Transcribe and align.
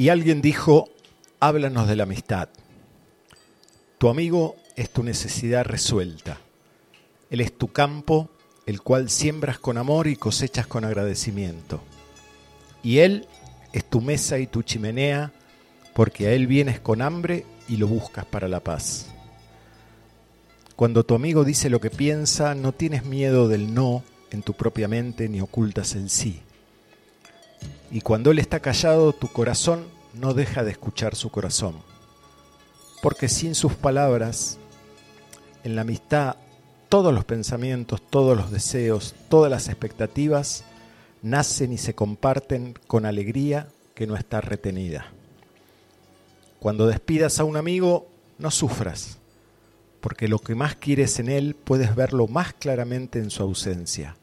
Y 0.00 0.08
alguien 0.08 0.40
dijo, 0.40 0.88
háblanos 1.40 1.86
de 1.86 1.94
la 1.94 2.04
amistad. 2.04 2.48
Tu 3.98 4.08
amigo 4.08 4.56
es 4.74 4.88
tu 4.88 5.02
necesidad 5.02 5.66
resuelta. 5.66 6.38
Él 7.28 7.42
es 7.42 7.52
tu 7.52 7.68
campo, 7.68 8.30
el 8.64 8.80
cual 8.80 9.10
siembras 9.10 9.58
con 9.58 9.76
amor 9.76 10.06
y 10.06 10.16
cosechas 10.16 10.66
con 10.66 10.86
agradecimiento. 10.86 11.82
Y 12.82 13.00
Él 13.00 13.28
es 13.74 13.84
tu 13.84 14.00
mesa 14.00 14.38
y 14.38 14.46
tu 14.46 14.62
chimenea, 14.62 15.32
porque 15.92 16.28
a 16.28 16.32
Él 16.32 16.46
vienes 16.46 16.80
con 16.80 17.02
hambre 17.02 17.44
y 17.68 17.76
lo 17.76 17.86
buscas 17.86 18.24
para 18.24 18.48
la 18.48 18.60
paz. 18.60 19.08
Cuando 20.76 21.04
tu 21.04 21.14
amigo 21.14 21.44
dice 21.44 21.68
lo 21.68 21.82
que 21.82 21.90
piensa, 21.90 22.54
no 22.54 22.72
tienes 22.72 23.04
miedo 23.04 23.48
del 23.48 23.74
no 23.74 24.02
en 24.30 24.40
tu 24.40 24.54
propia 24.54 24.88
mente 24.88 25.28
ni 25.28 25.42
ocultas 25.42 25.94
el 25.94 26.08
sí. 26.08 26.40
Y 27.90 28.02
cuando 28.02 28.30
Él 28.30 28.38
está 28.38 28.60
callado, 28.60 29.12
tu 29.12 29.28
corazón 29.28 29.84
no 30.14 30.32
deja 30.32 30.62
de 30.62 30.70
escuchar 30.70 31.16
su 31.16 31.30
corazón. 31.30 31.76
Porque 33.02 33.28
sin 33.28 33.54
sus 33.54 33.74
palabras, 33.74 34.58
en 35.64 35.74
la 35.74 35.82
amistad, 35.82 36.36
todos 36.88 37.12
los 37.12 37.24
pensamientos, 37.24 38.00
todos 38.08 38.36
los 38.36 38.50
deseos, 38.50 39.14
todas 39.28 39.50
las 39.50 39.68
expectativas 39.68 40.64
nacen 41.22 41.72
y 41.72 41.78
se 41.78 41.94
comparten 41.94 42.74
con 42.86 43.06
alegría 43.06 43.68
que 43.94 44.06
no 44.06 44.16
está 44.16 44.40
retenida. 44.40 45.06
Cuando 46.60 46.86
despidas 46.86 47.40
a 47.40 47.44
un 47.44 47.56
amigo, 47.56 48.08
no 48.38 48.50
sufras, 48.50 49.18
porque 50.00 50.28
lo 50.28 50.38
que 50.38 50.54
más 50.54 50.76
quieres 50.76 51.18
en 51.18 51.28
él 51.28 51.56
puedes 51.56 51.94
verlo 51.94 52.26
más 52.28 52.52
claramente 52.52 53.18
en 53.18 53.30
su 53.30 53.42
ausencia 53.42 54.16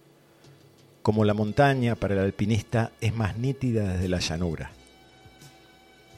como 1.08 1.23
la 1.23 1.33
montaña 1.33 1.95
para 1.95 2.16
el 2.16 2.19
alpinista 2.19 2.91
es 3.00 3.16
más 3.16 3.38
nítida 3.38 3.94
desde 3.94 4.09
la 4.09 4.19
llanura. 4.19 4.72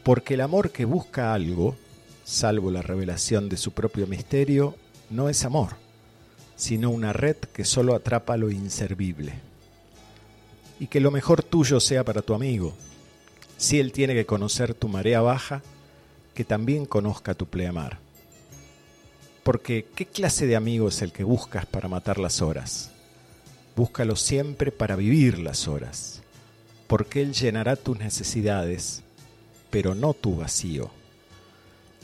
Porque 0.02 0.34
el 0.34 0.42
amor 0.42 0.72
que 0.72 0.84
busca 0.84 1.32
algo, 1.32 1.76
salvo 2.24 2.72
la 2.72 2.82
revelación 2.82 3.50
de 3.50 3.58
su 3.58 3.72
propio 3.72 4.08
misterio, 4.08 4.74
no 5.12 5.30
es 5.30 5.46
amor, 5.46 5.76
sino 6.56 6.90
una 6.90 7.14
red 7.14 7.36
que 7.36 7.66
solo 7.66 7.94
atrapa 7.94 8.36
lo 8.36 8.50
inservible. 8.50 9.34
Y 10.80 10.88
que 10.88 11.02
lo 11.02 11.12
mejor 11.12 11.44
tuyo 11.44 11.80
sea 11.80 12.04
para 12.04 12.24
tu 12.24 12.34
amigo. 12.34 12.74
Si 13.58 13.80
él 13.80 13.92
tiene 13.92 14.16
que 14.16 14.26
conocer 14.26 14.74
tu 14.74 14.88
marea 14.88 15.22
baja, 15.22 15.62
que 16.34 16.44
también 16.44 16.88
conozca 16.88 17.36
tu 17.36 17.46
pleamar. 17.46 18.00
Porque, 19.44 19.86
¿qué 19.96 20.08
clase 20.08 20.48
de 20.48 20.56
amigo 20.56 20.88
es 20.88 21.04
el 21.04 21.12
que 21.12 21.24
buscas 21.24 21.68
para 21.68 21.88
matar 21.88 22.18
las 22.18 22.42
horas? 22.42 22.92
Búscalo 23.80 24.18
siempre 24.18 24.74
para 24.74 24.98
vivir 24.98 25.40
las 25.40 25.70
horas, 25.70 26.22
porque 26.88 27.22
Él 27.22 27.32
llenará 27.32 27.78
tus 27.78 27.98
necesidades, 27.98 29.04
pero 29.70 29.96
no 29.96 30.14
tu 30.14 30.36
vacío. 30.36 30.92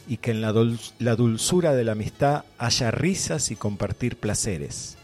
Y 0.08 0.16
que 0.16 0.32
en 0.32 0.40
la, 0.40 0.54
la 1.00 1.16
dulzura 1.18 1.76
de 1.76 1.84
la 1.84 1.92
amistad 1.92 2.46
haya 2.58 2.92
risas 2.92 3.52
y 3.52 3.58
compartir 3.58 4.16
placeres, 4.16 4.96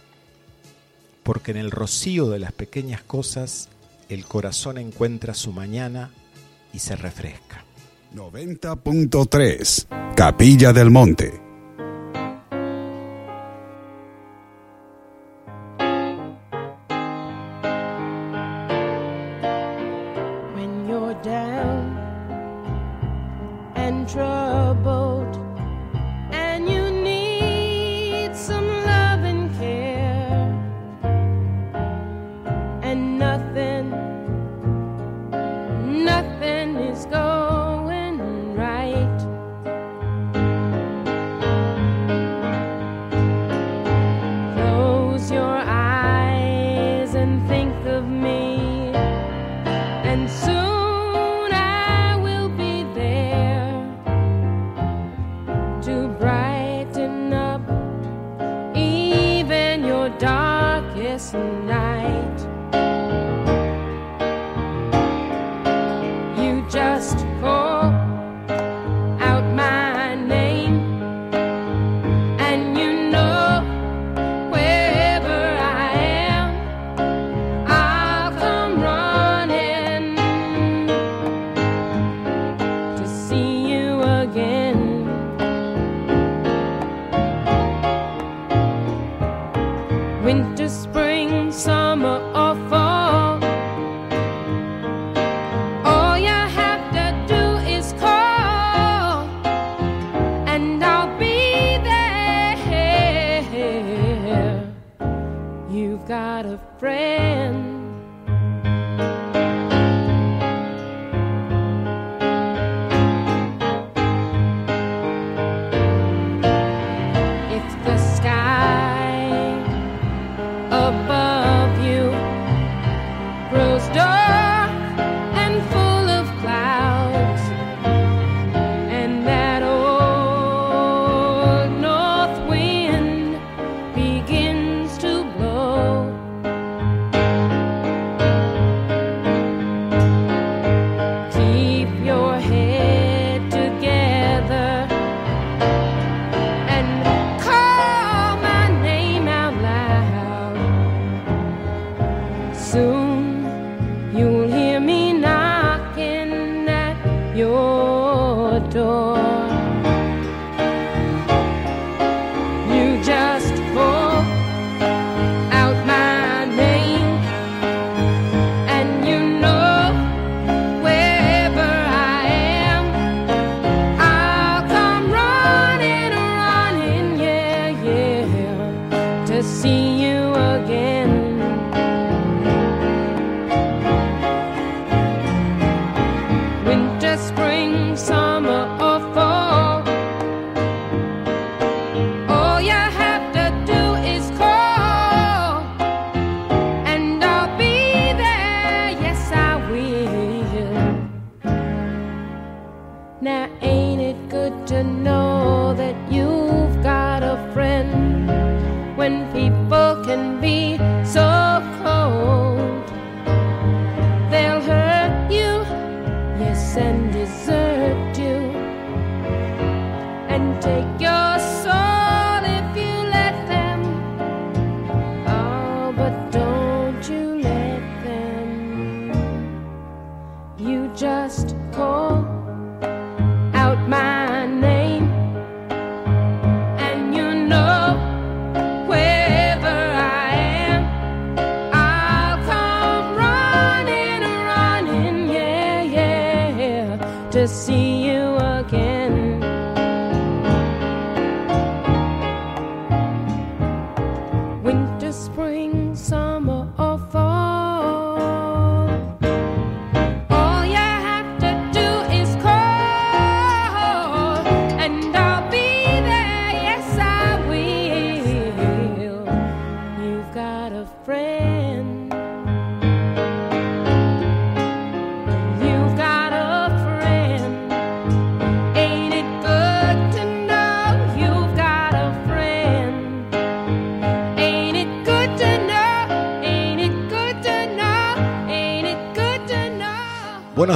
porque 1.24 1.52
en 1.52 1.58
el 1.58 1.72
rocío 1.72 2.30
de 2.30 2.40
las 2.40 2.54
pequeñas 2.54 3.04
cosas 3.04 3.68
el 4.08 4.24
corazón 4.24 4.78
encuentra 4.78 5.34
su 5.34 5.52
mañana 5.52 6.12
y 6.72 6.80
se 6.80 6.96
refresca. 6.96 7.66
90.3 8.16 10.16
Capilla 10.16 10.72
del 10.72 10.90
Monte 10.90 11.51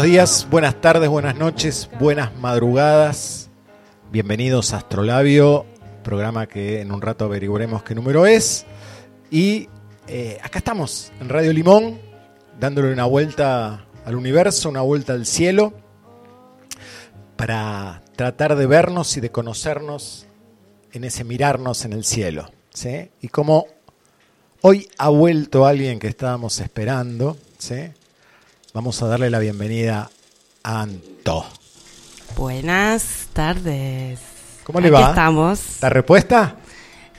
días, 0.06 0.48
buenas 0.52 0.80
tardes, 0.82 1.10
buenas 1.10 1.36
noches, 1.36 1.90
buenas 2.00 2.32
madrugadas. 2.38 3.50
Bienvenidos 4.12 4.72
a 4.72 4.78
Astrolabio, 4.78 5.66
programa 6.04 6.46
que 6.46 6.82
en 6.82 6.92
un 6.92 7.02
rato 7.02 7.26
averiguaremos 7.26 7.82
qué 7.82 7.96
número 7.96 8.28
es. 8.28 8.68
Y 9.32 9.68
eh, 10.08 10.38
acá 10.44 10.60
estamos, 10.60 11.12
en 11.20 11.30
Radio 11.30 11.52
Limón, 11.54 12.00
dándole 12.60 12.94
una 12.94 13.06
vuelta 13.06 13.88
al 14.06 14.16
universo, 14.16 14.70
una 14.70 14.82
vuelta 14.82 15.14
al 15.14 15.26
cielo, 15.26 15.74
para 17.36 18.04
tratar 18.16 18.56
de 18.56 18.68
vernos 18.68 19.18
y 19.18 19.22
de 19.22 19.32
conocernos 19.32 20.28
en 20.94 21.04
ese 21.04 21.24
mirarnos 21.24 21.84
en 21.84 21.94
el 21.94 22.06
cielo. 22.06 22.52
¿sí? 22.72 23.10
Y 23.22 23.30
como 23.30 23.66
hoy 24.62 24.88
ha 25.00 25.10
vuelto 25.10 25.66
alguien 25.66 25.98
que 25.98 26.10
estábamos 26.10 26.60
esperando, 26.60 27.38
¿sí? 27.58 27.90
Vamos 28.76 29.02
a 29.02 29.08
darle 29.08 29.30
la 29.30 29.40
bienvenida 29.40 30.10
a 30.64 30.82
Anto. 30.82 31.46
Buenas 32.36 33.30
tardes. 33.34 34.20
¿Cómo 34.66 34.80
le 34.82 34.90
Aquí 34.90 34.96
va? 35.02 35.10
estamos. 35.10 35.60
¿Está 35.60 35.90
repuesta? 35.90 36.58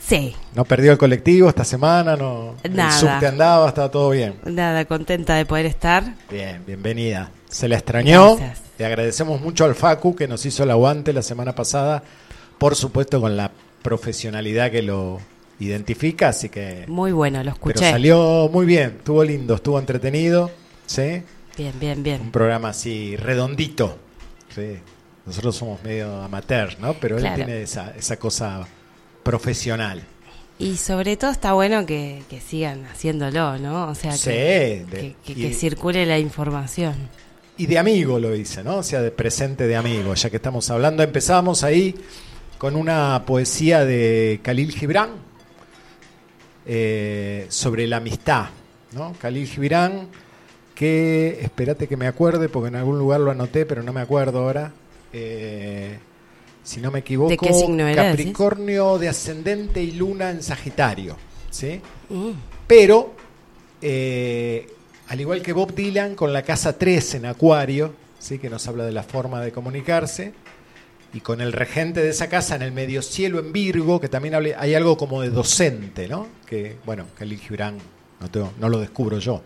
Sí, 0.06 0.36
¿No 0.54 0.64
perdió 0.64 0.92
el 0.92 0.98
colectivo 0.98 1.48
esta 1.48 1.64
semana? 1.64 2.14
No, 2.14 2.54
Nada. 2.70 2.94
¿El 2.94 3.00
subte 3.00 3.26
andaba? 3.26 3.66
¿Estaba 3.68 3.90
todo 3.90 4.10
bien? 4.10 4.36
nada, 4.44 4.84
contenta 4.84 5.34
de 5.34 5.44
poder 5.46 5.66
estar. 5.66 6.14
Bien, 6.30 6.62
bienvenida. 6.64 7.30
Se 7.48 7.66
la 7.68 7.76
extrañó. 7.76 8.36
Gracias. 8.36 8.60
Le 8.78 8.84
agradecemos 8.86 9.40
mucho 9.40 9.64
al 9.64 9.74
Facu 9.74 10.14
que 10.14 10.28
nos 10.28 10.44
hizo 10.46 10.62
el 10.62 10.70
aguante 10.70 11.12
la 11.14 11.22
semana 11.22 11.54
pasada. 11.54 12.02
Por 12.58 12.76
supuesto 12.76 13.20
con 13.20 13.36
la 13.36 13.50
profesionalidad 13.82 14.70
que 14.70 14.82
lo 14.82 15.18
identifica, 15.58 16.28
así 16.28 16.50
que... 16.50 16.84
Muy 16.86 17.12
bueno, 17.12 17.38
lo 17.38 17.54
Pero 17.54 17.70
escuché. 17.70 17.90
salió 17.90 18.50
muy 18.52 18.66
bien, 18.66 18.96
estuvo 18.98 19.24
lindo, 19.24 19.54
estuvo 19.54 19.78
entretenido, 19.78 20.50
¿sí? 20.86 21.22
Bien, 21.56 21.72
bien, 21.80 21.98
Un 21.98 22.02
bien. 22.04 22.30
programa 22.30 22.68
así 22.70 23.16
redondito. 23.16 23.98
Sí. 24.54 24.76
Nosotros 25.24 25.56
somos 25.56 25.82
medio 25.82 26.22
amateur, 26.22 26.78
¿no? 26.80 26.94
Pero 26.94 27.16
él 27.16 27.22
Claro. 27.22 27.36
tiene 27.36 27.62
esa, 27.62 27.94
esa 27.96 28.16
cosa 28.18 28.66
profesional. 29.22 30.02
Y 30.58 30.76
sobre 30.76 31.16
todo 31.16 31.30
está 31.30 31.52
bueno 31.52 31.84
que, 31.84 32.22
que 32.30 32.40
sigan 32.40 32.86
haciéndolo, 32.86 33.58
¿no? 33.58 33.88
O 33.88 33.94
sea, 33.94 34.12
Sí, 34.12 34.30
que, 34.30 34.86
de- 34.90 34.96
que- 35.00 35.14
que- 35.24 35.32
y- 35.32 35.34
que 35.48 35.52
circule 35.54 36.06
la 36.06 36.18
información. 36.18 36.94
Y 37.58 37.66
de 37.66 37.78
amigo 37.78 38.18
lo 38.18 38.30
dice, 38.32 38.62
¿no? 38.62 38.76
O 38.76 38.82
sea, 38.82 39.00
de 39.02 39.10
presente 39.10 39.66
de 39.66 39.76
amigo, 39.76 40.14
ya 40.14 40.30
que 40.30 40.36
estamos 40.36 40.70
hablando. 40.70 41.02
Empezamos 41.02 41.62
ahí 41.64 41.94
con 42.58 42.76
una 42.76 43.24
poesía 43.26 43.84
de 43.84 44.40
Khalil 44.42 44.72
Gibran 44.72 45.10
eh, 46.66 47.46
sobre 47.48 47.86
la 47.86 47.98
amistad, 47.98 48.46
¿no? 48.92 49.12
Khalil 49.20 49.46
Gibran, 49.46 50.08
que, 50.76 51.38
espérate 51.42 51.88
que 51.88 51.96
me 51.96 52.06
acuerde, 52.06 52.48
porque 52.48 52.68
en 52.68 52.76
algún 52.76 52.98
lugar 53.00 53.18
lo 53.18 53.32
anoté, 53.32 53.66
pero 53.66 53.82
no 53.82 53.92
me 53.92 54.00
acuerdo 54.00 54.38
ahora. 54.40 54.72
Eh, 55.12 55.98
si 56.62 56.80
no 56.80 56.90
me 56.92 57.00
equivoco, 57.00 57.30
¿De 57.30 57.38
qué 57.38 57.52
signo 57.52 57.86
era, 57.88 58.04
decís? 58.04 58.18
Capricornio 58.26 58.98
de 58.98 59.08
ascendente 59.08 59.82
y 59.82 59.92
luna 59.92 60.30
en 60.30 60.42
Sagitario, 60.42 61.16
¿sí? 61.50 61.80
Mm, 62.10 62.30
Pero, 62.66 63.14
eh, 63.82 64.66
al 65.08 65.20
igual 65.20 65.42
que 65.42 65.52
Bob 65.52 65.74
Dylan, 65.74 66.14
con 66.14 66.32
la 66.32 66.42
casa 66.42 66.76
3 66.78 67.14
en 67.14 67.26
Acuario, 67.26 67.94
¿sí? 68.18 68.38
que 68.38 68.50
nos 68.50 68.66
habla 68.66 68.84
de 68.84 68.92
la 68.92 69.02
forma 69.04 69.40
de 69.40 69.52
comunicarse, 69.52 70.32
y 71.14 71.20
con 71.20 71.40
el 71.40 71.52
regente 71.52 72.02
de 72.02 72.10
esa 72.10 72.28
casa 72.28 72.56
en 72.56 72.62
el 72.62 72.72
medio 72.72 73.00
cielo 73.00 73.38
en 73.38 73.52
Virgo, 73.52 74.00
que 74.00 74.08
también 74.08 74.34
hable- 74.34 74.56
hay 74.58 74.74
algo 74.74 74.96
como 74.96 75.22
de 75.22 75.30
docente, 75.30 76.08
¿no? 76.08 76.26
Que, 76.46 76.76
bueno, 76.84 77.06
Khalil 77.16 77.38
Gibran, 77.38 77.78
no, 78.20 78.28
tengo- 78.30 78.52
no 78.58 78.68
lo 78.68 78.80
descubro 78.80 79.18
yo. 79.18 79.40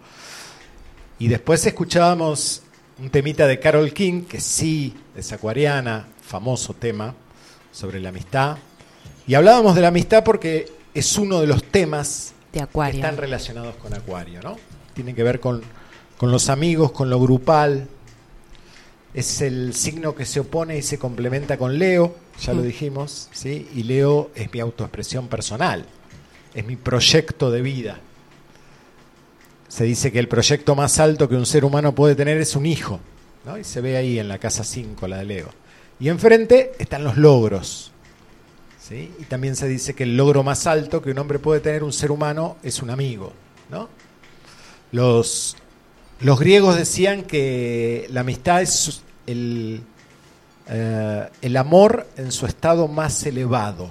Y 1.21 1.29
después 1.29 1.65
escuchábamos 1.67 2.63
un 2.99 3.11
temita 3.11 3.47
de 3.47 3.61
Carol 3.61 3.93
King, 3.93 4.23
que 4.25 4.41
sí, 4.41 4.95
es 5.17 5.31
acuariana, 5.33 6.09
famoso 6.23 6.75
tema 6.75 7.15
sobre 7.73 8.01
la 8.01 8.09
amistad. 8.09 8.57
Y 9.27 9.35
hablábamos 9.35 9.75
de 9.77 9.83
la 9.83 9.89
amistad 9.89 10.25
porque 10.25 10.73
es 10.95 11.17
uno 11.19 11.41
de 11.41 11.47
los 11.47 11.63
temas 11.63 12.33
de 12.53 12.59
que 12.59 12.63
Acuario. 12.65 13.01
están 13.01 13.17
relacionados 13.17 13.77
con 13.77 13.95
Acuario, 13.95 14.41
¿no? 14.43 14.57
Tienen 14.95 15.15
que 15.15 15.23
ver 15.23 15.39
con, 15.41 15.63
con 16.19 16.33
los 16.33 16.49
amigos, 16.49 16.91
con 16.91 17.09
lo 17.11 17.21
grupal. 17.21 17.87
Es 19.13 19.41
el 19.41 19.75
signo 19.75 20.15
que 20.15 20.25
se 20.25 20.41
opone 20.41 20.79
y 20.79 20.83
se 20.83 20.99
complementa 20.99 21.59
con 21.59 21.79
Leo, 21.79 22.17
ya 22.41 22.53
lo 22.55 22.63
Mm. 22.63 22.67
dijimos, 22.67 23.29
¿sí? 23.33 23.69
Y 23.75 23.83
Leo 23.83 24.31
es 24.35 24.53
mi 24.53 24.61
autoexpresión 24.61 25.29
personal, 25.29 25.85
es 26.55 26.65
mi 26.65 26.77
proyecto 26.77 27.51
de 27.51 27.61
vida. 27.63 28.01
Se 29.71 29.85
dice 29.85 30.11
que 30.11 30.19
el 30.19 30.27
proyecto 30.27 30.75
más 30.75 30.99
alto 30.99 31.29
que 31.29 31.37
un 31.37 31.47
ser 31.47 31.65
humano 31.65 31.95
puede 31.95 32.17
tener 32.17 32.39
es 32.39 32.57
un 32.57 32.67
hijo, 32.67 32.99
¿no? 33.47 33.57
Y 33.57 33.63
se 33.63 33.81
ve 33.81 33.97
ahí 33.97 34.19
en 34.19 34.27
la 34.27 34.39
casa 34.39 34.65
5, 34.65 35.07
la 35.07 35.19
de 35.19 35.25
Leo. 35.25 35.49
Y 36.01 36.09
enfrente 36.09 36.73
están 36.81 37.05
los 37.05 37.17
logros, 37.17 37.93
¿sí? 38.81 39.13
Y 39.21 39.25
también 39.27 39.55
se 39.55 39.69
dice 39.69 39.95
que 39.95 40.03
el 40.03 40.17
logro 40.17 40.43
más 40.43 40.67
alto 40.67 41.01
que 41.01 41.13
un 41.13 41.19
hombre 41.21 41.39
puede 41.39 41.61
tener, 41.61 41.85
un 41.85 41.93
ser 41.93 42.11
humano, 42.11 42.57
es 42.65 42.83
un 42.83 42.91
amigo. 42.91 43.33
¿no? 43.71 43.89
Los, 44.91 45.57
los 46.19 46.41
griegos 46.41 46.75
decían 46.77 47.23
que 47.23 48.09
la 48.11 48.23
amistad 48.23 48.63
es 48.63 49.03
el, 49.29 49.83
eh, 50.69 51.29
el 51.43 51.57
amor 51.57 52.09
en 52.17 52.33
su 52.33 52.45
estado 52.45 52.89
más 52.89 53.25
elevado. 53.25 53.89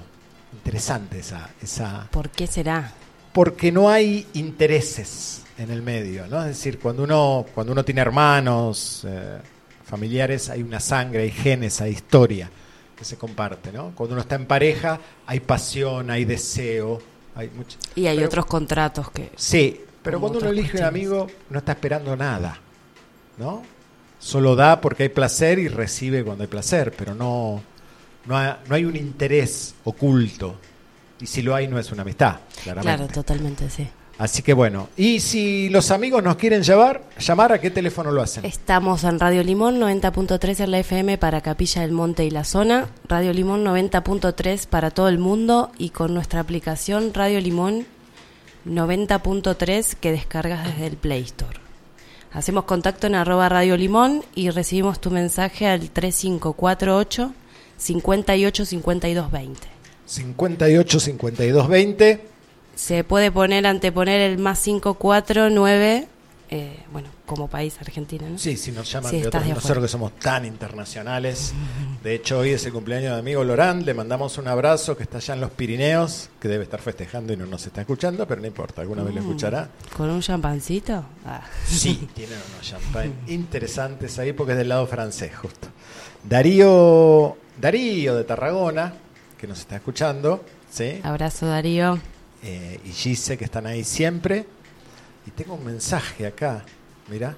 Interesante 0.52 1.20
esa, 1.20 1.48
esa... 1.62 2.06
¿Por 2.10 2.28
qué 2.28 2.46
será? 2.46 2.92
Porque 3.32 3.72
no 3.72 3.88
hay 3.88 4.26
intereses 4.34 5.39
en 5.60 5.70
el 5.70 5.82
medio, 5.82 6.26
¿no? 6.26 6.40
Es 6.40 6.46
decir, 6.48 6.78
cuando 6.78 7.04
uno, 7.04 7.44
cuando 7.54 7.72
uno 7.72 7.84
tiene 7.84 8.00
hermanos, 8.00 9.02
eh, 9.06 9.38
familiares, 9.84 10.48
hay 10.48 10.62
una 10.62 10.80
sangre, 10.80 11.22
hay 11.22 11.30
genes, 11.30 11.80
hay 11.80 11.92
historia 11.92 12.50
que 12.96 13.04
se 13.04 13.16
comparte, 13.16 13.72
¿no? 13.72 13.92
Cuando 13.94 14.14
uno 14.14 14.22
está 14.22 14.36
en 14.36 14.46
pareja, 14.46 14.98
hay 15.26 15.40
pasión, 15.40 16.10
hay 16.10 16.24
deseo, 16.24 17.00
hay 17.34 17.48
mucho... 17.50 17.78
Y 17.94 18.06
hay 18.06 18.16
Pero- 18.16 18.26
otros 18.28 18.46
contratos 18.46 19.10
que... 19.10 19.30
Sí, 19.36 19.80
pero 20.02 20.18
cuando 20.20 20.38
uno 20.38 20.48
elige 20.50 20.78
un 20.78 20.84
amigo, 20.84 21.26
no 21.50 21.58
está 21.58 21.72
esperando 21.72 22.16
nada, 22.16 22.58
¿no? 23.38 23.62
Solo 24.18 24.54
da 24.56 24.80
porque 24.80 25.04
hay 25.04 25.08
placer 25.10 25.58
y 25.58 25.68
recibe 25.68 26.24
cuando 26.24 26.42
hay 26.44 26.48
placer, 26.48 26.92
pero 26.96 27.14
no, 27.14 27.60
no, 28.26 28.36
ha- 28.36 28.58
no 28.66 28.74
hay 28.74 28.84
un 28.84 28.96
interés 28.96 29.74
oculto. 29.84 30.56
Y 31.20 31.26
si 31.26 31.42
lo 31.42 31.54
hay, 31.54 31.68
no 31.68 31.78
es 31.78 31.90
una 31.92 32.02
amistad, 32.02 32.36
claramente. 32.62 32.96
Claro, 32.96 33.12
totalmente, 33.12 33.68
sí. 33.68 33.86
Así 34.20 34.42
que 34.42 34.52
bueno, 34.52 34.90
y 34.98 35.20
si 35.20 35.70
los 35.70 35.90
amigos 35.90 36.22
nos 36.22 36.36
quieren 36.36 36.62
llevar, 36.62 37.04
llamar, 37.18 37.54
¿a 37.54 37.58
qué 37.58 37.70
teléfono 37.70 38.10
lo 38.10 38.20
hacen? 38.20 38.44
Estamos 38.44 39.02
en 39.04 39.18
Radio 39.18 39.42
Limón 39.42 39.80
90.3 39.80 40.62
en 40.62 40.70
la 40.72 40.78
FM 40.80 41.16
para 41.16 41.40
Capilla 41.40 41.80
del 41.80 41.92
Monte 41.92 42.26
y 42.26 42.30
la 42.30 42.44
zona, 42.44 42.90
Radio 43.08 43.32
Limón 43.32 43.64
90.3 43.64 44.66
para 44.66 44.90
todo 44.90 45.08
el 45.08 45.16
mundo 45.16 45.72
y 45.78 45.88
con 45.88 46.12
nuestra 46.12 46.40
aplicación 46.40 47.14
Radio 47.14 47.40
Limón 47.40 47.86
90.3 48.66 49.94
que 49.94 50.12
descargas 50.12 50.66
desde 50.66 50.88
el 50.88 50.98
Play 50.98 51.22
Store. 51.22 51.58
Hacemos 52.30 52.64
contacto 52.64 53.06
en 53.06 53.14
arroba 53.14 53.48
Radio 53.48 53.78
Limón 53.78 54.22
y 54.34 54.50
recibimos 54.50 55.00
tu 55.00 55.10
mensaje 55.10 55.66
al 55.66 55.88
3548 55.88 57.32
58 57.78 58.66
52 58.66 59.30
20. 59.30 59.66
58 60.04 61.00
52 61.00 61.68
20. 61.68 62.29
Se 62.80 63.04
puede 63.04 63.30
poner, 63.30 63.66
anteponer 63.66 64.22
el 64.22 64.38
más 64.38 64.60
549, 64.62 66.08
eh, 66.52 66.82
bueno, 66.90 67.08
como 67.26 67.46
país 67.46 67.76
Argentina, 67.78 68.26
¿no? 68.28 68.38
Sí, 68.38 68.56
si 68.56 68.72
nos 68.72 68.90
llaman 68.90 69.10
Sí, 69.10 69.20
de 69.20 69.28
otros, 69.28 69.44
de 69.44 69.52
nosotros 69.52 69.84
que 69.84 69.88
somos 69.88 70.18
tan 70.18 70.46
internacionales. 70.46 71.52
De 72.02 72.14
hecho, 72.14 72.38
hoy 72.38 72.50
es 72.52 72.64
el 72.64 72.72
cumpleaños 72.72 73.12
de 73.12 73.18
amigo 73.18 73.44
Lorán, 73.44 73.84
le 73.84 73.92
mandamos 73.92 74.38
un 74.38 74.48
abrazo 74.48 74.96
que 74.96 75.02
está 75.02 75.18
allá 75.18 75.34
en 75.34 75.42
los 75.42 75.50
Pirineos, 75.50 76.30
que 76.40 76.48
debe 76.48 76.64
estar 76.64 76.80
festejando 76.80 77.34
y 77.34 77.36
no 77.36 77.44
nos 77.44 77.66
está 77.66 77.82
escuchando, 77.82 78.26
pero 78.26 78.40
no 78.40 78.46
importa, 78.46 78.80
alguna 78.80 79.02
Mm. 79.02 79.04
vez 79.04 79.14
lo 79.16 79.20
escuchará. 79.20 79.68
¿Con 79.94 80.08
un 80.08 80.22
champancito? 80.22 81.04
Ah. 81.26 81.42
Sí, 81.66 82.08
tienen 82.14 82.38
unos 82.54 82.66
champagne 82.66 83.12
interesantes 83.26 84.18
ahí 84.18 84.32
porque 84.32 84.52
es 84.52 84.58
del 84.58 84.70
lado 84.70 84.86
francés, 84.86 85.36
justo. 85.36 85.68
Darío, 86.24 87.36
Darío 87.60 88.16
de 88.16 88.24
Tarragona, 88.24 88.94
que 89.38 89.46
nos 89.46 89.60
está 89.60 89.76
escuchando, 89.76 90.42
¿sí? 90.70 90.98
Abrazo 91.02 91.46
Darío. 91.46 91.98
Eh, 92.42 92.80
y 92.84 92.90
Gise, 92.90 93.36
que 93.36 93.44
están 93.44 93.66
ahí 93.66 93.84
siempre. 93.84 94.46
Y 95.26 95.30
tengo 95.30 95.54
un 95.54 95.64
mensaje 95.64 96.26
acá, 96.26 96.64
mira, 97.08 97.34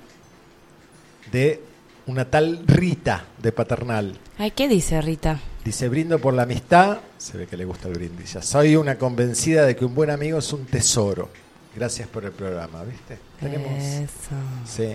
de 1.31 1.61
una 2.07 2.25
tal 2.31 2.63
Rita 2.67 3.25
de 3.41 3.53
Paternal. 3.53 4.19
Ay, 4.39 4.53
¿qué 4.53 4.69
dice 4.69 5.01
Rita? 5.01 5.41
Dice, 5.65 5.89
brindo 5.89 6.19
por 6.19 6.35
la 6.35 6.43
amistad, 6.43 6.99
se 7.19 7.39
ve 7.39 7.47
que 7.47 7.57
le 7.57 7.65
gusta 7.65 7.89
el 7.89 7.95
brindis. 7.95 8.33
Ya 8.35 8.43
soy 8.43 8.77
una 8.77 8.99
convencida 8.99 9.65
de 9.67 9.77
que 9.77 9.85
un 9.85 9.95
buen 9.95 10.11
amigo 10.11 10.39
es 10.39 10.53
un 10.53 10.65
tesoro. 10.67 11.29
Gracias 11.75 12.09
por 12.09 12.25
el 12.25 12.33
programa, 12.33 12.83
¿viste? 12.85 13.19
Tenemos... 13.41 13.73
Eso. 13.83 14.35
Sí. 14.67 14.95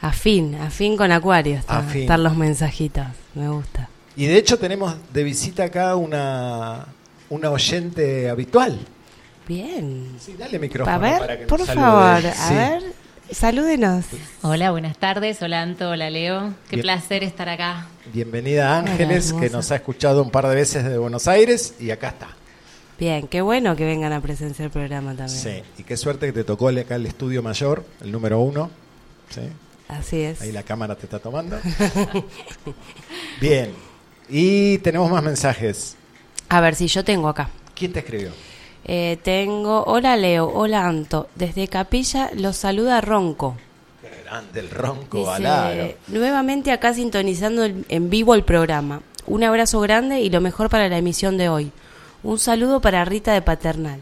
Afín, 0.00 0.54
afín 0.56 0.96
con 0.96 1.10
Acuario 1.10 1.56
está- 1.58 1.78
Afín. 1.78 2.02
están 2.02 2.22
los 2.22 2.36
mensajitos. 2.36 3.06
Me 3.34 3.48
gusta. 3.48 3.88
Y 4.16 4.26
de 4.26 4.36
hecho 4.36 4.58
tenemos 4.58 4.94
de 5.12 5.22
visita 5.24 5.64
acá 5.64 5.94
una, 5.96 6.86
una 7.30 7.50
oyente 7.50 8.28
habitual. 8.28 8.78
Bien. 9.48 10.14
Sí, 10.20 10.34
dale 10.38 10.58
micrófono 10.58 10.94
A 10.94 10.98
ver, 10.98 11.18
para 11.18 11.38
que 11.38 11.46
por 11.46 11.58
nos 11.58 11.66
salude. 11.68 11.84
favor, 11.86 12.26
a 12.26 12.32
Sí. 12.34 12.54
ver, 12.54 12.82
salúdenos. 13.30 14.04
Hola, 14.42 14.70
buenas 14.72 14.98
tardes. 14.98 15.40
Hola 15.40 15.62
Anto, 15.62 15.88
hola 15.88 16.10
Leo. 16.10 16.52
Qué 16.68 16.76
Bien. 16.76 16.82
placer 16.82 17.24
estar 17.24 17.48
acá. 17.48 17.86
Bienvenida 18.12 18.78
Ángeles, 18.78 19.32
Hola, 19.32 19.40
que 19.40 19.50
nos 19.50 19.70
ha 19.72 19.76
escuchado 19.76 20.22
un 20.22 20.30
par 20.30 20.46
de 20.48 20.54
veces 20.54 20.84
desde 20.84 20.98
Buenos 20.98 21.26
Aires 21.28 21.74
y 21.80 21.90
acá 21.90 22.08
está. 22.08 22.28
Bien, 22.98 23.26
qué 23.26 23.40
bueno 23.40 23.74
que 23.74 23.86
vengan 23.86 24.12
a 24.12 24.20
presenciar 24.20 24.66
el 24.66 24.70
programa 24.72 25.14
también. 25.14 25.28
Sí, 25.30 25.62
y 25.78 25.82
qué 25.84 25.96
suerte 25.96 26.26
que 26.26 26.32
te 26.32 26.44
tocó 26.44 26.68
acá 26.68 26.96
el 26.96 27.06
estudio 27.06 27.42
mayor, 27.42 27.86
el 28.02 28.12
número 28.12 28.40
uno. 28.40 28.70
Sí, 29.30 29.40
Así 29.88 30.20
es. 30.20 30.42
ahí 30.42 30.52
la 30.52 30.62
cámara 30.62 30.94
te 30.94 31.06
está 31.06 31.20
tomando. 31.20 31.58
Bien, 33.40 33.72
y 34.28 34.76
tenemos 34.78 35.10
más 35.10 35.22
mensajes. 35.22 35.96
A 36.50 36.60
ver 36.60 36.74
si 36.74 36.86
yo 36.88 37.02
tengo 37.02 37.28
acá. 37.28 37.48
¿Quién 37.74 37.94
te 37.94 38.00
escribió? 38.00 38.32
Eh, 38.90 39.18
tengo, 39.22 39.84
hola 39.84 40.16
Leo, 40.16 40.46
hola 40.48 40.86
Anto. 40.86 41.28
Desde 41.34 41.68
Capilla 41.68 42.30
los 42.34 42.56
saluda 42.56 43.00
Ronco. 43.02 43.56
Qué 44.00 44.10
grande 44.24 44.60
el 44.60 44.70
ronco 44.70 45.18
Dice, 45.18 45.30
Alaro. 45.30 45.92
nuevamente 46.08 46.72
acá 46.72 46.94
sintonizando 46.94 47.64
el- 47.64 47.84
en 47.90 48.08
vivo 48.08 48.34
el 48.34 48.44
programa. 48.44 49.02
Un 49.26 49.44
abrazo 49.44 49.80
grande 49.80 50.20
y 50.20 50.30
lo 50.30 50.40
mejor 50.40 50.70
para 50.70 50.88
la 50.88 50.96
emisión 50.96 51.36
de 51.36 51.50
hoy. 51.50 51.70
Un 52.22 52.38
saludo 52.38 52.80
para 52.80 53.04
Rita 53.04 53.32
de 53.34 53.42
Paternal. 53.42 54.00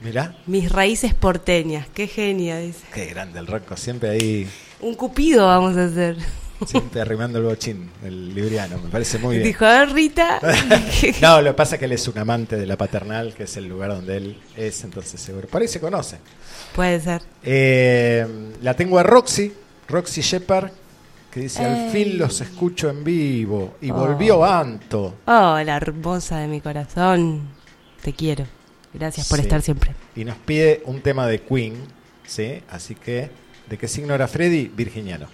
Mirá, 0.00 0.34
Mis 0.46 0.70
raíces 0.72 1.14
porteñas, 1.14 1.86
qué 1.94 2.06
genia, 2.08 2.58
dice. 2.58 2.84
qué 2.92 3.06
grande 3.06 3.38
el 3.38 3.46
ronco, 3.46 3.76
siempre 3.76 4.10
ahí, 4.10 4.48
Un 4.80 4.94
cupido 4.94 5.46
vamos 5.46 5.76
a 5.76 5.84
hacer. 5.84 6.16
siempre 6.66 7.00
arrimando 7.00 7.38
el 7.38 7.44
bochín, 7.44 7.90
el 8.04 8.34
libriano, 8.34 8.78
me 8.78 8.88
parece 8.88 9.18
muy 9.18 9.36
bien. 9.36 9.46
Dijo, 9.48 9.64
a 9.64 9.80
ver 9.80 9.92
Rita. 9.92 10.40
No, 11.22 11.40
lo 11.42 11.50
que 11.50 11.54
pasa 11.56 11.74
es 11.76 11.78
que 11.80 11.84
él 11.84 11.92
es 11.92 12.06
un 12.08 12.18
amante 12.18 12.56
de 12.56 12.66
la 12.66 12.76
paternal, 12.76 13.34
que 13.34 13.44
es 13.44 13.56
el 13.56 13.66
lugar 13.66 13.90
donde 13.90 14.16
él 14.16 14.38
es, 14.56 14.82
entonces 14.84 15.20
seguro. 15.20 15.48
Por 15.48 15.62
ahí 15.62 15.68
se 15.68 15.80
conoce. 15.80 16.18
Puede 16.74 17.00
ser. 17.00 17.22
Eh, 17.42 18.26
la 18.62 18.74
tengo 18.74 18.98
a 18.98 19.02
Roxy, 19.02 19.52
Roxy 19.88 20.20
Shepard, 20.20 20.70
que 21.30 21.40
dice, 21.40 21.64
al 21.64 21.86
Ey. 21.86 21.90
fin 21.92 22.18
los 22.18 22.40
escucho 22.40 22.88
en 22.88 23.04
vivo. 23.04 23.76
Y 23.82 23.90
Oh. 23.90 23.94
volvió 23.94 24.44
Anto. 24.44 25.16
Oh, 25.26 25.58
la 25.64 25.76
hermosa 25.76 26.38
de 26.38 26.48
mi 26.48 26.60
corazón. 26.60 27.48
Te 28.02 28.12
quiero. 28.14 28.46
Gracias 28.94 29.28
por 29.28 29.38
Sí. 29.38 29.42
estar 29.42 29.60
siempre. 29.62 29.92
Y 30.14 30.24
nos 30.24 30.36
pide 30.38 30.82
un 30.86 31.00
tema 31.02 31.26
de 31.26 31.42
Queen, 31.42 31.74
¿sí? 32.26 32.62
Así 32.70 32.94
que, 32.94 33.28
¿de 33.68 33.76
qué 33.76 33.86
signo 33.88 34.14
era 34.14 34.26
Freddy? 34.28 34.68
Virginiano. 34.74 35.26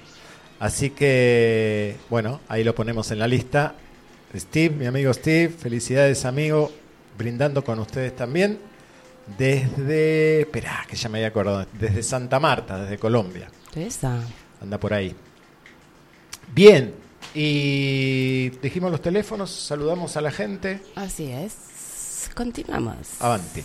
Así 0.62 0.90
que, 0.90 1.96
bueno, 2.08 2.38
ahí 2.46 2.62
lo 2.62 2.72
ponemos 2.72 3.10
en 3.10 3.18
la 3.18 3.26
lista. 3.26 3.74
Steve, 4.32 4.72
mi 4.76 4.86
amigo 4.86 5.12
Steve, 5.12 5.52
felicidades 5.52 6.24
amigo, 6.24 6.70
brindando 7.18 7.64
con 7.64 7.80
ustedes 7.80 8.14
también. 8.14 8.60
Desde, 9.36 10.42
espera, 10.42 10.86
que 10.88 10.94
ya 10.94 11.08
me 11.08 11.18
había 11.18 11.28
acordado, 11.28 11.66
desde 11.72 12.04
Santa 12.04 12.38
Marta, 12.38 12.80
desde 12.80 12.96
Colombia. 12.96 13.48
Esa. 13.74 14.20
Anda 14.60 14.78
por 14.78 14.94
ahí. 14.94 15.12
Bien, 16.54 16.94
y 17.34 18.50
dijimos 18.62 18.92
los 18.92 19.02
teléfonos, 19.02 19.50
saludamos 19.50 20.16
a 20.16 20.20
la 20.20 20.30
gente. 20.30 20.80
Así 20.94 21.28
es. 21.32 22.30
Continuamos. 22.36 23.20
Avanti. 23.20 23.64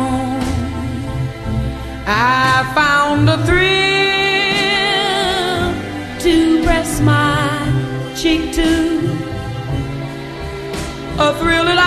I 2.13 2.69
found 2.75 3.29
a 3.29 3.37
thrill 3.45 3.71
to 6.19 6.63
press 6.65 6.99
my 6.99 7.47
cheek 8.15 8.53
to. 8.53 8.71
A 11.19 11.33
thrill 11.39 11.65
that 11.69 11.79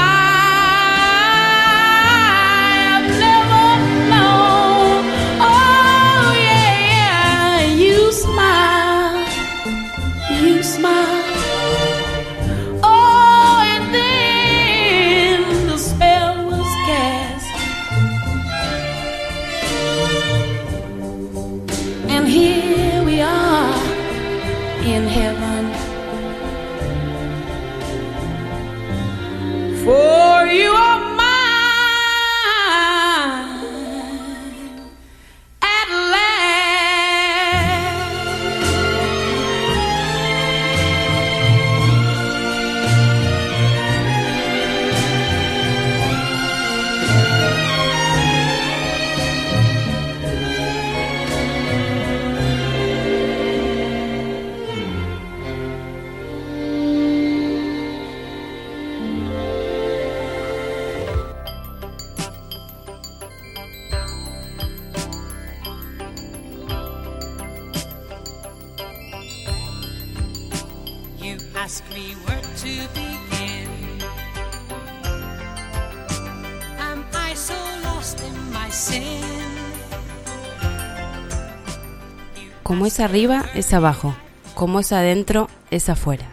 es 82.94 83.00
arriba, 83.00 83.44
es 83.56 83.74
abajo. 83.74 84.14
Como 84.54 84.78
es 84.78 84.92
adentro, 84.92 85.48
es 85.72 85.88
afuera. 85.88 86.28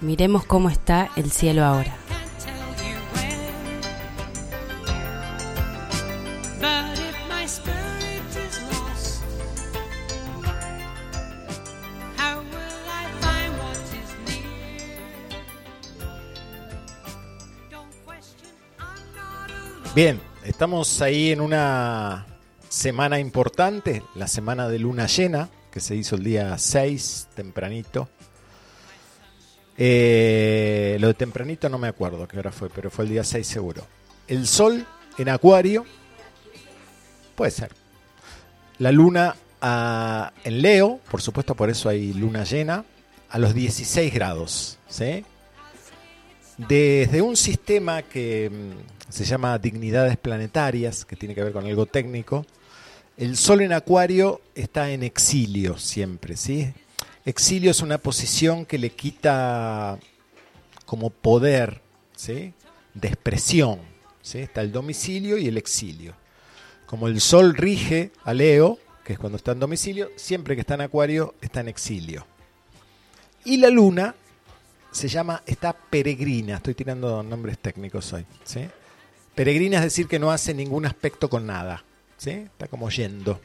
Miremos 0.00 0.44
cómo 0.44 0.70
está 0.70 1.10
el 1.16 1.32
cielo 1.32 1.64
ahora. 1.64 1.96
Bien, 19.92 20.20
estamos 20.44 21.02
ahí 21.02 21.32
en 21.32 21.40
una 21.40 22.26
semana 22.68 23.18
importante, 23.18 24.04
la 24.14 24.28
semana 24.28 24.68
de 24.68 24.78
luna 24.78 25.06
llena, 25.06 25.48
que 25.76 25.80
se 25.80 25.94
hizo 25.94 26.16
el 26.16 26.24
día 26.24 26.56
6, 26.56 27.28
tempranito. 27.34 28.08
Eh, 29.76 30.96
lo 31.00 31.08
de 31.08 31.12
tempranito 31.12 31.68
no 31.68 31.76
me 31.76 31.86
acuerdo 31.86 32.26
qué 32.26 32.38
hora 32.38 32.50
fue, 32.50 32.70
pero 32.70 32.90
fue 32.90 33.04
el 33.04 33.10
día 33.10 33.22
6 33.22 33.46
seguro. 33.46 33.86
El 34.26 34.46
sol 34.46 34.86
en 35.18 35.28
acuario, 35.28 35.84
puede 37.34 37.50
ser. 37.50 37.72
La 38.78 38.90
luna 38.90 39.36
ah, 39.60 40.32
en 40.44 40.62
Leo, 40.62 40.98
por 41.10 41.20
supuesto 41.20 41.54
por 41.54 41.68
eso 41.68 41.90
hay 41.90 42.14
luna 42.14 42.44
llena, 42.44 42.86
a 43.28 43.38
los 43.38 43.52
16 43.52 44.14
grados. 44.14 44.78
Desde 46.56 47.20
un 47.20 47.36
sistema 47.36 48.00
que 48.00 48.50
mm, 48.50 49.12
se 49.12 49.26
llama 49.26 49.58
dignidades 49.58 50.16
planetarias, 50.16 51.04
que 51.04 51.16
tiene 51.16 51.34
que 51.34 51.44
ver 51.44 51.52
con 51.52 51.66
algo 51.66 51.84
técnico, 51.84 52.46
el 53.16 53.36
Sol 53.36 53.62
en 53.62 53.72
Acuario 53.72 54.40
está 54.54 54.90
en 54.90 55.02
exilio 55.02 55.78
siempre, 55.78 56.36
¿sí? 56.36 56.72
Exilio 57.24 57.70
es 57.70 57.80
una 57.80 57.98
posición 57.98 58.66
que 58.66 58.78
le 58.78 58.90
quita 58.90 59.98
como 60.84 61.10
poder, 61.10 61.80
¿sí? 62.14 62.52
De 62.94 63.08
expresión, 63.08 63.80
¿sí? 64.22 64.38
Está 64.40 64.60
el 64.60 64.70
domicilio 64.70 65.38
y 65.38 65.48
el 65.48 65.56
exilio. 65.56 66.14
Como 66.84 67.08
el 67.08 67.20
Sol 67.20 67.54
rige 67.54 68.12
a 68.24 68.34
Leo, 68.34 68.78
que 69.02 69.14
es 69.14 69.18
cuando 69.18 69.36
está 69.36 69.52
en 69.52 69.60
domicilio, 69.60 70.10
siempre 70.16 70.54
que 70.54 70.60
está 70.60 70.74
en 70.74 70.82
Acuario 70.82 71.34
está 71.40 71.60
en 71.60 71.68
exilio. 71.68 72.26
Y 73.44 73.56
la 73.56 73.70
Luna 73.70 74.14
se 74.92 75.08
llama, 75.08 75.42
está 75.46 75.72
peregrina, 75.72 76.56
estoy 76.56 76.74
tirando 76.74 77.22
nombres 77.22 77.58
técnicos 77.58 78.12
hoy, 78.12 78.26
¿sí? 78.44 78.68
Peregrina 79.34 79.78
es 79.78 79.84
decir 79.84 80.06
que 80.06 80.18
no 80.18 80.30
hace 80.30 80.54
ningún 80.54 80.86
aspecto 80.86 81.28
con 81.28 81.46
nada, 81.46 81.84
¿sí? 82.16 82.30
Está 82.30 82.68
como 82.68 82.90
yendo. 82.90 83.40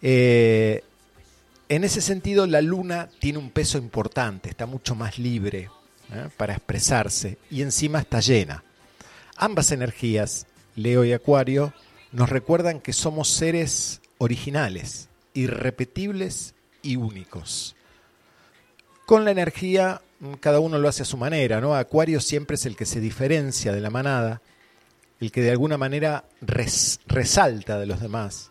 Eh, 0.00 0.82
en 1.68 1.84
ese 1.84 2.00
sentido, 2.00 2.46
la 2.46 2.60
luna 2.60 3.08
tiene 3.18 3.38
un 3.38 3.50
peso 3.50 3.78
importante, 3.78 4.50
está 4.50 4.66
mucho 4.66 4.94
más 4.94 5.18
libre 5.18 5.70
¿eh? 6.12 6.28
para 6.36 6.54
expresarse 6.54 7.38
y 7.50 7.62
encima 7.62 8.00
está 8.00 8.20
llena. 8.20 8.62
Ambas 9.36 9.72
energías, 9.72 10.46
Leo 10.76 11.04
y 11.04 11.12
Acuario, 11.12 11.72
nos 12.10 12.28
recuerdan 12.28 12.80
que 12.80 12.92
somos 12.92 13.28
seres 13.28 14.02
originales, 14.18 15.08
irrepetibles 15.34 16.54
y 16.82 16.96
únicos. 16.96 17.74
Con 19.06 19.24
la 19.24 19.30
energía, 19.30 20.02
cada 20.40 20.60
uno 20.60 20.78
lo 20.78 20.88
hace 20.88 21.02
a 21.02 21.06
su 21.06 21.16
manera, 21.16 21.60
¿no? 21.60 21.74
Acuario 21.74 22.20
siempre 22.20 22.56
es 22.56 22.66
el 22.66 22.76
que 22.76 22.86
se 22.86 23.00
diferencia 23.00 23.72
de 23.72 23.80
la 23.80 23.90
manada, 23.90 24.42
el 25.22 25.30
que 25.30 25.40
de 25.40 25.52
alguna 25.52 25.78
manera 25.78 26.24
res- 26.40 27.00
resalta 27.06 27.78
de 27.78 27.86
los 27.86 28.00
demás. 28.00 28.50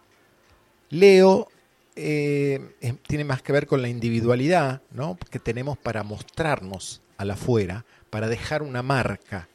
Leo 0.89 1.49
eh, 1.97 2.73
tiene 3.07 3.25
más 3.25 3.41
que 3.41 3.51
ver 3.51 3.67
con 3.67 3.81
la 3.81 3.89
individualidad 3.89 4.81
¿no? 4.91 5.17
que 5.29 5.39
tenemos 5.39 5.77
para 5.77 6.03
mostrarnos 6.03 7.01
a 7.17 7.25
la 7.25 7.33
afuera, 7.33 7.85
para 8.09 8.27
dejar 8.29 8.63
una 8.63 8.81
marca, 8.81 9.49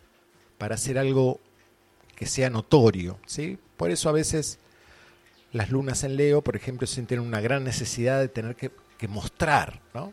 para 0.59 0.75
hacer 0.75 0.99
algo 0.99 1.41
que 2.15 2.27
sea 2.27 2.51
notorio. 2.51 3.19
¿sí? 3.27 3.59
Por 3.79 3.91
eso 3.91 4.11
a 4.11 4.13
veces 4.13 4.59
las 5.53 5.71
lunas 5.71 6.05
en 6.05 6.17
Leo, 6.17 6.43
por 6.43 6.55
ejemplo, 6.55 6.87
sienten 6.87 7.21
una 7.21 7.41
gran 7.41 7.65
necesidad 7.65 8.21
de 8.21 8.29
tener 8.29 8.57
que, 8.57 8.71
que 8.99 9.09
mostrar, 9.09 9.81
¿no? 9.95 10.13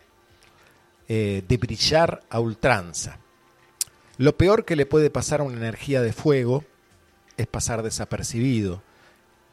Eh, 1.10 1.44
de 1.46 1.58
brillar 1.58 2.24
a 2.30 2.39
ultranza. 2.39 3.20
Lo 4.18 4.38
peor 4.38 4.63
que 4.63 4.78
le 4.78 4.86
puede 4.86 5.10
pasar 5.10 5.42
a 5.42 5.44
una 5.44 5.58
energía 5.58 6.02
de 6.02 6.13
fuego 6.13 6.63
es 7.38 7.48
pasar 7.48 7.84
desapercibido 7.84 8.82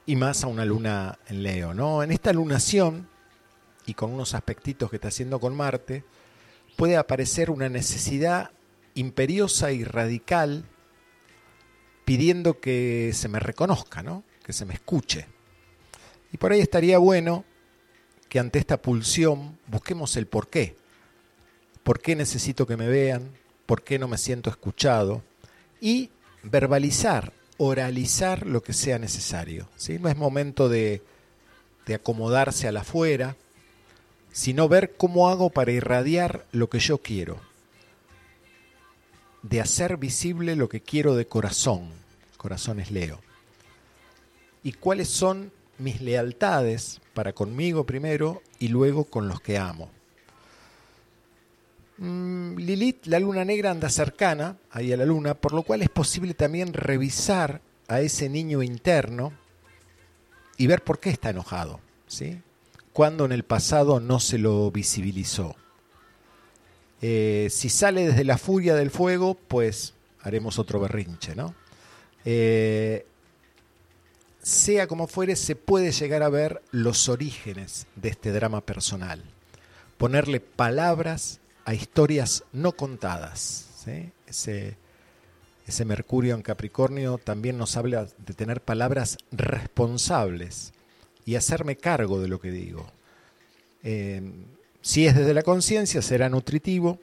y 0.06 0.16
más 0.16 0.44
a 0.44 0.48
una 0.48 0.64
luna 0.64 1.18
en 1.28 1.42
Leo, 1.42 1.74
¿no? 1.74 2.02
En 2.02 2.10
esta 2.10 2.32
lunación 2.32 3.08
y 3.86 3.94
con 3.94 4.12
unos 4.12 4.34
aspectitos 4.34 4.90
que 4.90 4.96
está 4.96 5.08
haciendo 5.08 5.40
con 5.40 5.56
Marte, 5.56 6.04
puede 6.76 6.96
aparecer 6.96 7.50
una 7.50 7.68
necesidad 7.68 8.50
imperiosa 8.94 9.72
y 9.72 9.84
radical 9.84 10.64
pidiendo 12.04 12.60
que 12.60 13.12
se 13.14 13.28
me 13.28 13.38
reconozca, 13.38 14.02
¿no? 14.02 14.24
Que 14.44 14.52
se 14.52 14.64
me 14.64 14.74
escuche. 14.74 15.26
Y 16.32 16.38
por 16.38 16.52
ahí 16.52 16.60
estaría 16.60 16.98
bueno 16.98 17.44
que 18.28 18.38
ante 18.38 18.58
esta 18.58 18.80
pulsión 18.80 19.58
busquemos 19.66 20.16
el 20.16 20.26
por 20.26 20.48
qué. 20.48 20.76
¿Por 21.82 22.00
qué 22.00 22.14
necesito 22.16 22.66
que 22.66 22.76
me 22.76 22.88
vean? 22.88 23.30
¿Por 23.66 23.82
qué 23.82 23.98
no 23.98 24.08
me 24.08 24.18
siento 24.18 24.50
escuchado? 24.50 25.22
Y 25.80 26.10
verbalizar, 26.42 27.32
oralizar 27.62 28.46
lo 28.46 28.62
que 28.62 28.72
sea 28.72 28.98
necesario. 28.98 29.68
¿sí? 29.76 29.98
No 29.98 30.08
es 30.08 30.16
momento 30.16 30.70
de, 30.70 31.02
de 31.84 31.94
acomodarse 31.94 32.66
a 32.66 32.72
la 32.72 32.80
afuera, 32.80 33.36
sino 34.32 34.66
ver 34.66 34.96
cómo 34.96 35.28
hago 35.28 35.50
para 35.50 35.70
irradiar 35.70 36.46
lo 36.52 36.70
que 36.70 36.78
yo 36.78 36.98
quiero. 36.98 37.38
De 39.42 39.60
hacer 39.60 39.98
visible 39.98 40.56
lo 40.56 40.70
que 40.70 40.80
quiero 40.80 41.16
de 41.16 41.26
corazón. 41.26 41.90
Corazón 42.38 42.80
es 42.80 42.90
Leo. 42.90 43.20
Y 44.62 44.72
cuáles 44.72 45.08
son 45.08 45.52
mis 45.76 46.00
lealtades 46.00 47.02
para 47.12 47.34
conmigo 47.34 47.84
primero 47.84 48.40
y 48.58 48.68
luego 48.68 49.04
con 49.04 49.28
los 49.28 49.42
que 49.42 49.58
amo. 49.58 49.90
Mm, 52.00 52.56
Lilith, 52.56 53.06
la 53.06 53.20
luna 53.20 53.44
negra, 53.44 53.70
anda 53.70 53.90
cercana 53.90 54.56
ahí 54.70 54.90
a 54.90 54.96
la 54.96 55.04
luna, 55.04 55.34
por 55.34 55.52
lo 55.52 55.62
cual 55.62 55.82
es 55.82 55.90
posible 55.90 56.32
también 56.32 56.72
revisar 56.72 57.60
a 57.88 58.00
ese 58.00 58.30
niño 58.30 58.62
interno 58.62 59.34
y 60.56 60.66
ver 60.66 60.82
por 60.82 60.98
qué 60.98 61.10
está 61.10 61.28
enojado, 61.28 61.78
¿sí? 62.06 62.40
Cuando 62.94 63.26
en 63.26 63.32
el 63.32 63.44
pasado 63.44 64.00
no 64.00 64.18
se 64.18 64.38
lo 64.38 64.70
visibilizó. 64.70 65.56
Eh, 67.02 67.48
si 67.50 67.68
sale 67.68 68.06
desde 68.06 68.24
la 68.24 68.38
furia 68.38 68.74
del 68.74 68.90
fuego, 68.90 69.34
pues 69.34 69.92
haremos 70.22 70.58
otro 70.58 70.80
berrinche, 70.80 71.34
¿no? 71.34 71.54
Eh, 72.24 73.04
sea 74.42 74.86
como 74.86 75.06
fuere, 75.06 75.36
se 75.36 75.54
puede 75.54 75.92
llegar 75.92 76.22
a 76.22 76.30
ver 76.30 76.62
los 76.70 77.10
orígenes 77.10 77.86
de 77.96 78.08
este 78.08 78.32
drama 78.32 78.62
personal. 78.62 79.22
Ponerle 79.98 80.40
palabras 80.40 81.39
a 81.64 81.74
historias 81.74 82.44
no 82.52 82.72
contadas. 82.72 83.66
Ese, 84.26 84.76
ese 85.66 85.84
Mercurio 85.84 86.34
en 86.34 86.42
Capricornio 86.42 87.18
también 87.18 87.58
nos 87.58 87.76
habla 87.76 88.06
de 88.18 88.34
tener 88.34 88.60
palabras 88.60 89.18
responsables 89.32 90.72
y 91.24 91.36
hacerme 91.36 91.76
cargo 91.76 92.20
de 92.20 92.28
lo 92.28 92.40
que 92.40 92.50
digo. 92.50 92.86
Eh, 93.82 94.22
si 94.82 95.06
es 95.06 95.16
desde 95.16 95.34
la 95.34 95.42
conciencia, 95.42 96.02
será 96.02 96.28
nutritivo. 96.28 96.98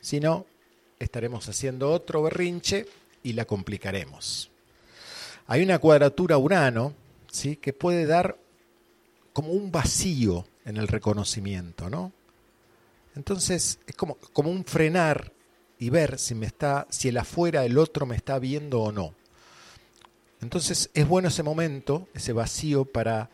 Si 0.00 0.20
no, 0.20 0.46
estaremos 0.98 1.48
haciendo 1.48 1.90
otro 1.90 2.22
berrinche 2.22 2.86
y 3.22 3.32
la 3.32 3.44
complicaremos. 3.44 4.50
Hay 5.46 5.62
una 5.62 5.78
cuadratura 5.78 6.38
Urano 6.38 6.94
¿sí? 7.30 7.56
que 7.56 7.72
puede 7.72 8.06
dar 8.06 8.38
como 9.32 9.50
un 9.52 9.72
vacío 9.72 10.46
en 10.64 10.76
el 10.76 10.88
reconocimiento, 10.88 11.90
¿no? 11.90 12.12
Entonces 13.14 13.78
es 13.86 13.96
como, 13.96 14.16
como 14.32 14.50
un 14.50 14.64
frenar 14.64 15.32
y 15.78 15.90
ver 15.90 16.18
si 16.18 16.34
me 16.34 16.46
está, 16.46 16.86
si 16.90 17.08
el 17.08 17.18
afuera, 17.18 17.64
el 17.64 17.76
otro 17.78 18.06
me 18.06 18.16
está 18.16 18.38
viendo 18.38 18.80
o 18.80 18.92
no. 18.92 19.14
Entonces 20.40 20.90
es 20.94 21.06
bueno 21.06 21.28
ese 21.28 21.42
momento, 21.42 22.08
ese 22.14 22.32
vacío, 22.32 22.84
para 22.84 23.30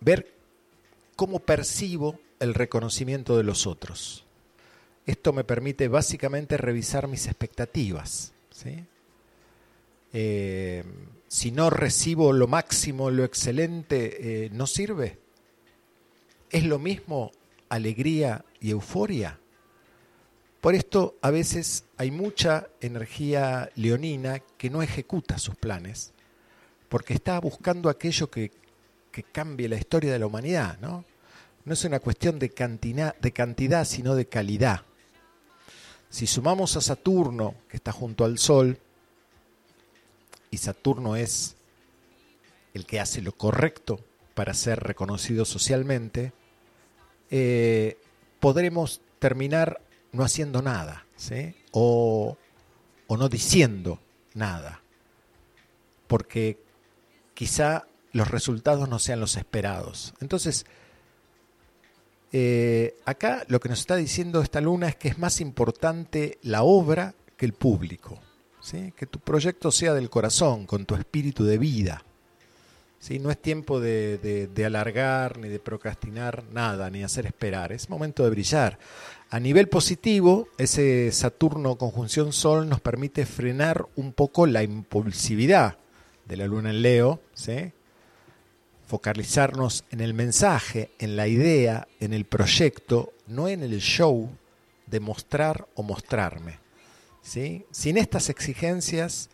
ver 0.00 0.34
cómo 1.16 1.38
percibo 1.40 2.18
el 2.40 2.54
reconocimiento 2.54 3.36
de 3.36 3.44
los 3.44 3.66
otros. 3.66 4.24
Esto 5.06 5.32
me 5.32 5.44
permite 5.44 5.88
básicamente 5.88 6.56
revisar 6.56 7.08
mis 7.08 7.26
expectativas. 7.26 8.32
Eh, 10.12 10.84
si 11.28 11.50
no 11.50 11.70
recibo 11.70 12.32
lo 12.32 12.46
máximo, 12.46 13.10
lo 13.10 13.24
excelente, 13.24 14.44
eh, 14.44 14.50
¿no 14.50 14.66
sirve? 14.66 15.18
¿Es 16.50 16.64
lo 16.64 16.78
mismo 16.78 17.32
alegría 17.74 18.44
y 18.60 18.70
euforia? 18.70 19.38
Por 20.60 20.74
esto 20.74 21.16
a 21.22 21.30
veces 21.30 21.84
hay 21.96 22.10
mucha 22.10 22.68
energía 22.80 23.70
leonina 23.74 24.40
que 24.58 24.70
no 24.70 24.82
ejecuta 24.82 25.38
sus 25.38 25.56
planes, 25.56 26.12
porque 26.88 27.14
está 27.14 27.40
buscando 27.40 27.88
aquello 27.88 28.30
que, 28.30 28.52
que 29.10 29.24
cambie 29.24 29.68
la 29.68 29.76
historia 29.76 30.12
de 30.12 30.18
la 30.18 30.26
humanidad, 30.26 30.78
¿no? 30.80 31.04
No 31.64 31.72
es 31.72 31.84
una 31.84 32.00
cuestión 32.00 32.38
de 32.38 32.48
de 32.48 33.32
cantidad, 33.32 33.84
sino 33.84 34.14
de 34.14 34.26
calidad. 34.26 34.82
Si 36.10 36.26
sumamos 36.26 36.76
a 36.76 36.80
Saturno, 36.80 37.54
que 37.68 37.78
está 37.78 37.90
junto 37.90 38.24
al 38.24 38.38
Sol, 38.38 38.78
y 40.50 40.58
Saturno 40.58 41.16
es 41.16 41.56
el 42.74 42.84
que 42.84 43.00
hace 43.00 43.22
lo 43.22 43.32
correcto 43.32 43.98
para 44.34 44.54
ser 44.54 44.80
reconocido 44.80 45.44
socialmente, 45.44 46.32
eh, 47.34 47.96
podremos 48.40 49.00
terminar 49.18 49.80
no 50.12 50.22
haciendo 50.22 50.60
nada, 50.60 51.06
o, 51.70 52.36
o 53.06 53.16
no 53.16 53.28
diciendo 53.30 53.98
nada, 54.34 54.82
porque 56.06 56.58
quizá 57.32 57.86
los 58.12 58.30
resultados 58.30 58.86
no 58.86 58.98
sean 58.98 59.18
los 59.18 59.36
esperados. 59.36 60.12
Entonces, 60.20 60.66
eh, 62.32 62.96
acá 63.06 63.44
lo 63.48 63.60
que 63.60 63.70
nos 63.70 63.80
está 63.80 63.96
diciendo 63.96 64.42
esta 64.42 64.60
luna 64.60 64.88
es 64.88 64.96
que 64.96 65.08
es 65.08 65.18
más 65.18 65.40
importante 65.40 66.38
la 66.42 66.64
obra 66.64 67.14
que 67.38 67.46
el 67.46 67.54
público. 67.54 68.20
¿sí? 68.60 68.92
Que 68.94 69.06
tu 69.06 69.18
proyecto 69.18 69.70
sea 69.70 69.94
del 69.94 70.10
corazón, 70.10 70.66
con 70.66 70.84
tu 70.84 70.94
espíritu 70.96 71.44
de 71.44 71.56
vida. 71.56 72.04
¿Sí? 73.02 73.18
No 73.18 73.32
es 73.32 73.38
tiempo 73.42 73.80
de, 73.80 74.46
de- 74.46 74.64
alargar, 74.64 75.38
ni 75.38 75.48
de 75.48 75.58
procrastinar 75.58 76.44
nada, 76.52 76.88
ni 76.88 77.02
hacer 77.02 77.26
esperar. 77.26 77.72
Es 77.72 77.90
momento 77.90 78.22
de 78.22 78.30
brillar. 78.30 78.78
A 79.28 79.40
nivel 79.40 79.68
positivo, 79.68 80.46
ese 80.56 81.10
Saturno 81.10 81.76
conjunción 81.76 82.32
Sol 82.32 82.68
nos 82.68 82.80
permite 82.80 83.26
frenar 83.26 83.84
un 83.96 84.12
poco 84.12 84.46
la 84.46 84.62
impulsividad 84.62 85.78
de 86.26 86.36
la 86.36 86.46
luna 86.46 86.70
en 86.70 86.80
Leo, 86.82 87.20
¿sí? 87.34 87.72
focalizarnos 88.86 89.84
en 89.90 90.00
el 90.00 90.14
mensaje, 90.14 90.90
en 91.00 91.16
la 91.16 91.26
idea, 91.26 91.88
en 91.98 92.12
el 92.12 92.24
proyecto, 92.24 93.12
no 93.26 93.48
en 93.48 93.64
el 93.64 93.80
show 93.80 94.30
de 94.86 95.00
mostrar 95.00 95.66
o 95.74 95.82
mostrarme. 95.82 96.60
¿sí? 97.20 97.64
Sin 97.72 97.96
estas 97.98 98.28
exigencias, 98.28 99.28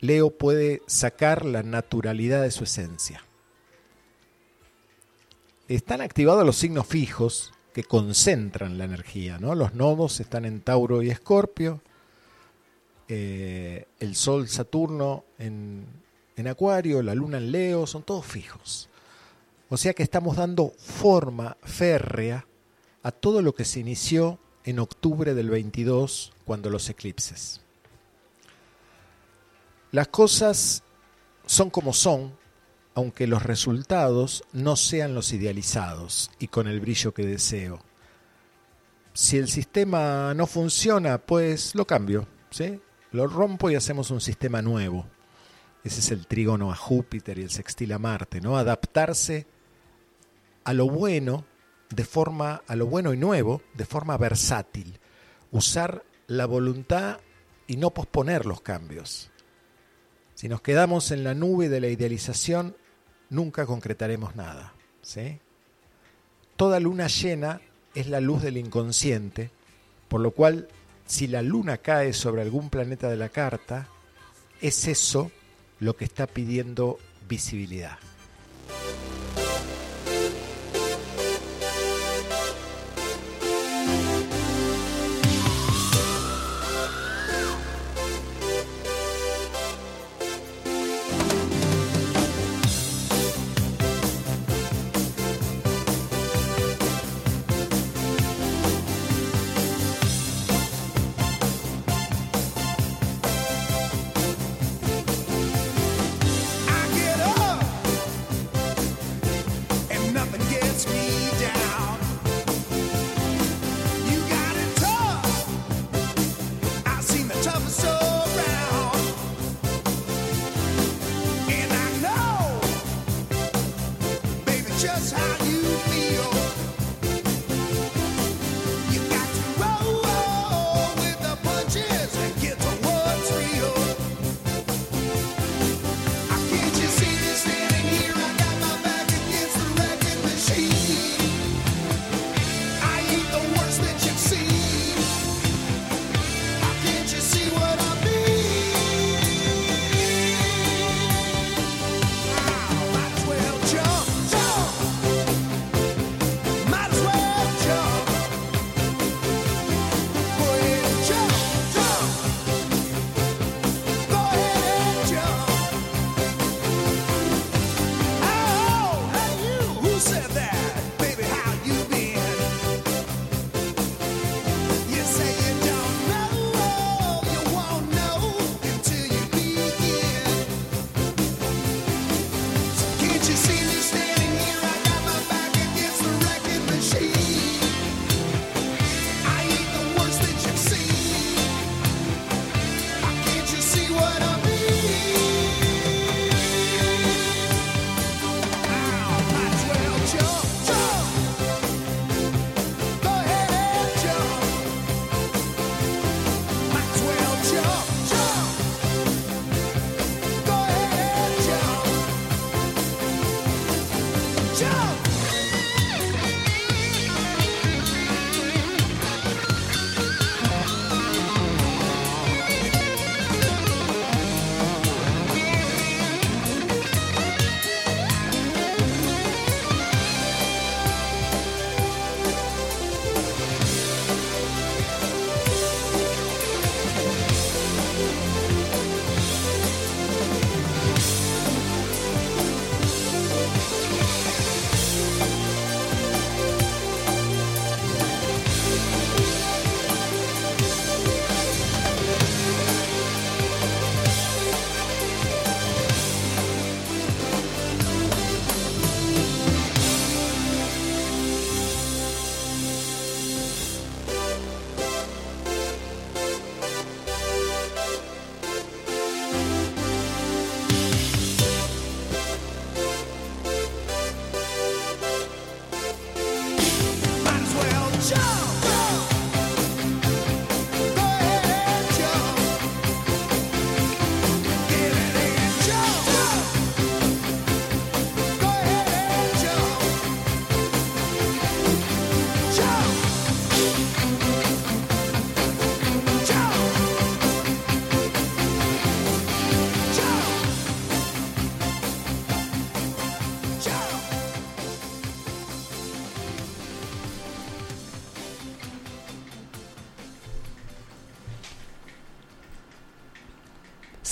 Leo 0.00 0.30
puede 0.30 0.82
sacar 0.86 1.44
la 1.44 1.62
naturalidad 1.62 2.42
de 2.42 2.50
su 2.50 2.64
esencia. 2.64 3.24
Están 5.66 6.00
activados 6.00 6.46
los 6.46 6.56
signos 6.56 6.86
fijos 6.86 7.52
que 7.74 7.84
concentran 7.84 8.78
la 8.78 8.84
energía. 8.84 9.38
¿no? 9.38 9.54
Los 9.54 9.74
nodos 9.74 10.20
están 10.20 10.44
en 10.44 10.60
Tauro 10.60 11.02
y 11.02 11.10
Escorpio. 11.10 11.80
eh, 13.08 13.86
el 14.00 14.14
Sol, 14.16 14.48
Saturno 14.48 15.24
en, 15.38 15.86
en 16.36 16.46
Acuario, 16.46 17.02
la 17.02 17.14
Luna 17.14 17.38
en 17.38 17.50
Leo, 17.50 17.86
son 17.86 18.02
todos 18.02 18.26
fijos. 18.26 18.88
O 19.70 19.76
sea 19.76 19.94
que 19.94 20.02
estamos 20.02 20.36
dando 20.36 20.72
forma 20.78 21.56
férrea 21.62 22.46
a 23.02 23.12
todo 23.12 23.42
lo 23.42 23.54
que 23.54 23.64
se 23.64 23.80
inició 23.80 24.38
en 24.64 24.78
octubre 24.78 25.34
del 25.34 25.50
22, 25.50 26.32
cuando 26.44 26.68
los 26.68 26.88
eclipses. 26.90 27.62
Las 29.90 30.08
cosas 30.08 30.82
son 31.46 31.70
como 31.70 31.92
son, 31.92 32.36
aunque 32.94 33.26
los 33.26 33.42
resultados 33.42 34.44
no 34.52 34.76
sean 34.76 35.14
los 35.14 35.32
idealizados 35.32 36.30
y 36.38 36.48
con 36.48 36.66
el 36.66 36.80
brillo 36.80 37.14
que 37.14 37.24
deseo. 37.24 37.80
Si 39.14 39.38
el 39.38 39.48
sistema 39.48 40.34
no 40.34 40.46
funciona, 40.46 41.18
pues 41.18 41.74
lo 41.74 41.86
cambio, 41.86 42.26
¿sí? 42.50 42.80
Lo 43.12 43.26
rompo 43.26 43.70
y 43.70 43.76
hacemos 43.76 44.10
un 44.10 44.20
sistema 44.20 44.60
nuevo. 44.62 45.06
Ese 45.82 46.00
es 46.00 46.10
el 46.10 46.26
trígono 46.26 46.70
a 46.70 46.76
Júpiter 46.76 47.38
y 47.38 47.42
el 47.42 47.50
sextil 47.50 47.92
a 47.92 47.98
Marte, 47.98 48.40
¿no? 48.40 48.58
Adaptarse 48.58 49.46
a 50.64 50.72
lo 50.74 50.86
bueno 50.88 51.44
de 51.88 52.04
forma 52.04 52.62
a 52.66 52.76
lo 52.76 52.86
bueno 52.86 53.14
y 53.14 53.16
nuevo 53.16 53.62
de 53.74 53.86
forma 53.86 54.18
versátil, 54.18 55.00
usar 55.50 56.04
la 56.26 56.44
voluntad 56.44 57.20
y 57.66 57.76
no 57.76 57.90
posponer 57.90 58.44
los 58.44 58.60
cambios. 58.60 59.30
Si 60.38 60.48
nos 60.48 60.60
quedamos 60.60 61.10
en 61.10 61.24
la 61.24 61.34
nube 61.34 61.68
de 61.68 61.80
la 61.80 61.88
idealización, 61.88 62.76
nunca 63.28 63.66
concretaremos 63.66 64.36
nada. 64.36 64.72
Toda 66.54 66.78
luna 66.78 67.08
llena 67.08 67.60
es 67.92 68.06
la 68.06 68.20
luz 68.20 68.42
del 68.42 68.56
inconsciente, 68.56 69.50
por 70.06 70.20
lo 70.20 70.30
cual 70.30 70.68
si 71.06 71.26
la 71.26 71.42
luna 71.42 71.78
cae 71.78 72.12
sobre 72.12 72.42
algún 72.42 72.70
planeta 72.70 73.08
de 73.08 73.16
la 73.16 73.30
carta, 73.30 73.88
es 74.60 74.86
eso 74.86 75.32
lo 75.80 75.96
que 75.96 76.04
está 76.04 76.28
pidiendo 76.28 77.00
visibilidad. 77.28 77.98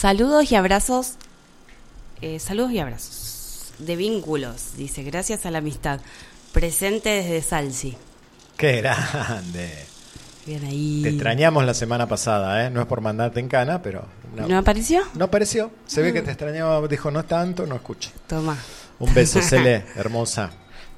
Saludos 0.06 0.52
y 0.52 0.54
abrazos. 0.54 1.14
eh, 2.20 2.38
saludos 2.38 2.70
y 2.70 2.78
abrazos. 2.78 3.72
De 3.80 3.96
vínculos, 3.96 4.76
dice. 4.76 5.02
Gracias 5.02 5.46
a 5.46 5.50
la 5.50 5.58
amistad. 5.58 5.98
Presente 6.52 7.08
desde 7.08 7.42
Salsi. 7.42 7.96
Qué 8.56 8.82
grande. 8.82 9.84
Bien 10.46 10.64
ahí. 10.64 11.00
Te 11.02 11.08
extrañamos 11.08 11.64
la 11.66 11.74
semana 11.74 12.06
pasada, 12.06 12.64
¿eh? 12.64 12.70
No 12.70 12.82
es 12.82 12.86
por 12.86 13.00
mandarte 13.00 13.40
en 13.40 13.48
cana, 13.48 13.82
pero... 13.82 14.06
No, 14.36 14.46
¿No 14.46 14.58
apareció? 14.58 15.02
no 15.14 15.24
apareció. 15.24 15.72
Se 15.86 16.02
ve 16.02 16.12
que 16.12 16.22
te 16.22 16.30
extrañaba. 16.30 16.86
Dijo, 16.86 17.10
no 17.10 17.24
tanto, 17.24 17.66
no 17.66 17.74
escucho. 17.74 18.10
Toma. 18.28 18.56
Un 19.00 19.12
beso, 19.12 19.42
Cele, 19.42 19.86
hermosa. 19.96 20.52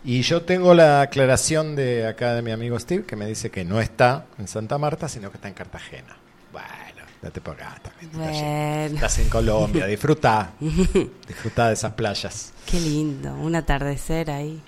Y 0.04 0.20
yo 0.20 0.42
tengo 0.42 0.74
la 0.74 1.00
aclaración 1.00 1.76
de 1.76 2.06
acá 2.06 2.34
de 2.34 2.42
mi 2.42 2.50
amigo 2.50 2.78
Steve, 2.78 3.06
que 3.06 3.16
me 3.16 3.24
dice 3.24 3.50
que 3.50 3.64
no 3.64 3.80
está 3.80 4.26
en 4.38 4.48
Santa 4.48 4.76
Marta, 4.76 5.08
sino 5.08 5.30
que 5.30 5.38
está 5.38 5.48
en 5.48 5.54
Cartagena. 5.54 6.14
Bueno, 6.52 6.68
date 7.22 7.40
por 7.40 7.54
acá 7.54 7.80
también. 7.82 8.10
Estás, 8.10 8.32
Bueno. 8.42 8.94
estás 8.96 9.18
en 9.18 9.28
Colombia, 9.28 9.86
disfruta. 9.96 10.52
disfruta 11.26 11.68
de 11.68 11.74
esas 11.74 11.92
playas. 11.94 12.52
Qué 12.66 12.78
lindo. 12.80 13.34
Un 13.34 13.56
atardecer 13.56 14.30
ahí. 14.30 14.60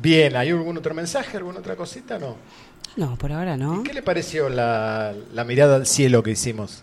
Bien, 0.00 0.36
¿hay 0.36 0.50
algún 0.50 0.76
otro 0.78 0.94
mensaje, 0.94 1.36
alguna 1.36 1.58
otra 1.60 1.76
cosita? 1.76 2.18
No. 2.18 2.36
No, 2.96 3.16
por 3.16 3.32
ahora 3.32 3.56
no. 3.56 3.82
¿Qué 3.82 3.92
le 3.92 4.02
pareció 4.02 4.48
la, 4.48 5.14
la 5.32 5.44
mirada 5.44 5.76
al 5.76 5.86
cielo 5.86 6.22
que 6.22 6.30
hicimos? 6.32 6.82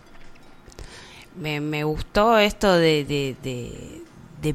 Me, 1.38 1.60
me 1.60 1.84
gustó 1.84 2.38
esto 2.38 2.72
de, 2.74 3.04
de, 3.04 3.36
de- 3.42 4.02
de 4.40 4.54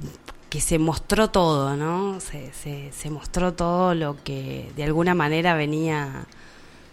que 0.50 0.60
se 0.62 0.80
mostró 0.80 1.30
todo, 1.30 1.76
¿no? 1.78 2.20
Se, 2.20 2.52
se, 2.54 2.92
se 2.92 3.10
mostró 3.10 3.54
todo 3.54 3.94
lo 3.96 4.22
que 4.24 4.72
de 4.76 4.84
alguna 4.84 5.14
manera 5.16 5.54
venía 5.56 6.26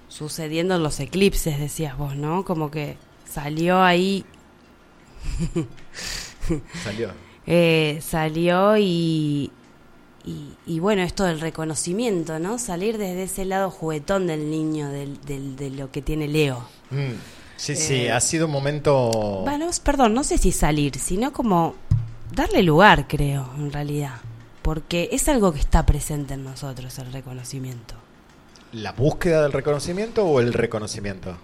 sucediendo 0.09 0.77
en 0.77 0.83
los 0.83 1.01
eclipses, 1.01 1.59
decías 1.59 1.97
vos, 1.97 2.15
¿no? 2.17 2.45
Como 2.45 2.71
que 2.71 2.97
salió 3.43 3.83
ahí, 3.83 4.25
Salió. 6.83 7.11
eh, 7.47 7.99
salió 8.03 8.77
y, 8.77 9.51
y, 10.25 10.53
y 10.67 10.79
bueno, 10.81 11.03
esto 11.03 11.25
del 11.25 11.41
reconocimiento, 11.41 12.39
¿no? 12.39 12.59
Salir 12.59 12.99
desde 12.99 13.25
ese 13.25 13.45
lado 13.45 13.71
juguetón 13.71 14.27
del 14.27 14.51
niño, 14.51 14.89
del, 14.91 15.21
del, 15.23 15.57
de 15.57 15.71
lo 15.71 15.91
que 15.91 16.03
tiene 16.03 16.29
Leo. 16.29 16.65
Mm, 16.91 17.13
Sí, 17.57 17.75
sí, 17.75 17.95
Eh, 18.03 18.13
ha 18.13 18.21
sido 18.21 18.47
un 18.47 18.53
momento... 18.53 19.41
Bueno, 19.45 19.69
perdón, 19.83 20.15
no 20.15 20.23
sé 20.23 20.39
si 20.39 20.53
salir, 20.53 20.97
sino 20.97 21.33
como 21.33 21.75
darle 22.33 22.63
lugar, 22.63 23.09
creo, 23.09 23.51
en 23.57 23.73
realidad. 23.73 24.15
Porque 24.63 25.09
es 25.11 25.29
algo 25.29 25.53
que 25.53 25.59
está 25.59 25.85
presente 25.85 26.35
en 26.35 26.45
nosotros, 26.45 26.97
el 27.01 27.13
reconocimiento. 27.13 27.95
¿La 28.71 28.93
búsqueda 28.93 29.43
del 29.43 29.53
reconocimiento 29.53 30.25
o 30.25 30.39
el 30.39 30.53
reconocimiento? 30.53 31.37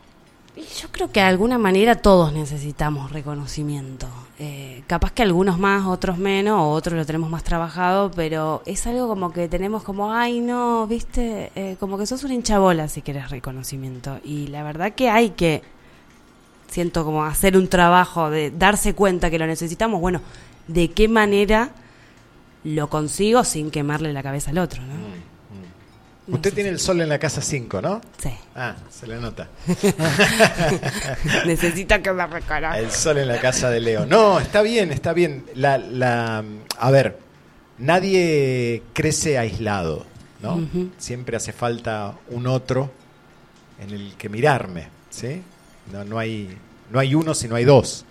Yo 0.56 0.88
creo 0.92 1.10
que 1.10 1.20
de 1.20 1.26
alguna 1.26 1.58
manera 1.58 1.96
todos 1.96 2.32
necesitamos 2.32 3.10
reconocimiento. 3.10 4.06
Eh, 4.38 4.84
capaz 4.86 5.12
que 5.12 5.22
algunos 5.22 5.58
más, 5.58 5.86
otros 5.86 6.16
menos, 6.16 6.60
o 6.60 6.70
otros 6.70 6.96
lo 6.96 7.04
tenemos 7.04 7.28
más 7.28 7.42
trabajado, 7.42 8.10
pero 8.12 8.62
es 8.64 8.86
algo 8.86 9.08
como 9.08 9.32
que 9.32 9.48
tenemos 9.48 9.82
como, 9.82 10.12
ay 10.12 10.40
no, 10.40 10.86
viste, 10.86 11.50
Eh, 11.56 11.76
como 11.80 11.98
que 11.98 12.06
sos 12.06 12.22
una 12.24 12.34
hinchabola 12.34 12.88
si 12.88 13.02
querés 13.02 13.30
reconocimiento. 13.30 14.18
Y 14.24 14.46
la 14.48 14.62
verdad 14.62 14.92
que 14.92 15.08
hay 15.10 15.30
que, 15.30 15.62
siento 16.68 17.04
como 17.04 17.24
hacer 17.24 17.56
un 17.56 17.68
trabajo 17.68 18.30
de 18.30 18.50
darse 18.52 18.94
cuenta 18.94 19.30
que 19.30 19.38
lo 19.38 19.46
necesitamos, 19.46 20.00
bueno, 20.00 20.20
de 20.68 20.90
qué 20.92 21.08
manera 21.08 21.70
lo 22.62 22.88
consigo 22.88 23.44
sin 23.44 23.70
quemarle 23.70 24.12
la 24.12 24.22
cabeza 24.22 24.50
al 24.50 24.58
otro, 24.58 24.82
¿no? 24.82 24.94
No 26.26 26.36
Usted 26.36 26.54
tiene 26.54 26.70
el 26.70 26.80
sol 26.80 27.02
en 27.02 27.10
la 27.10 27.18
casa 27.18 27.42
5, 27.42 27.82
¿no? 27.82 28.00
Sí. 28.16 28.30
Ah, 28.54 28.74
se 28.90 29.06
le 29.06 29.16
nota. 29.16 29.48
Necesito 31.46 32.00
que 32.02 32.12
me 32.12 32.26
reconozca. 32.26 32.78
El 32.78 32.90
sol 32.90 33.18
en 33.18 33.28
la 33.28 33.38
casa 33.40 33.68
de 33.68 33.80
Leo. 33.80 34.06
No, 34.06 34.40
está 34.40 34.62
bien, 34.62 34.90
está 34.90 35.12
bien. 35.12 35.44
La, 35.54 35.76
la, 35.76 36.42
a 36.78 36.90
ver, 36.90 37.18
nadie 37.76 38.82
crece 38.94 39.36
aislado, 39.36 40.06
¿no? 40.40 40.66
Siempre 40.96 41.36
hace 41.36 41.52
falta 41.52 42.14
un 42.30 42.46
otro 42.46 42.90
en 43.78 43.90
el 43.90 44.14
que 44.16 44.30
mirarme, 44.30 44.88
¿sí? 45.10 45.42
No, 45.92 46.04
no, 46.04 46.18
hay, 46.18 46.56
no 46.90 47.00
hay 47.00 47.14
uno 47.14 47.34
si 47.34 47.48
no 47.48 47.56
hay 47.56 47.64
dos. 47.64 48.06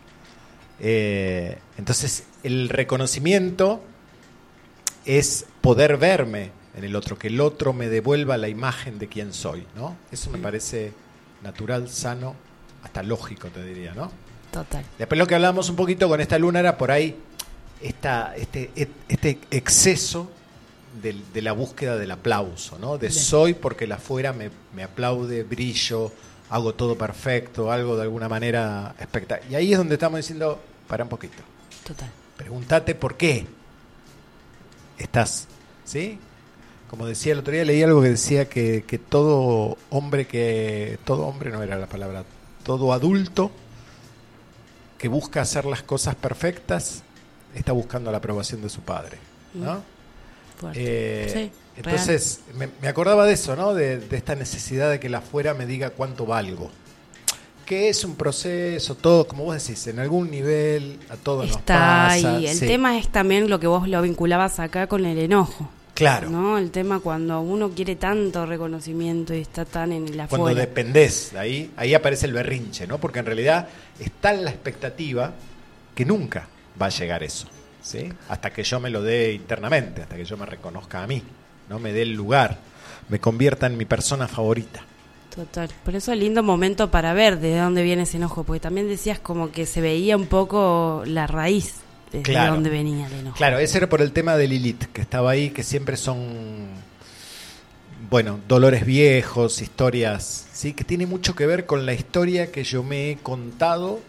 Eh, 0.80 1.58
entonces, 1.80 2.26
el 2.44 2.70
reconocimiento 2.70 3.82
es 5.06 5.46
poder 5.62 5.98
verme 5.98 6.52
en 6.76 6.84
el 6.84 6.96
otro, 6.96 7.18
que 7.18 7.28
el 7.28 7.40
otro 7.40 7.74
me 7.74 7.88
devuelva 7.88 8.38
la 8.38 8.50
imagen 8.50 9.00
de 9.00 9.08
quién 9.08 9.34
soy, 9.34 9.66
¿no? 9.76 9.96
Eso 10.12 10.30
me 10.32 10.40
parece 10.40 10.94
natural, 11.44 11.90
sano, 11.90 12.36
hasta 12.84 13.04
lógico, 13.04 13.50
te 13.50 13.64
diría, 13.64 13.94
¿no? 13.94 14.12
Total. 14.52 14.84
Después 14.98 15.18
lo 15.18 15.28
que 15.28 15.36
hablábamos 15.36 15.70
un 15.70 15.76
poquito 15.76 16.08
con 16.08 16.22
esta 16.22 16.38
luna 16.38 16.60
era 16.60 16.78
por 16.78 16.92
ahí 16.92 17.16
esta, 17.82 18.36
este, 18.36 18.72
este 19.08 19.40
exceso 19.52 20.32
de, 21.02 21.42
la 21.42 21.54
búsqueda 21.54 21.98
del 21.98 22.12
aplauso, 22.12 22.78
¿no? 22.80 22.98
De 22.98 23.12
soy 23.12 23.54
porque 23.54 23.88
la 23.88 23.96
afuera 23.96 24.34
me, 24.34 24.52
me 24.76 24.84
aplaude, 24.84 25.44
brillo, 25.44 26.12
hago 26.50 26.74
todo 26.76 26.98
perfecto, 26.98 27.72
algo 27.72 27.96
de 27.96 28.04
alguna 28.04 28.30
manera 28.30 28.96
espectacular. 29.00 29.52
Y 29.52 29.56
ahí 29.56 29.72
es 29.72 29.78
donde 29.78 29.96
estamos 29.96 30.18
diciendo, 30.18 30.62
para 30.88 31.04
un 31.04 31.10
poquito, 31.10 31.42
Total. 31.86 32.10
pregúntate 32.38 32.96
por 32.96 33.18
qué 33.18 33.46
estás, 34.98 35.48
¿sí? 35.84 36.20
Como 36.94 37.08
decía 37.08 37.34
el 37.34 37.40
otro 37.40 37.52
día, 37.52 37.66
leí 37.66 37.82
algo 37.82 38.04
que 38.04 38.10
decía 38.10 38.48
que, 38.48 38.84
que 38.86 39.00
todo 39.00 39.80
hombre 39.90 40.28
que, 40.28 41.00
todo 41.06 41.26
hombre 41.26 41.50
no 41.50 41.64
era 41.64 41.76
la 41.76 41.88
palabra, 41.88 42.24
todo 42.64 42.94
adulto 42.94 43.50
que 45.00 45.08
busca 45.08 45.42
hacer 45.42 45.66
las 45.66 45.82
cosas 45.82 46.14
perfectas 46.14 47.02
está 47.56 47.72
buscando 47.72 48.12
la 48.12 48.20
aprobación 48.20 48.62
de 48.62 48.70
su 48.70 48.82
padre, 48.82 49.18
¿no? 49.56 49.82
Fuerte. 50.60 50.80
Eh, 50.84 51.30
Sí, 51.34 51.52
entonces, 51.78 52.42
me, 52.54 52.70
me 52.80 52.88
acordaba 52.88 53.26
de 53.26 53.34
eso, 53.34 53.56
¿no? 53.56 53.74
De, 53.74 53.98
de 53.98 54.16
esta 54.16 54.36
necesidad 54.36 54.92
de 54.92 55.00
que 55.00 55.10
la 55.10 55.18
afuera 55.18 55.56
me 55.56 55.66
diga 55.66 55.90
cuánto 55.90 56.28
valgo. 56.28 56.70
Que 57.66 57.90
es 57.90 58.04
un 58.06 58.16
proceso, 58.16 58.94
todo, 58.94 59.28
como 59.28 59.46
vos 59.46 59.56
decís, 59.60 59.88
en 59.88 59.98
algún 59.98 60.30
nivel 60.30 61.00
a 61.10 61.16
todos 61.16 61.48
nos 61.48 61.58
Está 61.58 61.74
pasa. 61.74 62.36
ahí. 62.36 62.46
El 62.46 62.56
sí. 62.56 62.68
tema 62.68 63.00
es 63.00 63.08
también 63.08 63.50
lo 63.50 63.60
que 63.60 63.66
vos 63.66 63.88
lo 63.88 64.00
vinculabas 64.04 64.60
acá 64.60 64.86
con 64.86 65.08
el 65.08 65.18
enojo. 65.18 65.72
Claro. 65.94 66.30
¿No? 66.30 66.58
El 66.58 66.72
tema 66.72 67.00
cuando 67.00 67.42
uno 67.42 67.70
quiere 67.70 67.96
tanto 67.96 68.46
reconocimiento 68.46 69.34
y 69.34 69.42
está 69.42 69.64
tan 69.64 69.92
en 69.92 70.08
el 70.08 70.28
Cuando 70.28 70.54
dependés 70.56 71.32
de 71.34 71.40
ahí, 71.40 71.72
ahí 71.78 71.94
aparece 71.94 72.26
el 72.26 72.34
berrinche, 72.34 72.88
¿no? 72.88 72.98
Porque 72.98 73.20
en 73.20 73.28
realidad 73.28 73.68
está 74.00 74.34
en 74.34 74.44
la 74.44 74.50
expectativa 74.50 75.32
que 75.94 76.06
nunca 76.06 76.48
va 76.82 76.88
a 76.88 76.90
llegar 76.90 77.22
eso, 77.22 77.48
¿sí? 77.82 78.12
Hasta 78.28 78.52
que 78.52 78.64
yo 78.64 78.80
me 78.80 78.90
lo 78.90 79.04
dé 79.04 79.34
internamente, 79.34 80.02
hasta 80.02 80.16
que 80.16 80.26
yo 80.26 80.36
me 80.36 80.48
reconozca 80.48 81.04
a 81.04 81.08
mí, 81.08 81.22
no 81.70 81.78
me 81.78 81.94
dé 81.94 82.02
el 82.02 82.14
lugar, 82.14 82.58
me 83.10 83.20
convierta 83.20 83.68
en 83.68 83.78
mi 83.78 83.86
persona 83.86 84.28
favorita. 84.28 84.82
Total. 85.36 85.70
Por 85.84 85.96
eso 85.96 86.12
es 86.12 86.18
lindo 86.18 86.42
momento 86.42 86.90
para 86.90 87.14
ver 87.14 87.40
de 87.40 87.58
dónde 87.58 87.84
viene 87.84 88.04
ese 88.04 88.18
enojo, 88.18 88.44
porque 88.44 88.60
también 88.60 88.88
decías 88.88 89.20
como 89.20 89.52
que 89.52 89.68
se 89.68 89.82
veía 89.82 90.18
un 90.18 90.26
poco 90.26 91.04
la 91.06 91.28
raíz 91.28 91.83
de 92.14 92.22
Claro. 92.22 92.54
dónde 92.54 92.70
venía 92.70 93.08
el 93.08 93.14
enojo. 93.14 93.36
Claro, 93.38 93.58
ese 93.60 93.78
era 93.80 93.90
por 93.90 94.02
el 94.02 94.12
tema 94.12 94.38
de 94.38 94.48
Lilith, 94.48 94.86
que 94.94 95.02
estaba 95.02 95.32
ahí, 95.32 95.50
que 95.50 95.64
siempre 95.64 95.98
son, 95.98 96.68
bueno, 98.10 98.40
dolores 98.48 98.86
viejos, 98.86 99.62
historias, 99.62 100.46
¿sí? 100.54 100.74
Que 100.74 100.84
tiene 100.84 101.06
mucho 101.06 101.36
que 101.36 101.46
ver 101.46 101.66
con 101.66 101.86
la 101.86 101.94
historia 101.94 102.52
que 102.52 102.64
yo 102.64 102.84
me 102.84 103.12
he 103.12 103.16
contado 103.18 104.00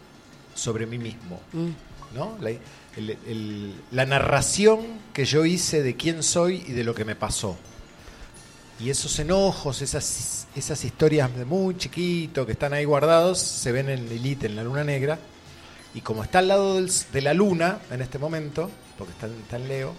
sobre 0.54 0.86
mí 0.86 0.98
mismo. 0.98 1.40
Mm, 1.52 1.68
¿no? 2.14 2.36
La, 2.40 2.50
el- 2.50 2.60
el- 3.26 3.74
la 3.90 4.06
narración 4.06 4.80
que 5.12 5.24
yo 5.24 5.44
hice 5.44 5.82
de 5.82 5.96
quién 5.96 6.22
soy 6.22 6.64
y 6.68 6.72
de 6.72 6.84
lo 6.84 6.94
que 6.94 7.04
me 7.04 7.16
pasó. 7.16 7.56
Y 8.78 8.90
esos 8.90 9.18
enojos, 9.18 9.82
esas, 9.82 10.46
esas 10.54 10.84
historias 10.84 11.34
de 11.36 11.44
muy 11.44 11.76
chiquito 11.76 12.44
que 12.44 12.52
están 12.52 12.72
ahí 12.72 12.84
guardados, 12.84 13.38
se 13.38 13.72
ven 13.72 13.88
en 13.88 14.08
Lilith, 14.08 14.44
en 14.44 14.56
la 14.56 14.62
luna 14.64 14.84
negra. 14.84 15.18
Y 15.94 16.00
como 16.00 16.24
está 16.24 16.40
al 16.40 16.48
lado 16.48 16.80
de 16.80 17.22
la 17.22 17.34
luna 17.34 17.78
en 17.90 18.02
este 18.02 18.18
momento, 18.18 18.70
porque 18.98 19.12
está, 19.12 19.26
está 19.26 19.56
en 19.56 19.68
Leo, 19.68 19.94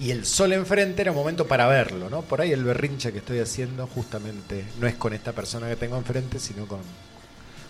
y 0.00 0.12
el 0.12 0.24
sol 0.26 0.52
enfrente 0.52 1.02
era 1.02 1.10
un 1.10 1.16
momento 1.16 1.48
para 1.48 1.66
verlo, 1.66 2.08
¿no? 2.08 2.22
Por 2.22 2.40
ahí 2.40 2.52
el 2.52 2.62
berrinche 2.62 3.12
que 3.12 3.18
estoy 3.18 3.40
haciendo 3.40 3.88
justamente 3.88 4.64
no 4.80 4.86
es 4.86 4.94
con 4.94 5.12
esta 5.12 5.32
persona 5.32 5.68
que 5.68 5.74
tengo 5.74 5.96
enfrente, 5.96 6.38
sino 6.38 6.66
con, 6.66 6.80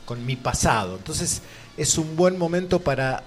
con 0.05 0.25
mi 0.27 0.37
pasado. 0.37 0.97
Entonces 0.97 1.41
es 1.77 1.97
un 1.97 2.17
buen 2.17 2.39
momento 2.39 2.81
para 2.81 3.23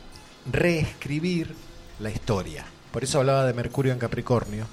reescribir 0.51 1.55
la 1.99 2.11
historia. 2.11 2.65
Por 2.91 3.03
eso 3.03 3.19
hablaba 3.19 3.45
de 3.45 3.53
Mercurio 3.53 3.91
en 3.91 3.99
Capricornio, 3.99 4.67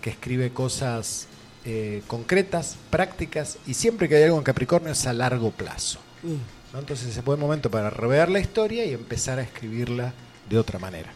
que 0.00 0.10
escribe 0.10 0.50
cosas 0.52 1.26
eh, 1.64 2.02
concretas, 2.06 2.76
prácticas, 2.90 3.58
y 3.66 3.74
siempre 3.74 4.08
que 4.08 4.16
hay 4.16 4.22
algo 4.22 4.38
en 4.38 4.44
Capricornio 4.44 4.92
es 4.92 5.06
a 5.06 5.12
largo 5.12 5.50
plazo. 5.50 5.98
Mm. 6.22 6.55
¿No? 6.76 6.80
Entonces 6.80 7.16
es 7.16 7.24
buen 7.24 7.40
momento 7.40 7.70
para 7.70 7.88
rever 7.88 8.28
la 8.28 8.38
historia 8.38 8.84
y 8.84 8.92
empezar 8.92 9.38
a 9.38 9.42
escribirla 9.42 10.12
de 10.48 10.58
otra 10.58 10.78
manera. 10.78 11.10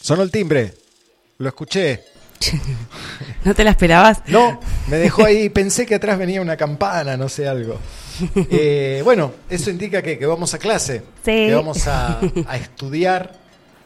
Sonó 0.00 0.22
el 0.22 0.30
timbre. 0.30 0.74
Lo 1.38 1.48
escuché. 1.48 2.13
¿No 3.44 3.54
te 3.54 3.64
la 3.64 3.70
esperabas? 3.70 4.22
No, 4.26 4.60
me 4.88 4.96
dejó 4.96 5.24
ahí. 5.24 5.48
Pensé 5.48 5.86
que 5.86 5.94
atrás 5.96 6.18
venía 6.18 6.40
una 6.40 6.56
campana, 6.56 7.16
no 7.16 7.28
sé, 7.28 7.46
algo. 7.48 7.78
Eh, 8.50 9.00
bueno, 9.04 9.32
eso 9.50 9.70
indica 9.70 10.00
que, 10.02 10.18
que 10.18 10.26
vamos 10.26 10.54
a 10.54 10.58
clase. 10.58 10.98
Sí. 11.24 11.32
Que 11.46 11.54
vamos 11.54 11.86
a, 11.88 12.20
a 12.46 12.56
estudiar 12.56 13.32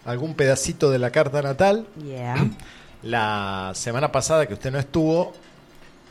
algún 0.04 0.34
pedacito 0.34 0.90
de 0.90 0.98
la 0.98 1.10
carta 1.10 1.42
natal. 1.42 1.86
Yeah. 2.04 2.48
La 3.02 3.72
semana 3.74 4.10
pasada 4.12 4.46
que 4.46 4.54
usted 4.54 4.70
no 4.72 4.78
estuvo, 4.78 5.32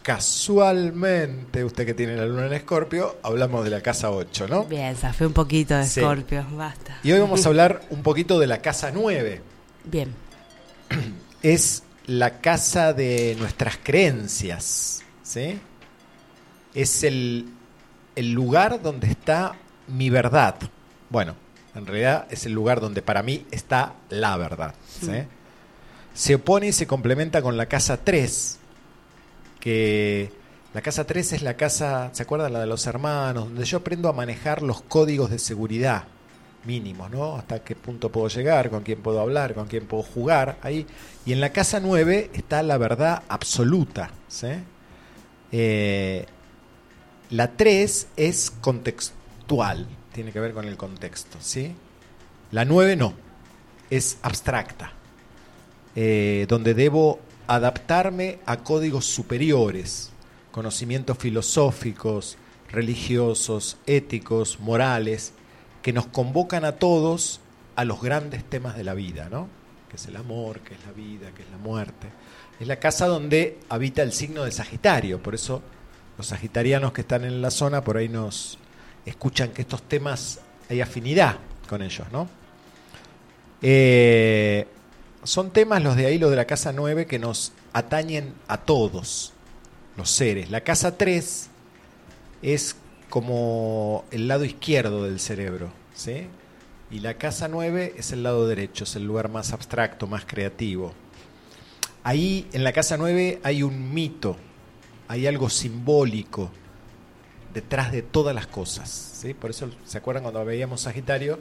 casualmente, 0.01 1.63
usted 1.63 1.85
que 1.85 1.93
tiene 1.93 2.15
la 2.15 2.25
luna 2.25 2.47
en 2.47 2.53
Escorpio, 2.53 3.17
hablamos 3.23 3.63
de 3.63 3.69
la 3.71 3.81
casa 3.81 4.09
8, 4.11 4.47
¿no? 4.47 4.63
Bien, 4.65 4.95
zafé 4.95 5.25
un 5.25 5.33
poquito 5.33 5.75
de 5.75 5.85
Sí. 5.85 5.99
Scorpio, 5.99 6.45
basta. 6.51 6.97
Y 7.03 7.11
hoy 7.11 7.19
vamos 7.19 7.45
a 7.45 7.49
hablar 7.49 7.81
un 7.89 8.03
poquito 8.03 8.39
de 8.39 8.47
la 8.47 8.61
casa 8.61 8.91
9. 8.93 9.41
Bien. 9.83 10.13
es 11.43 11.83
la 12.07 12.39
casa 12.39 12.93
de 12.93 13.35
nuestras 13.37 13.77
creencias, 13.83 15.03
¿sí? 15.21 15.59
Es 16.73 17.03
el, 17.03 17.53
el 18.15 18.31
lugar 18.31 18.81
donde 18.81 19.07
está 19.07 19.55
mi 19.87 20.09
verdad. 20.09 20.55
Bueno, 21.09 21.35
en 21.75 21.85
realidad 21.85 22.25
es 22.29 22.45
el 22.45 22.53
lugar 22.53 22.79
donde 22.79 23.01
para 23.01 23.23
mí 23.23 23.45
está 23.51 23.93
la 24.09 24.35
verdad, 24.37 24.73
¿sí? 24.87 25.11
Se 26.13 26.35
opone 26.35 26.67
y 26.67 26.73
se 26.73 26.87
complementa 26.87 27.41
con 27.41 27.57
la 27.57 27.67
casa 27.67 27.97
3, 27.97 28.57
que 29.59 30.31
la 30.73 30.81
casa 30.81 31.05
3 31.05 31.33
es 31.33 31.41
la 31.41 31.55
casa, 31.55 32.09
¿se 32.13 32.23
acuerdan? 32.23 32.53
La 32.53 32.61
de 32.61 32.67
los 32.67 32.87
hermanos, 32.87 33.45
donde 33.45 33.65
yo 33.65 33.79
aprendo 33.79 34.09
a 34.09 34.13
manejar 34.13 34.61
los 34.61 34.81
códigos 34.81 35.29
de 35.29 35.39
seguridad 35.39 36.05
mínimos, 36.67 37.09
¿no? 37.09 37.35
Hasta 37.35 37.63
qué 37.63 37.75
punto 37.75 38.11
puedo 38.11 38.27
llegar, 38.27 38.69
con 38.69 38.83
quién 38.83 39.01
puedo 39.01 39.19
hablar, 39.19 39.55
con 39.55 39.67
quién 39.67 39.87
puedo 39.87 40.03
jugar, 40.03 40.57
ahí. 40.61 40.85
Y 41.25 41.33
en 41.33 41.39
la 41.39 41.51
casa 41.51 41.79
9 41.79 42.29
está 42.33 42.61
la 42.61 42.77
verdad 42.77 43.23
absoluta, 43.29 44.11
¿sí? 44.27 44.49
Eh, 45.51 46.25
la 47.31 47.55
3 47.55 48.07
es 48.17 48.51
contextual, 48.61 49.87
tiene 50.13 50.31
que 50.31 50.39
ver 50.39 50.53
con 50.53 50.65
el 50.65 50.77
contexto, 50.77 51.37
¿sí? 51.41 51.73
La 52.51 52.65
9 52.65 52.97
no, 52.97 53.13
es 53.89 54.17
abstracta, 54.21 54.91
eh, 55.95 56.45
donde 56.49 56.73
debo 56.73 57.19
adaptarme 57.47 58.39
a 58.45 58.57
códigos 58.57 59.05
superiores, 59.05 60.11
conocimientos 60.51 61.17
filosóficos, 61.17 62.37
religiosos, 62.69 63.77
éticos, 63.85 64.59
morales, 64.59 65.33
que 65.87 65.93
nos 65.93 66.07
convocan 66.07 66.65
a 66.65 66.73
todos 66.73 67.39
a 67.77 67.85
los 67.85 68.01
grandes 68.01 68.43
temas 68.43 68.75
de 68.75 68.83
la 68.83 68.93
vida, 68.93 69.29
¿no? 69.31 69.47
Que 69.89 69.95
es 69.95 70.05
el 70.07 70.17
amor, 70.17 70.59
que 70.59 70.73
es 70.73 70.85
la 70.85 70.91
vida, 70.91 71.31
que 71.33 71.43
es 71.43 71.49
la 71.49 71.57
muerte. 71.57 72.09
Es 72.59 72.67
la 72.67 72.75
casa 72.75 73.07
donde 73.07 73.57
habita 73.69 74.03
el 74.03 74.11
signo 74.11 74.43
de 74.43 74.51
Sagitario, 74.51 75.23
por 75.23 75.33
eso 75.33 75.61
los 76.17 76.27
sagitarianos 76.27 76.91
que 76.91 76.99
están 76.99 77.23
en 77.23 77.41
la 77.41 77.51
zona 77.51 77.85
por 77.85 77.95
ahí 77.95 78.09
nos 78.09 78.59
escuchan 79.05 79.51
que 79.51 79.61
estos 79.61 79.81
temas 79.83 80.41
hay 80.69 80.81
afinidad 80.81 81.37
con 81.69 81.81
ellos, 81.81 82.05
¿no? 82.11 82.27
Eh, 83.61 84.67
son 85.23 85.51
temas 85.51 85.81
los 85.81 85.95
de 85.95 86.07
ahí, 86.07 86.17
los 86.17 86.31
de 86.31 86.35
la 86.35 86.43
casa 86.43 86.73
9, 86.73 87.05
que 87.05 87.17
nos 87.17 87.53
atañen 87.71 88.33
a 88.49 88.57
todos 88.57 89.31
los 89.95 90.09
seres. 90.09 90.51
La 90.51 90.59
casa 90.59 90.97
3 90.97 91.49
es 92.41 92.75
como 93.09 94.05
el 94.11 94.27
lado 94.27 94.45
izquierdo 94.45 95.03
del 95.03 95.19
cerebro, 95.19 95.71
¿sí? 95.93 96.27
Y 96.89 96.99
la 96.99 97.15
casa 97.15 97.47
9 97.47 97.95
es 97.97 98.11
el 98.11 98.23
lado 98.23 98.47
derecho, 98.47 98.85
es 98.85 98.95
el 98.95 99.05
lugar 99.05 99.29
más 99.29 99.51
abstracto, 99.53 100.07
más 100.07 100.25
creativo. 100.25 100.93
Ahí 102.03 102.47
en 102.53 102.63
la 102.63 102.71
casa 102.71 102.97
9 102.97 103.41
hay 103.43 103.63
un 103.63 103.93
mito, 103.93 104.37
hay 105.07 105.27
algo 105.27 105.49
simbólico 105.49 106.49
detrás 107.53 107.91
de 107.91 108.01
todas 108.01 108.33
las 108.33 108.47
cosas, 108.47 108.89
¿sí? 108.89 109.33
Por 109.33 109.49
eso, 109.49 109.69
¿se 109.85 109.97
acuerdan 109.97 110.23
cuando 110.23 110.43
veíamos 110.45 110.81
Sagitario? 110.81 111.39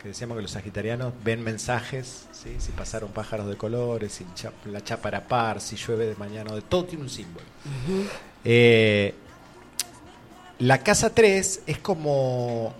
Que 0.00 0.08
decíamos 0.08 0.36
que 0.36 0.42
los 0.42 0.52
sagitarianos 0.52 1.12
ven 1.24 1.42
mensajes, 1.42 2.28
¿sí? 2.30 2.54
Si 2.58 2.70
pasaron 2.70 3.10
pájaros 3.10 3.48
de 3.48 3.56
colores, 3.56 4.12
si 4.12 4.24
la 4.70 4.82
chapa 4.82 5.08
era 5.08 5.26
par, 5.26 5.60
si 5.60 5.74
llueve 5.74 6.06
de 6.06 6.14
mañana, 6.14 6.54
de 6.54 6.62
todo 6.62 6.84
tiene 6.84 7.02
un 7.02 7.10
símbolo. 7.10 7.44
Eh, 8.44 9.12
la 10.58 10.78
casa 10.82 11.14
3 11.14 11.62
es 11.66 11.78
como, 11.78 12.74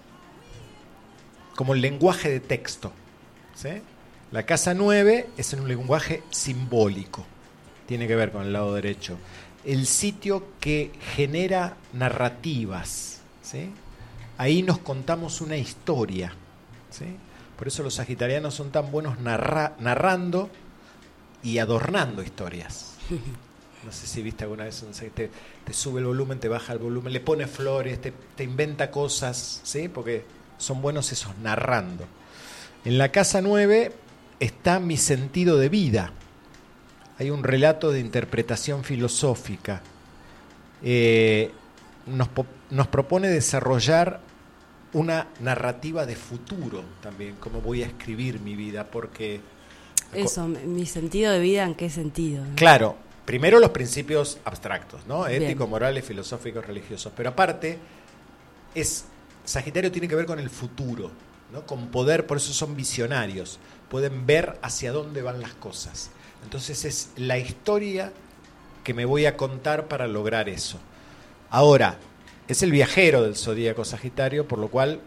como 1.57 1.75
el 1.75 1.81
lenguaje 1.81 2.29
de 2.31 2.41
texto. 2.41 2.93
¿sí? 3.55 3.69
La 4.33 4.45
casa 4.45 4.75
9 4.75 5.29
es 5.37 5.53
en 5.53 5.61
un 5.61 5.69
lenguaje 5.69 6.23
simbólico. 6.31 7.25
Tiene 7.87 8.07
que 8.07 8.17
ver 8.17 8.31
con 8.33 8.43
el 8.43 8.53
lado 8.53 8.75
derecho. 8.75 9.17
El 9.65 9.87
sitio 9.87 10.45
que 10.61 10.93
genera 11.17 11.77
narrativas. 11.93 13.21
¿sí? 13.43 13.71
Ahí 14.37 14.63
nos 14.63 14.79
contamos 14.79 15.41
una 15.41 15.57
historia. 15.57 16.33
¿sí? 16.91 17.17
Por 17.57 17.69
eso 17.69 17.83
los 17.83 17.95
sagitarianos 17.95 18.55
son 18.55 18.71
tan 18.71 18.91
buenos 18.91 19.19
narra- 19.19 19.75
narrando 19.81 20.51
y 21.43 21.59
adornando 21.59 22.23
historias. 22.23 22.95
No 23.89 23.93
sé 23.95 24.07
si 24.07 24.21
viste 24.23 24.45
alguna 24.45 24.65
vez 24.65 24.83
un 24.83 24.93
sag- 24.93 25.13
te, 25.13 25.31
te 25.65 25.73
sube 25.73 26.01
el 26.01 26.07
volumen, 26.07 26.39
te 26.39 26.49
baja 26.49 26.75
el 26.75 26.79
volumen, 26.79 27.11
le 27.11 27.21
pone 27.21 27.47
flores, 27.47 27.99
te, 28.03 28.13
te 28.37 28.45
inventa 28.45 28.91
cosas, 28.91 29.63
¿sí? 29.65 29.89
Porque 29.89 30.25
son 30.59 30.83
buenos 30.83 31.11
esos 31.11 31.39
narrando. 31.39 32.05
En 32.85 32.99
la 32.99 33.11
casa 33.11 33.41
9 33.41 33.93
está 34.41 34.79
mi 34.79 34.99
sentido 34.99 35.57
de 35.57 35.71
vida. 35.71 36.13
Hay 37.19 37.31
un 37.31 37.43
relato 37.43 37.91
de 37.91 38.01
interpretación 38.01 38.85
filosófica. 38.85 39.81
Eh, 40.83 41.51
nos, 42.05 42.29
nos 42.69 42.89
propone 42.89 43.29
desarrollar 43.29 44.21
una 44.93 45.29
narrativa 45.41 46.05
de 46.05 46.15
futuro 46.15 46.85
también, 47.01 47.37
cómo 47.41 47.63
voy 47.63 47.85
a 47.85 47.87
escribir 47.87 48.39
mi 48.41 48.55
vida, 48.55 48.85
porque... 48.85 49.41
Eso, 50.13 50.47
mi 50.47 50.85
sentido 50.85 51.33
de 51.33 51.41
vida, 51.41 51.65
¿en 51.65 51.75
qué 51.75 51.89
sentido? 51.89 52.45
no? 52.45 52.55
Claro, 52.55 52.97
primero 53.29 53.61
los 53.61 53.73
principios 53.73 54.39
abstractos, 54.47 55.07
¿no? 55.07 55.27
Éticos, 55.27 55.69
morales, 55.69 56.03
filosóficos, 56.03 56.67
religiosos. 56.67 57.13
Pero 57.15 57.29
aparte, 57.29 57.79
es 58.75 59.05
Sagitario 59.45 59.93
tiene 59.93 60.09
que 60.09 60.15
ver 60.15 60.25
con 60.25 60.39
el 60.39 60.49
futuro, 60.49 61.11
¿no? 61.53 61.67
Con 61.67 61.89
poder, 61.89 62.27
por 62.27 62.39
eso 62.39 62.55
son 62.55 62.75
visionarios. 62.75 63.59
Pueden 63.91 64.25
ver 64.25 64.59
hacia 64.63 64.93
dónde 64.93 65.21
van 65.21 65.43
las 65.43 65.53
cosas. 65.53 66.11
Entonces 66.43 66.87
es 66.87 67.11
la 67.17 67.37
historia 67.37 68.15
que 68.83 68.95
me 68.95 69.05
voy 69.05 69.27
a 69.27 69.37
contar 69.37 69.89
para 69.89 70.07
lograr 70.09 70.49
eso. 70.49 70.79
Ahora, 71.51 71.99
es 72.49 72.63
el 72.63 72.73
viajero 72.73 73.25
del 73.25 73.37
zodíaco 73.37 73.85
Sagitario, 73.85 74.49
por 74.49 74.59
lo 74.59 74.69
cual 74.69 75.03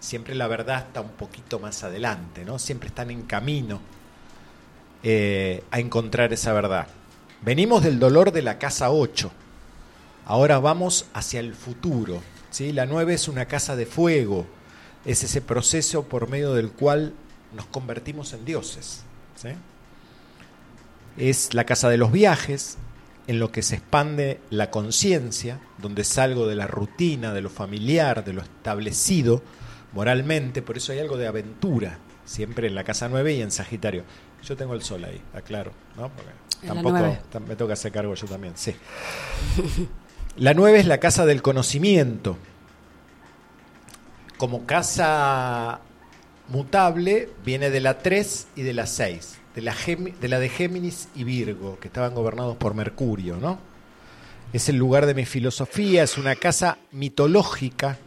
siempre 0.00 0.34
la 0.34 0.48
verdad 0.48 0.84
está 0.88 1.00
un 1.00 1.12
poquito 1.12 1.58
más 1.58 1.82
adelante, 1.82 2.44
¿no? 2.44 2.58
Siempre 2.58 2.88
están 2.88 3.10
en 3.10 3.22
camino 3.22 3.80
eh, 5.02 5.64
a 5.70 5.80
encontrar 5.80 6.34
esa 6.34 6.52
verdad. 6.52 6.88
Venimos 7.42 7.84
del 7.84 7.98
dolor 7.98 8.32
de 8.32 8.42
la 8.42 8.58
casa 8.58 8.90
8. 8.90 9.30
Ahora 10.26 10.58
vamos 10.58 11.06
hacia 11.14 11.40
el 11.40 11.54
futuro. 11.54 12.20
¿sí? 12.50 12.72
La 12.72 12.84
9 12.84 13.14
es 13.14 13.28
una 13.28 13.46
casa 13.46 13.76
de 13.76 13.86
fuego. 13.86 14.46
Es 15.04 15.22
ese 15.22 15.40
proceso 15.40 16.02
por 16.04 16.28
medio 16.28 16.52
del 16.54 16.72
cual 16.72 17.14
nos 17.54 17.66
convertimos 17.66 18.32
en 18.32 18.44
dioses. 18.44 19.04
¿sí? 19.36 19.50
Es 21.16 21.54
la 21.54 21.64
casa 21.64 21.88
de 21.88 21.96
los 21.96 22.10
viajes, 22.10 22.76
en 23.28 23.38
lo 23.38 23.52
que 23.52 23.62
se 23.62 23.76
expande 23.76 24.40
la 24.50 24.70
conciencia, 24.70 25.60
donde 25.78 26.02
salgo 26.02 26.46
de 26.48 26.56
la 26.56 26.66
rutina, 26.66 27.32
de 27.32 27.42
lo 27.42 27.50
familiar, 27.50 28.24
de 28.24 28.32
lo 28.32 28.42
establecido 28.42 29.42
moralmente. 29.92 30.60
Por 30.60 30.76
eso 30.76 30.92
hay 30.92 30.98
algo 30.98 31.16
de 31.16 31.28
aventura, 31.28 31.98
siempre 32.24 32.66
en 32.66 32.74
la 32.74 32.84
casa 32.84 33.08
9 33.08 33.34
y 33.34 33.42
en 33.42 33.52
Sagitario. 33.52 34.02
Yo 34.42 34.56
tengo 34.56 34.74
el 34.74 34.82
sol 34.82 35.04
ahí, 35.04 35.20
aclaro, 35.34 35.72
¿no? 35.96 36.10
En 36.62 36.68
Tampoco 36.68 37.16
me 37.46 37.56
toca 37.56 37.72
hacer 37.74 37.92
cargo 37.92 38.14
yo 38.14 38.26
también, 38.26 38.54
sí. 38.56 38.74
La 40.36 40.54
9 40.54 40.78
es 40.78 40.86
la 40.86 40.98
casa 40.98 41.26
del 41.26 41.42
conocimiento. 41.42 42.36
Como 44.36 44.66
casa 44.66 45.80
mutable 46.48 47.28
viene 47.44 47.70
de 47.70 47.80
la 47.80 47.98
3 47.98 48.46
y 48.54 48.62
de 48.62 48.72
la 48.72 48.86
6, 48.86 49.38
de 49.56 49.62
la, 49.62 49.74
de 50.20 50.28
la 50.28 50.38
de 50.38 50.48
Géminis 50.48 51.08
y 51.16 51.24
Virgo, 51.24 51.80
que 51.80 51.88
estaban 51.88 52.14
gobernados 52.14 52.56
por 52.56 52.74
Mercurio, 52.74 53.36
¿no? 53.36 53.58
Es 54.52 54.68
el 54.68 54.76
lugar 54.76 55.06
de 55.06 55.14
mi 55.14 55.26
filosofía, 55.26 56.04
es 56.04 56.16
una 56.16 56.36
casa 56.36 56.78
mitológica. 56.92 57.98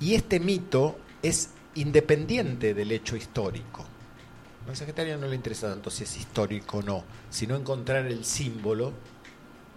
Y 0.00 0.14
este 0.14 0.38
mito 0.38 0.98
es 1.22 1.50
independiente 1.74 2.74
del 2.74 2.92
hecho 2.92 3.16
histórico. 3.16 3.84
Al 4.68 4.76
Sagitario 4.76 5.18
no 5.18 5.26
le 5.26 5.36
interesa 5.36 5.68
tanto 5.68 5.90
si 5.90 6.04
es 6.04 6.16
histórico 6.16 6.78
o 6.78 6.82
no, 6.82 7.04
sino 7.30 7.56
encontrar 7.56 8.06
el 8.06 8.24
símbolo 8.24 8.92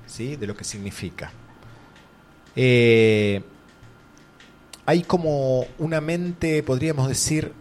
¿sí? 0.06 0.36
de 0.36 0.48
lo 0.48 0.56
que 0.56 0.64
significa. 0.64 1.32
Eh, 2.56 3.42
hay 4.86 5.02
como 5.04 5.66
una 5.80 6.02
mente, 6.02 6.62
podríamos 6.64 7.08
decir, 7.08 7.52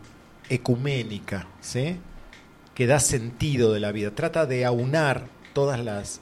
ecuménica, 0.49 1.47
¿sí? 1.61 1.99
que 2.75 2.87
da 2.87 3.01
sentido 3.01 3.73
de 3.73 3.81
la 3.81 3.93
vida. 3.93 4.11
Trata 4.11 4.47
de 4.47 4.65
aunar 4.65 5.27
todos 5.55 5.79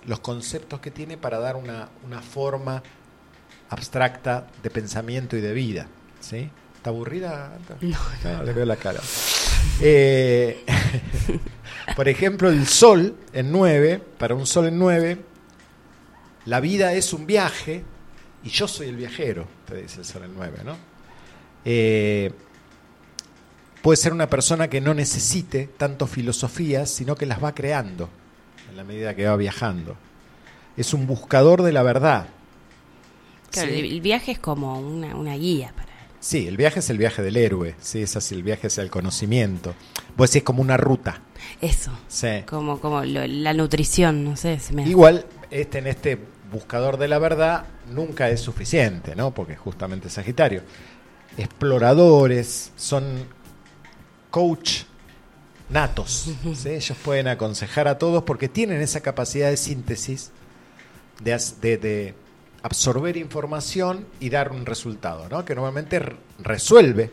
los 0.07 0.21
conceptos 0.21 0.81
que 0.81 0.91
tiene 0.91 1.17
para 1.17 1.39
dar 1.39 1.57
una, 1.57 1.89
una 2.05 2.23
forma 2.23 2.83
abstracta 3.71 4.47
de 4.63 4.71
pensamiento 4.71 5.37
y 5.37 5.41
de 5.41 5.53
vida. 5.53 5.89
¿sí? 6.21 6.51
¿Está 6.77 6.91
aburrida? 6.91 7.59
No. 7.81 7.99
Ah, 8.25 8.43
le 8.45 8.53
veo 8.53 8.65
la 8.65 8.77
cara. 8.77 9.01
Eh, 9.81 10.65
por 11.97 12.09
ejemplo, 12.09 12.49
el 12.49 12.67
sol 12.67 13.17
en 13.33 13.51
9, 13.51 14.01
para 14.19 14.35
un 14.35 14.47
sol 14.47 14.67
en 14.67 14.79
9, 14.79 15.19
la 16.47 16.61
vida 16.61 16.93
es 16.95 17.13
un 17.13 17.27
viaje 17.27 17.83
y 18.45 18.49
yo 18.49 18.67
soy 18.67 18.89
el 18.89 18.97
viajero, 18.97 19.47
te 19.67 19.83
dice 19.83 20.01
el 20.01 20.05
sol 20.05 20.25
en 20.25 20.35
9, 20.35 20.59
¿no? 20.65 20.77
Eh, 21.65 22.33
puede 23.83 23.97
ser 23.97 24.13
una 24.13 24.29
persona 24.29 24.69
que 24.69 24.81
no 24.81 24.95
necesite 24.95 25.69
tanto 25.77 26.07
filosofías, 26.07 26.91
sino 26.91 27.15
que 27.15 27.27
las 27.27 27.43
va 27.43 27.55
creando 27.55 28.09
en 28.71 28.77
la 28.77 28.85
medida 28.85 29.15
que 29.15 29.27
va 29.27 29.37
viajando. 29.37 29.97
Es 30.77 30.95
un 30.95 31.07
buscador 31.07 31.63
de 31.63 31.73
la 31.73 31.83
verdad. 31.83 32.29
Claro, 33.51 33.71
¿sí? 33.71 33.79
el, 33.79 34.01
viaje 34.01 34.33
es 34.33 34.39
como 34.39 34.79
una, 34.79 35.15
una 35.15 35.35
guía 35.35 35.73
para. 35.77 35.92
Sí, 36.23 36.47
el 36.47 36.57
viaje 36.57 36.79
es 36.79 36.89
el 36.89 36.99
viaje 36.99 37.21
del 37.21 37.37
héroe, 37.37 37.75
sí, 37.81 38.03
es 38.03 38.15
así, 38.15 38.37
el 38.37 38.45
viaje 38.45 38.69
hacia 38.69 38.85
el 38.85 38.91
conocimiento. 38.91 39.75
Pues 40.17 40.31
sí, 40.31 40.39
es 40.39 40.45
como 40.45 40.63
una 40.63 40.77
ruta. 40.77 41.21
Eso. 41.61 41.91
Sí. 42.07 42.45
Como, 42.47 42.81
como 42.81 43.05
lo- 43.05 43.27
la 43.27 43.53
nutrición, 43.55 44.23
no 44.23 44.37
sé. 44.37 44.61
Se 44.61 44.73
me... 44.73 44.89
Igual, 44.89 45.27
este, 45.51 45.79
en 45.81 45.89
este 45.89 46.19
buscador 46.53 46.97
de 46.97 47.09
la 47.09 47.19
verdad 47.19 47.65
nunca 47.91 48.31
es 48.31 48.41
suficiente, 48.41 49.17
¿no? 49.17 49.35
Porque 49.35 49.57
justamente 49.57 50.09
Sagitario. 50.11 50.63
Exploradores, 51.37 52.71
son 52.77 53.05
coach 54.31 54.83
natos. 55.71 56.31
¿sí? 56.55 56.69
Ellos 56.69 56.97
pueden 57.05 57.27
aconsejar 57.29 57.89
a 57.89 57.99
todos 57.99 58.23
porque 58.23 58.49
tienen 58.49 58.81
esa 58.81 59.01
capacidad 59.01 59.51
de 59.51 59.57
síntesis, 59.57 60.31
de, 61.23 61.37
de- 61.61 61.77
de 61.79 62.15
absorber 62.63 63.17
información 63.17 64.07
y 64.21 64.31
dar 64.31 64.53
un 64.53 64.67
resultado, 64.67 65.29
¿no? 65.29 65.45
Que 65.45 65.55
normalmente 65.55 66.01
resuelve 66.39 67.11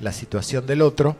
la 0.00 0.12
situación 0.12 0.66
del 0.66 0.82
otro. 0.82 1.16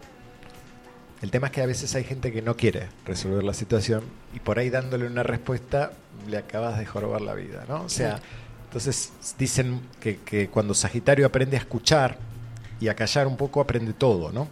El 1.20 1.30
tema 1.30 1.48
es 1.48 1.52
que 1.52 1.62
a 1.62 1.66
veces 1.66 1.94
hay 1.94 2.04
gente 2.04 2.32
que 2.32 2.42
no 2.42 2.56
quiere 2.56 2.88
resolver 3.04 3.42
la 3.42 3.54
situación 3.54 4.04
y 4.34 4.40
por 4.40 4.58
ahí 4.58 4.70
dándole 4.70 5.06
una 5.06 5.22
respuesta 5.22 5.92
le 6.28 6.38
acabas 6.38 6.78
de 6.78 6.86
jorobar 6.86 7.20
la 7.20 7.34
vida, 7.34 7.64
¿no? 7.68 7.82
O 7.82 7.88
sea, 7.88 8.20
entonces 8.64 9.12
dicen 9.38 9.80
que, 10.00 10.18
que 10.18 10.48
cuando 10.48 10.74
Sagitario 10.74 11.26
aprende 11.26 11.56
a 11.56 11.60
escuchar 11.60 12.18
y 12.80 12.88
a 12.88 12.94
callar 12.94 13.26
un 13.26 13.36
poco, 13.36 13.60
aprende 13.60 13.92
todo, 13.92 14.30
¿no? 14.30 14.48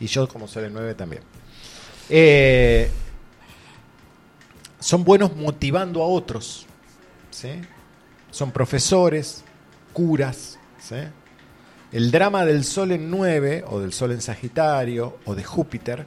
Y 0.00 0.06
yo, 0.06 0.28
como 0.28 0.48
soy 0.48 0.64
el 0.64 0.72
9, 0.72 0.94
también. 0.94 1.22
Eh, 2.08 2.90
son 4.80 5.04
buenos 5.04 5.34
motivando 5.36 6.02
a 6.02 6.06
otros, 6.06 6.66
¿sí? 7.30 7.60
Son 8.34 8.50
profesores, 8.50 9.44
curas, 9.92 10.58
¿sí? 10.80 10.96
El 11.92 12.10
drama 12.10 12.44
del 12.44 12.64
Sol 12.64 12.90
en 12.90 13.08
9, 13.08 13.62
o 13.68 13.78
del 13.78 13.92
Sol 13.92 14.10
en 14.10 14.20
Sagitario, 14.20 15.18
o 15.24 15.36
de 15.36 15.44
Júpiter, 15.44 16.04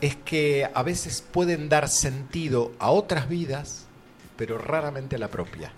es 0.00 0.14
que 0.14 0.70
a 0.72 0.82
veces 0.84 1.24
pueden 1.28 1.68
dar 1.68 1.88
sentido 1.88 2.70
a 2.78 2.92
otras 2.92 3.28
vidas, 3.28 3.86
pero 4.36 4.56
raramente 4.56 5.16
a 5.16 5.18
la 5.18 5.26
propia. 5.26 5.72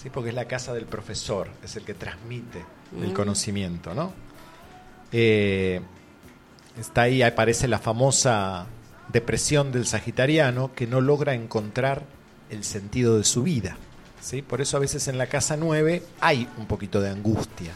¿Sí? 0.00 0.08
Porque 0.08 0.28
es 0.28 0.34
la 0.36 0.44
casa 0.44 0.72
del 0.72 0.84
profesor, 0.86 1.48
es 1.64 1.74
el 1.74 1.82
que 1.84 1.94
transmite 1.94 2.64
el 3.00 3.10
Mm. 3.10 3.14
conocimiento, 3.14 3.92
¿no? 3.92 4.12
Eh, 5.10 5.80
está 6.78 7.02
ahí, 7.02 7.22
aparece 7.22 7.66
la 7.66 7.80
famosa 7.80 8.66
depresión 9.12 9.72
del 9.72 9.84
sagitariano 9.84 10.72
que 10.76 10.86
no 10.86 11.00
logra 11.00 11.34
encontrar 11.34 12.04
el 12.50 12.64
sentido 12.64 13.18
de 13.18 13.24
su 13.24 13.42
vida. 13.42 13.76
¿sí? 14.20 14.42
Por 14.42 14.60
eso 14.60 14.76
a 14.76 14.80
veces 14.80 15.08
en 15.08 15.18
la 15.18 15.26
casa 15.26 15.56
9 15.56 16.02
hay 16.20 16.48
un 16.56 16.66
poquito 16.66 17.00
de 17.00 17.10
angustia, 17.10 17.72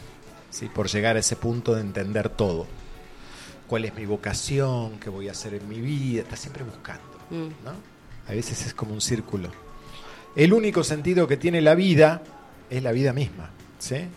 ¿sí? 0.49 0.67
por 0.67 0.87
llegar 0.87 1.15
a 1.15 1.19
ese 1.19 1.35
punto 1.35 1.75
de 1.75 1.81
entender 1.81 2.29
todo. 2.29 2.67
¿Cuál 3.67 3.85
es 3.85 3.95
mi 3.95 4.05
vocación? 4.05 4.99
¿Qué 4.99 5.09
voy 5.09 5.29
a 5.29 5.31
hacer 5.31 5.53
en 5.53 5.67
mi 5.69 5.79
vida? 5.79 6.23
Está 6.23 6.35
siempre 6.35 6.63
buscando. 6.63 7.03
Mm. 7.29 7.65
¿no? 7.65 7.71
A 8.27 8.31
veces 8.33 8.65
es 8.65 8.73
como 8.73 8.93
un 8.93 9.01
círculo. 9.01 9.49
El 10.35 10.53
único 10.53 10.83
sentido 10.83 11.27
que 11.27 11.37
tiene 11.37 11.61
la 11.61 11.75
vida 11.75 12.21
es 12.69 12.83
la 12.83 12.91
vida 12.91 13.13
misma. 13.13 13.49
¿sí? 13.79 14.07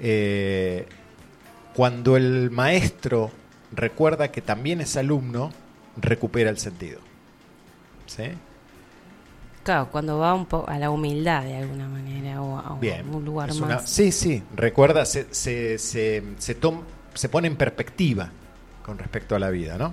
Eh, 0.00 0.86
cuando 1.74 2.16
el 2.16 2.50
maestro 2.50 3.30
recuerda 3.72 4.32
que 4.32 4.40
también 4.40 4.80
es 4.80 4.96
alumno, 4.96 5.52
recupera 5.96 6.50
el 6.50 6.58
sentido. 6.58 7.00
¿sí? 8.06 8.24
Claro, 9.66 9.88
cuando 9.90 10.18
va 10.18 10.32
un 10.32 10.46
poco 10.46 10.70
a 10.70 10.78
la 10.78 10.90
humildad 10.90 11.42
de 11.42 11.56
alguna 11.56 11.88
manera 11.88 12.40
o 12.40 12.56
a, 12.56 12.78
Bien. 12.80 13.12
un 13.12 13.24
lugar 13.24 13.48
más. 13.48 13.60
una- 13.60 13.78
sí, 13.80 14.12
sí, 14.12 14.40
recuerda, 14.54 15.04
se, 15.04 15.26
se, 15.34 15.76
se, 15.78 16.22
se 16.38 16.54
tom- 16.54 16.82
se 17.14 17.28
pone 17.28 17.48
en 17.48 17.56
perspectiva 17.56 18.30
con 18.84 18.96
respecto 18.96 19.34
a 19.34 19.40
la 19.40 19.50
vida, 19.50 19.76
¿no? 19.76 19.92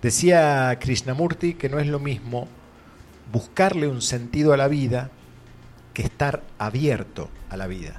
Decía 0.00 0.78
Krishnamurti 0.80 1.54
que 1.54 1.68
no 1.68 1.80
es 1.80 1.88
lo 1.88 1.98
mismo 1.98 2.46
buscarle 3.32 3.88
un 3.88 4.00
sentido 4.00 4.52
a 4.52 4.56
la 4.56 4.68
vida 4.68 5.10
que 5.92 6.02
estar 6.02 6.42
abierto 6.58 7.30
a 7.50 7.56
la 7.56 7.66
vida. 7.66 7.94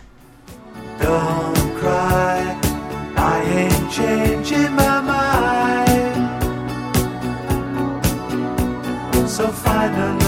Don't 1.01 1.57
cry, 1.77 2.55
I 3.17 3.41
ain't 3.57 3.89
changing 3.91 4.73
my 4.75 5.01
mind. 5.01 6.15
So 9.27 9.49
fool 9.49 10.24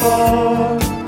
fall. 0.00 0.99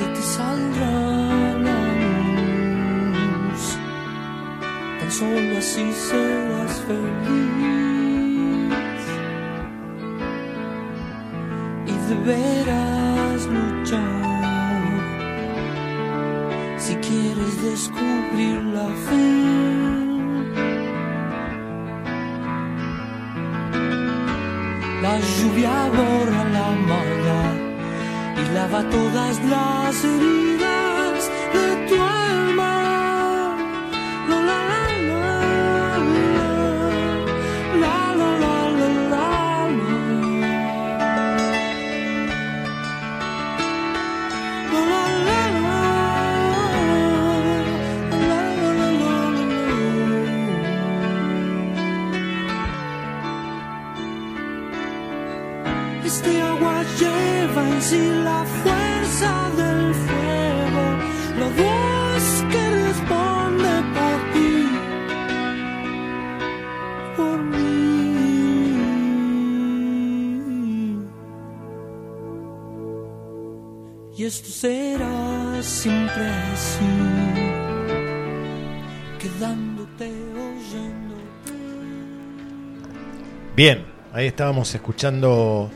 De 0.00 0.06
ti 0.14 0.22
saldrá 0.36 0.96
la 1.66 1.80
luz. 2.44 3.64
Tan 4.98 5.10
solo 5.18 5.52
así 5.62 5.86
serás 6.08 6.74
feliz. 6.86 7.90
Y 11.92 11.94
deberás 12.08 12.79
lava 28.54 28.82
todas 28.90 29.38
las 29.44 30.04
heridas 30.04 30.69
estábamos 84.30 84.72
escuchando 84.76 85.68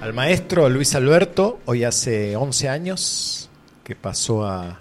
al 0.00 0.14
maestro 0.14 0.68
Luis 0.68 0.94
Alberto, 0.94 1.58
hoy 1.66 1.82
hace 1.82 2.36
11 2.36 2.68
años 2.68 3.50
que 3.82 3.96
pasó 3.96 4.46
a, 4.46 4.78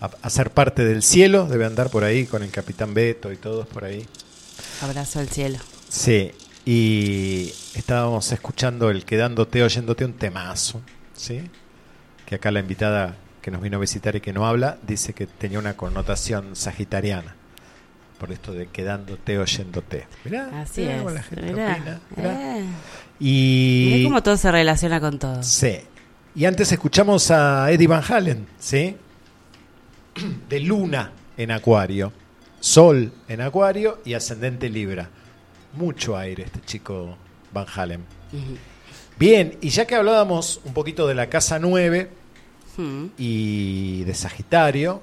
a, 0.00 0.10
a 0.20 0.30
ser 0.30 0.50
parte 0.50 0.84
del 0.84 1.02
cielo, 1.02 1.46
debe 1.46 1.64
andar 1.64 1.88
por 1.88 2.04
ahí 2.04 2.26
con 2.26 2.42
el 2.42 2.50
capitán 2.50 2.92
Beto 2.92 3.32
y 3.32 3.36
todos 3.38 3.66
por 3.66 3.84
ahí. 3.84 4.06
Abrazo 4.82 5.18
al 5.18 5.30
cielo. 5.30 5.58
Sí, 5.88 6.32
y 6.66 7.54
estábamos 7.74 8.30
escuchando 8.32 8.90
el 8.90 9.06
Quedándote, 9.06 9.62
oyéndote 9.62 10.04
un 10.04 10.12
temazo, 10.12 10.82
¿sí? 11.14 11.40
Que 12.26 12.34
acá 12.34 12.50
la 12.50 12.60
invitada 12.60 13.16
que 13.40 13.50
nos 13.50 13.62
vino 13.62 13.78
a 13.78 13.80
visitar 13.80 14.14
y 14.14 14.20
que 14.20 14.34
no 14.34 14.46
habla, 14.46 14.76
dice 14.86 15.14
que 15.14 15.26
tenía 15.26 15.58
una 15.58 15.74
connotación 15.74 16.54
sagitariana. 16.54 17.34
Por 18.18 18.32
esto 18.32 18.52
de 18.52 18.66
quedándote, 18.68 19.38
oyéndote. 19.38 20.06
Mirá, 20.24 20.62
Así 20.62 20.80
mirá 20.82 20.94
es. 20.96 20.98
cómo 21.02 21.10
la 21.14 21.22
gente 21.22 21.52
Mirá, 21.52 21.72
opina, 21.74 22.00
mirá. 22.16 22.58
eh. 22.58 22.64
Y 23.20 23.90
Mirá 23.96 24.08
cómo 24.08 24.22
todo 24.22 24.36
se 24.36 24.50
relaciona 24.50 25.00
con 25.00 25.18
todo. 25.18 25.42
Sí. 25.42 25.78
Y 26.34 26.44
antes 26.44 26.70
escuchamos 26.72 27.30
a 27.30 27.70
Eddie 27.70 27.86
Van 27.88 28.02
Halen, 28.06 28.46
¿sí? 28.58 28.96
De 30.48 30.60
Luna 30.60 31.12
en 31.36 31.50
Acuario, 31.50 32.12
Sol 32.60 33.12
en 33.28 33.40
Acuario 33.42 34.00
y 34.04 34.14
Ascendente 34.14 34.68
Libra. 34.70 35.08
Mucho 35.74 36.16
aire 36.16 36.44
este 36.44 36.60
chico 36.62 37.16
Van 37.52 37.66
Halen. 37.74 38.02
Bien, 39.18 39.56
y 39.60 39.68
ya 39.70 39.86
que 39.86 39.94
hablábamos 39.94 40.60
un 40.64 40.72
poquito 40.74 41.06
de 41.06 41.14
la 41.14 41.28
casa 41.28 41.58
9 41.58 42.10
Hmm. 42.78 43.06
y 43.16 44.04
de 44.04 44.12
Sagitario, 44.12 45.00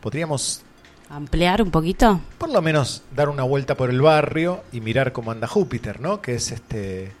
podríamos 0.00 0.62
Ampliar 1.10 1.62
un 1.62 1.70
poquito. 1.70 2.20
por 2.36 2.50
lo 2.50 2.60
menos 2.60 3.02
dar 3.14 3.28
una 3.28 3.42
vuelta 3.42 3.76
por 3.76 3.88
el 3.90 4.00
barrio 4.00 4.62
y 4.72 4.80
mirar 4.80 5.12
cómo 5.12 5.30
anda 5.30 5.46
Júpiter, 5.46 6.00
¿no? 6.00 6.20
Que 6.20 6.34
es 6.34 6.52
este 6.52 7.12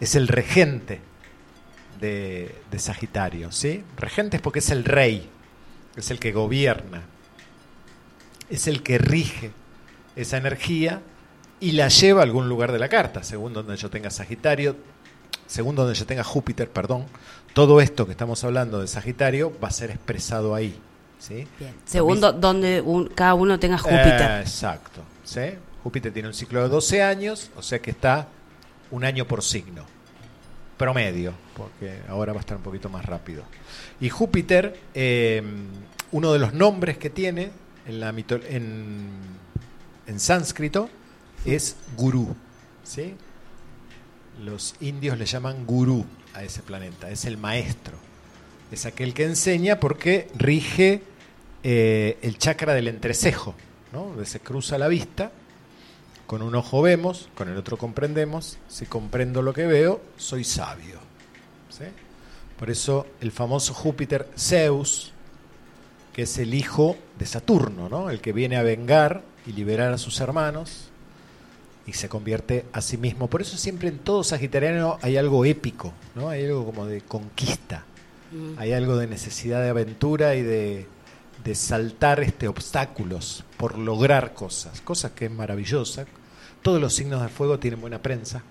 es 0.00 0.14
el 0.14 0.28
regente 0.28 1.00
de, 2.00 2.78
Sagitario, 2.78 3.52
¿sí? 3.52 3.84
Regente 3.96 4.36
es 4.36 4.42
porque 4.42 4.60
es 4.60 4.70
el 4.70 4.84
rey, 4.84 5.28
es 5.96 6.10
el 6.10 6.18
que 6.18 6.32
gobierna, 6.32 7.02
es 8.48 8.66
el 8.66 8.82
que 8.82 8.98
rige 8.98 9.50
esa 10.16 10.38
energía 10.38 11.02
y 11.60 11.72
la 11.72 11.88
lleva 11.88 12.20
a 12.20 12.24
algún 12.24 12.48
lugar 12.48 12.72
de 12.72 12.78
la 12.78 12.88
carta, 12.88 13.22
según 13.22 13.52
donde 13.52 13.76
yo 13.76 13.90
tenga 13.90 14.10
Sagitario, 14.10 14.76
según 15.46 15.76
donde 15.76 15.94
yo 15.94 16.06
tenga 16.06 16.24
Júpiter, 16.24 16.70
perdón. 16.70 17.04
Todo 17.52 17.80
esto 17.82 18.06
que 18.06 18.12
estamos 18.12 18.42
hablando 18.44 18.80
de 18.80 18.86
Sagitario 18.86 19.52
va 19.62 19.68
a 19.68 19.72
ser 19.72 19.90
expresado 19.90 20.54
ahí, 20.54 20.80
¿sí? 21.20 21.46
Bien. 21.60 21.74
Segundo, 21.84 22.32
donde 22.32 22.80
un- 22.80 23.06
cada 23.10 23.34
uno 23.34 23.58
tenga 23.60 23.76
Eh, 23.76 23.78
Júpiter. 23.78 24.40
exacto. 24.40 25.02
¿sí? 25.24 25.40
Júpiter 25.84 26.12
tiene 26.12 26.26
un 26.28 26.34
ciclo 26.34 26.62
de 26.64 26.68
12 26.68 27.02
años, 27.02 27.50
o 27.56 27.62
sea 27.62 27.78
que 27.78 27.92
está 27.92 28.26
un 28.90 29.04
año 29.04 29.24
por 29.26 29.42
signo. 29.44 29.84
Promedio, 30.76 31.34
porque 31.56 32.00
ahora 32.08 32.32
va 32.32 32.38
a 32.38 32.40
estar 32.40 32.56
un 32.56 32.62
poquito 32.62 32.88
más 32.88 33.04
rápido. 33.04 33.44
Y 34.00 34.08
Júpiter, 34.08 34.80
eh, 34.94 35.42
uno 36.10 36.32
de 36.32 36.38
los 36.38 36.54
nombres 36.54 36.96
que 36.98 37.10
tiene 37.10 37.50
en, 37.86 38.00
la 38.00 38.12
mito- 38.12 38.40
en, 38.48 39.08
en 40.06 40.18
sánscrito 40.20 40.88
es 41.44 41.76
gurú. 41.96 42.34
¿sí? 42.82 43.14
Los 44.42 44.74
indios 44.80 45.18
le 45.18 45.26
llaman 45.26 45.66
gurú 45.66 46.06
a 46.34 46.42
ese 46.42 46.62
planeta, 46.62 47.10
es 47.10 47.24
el 47.26 47.36
maestro. 47.36 47.98
Es 48.72 48.86
aquel 48.86 49.12
que 49.14 49.24
enseña 49.24 49.80
porque 49.80 50.28
rige 50.34 51.02
eh, 51.62 52.18
el 52.22 52.38
chakra 52.38 52.74
del 52.74 52.88
entrecejo, 52.88 53.54
¿no? 53.92 54.06
donde 54.06 54.26
se 54.26 54.40
cruza 54.40 54.78
la 54.78 54.88
vista 54.88 55.30
Con 56.26 56.42
un 56.42 56.54
ojo 56.54 56.80
vemos, 56.80 57.28
con 57.34 57.48
el 57.48 57.56
otro 57.56 57.76
comprendemos. 57.76 58.58
Si 58.68 58.86
comprendo 58.86 59.42
lo 59.42 59.52
que 59.52 59.66
veo, 59.66 60.00
soy 60.16 60.44
sabio. 60.44 60.98
¿Sí? 61.70 61.84
Por 62.58 62.70
eso 62.70 63.06
el 63.20 63.32
famoso 63.32 63.74
Júpiter 63.74 64.28
Zeus, 64.36 65.12
que 66.12 66.22
es 66.22 66.38
el 66.38 66.54
hijo 66.54 66.96
de 67.18 67.26
Saturno, 67.26 67.88
¿no? 67.88 68.10
el 68.10 68.20
que 68.20 68.32
viene 68.32 68.56
a 68.56 68.62
vengar 68.62 69.22
y 69.46 69.52
liberar 69.52 69.92
a 69.92 69.98
sus 69.98 70.20
hermanos 70.20 70.88
y 71.86 71.94
se 71.94 72.08
convierte 72.08 72.66
a 72.72 72.80
sí 72.80 72.96
mismo. 72.96 73.28
Por 73.28 73.42
eso 73.42 73.56
siempre 73.56 73.88
en 73.88 73.98
todo 73.98 74.22
sagitariano 74.22 74.98
hay 75.02 75.16
algo 75.16 75.44
épico, 75.44 75.92
¿no? 76.14 76.28
hay 76.28 76.44
algo 76.44 76.64
como 76.64 76.86
de 76.86 77.00
conquista, 77.00 77.84
Mm. 78.32 78.58
hay 78.58 78.72
algo 78.72 78.96
de 78.96 79.06
necesidad 79.06 79.60
de 79.62 79.70
aventura 79.70 80.36
y 80.36 80.42
de, 80.42 80.86
de 81.44 81.54
saltar 81.54 82.20
este 82.20 82.48
obstáculos 82.48 83.44
por 83.56 83.78
lograr 83.78 84.34
cosas, 84.34 84.80
cosas 84.80 85.12
que 85.12 85.26
es 85.26 85.30
maravillosa. 85.30 86.04
Todos 86.62 86.80
los 86.80 86.94
signos 86.94 87.22
de 87.22 87.28
fuego 87.28 87.58
tienen 87.58 87.80
buena 87.80 88.00
prensa. 88.00 88.42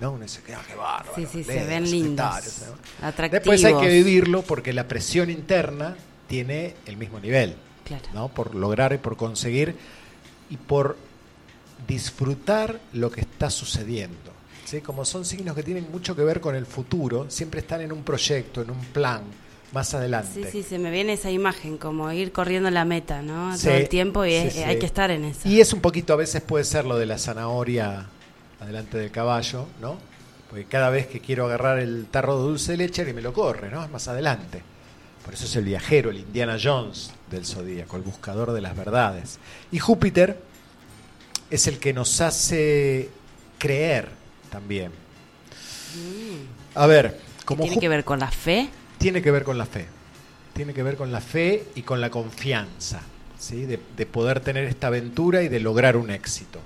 ¿no? 0.00 0.12
Uno 0.12 0.24
dice, 0.24 0.40
"Ah, 0.52 0.62
qué 0.66 0.74
bárbaro, 0.74 1.12
Sí, 1.14 1.26
sí, 1.30 1.44
se 1.44 1.54
Leo, 1.54 1.66
ven 1.68 1.86
Sagitario", 1.86 2.04
lindos, 2.04 2.62
¿no? 3.00 3.06
atractivos. 3.06 3.44
Después 3.44 3.64
hay 3.64 3.74
que 3.80 3.88
vivirlo 3.88 4.42
porque 4.42 4.72
la 4.72 4.88
presión 4.88 5.30
interna 5.30 5.96
tiene 6.26 6.74
el 6.86 6.96
mismo 6.96 7.20
nivel, 7.20 7.54
Claro. 7.84 8.04
¿no? 8.14 8.28
Por 8.28 8.56
lograr 8.56 8.92
y 8.94 8.98
por 8.98 9.16
conseguir 9.16 9.76
y 10.50 10.56
por 10.56 10.96
disfrutar 11.86 12.80
lo 12.94 13.10
que 13.10 13.20
está 13.20 13.50
sucediendo. 13.50 14.32
¿sí? 14.64 14.80
Como 14.80 15.04
son 15.04 15.24
signos 15.24 15.54
que 15.54 15.62
tienen 15.62 15.86
mucho 15.90 16.16
que 16.16 16.22
ver 16.24 16.40
con 16.40 16.56
el 16.56 16.66
futuro, 16.66 17.26
siempre 17.30 17.60
están 17.60 17.80
en 17.82 17.92
un 17.92 18.02
proyecto, 18.02 18.62
en 18.62 18.70
un 18.70 18.80
plan, 18.86 19.22
más 19.74 19.92
adelante. 19.92 20.30
Sí, 20.44 20.44
sí, 20.50 20.62
se 20.62 20.78
me 20.78 20.90
viene 20.90 21.12
esa 21.14 21.30
imagen, 21.30 21.76
como 21.76 22.10
ir 22.12 22.32
corriendo 22.32 22.70
la 22.70 22.84
meta, 22.84 23.20
¿no? 23.20 23.56
Sí, 23.58 23.64
Todo 23.66 23.74
el 23.74 23.88
tiempo 23.88 24.24
y 24.24 24.30
sí, 24.30 24.36
es- 24.36 24.52
sí. 24.54 24.62
hay 24.62 24.78
que 24.78 24.86
estar 24.86 25.10
en 25.10 25.24
eso. 25.24 25.46
Y 25.48 25.60
es 25.60 25.72
un 25.72 25.80
poquito, 25.80 26.12
a 26.12 26.16
veces 26.16 26.40
puede 26.40 26.64
ser 26.64 26.84
lo 26.86 26.96
de 26.96 27.06
la 27.06 27.18
zanahoria 27.18 28.06
adelante 28.60 28.96
del 28.96 29.10
caballo, 29.10 29.66
¿no? 29.80 29.98
Porque 30.48 30.64
cada 30.66 30.88
vez 30.90 31.08
que 31.08 31.20
quiero 31.20 31.46
agarrar 31.46 31.78
el 31.80 32.06
tarro 32.10 32.38
de 32.38 32.44
dulce 32.44 32.72
de 32.72 32.78
leche, 32.78 33.04
y 33.08 33.12
me 33.12 33.20
lo 33.20 33.32
corre, 33.32 33.70
¿no? 33.70 33.84
Es 33.84 33.90
más 33.90 34.06
adelante. 34.08 34.62
Por 35.24 35.34
eso 35.34 35.46
es 35.46 35.56
el 35.56 35.64
viajero, 35.64 36.10
el 36.10 36.18
Indiana 36.18 36.56
Jones 36.62 37.10
del 37.30 37.44
zodíaco, 37.44 37.96
el 37.96 38.02
buscador 38.02 38.52
de 38.52 38.60
las 38.60 38.76
verdades. 38.76 39.38
Y 39.72 39.78
Júpiter 39.80 40.38
es 41.50 41.66
el 41.66 41.78
que 41.78 41.92
nos 41.92 42.20
hace 42.20 43.08
creer 43.58 44.08
también. 44.50 44.92
A 46.74 46.86
ver, 46.86 47.20
como 47.44 47.62
¿Tiene 47.64 47.78
que 47.80 47.88
ver 47.88 48.04
con 48.04 48.18
la 48.18 48.30
fe? 48.30 48.68
Tiene 49.04 49.20
que 49.20 49.30
ver 49.30 49.44
con 49.44 49.58
la 49.58 49.66
fe. 49.66 49.84
Tiene 50.54 50.72
que 50.72 50.82
ver 50.82 50.96
con 50.96 51.12
la 51.12 51.20
fe 51.20 51.64
y 51.74 51.82
con 51.82 52.00
la 52.00 52.08
confianza, 52.08 53.02
¿sí? 53.38 53.66
de, 53.66 53.78
de 53.96 54.06
poder 54.06 54.40
tener 54.40 54.64
esta 54.64 54.86
aventura 54.86 55.42
y 55.42 55.48
de 55.48 55.60
lograr 55.60 55.98
un 55.98 56.10
éxito. 56.10 56.58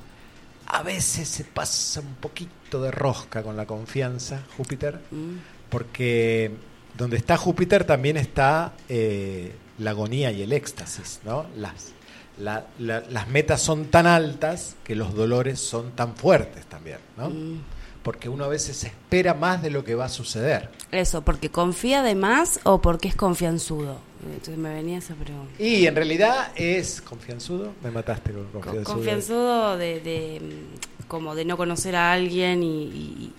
A 0.66 0.84
veces 0.84 1.26
se 1.28 1.42
pasa 1.42 1.98
un 2.00 2.14
poquito 2.14 2.80
de 2.80 2.92
rosca 2.92 3.42
con 3.42 3.56
la 3.56 3.66
confianza, 3.66 4.42
Júpiter, 4.56 5.00
Mm. 5.10 5.36
porque 5.68 6.52
donde 6.96 7.16
está 7.16 7.36
Júpiter 7.36 7.82
también 7.84 8.16
está 8.16 8.72
eh, 8.88 9.54
la 9.78 9.90
agonía 9.90 10.30
y 10.30 10.42
el 10.42 10.52
éxtasis, 10.52 11.20
¿no? 11.24 11.46
Las, 11.56 11.92
la- 12.38 12.66
la- 12.78 13.00
las 13.10 13.26
metas 13.28 13.60
son 13.62 13.86
tan 13.86 14.06
altas 14.06 14.76
que 14.84 14.94
los 14.94 15.12
dolores 15.14 15.58
son 15.58 15.90
tan 15.92 16.14
fuertes 16.14 16.66
también, 16.66 16.98
¿no? 17.16 17.30
Mm. 17.30 17.60
Porque 18.08 18.30
uno 18.30 18.44
a 18.44 18.48
veces 18.48 18.84
espera 18.84 19.34
más 19.34 19.60
de 19.60 19.68
lo 19.68 19.84
que 19.84 19.94
va 19.94 20.06
a 20.06 20.08
suceder. 20.08 20.70
Eso, 20.92 21.20
porque 21.20 21.50
confía 21.50 22.02
de 22.02 22.14
más 22.14 22.58
o 22.64 22.80
porque 22.80 23.06
es 23.08 23.14
confianzudo. 23.14 23.98
Entonces 24.24 24.56
me 24.56 24.72
venía 24.72 24.96
esa 24.96 25.14
pregunta. 25.14 25.52
Y 25.62 25.86
en 25.86 25.94
realidad 25.94 26.48
es 26.56 27.02
confianzudo. 27.02 27.72
Me 27.84 27.90
mataste 27.90 28.32
con 28.32 28.44
Co- 28.46 28.60
confianzudo. 28.62 28.94
Confianzudo 28.94 29.76
de, 29.76 30.00
de, 30.00 30.40
mm, 30.40 31.06
como 31.06 31.34
de 31.34 31.44
no 31.44 31.58
conocer 31.58 31.96
a 31.96 32.14
alguien 32.14 32.62
y, 32.62 32.84
y- 32.84 33.32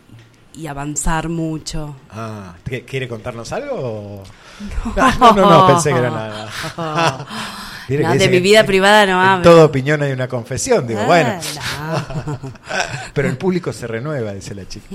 y 0.59 0.67
avanzar 0.67 1.29
mucho. 1.29 1.95
Ah, 2.11 2.55
¿qu- 2.65 2.83
¿quiere 2.85 3.07
contarnos 3.07 3.51
algo? 3.51 4.23
No, 5.19 5.31
no, 5.33 5.49
no, 5.49 5.67
pensé 5.67 5.91
que 5.93 5.99
era 5.99 6.09
nada. 6.09 6.49
No, 7.89 8.13
de 8.13 8.27
mi 8.29 8.39
vida 8.39 8.59
en- 8.59 8.65
privada 8.67 9.03
no 9.07 9.13
en 9.13 9.27
hablo. 9.27 9.43
toda 9.49 9.65
opinión 9.65 10.03
hay 10.03 10.11
una 10.11 10.27
confesión, 10.27 10.85
digo, 10.85 10.99
Ah, 11.01 11.05
bueno. 11.07 11.33
no. 11.33 12.39
Pero 13.15 13.27
el 13.29 13.35
público 13.37 13.73
se 13.73 13.87
renueva, 13.87 14.31
dice 14.33 14.53
la 14.53 14.67
chica. 14.67 14.85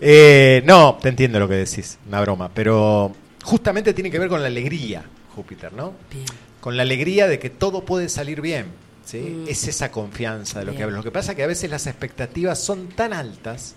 Eh, 0.00 0.62
no, 0.64 0.96
te 1.02 1.08
entiendo 1.08 1.40
lo 1.40 1.48
que 1.48 1.54
decís, 1.56 1.98
una 2.06 2.20
broma, 2.20 2.48
pero 2.54 3.12
justamente 3.42 3.92
tiene 3.92 4.08
que 4.08 4.20
ver 4.20 4.28
con 4.28 4.40
la 4.40 4.46
alegría, 4.46 5.02
Júpiter, 5.34 5.72
¿no? 5.72 5.94
Bien. 6.12 6.26
Con 6.60 6.76
la 6.76 6.84
alegría 6.84 7.26
de 7.26 7.40
que 7.40 7.50
todo 7.50 7.84
puede 7.84 8.08
salir 8.08 8.40
bien. 8.40 8.66
¿sí? 9.04 9.18
Mm. 9.18 9.48
Es 9.48 9.66
esa 9.66 9.90
confianza 9.90 10.60
de 10.60 10.66
lo 10.66 10.76
que 10.76 10.84
hablo. 10.84 10.98
Lo 10.98 11.02
que 11.02 11.10
pasa 11.10 11.32
es 11.32 11.36
que 11.36 11.42
a 11.42 11.48
veces 11.48 11.68
las 11.70 11.88
expectativas 11.88 12.58
son 12.60 12.86
tan 12.90 13.12
altas, 13.12 13.74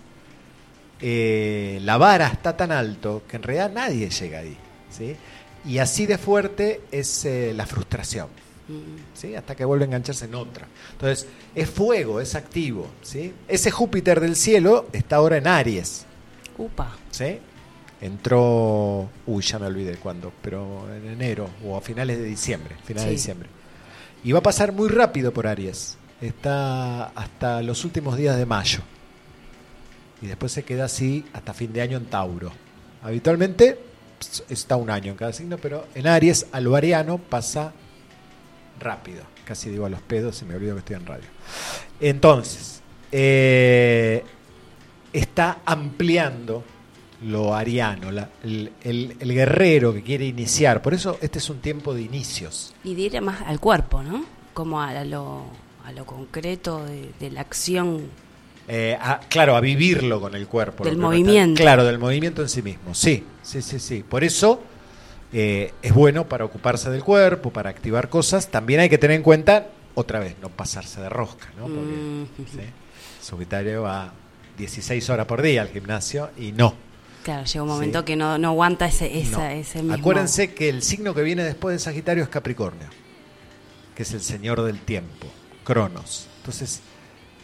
eh, 1.00 1.78
la 1.82 1.96
vara 1.96 2.28
está 2.28 2.56
tan 2.56 2.72
alto, 2.72 3.22
que 3.28 3.36
en 3.36 3.42
realidad 3.42 3.72
nadie 3.72 4.10
llega 4.10 4.40
ahí. 4.40 4.56
¿sí? 4.90 5.16
Y 5.64 5.78
así 5.78 6.06
de 6.06 6.18
fuerte 6.18 6.82
es 6.90 7.24
eh, 7.24 7.52
la 7.54 7.66
frustración. 7.66 8.28
Mm. 8.68 9.14
¿sí? 9.14 9.34
hasta 9.34 9.54
que 9.54 9.64
vuelve 9.64 9.84
a 9.84 9.86
engancharse 9.86 10.26
en 10.26 10.34
otra. 10.34 10.66
Entonces, 10.92 11.26
es 11.54 11.70
fuego, 11.70 12.20
es 12.20 12.34
activo. 12.34 12.86
¿sí? 13.02 13.32
Ese 13.48 13.70
Júpiter 13.70 14.20
del 14.20 14.36
cielo 14.36 14.88
está 14.92 15.16
ahora 15.16 15.38
en 15.38 15.46
Aries. 15.46 16.04
Upa. 16.58 16.96
¿sí? 17.10 17.38
Entró, 18.00 19.08
uy, 19.26 19.42
ya 19.42 19.58
me 19.58 19.66
olvidé 19.66 19.96
cuándo, 19.96 20.32
pero 20.42 20.86
en 20.94 21.08
enero 21.08 21.48
o 21.64 21.76
a 21.76 21.80
finales 21.80 22.18
de 22.18 22.24
diciembre, 22.24 22.76
finales 22.84 23.06
de 23.06 23.12
diciembre. 23.12 23.48
Y 24.22 24.32
va 24.32 24.40
a 24.40 24.42
pasar 24.42 24.72
muy 24.72 24.88
rápido 24.88 25.32
por 25.32 25.46
Aries. 25.46 25.96
Está 26.20 27.06
hasta 27.06 27.62
los 27.62 27.84
últimos 27.84 28.16
días 28.16 28.36
de 28.36 28.46
mayo. 28.46 28.80
Y 30.20 30.26
después 30.26 30.52
se 30.52 30.64
queda 30.64 30.86
así 30.86 31.24
hasta 31.32 31.54
fin 31.54 31.72
de 31.72 31.80
año 31.80 31.96
en 31.96 32.06
Tauro. 32.06 32.52
Habitualmente 33.02 33.78
ps, 34.18 34.44
está 34.48 34.76
un 34.76 34.90
año 34.90 35.12
en 35.12 35.16
cada 35.16 35.32
signo, 35.32 35.58
pero 35.58 35.86
en 35.94 36.06
Aries, 36.06 36.46
a 36.52 36.60
lo 36.60 36.74
ariano, 36.74 37.18
pasa 37.18 37.72
rápido. 38.80 39.22
Casi 39.44 39.70
digo 39.70 39.86
a 39.86 39.88
los 39.88 40.02
pedos 40.02 40.42
y 40.42 40.44
me 40.44 40.54
olvido 40.54 40.74
que 40.74 40.80
estoy 40.80 40.96
en 40.96 41.06
radio. 41.06 41.24
Entonces, 42.00 42.82
eh, 43.12 44.24
está 45.12 45.60
ampliando 45.64 46.64
lo 47.22 47.54
ariano, 47.54 48.10
el, 48.44 49.16
guerrero 49.20 49.92
que 49.92 50.02
quiere 50.02 50.26
iniciar. 50.26 50.82
Por 50.82 50.94
eso 50.94 51.18
este 51.20 51.38
es 51.38 51.50
un 51.50 51.60
tiempo 51.60 51.94
de 51.94 52.02
inicios. 52.02 52.74
Y 52.84 53.08
de 53.08 53.20
más 53.20 53.42
al 53.42 53.58
cuerpo, 53.58 54.02
¿no? 54.02 54.24
Como 54.54 54.80
a 54.80 55.04
lo, 55.04 55.44
a 55.84 55.92
lo 55.92 56.06
concreto 56.06 56.84
de 56.84 57.30
la 57.30 57.40
acción. 57.40 58.08
Eh, 58.70 58.96
a- 59.00 59.20
claro, 59.28 59.56
a 59.56 59.60
vivirlo 59.60 60.20
con 60.20 60.34
el 60.34 60.46
cuerpo. 60.46 60.84
Del 60.84 60.98
movimiento. 60.98 61.60
claro, 61.60 61.84
del 61.84 61.98
movimiento 61.98 62.42
en 62.42 62.48
sí 62.50 62.60
mismo. 62.62 62.94
Sí, 62.94 63.24
sí, 63.42 63.62
sí, 63.62 63.78
sí. 63.78 64.04
Por 64.06 64.24
eso 64.24 64.62
eh, 65.32 65.72
es 65.82 65.92
bueno 65.94 66.28
para 66.28 66.44
ocuparse 66.44 66.90
del 66.90 67.02
cuerpo, 67.02 67.50
para 67.52 67.70
activar 67.70 68.08
cosas. 68.10 68.48
También 68.48 68.80
hay 68.80 68.88
que 68.90 68.98
tener 68.98 69.16
en 69.16 69.22
cuenta, 69.22 69.68
otra 69.94 70.18
vez, 70.20 70.36
no 70.42 70.48
pasarse 70.50 71.00
de 71.00 71.08
rosca, 71.08 71.48
¿no? 71.56 71.62
Porque 71.64 71.80
Mm. 71.80 72.26
va 73.84 74.12
16 74.56 75.08
horas 75.10 75.26
por 75.26 75.42
día 75.42 75.62
al 75.62 75.68
gimnasio 75.68 76.30
y 76.38 76.52
no. 76.52 76.74
Claro, 77.24 77.44
llega 77.44 77.62
un 77.62 77.68
momento 77.68 77.98
Sí. 78.00 78.04
que 78.06 78.16
no, 78.16 78.38
no 78.38 78.48
aguanta 78.48 78.86
ese, 78.86 79.18
esa, 79.18 79.38
No. 79.38 79.46
ese 79.50 79.82
mismo. 79.82 79.94
Acuérdense 79.96 80.54
que 80.54 80.68
el 80.68 80.82
signo 80.82 81.14
que 81.14 81.22
viene 81.22 81.44
después 81.44 81.74
de 81.74 81.78
Sagitario 81.78 82.22
es 82.22 82.28
Capricornio, 82.28 82.88
que 83.94 84.02
es 84.02 84.12
el 84.12 84.20
señor 84.22 84.62
del 84.62 84.80
tiempo, 84.80 85.26
Cronos. 85.64 86.26
Entonces, 86.38 86.80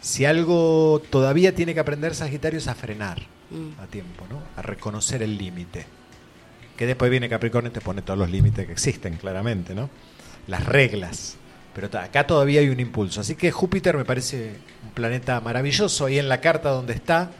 si 0.05 0.23
algo 0.25 1.01
todavía 1.09 1.55
tiene 1.55 1.73
que 1.73 1.79
aprender 1.79 2.13
Sagitario 2.13 2.59
es 2.59 2.67
a 2.67 2.75
frenar 2.75 3.23
Mm. 3.49 3.79
a 3.81 3.87
tiempo, 3.87 4.25
¿no? 4.29 4.39
A 4.55 4.61
reconocer 4.61 5.21
el 5.23 5.37
límite. 5.37 5.85
Que 6.77 6.85
después 6.85 7.09
viene 7.09 7.27
Capricornio 7.29 7.69
y 7.69 7.73
te 7.73 7.81
pone 7.81 8.01
todos 8.01 8.17
los 8.19 8.29
límites 8.29 8.65
que 8.65 8.71
existen, 8.71 9.17
claramente, 9.17 9.73
¿no? 9.73 9.89
Las 10.47 10.65
reglas. 10.65 11.37
Pero 11.73 11.87
acá 11.99 12.25
todavía 12.27 12.61
hay 12.61 12.69
un 12.69 12.79
impulso. 12.79 13.21
Así 13.21 13.35
que 13.35 13.51
Júpiter 13.51 13.97
me 13.97 14.05
parece 14.05 14.55
un 14.83 14.91
planeta 14.91 15.39
maravilloso. 15.41 16.05
Ahí 16.05 16.19
en 16.19 16.29
la 16.29 16.39
carta 16.41 16.69
donde 16.69 16.93
está, 16.93 17.31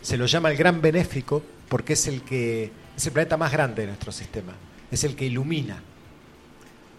se 0.00 0.16
lo 0.16 0.26
llama 0.26 0.50
el 0.50 0.56
gran 0.56 0.80
benéfico 0.80 1.42
porque 1.68 1.92
es 1.94 2.06
el 2.08 2.22
que 2.22 2.70
es 2.96 3.06
el 3.06 3.12
planeta 3.12 3.36
más 3.36 3.52
grande 3.52 3.82
de 3.82 3.88
nuestro 3.88 4.12
sistema. 4.12 4.52
Es 4.90 5.04
el 5.04 5.14
que 5.16 5.26
ilumina. 5.26 5.82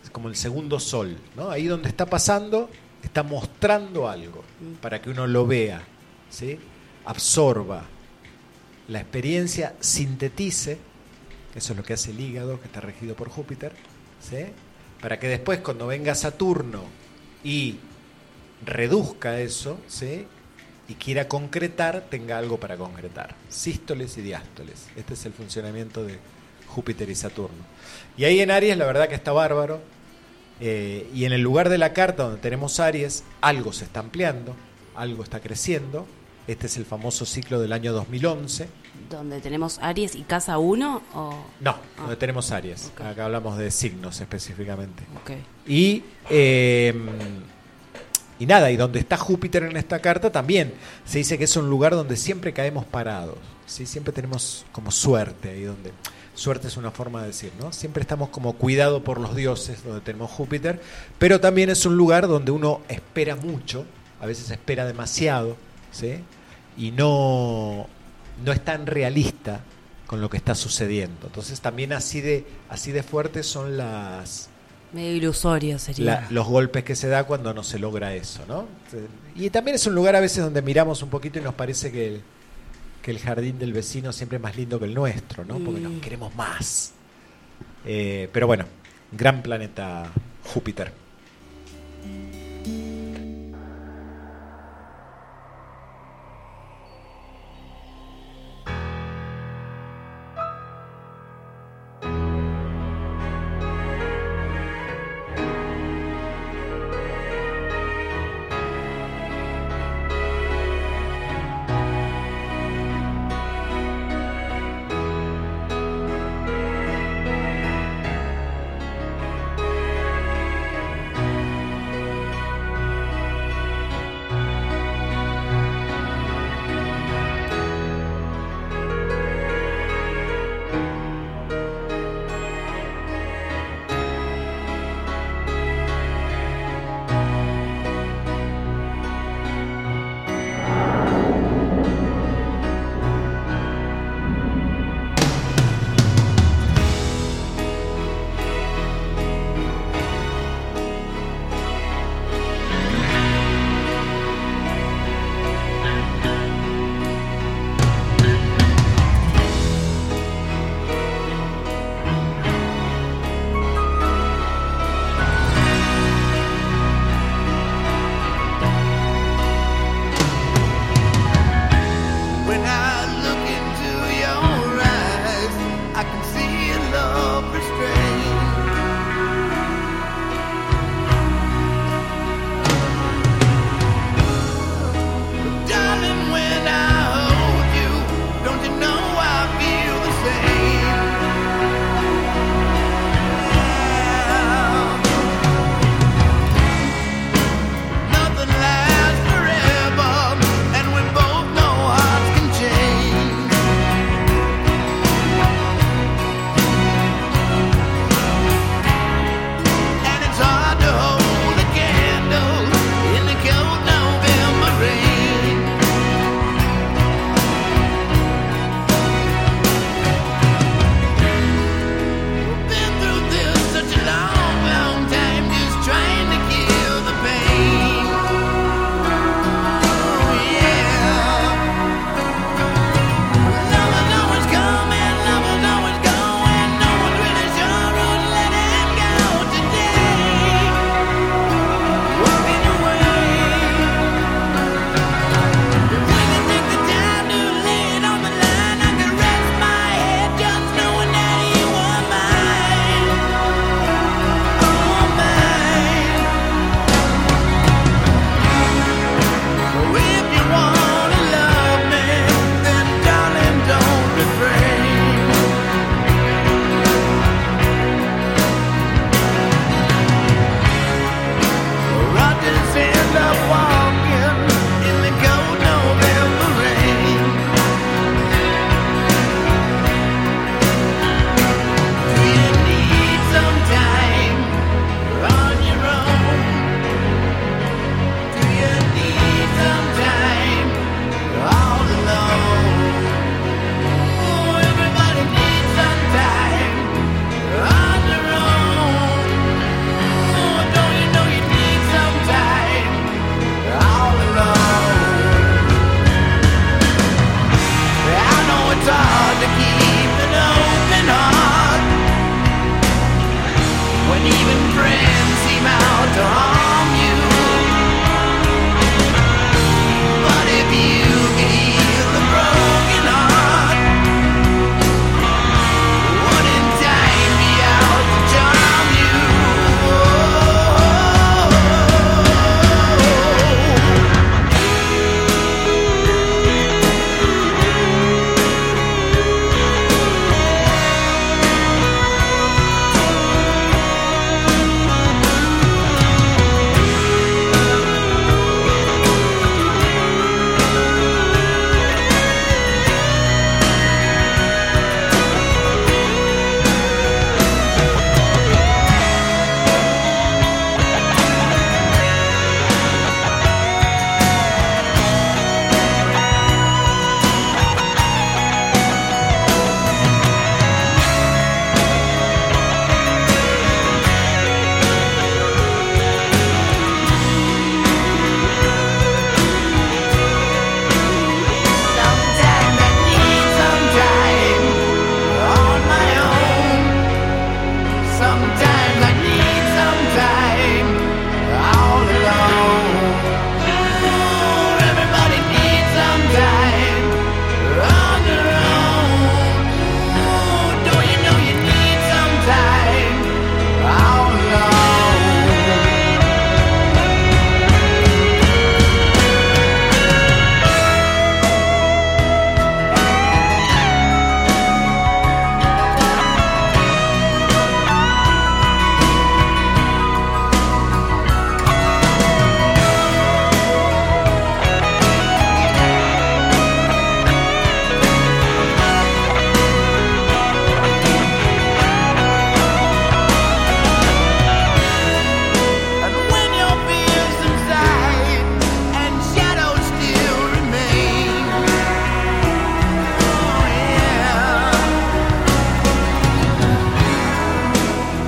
Es 0.04 0.10
como 0.10 0.28
el 0.28 0.36
segundo 0.36 0.80
sol, 0.80 1.18
¿no? 1.36 1.50
Ahí 1.50 1.66
donde 1.68 1.90
está 1.90 2.06
pasando, 2.06 2.70
está 3.06 3.24
mostrando 3.24 4.10
algo 4.10 4.44
para 4.82 5.02
que 5.02 5.10
uno 5.10 5.28
lo 5.28 5.46
vea, 5.48 5.82
¿sí? 6.30 6.58
Absorba 7.06 7.86
la 8.88 9.00
experiencia, 9.00 9.74
sintetice, 9.80 10.78
eso 11.56 11.74
es 11.74 11.78
lo 11.78 11.84
que 11.84 11.94
hace 11.94 12.12
el 12.12 12.20
hígado, 12.20 12.60
que 12.60 12.68
está 12.68 12.82
regido 12.82 13.16
por 13.16 13.30
Júpiter, 13.30 13.72
¿sí? 14.22 14.46
para 15.02 15.20
que 15.20 15.28
después 15.28 15.60
cuando 15.60 15.88
venga 15.88 16.14
Saturno 16.16 16.84
y 17.44 17.78
reduzca 18.66 19.40
eso, 19.40 19.80
¿sí? 19.88 20.28
y 20.88 20.96
quiera 20.96 21.28
concretar, 21.28 22.06
tenga 22.10 22.38
algo 22.38 22.60
para 22.60 22.78
concretar. 22.78 23.36
Sístoles 23.50 24.18
y 24.18 24.22
diástoles. 24.22 24.88
Este 24.96 25.16
es 25.16 25.26
el 25.26 25.34
funcionamiento 25.34 26.04
de 26.04 26.20
Júpiter 26.68 27.10
y 27.10 27.16
Saturno. 27.16 27.64
Y 28.18 28.26
ahí 28.26 28.40
en 28.40 28.52
Aries 28.52 28.78
la 28.78 28.86
verdad 28.86 29.10
que 29.10 29.16
está 29.16 29.32
bárbaro. 29.32 29.82
Eh, 30.60 31.10
y 31.14 31.26
en 31.26 31.34
el 31.34 31.42
lugar 31.42 31.70
de 31.70 31.78
la 31.78 31.94
carta 31.94 32.24
donde 32.24 32.40
tenemos 32.40 32.80
Aries, 32.80 33.24
algo 33.42 33.74
se 33.74 33.86
está 33.86 34.00
ampliando. 34.00 34.56
algo 34.96 35.24
está 35.24 35.42
creciendo. 35.42 36.06
Este 36.48 36.68
es 36.68 36.78
el 36.78 36.86
famoso 36.86 37.26
ciclo 37.26 37.60
del 37.60 37.74
año 37.74 37.92
2011. 37.92 38.68
Donde 39.10 39.42
tenemos 39.42 39.80
Aries 39.82 40.16
y 40.16 40.22
Casa 40.22 40.58
1 40.58 41.02
o... 41.14 41.46
No, 41.60 41.72
Ah. 41.72 41.78
donde 42.02 42.16
tenemos 42.16 42.52
Aries. 42.52 42.92
Acá 43.04 43.26
hablamos 43.26 43.58
de 43.58 43.72
signos 43.72 44.22
específicamente. 44.22 45.04
Ok. 45.22 45.32
Y, 45.68 46.04
eh, 46.30 46.94
y 48.40 48.46
nada, 48.46 48.70
y 48.72 48.78
donde 48.78 49.00
está 49.00 49.18
Júpiter 49.18 49.64
en 49.64 49.76
esta 49.78 50.00
carta 50.00 50.32
también 50.32 50.74
se 51.06 51.18
dice 51.20 51.38
que 51.38 51.46
es 51.46 51.56
un 51.58 51.70
lugar 51.70 51.94
donde 51.94 52.16
siempre 52.16 52.54
caemos 52.54 52.86
parados. 52.86 53.38
¿sí? 53.66 53.86
Siempre 53.86 54.14
tenemos 54.14 54.66
como 54.72 54.92
suerte 54.92 55.50
ahí 55.50 55.64
donde... 55.64 55.92
Suerte 56.36 56.68
es 56.68 56.78
una 56.78 56.92
forma 56.92 57.22
de 57.22 57.28
decir, 57.28 57.52
¿no? 57.60 57.72
Siempre 57.74 58.02
estamos 58.02 58.30
como 58.30 58.54
cuidado 58.54 59.04
por 59.04 59.20
los 59.20 59.36
dioses, 59.36 59.84
donde 59.84 60.02
tenemos 60.02 60.30
Júpiter, 60.32 60.82
pero 61.18 61.40
también 61.40 61.70
es 61.70 61.86
un 61.86 61.96
lugar 61.98 62.28
donde 62.28 62.52
uno 62.52 62.82
espera 62.90 63.36
mucho, 63.36 63.86
a 64.22 64.26
veces 64.26 64.52
espera 64.52 64.86
demasiado, 64.86 65.56
¿sí? 65.92 66.16
Y 66.78 66.92
no, 66.92 67.88
no 68.44 68.52
es 68.52 68.64
tan 68.64 68.86
realista 68.86 69.62
con 70.08 70.20
lo 70.22 70.30
que 70.30 70.38
está 70.38 70.56
sucediendo. 70.56 71.28
Entonces 71.28 71.62
también 71.62 71.94
así 71.94 72.20
de, 72.22 72.46
así 72.70 72.92
de 72.92 73.02
fuertes 73.02 73.48
son 73.48 73.78
las, 73.78 74.50
Medio 74.94 75.14
ilusorio 75.16 75.80
sería. 75.80 76.06
la- 76.06 76.28
los 76.32 76.46
golpes 76.48 76.84
que 76.84 76.96
se 76.96 77.08
da 77.08 77.24
cuando 77.24 77.54
no 77.54 77.64
se 77.64 77.80
logra 77.80 78.14
eso, 78.14 78.42
¿no? 78.48 78.66
Y 79.36 79.50
también 79.50 79.76
es 79.76 79.88
un 79.88 79.96
lugar 79.96 80.16
a 80.16 80.20
veces 80.20 80.44
donde 80.44 80.62
miramos 80.62 81.02
un 81.02 81.10
poquito 81.10 81.40
y 81.40 81.42
nos 81.42 81.54
parece 81.56 81.92
que 81.92 82.08
el, 82.08 82.22
que 83.06 83.12
el 83.12 83.20
jardín 83.20 83.60
del 83.60 83.72
vecino 83.72 84.12
siempre 84.12 84.38
es 84.38 84.42
más 84.42 84.58
lindo 84.58 84.80
que 84.80 84.86
el 84.86 84.96
nuestro, 84.96 85.46
¿no? 85.46 85.60
Porque 85.60 85.80
nos 85.80 85.92
Mm. 85.94 86.00
queremos 86.00 86.34
más. 86.36 86.92
Eh, 87.86 88.28
pero 88.34 88.48
bueno, 88.48 88.66
gran 89.12 89.44
planeta 89.44 90.12
Júpiter. 90.44 90.92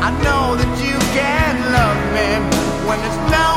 I 0.08 0.12
know 0.24 0.56
that 0.56 0.74
you 0.80 0.96
can 1.12 1.54
love 1.76 2.00
me 2.16 2.40
when 2.88 2.98
it's 3.04 3.20
no 3.30 3.57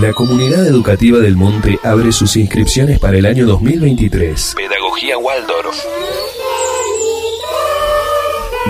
La 0.00 0.12
comunidad 0.12 0.66
educativa 0.66 1.20
del 1.20 1.36
Monte 1.36 1.78
abre 1.82 2.12
sus 2.12 2.36
inscripciones 2.36 2.98
para 2.98 3.16
el 3.16 3.24
año 3.24 3.46
2023. 3.46 4.54
Pedagogía 4.54 5.16
Waldorf. 5.16 5.74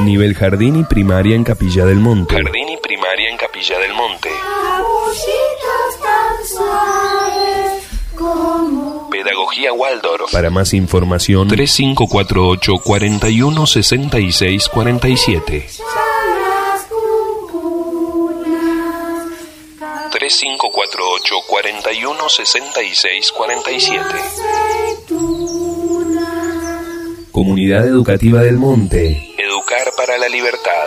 Nivel 0.04 0.34
jardín 0.34 0.76
y 0.76 0.84
primaria 0.84 1.34
en 1.34 1.42
Capilla 1.42 1.84
del 1.84 1.98
Monte. 1.98 2.32
Jardín 2.36 2.68
y 2.68 2.76
primaria 2.76 3.28
en 3.28 3.36
Capilla 3.38 3.76
del 3.80 3.92
Monte. 3.94 4.28
Pedagogía 9.10 9.72
Waldorf. 9.72 10.30
Para 10.30 10.50
más 10.50 10.74
información, 10.74 11.48
3548 11.48 12.72
41 12.84 13.66
66 13.66 14.68
47. 14.68 15.66
3548 20.26 21.36
41 21.46 22.28
66 22.28 23.32
47. 23.32 24.04
Comunidad 27.30 27.86
Educativa 27.86 28.42
del 28.42 28.56
Monte. 28.56 29.34
Educar 29.38 29.92
para 29.96 30.18
la 30.18 30.28
libertad. 30.28 30.86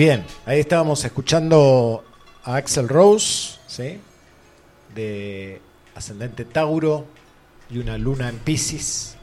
Bien, 0.00 0.24
ahí 0.46 0.60
estábamos 0.60 1.04
escuchando 1.04 2.02
a 2.44 2.56
Axel 2.56 2.88
Rose, 2.88 3.58
¿sí? 3.66 4.00
de 4.94 5.60
ascendente 5.94 6.46
Tauro 6.46 7.04
y 7.68 7.76
una 7.80 7.98
luna 7.98 8.30
en 8.30 8.38
Pisces, 8.38 9.16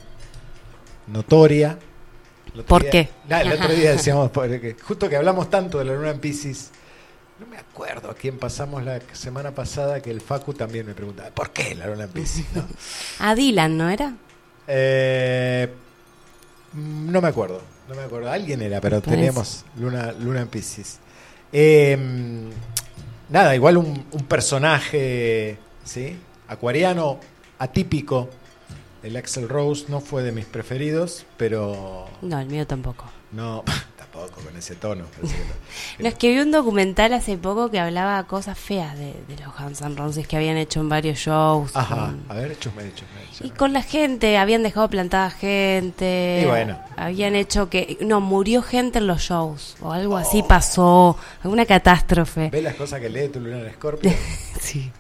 notoria. 1.08 1.80
¿Por 2.68 2.84
día- 2.84 2.92
qué? 2.92 3.10
El 3.28 3.54
otro 3.54 3.70
día 3.70 3.94
decíamos, 3.94 4.30
porque 4.30 4.76
justo 4.80 5.10
que 5.10 5.16
hablamos 5.16 5.50
tanto 5.50 5.80
de 5.80 5.86
la 5.86 5.96
luna 5.96 6.12
en 6.12 6.20
Pisces, 6.20 6.70
no 7.40 7.48
me 7.48 7.58
acuerdo 7.58 8.12
a 8.12 8.14
quién 8.14 8.38
pasamos 8.38 8.84
la 8.84 9.02
semana 9.14 9.50
pasada 9.56 10.00
que 10.00 10.12
el 10.12 10.22
Facu 10.22 10.54
también 10.54 10.86
me 10.86 10.94
preguntaba, 10.94 11.32
¿por 11.32 11.50
qué 11.50 11.74
la 11.74 11.88
luna 11.88 12.04
en 12.04 12.12
Pisces? 12.12 12.46
no? 12.54 12.68
A 13.26 13.34
Dylan, 13.34 13.78
¿no 13.80 13.90
era? 13.90 14.14
Eh, 14.68 15.74
no 16.74 17.22
me 17.22 17.28
acuerdo, 17.28 17.62
no 17.90 17.96
me 17.96 18.02
acuerdo. 18.04 18.30
Alguien 18.32 18.62
era, 18.62 18.80
pero 18.82 19.02
teníamos 19.02 19.66
luna, 19.80 20.12
luna 20.14 20.42
en 20.42 20.48
Pisces. 20.48 21.00
Eh, 21.54 21.98
nada, 23.30 23.56
igual 23.56 23.78
un, 23.78 24.06
un 24.12 24.24
personaje, 24.26 25.58
¿sí? 25.84 26.18
Acuariano, 26.48 27.20
atípico. 27.60 28.30
El 29.04 29.16
Axel 29.16 29.48
Rose 29.48 29.86
no 29.90 30.02
fue 30.02 30.24
de 30.24 30.32
mis 30.32 30.46
preferidos, 30.46 31.26
pero 31.38 32.08
No, 32.22 32.40
el 32.40 32.48
mío 32.48 32.66
tampoco. 32.68 33.06
no, 33.32 33.64
tampoco 34.18 34.42
con 34.42 34.58
ese 34.58 34.76
tono. 34.76 35.06
que 35.22 35.28
no. 35.28 35.30
No, 36.00 36.08
es 36.08 36.16
que 36.16 36.30
vi 36.34 36.40
un 36.40 36.52
documental 36.52 37.14
hace 37.14 37.38
poco 37.38 37.70
que 37.72 37.80
hablaba 37.80 38.24
cosas 38.26 38.58
feas 38.58 38.98
de, 38.98 39.14
de 39.28 39.44
los 39.44 39.56
Guns 39.58 39.82
N' 39.82 39.96
Roses 39.96 40.28
que 40.28 40.38
habían 40.38 40.58
hecho 40.58 40.80
en 40.80 40.90
varios 40.90 41.18
shows. 41.20 41.76
Ajá, 41.76 41.96
con- 41.96 42.24
a 42.30 42.34
ver, 42.34 42.58
chusme, 42.60 42.84
chusme, 42.94 43.48
y 43.48 43.50
con 43.52 43.74
la 43.74 43.82
gente, 43.84 44.38
habían 44.38 44.64
dejado 44.64 44.90
plantada 44.90 45.30
gente. 45.30 46.42
Y 46.44 46.46
bueno. 46.46 46.80
Habían 46.96 47.36
hecho 47.36 47.70
que. 47.70 47.98
No, 48.02 48.20
murió 48.22 48.62
gente 48.62 48.98
en 49.00 49.08
los 49.08 49.22
shows. 49.22 49.76
O 49.82 49.92
algo 49.92 50.18
así 50.18 50.42
Oh. 50.44 50.48
pasó. 50.48 51.18
Alguna 51.44 51.66
catástrofe. 51.66 52.50
¿Ves 52.50 52.64
las 52.64 52.76
cosas 52.76 53.00
que 53.00 53.10
lee 53.10 53.30
tu 53.30 53.40
luna 53.40 53.60
en 53.60 53.68
Escorpio? 53.68 54.12
Sí. 54.60 54.92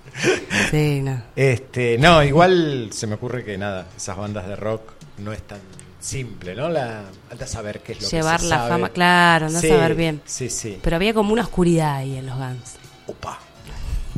Sí, 0.71 1.01
no. 1.03 1.21
Este, 1.35 1.97
no, 1.97 2.23
igual 2.23 2.89
se 2.91 3.05
me 3.07 3.15
ocurre 3.15 3.43
que 3.43 3.57
nada, 3.57 3.87
esas 3.97 4.15
bandas 4.17 4.47
de 4.47 4.55
rock 4.55 4.81
no 5.17 5.31
es 5.33 5.41
tan 5.43 5.59
simple, 6.07 6.55
¿no? 6.55 6.69
La, 6.69 7.03
falta 7.27 7.45
saber 7.47 7.81
qué 7.81 7.91
es 7.93 8.01
lo 8.01 8.09
Llevar 8.09 8.37
que 8.37 8.43
se 8.43 8.49
la 8.49 8.57
sabe. 8.57 8.69
fama, 8.69 8.89
claro, 8.89 9.49
no 9.49 9.59
Sí, 9.59 9.67
saber 9.67 9.95
bien. 9.95 10.21
Sí, 10.25 10.49
sí. 10.49 10.79
Pero 10.81 10.95
había 10.95 11.13
como 11.13 11.33
una 11.33 11.43
oscuridad 11.43 11.95
ahí 11.95 12.17
en 12.17 12.25
los 12.25 12.37
Guns. 12.37 12.75
Opa. 13.07 13.39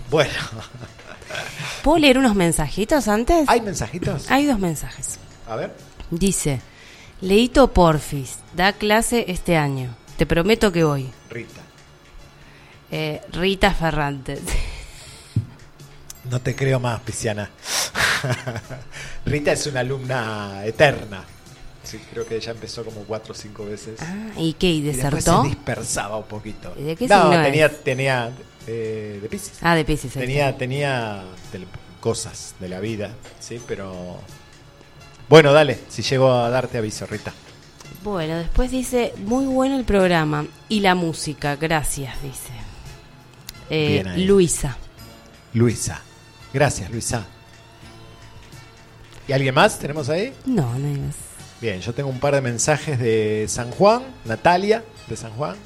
Bueno, 0.09 0.33
¿Puedo 1.83 1.99
leer 1.99 2.17
unos 2.17 2.35
mensajitos 2.35 3.07
antes? 3.07 3.47
¿hay 3.47 3.61
mensajitos? 3.61 4.29
Hay 4.32 4.45
dos 4.45 4.59
mensajes. 4.59 5.20
A 5.47 5.55
ver. 5.55 5.74
Dice, 6.09 6.61
Leito 7.21 7.71
Porfis, 7.71 8.37
da 8.55 8.74
clase 8.74 9.25
este 9.28 9.57
año. 9.57 9.95
Te 10.17 10.25
prometo 10.25 10.71
que 10.71 10.83
voy. 10.83 11.09
Rita. 11.29 11.61
Eh, 12.91 13.21
Rita 13.32 13.74
Ferrantes. 13.74 14.41
No 16.29 16.41
te 16.41 16.55
creo 16.55 16.79
más, 16.79 16.99
Pisciana. 17.01 17.49
Rita 19.25 19.51
es 19.51 19.66
una 19.67 19.79
alumna 19.82 20.61
eterna. 20.66 21.24
Sí, 21.84 22.00
creo 22.12 22.26
que 22.26 22.36
ella 22.36 22.51
empezó 22.51 22.84
como 22.84 23.01
cuatro 23.04 23.34
o 23.34 23.36
cinco 23.36 23.66
veces. 23.66 24.00
Ah, 24.01 24.30
¿Y 24.38 24.54
qué? 24.54 24.68
¿Y 24.72 24.78
Y 24.78 24.82
desertó? 24.82 25.43
se 25.43 25.47
dispersaba 25.50 26.18
un 26.18 26.26
poquito. 26.26 26.74
¿Y 26.78 26.84
de 26.84 26.96
qué 26.96 27.08
no, 27.08 27.30
tenía, 27.30 27.66
es? 27.68 27.84
tenía 27.84 28.32
eh, 28.68 29.20
de 29.22 29.30
Piscis. 29.30 29.54
Ah, 29.62 29.76
de 29.76 29.86
Pisces. 29.86 30.12
tenía, 30.14 30.56
tenía 30.58 31.24
cosas 32.00 32.56
de 32.60 32.70
la 32.70 32.80
vida, 32.80 33.14
sí, 33.39 33.62
pero 33.68 34.18
bueno, 35.30 35.51
dale, 35.54 35.80
si 35.89 36.01
llego 36.01 36.32
a 36.34 36.50
darte 36.50 36.78
aviso, 36.78 37.06
Rita. 37.06 37.34
Bueno, 38.04 38.38
después 38.38 38.72
dice, 38.72 39.14
muy 39.18 39.46
bueno 39.46 39.78
el 39.78 39.84
programa. 39.86 40.46
Y 40.70 40.80
la 40.82 40.96
música, 40.96 41.56
gracias, 41.58 42.22
dice. 42.22 42.54
Eh, 43.70 43.89
Bien 44.04 44.08
ahí. 44.08 44.26
Luisa. 44.26 44.78
Luisa. 45.54 46.01
Gracias, 46.54 46.89
Luisa. 46.92 47.26
¿Y 49.28 49.34
alguien 49.34 49.54
más 49.54 49.78
tenemos 49.78 50.10
ahí? 50.10 50.34
No, 50.46 50.74
no 50.80 50.88
hay 50.88 50.96
más. 50.96 51.16
Bien, 51.61 51.81
yo 51.81 51.93
tengo 51.93 52.09
un 52.09 52.21
par 52.21 52.36
de 52.36 52.41
mensajes 52.41 52.97
de 52.99 53.45
San 53.49 53.69
Juan, 53.71 54.03
Natalia 54.23 54.81
de 55.09 55.17
San 55.17 55.33
Juan, 55.33 55.57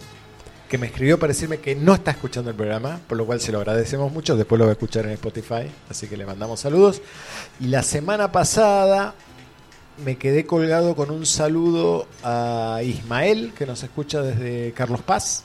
que 0.68 0.80
me 0.80 0.88
escribió 0.88 1.20
para 1.20 1.34
decirme 1.34 1.60
que 1.60 1.76
no 1.76 1.94
está 1.94 2.10
escuchando 2.10 2.50
el 2.50 2.56
programa, 2.56 3.00
por 3.08 3.16
lo 3.16 3.28
cual 3.28 3.40
se 3.40 3.52
lo 3.52 3.60
agradecemos 3.60 4.12
mucho. 4.12 4.36
Después 4.36 4.58
lo 4.58 4.66
va 4.66 4.72
a 4.72 4.74
escuchar 4.74 5.06
en 5.06 5.12
Spotify, 5.12 5.70
así 5.92 6.08
que 6.08 6.18
le 6.18 6.26
mandamos 6.26 6.62
saludos. 6.62 7.00
Y 7.60 7.68
la 7.68 7.84
semana 7.84 8.32
pasada 8.32 9.14
me 10.04 10.18
quedé 10.18 10.48
colgado 10.48 10.96
con 10.96 11.12
un 11.12 11.28
saludo 11.28 12.08
a 12.24 12.80
Ismael, 12.84 13.54
que 13.56 13.68
nos 13.68 13.84
escucha 13.84 14.24
desde 14.24 14.74
Carlos 14.74 15.04
Paz. 15.04 15.44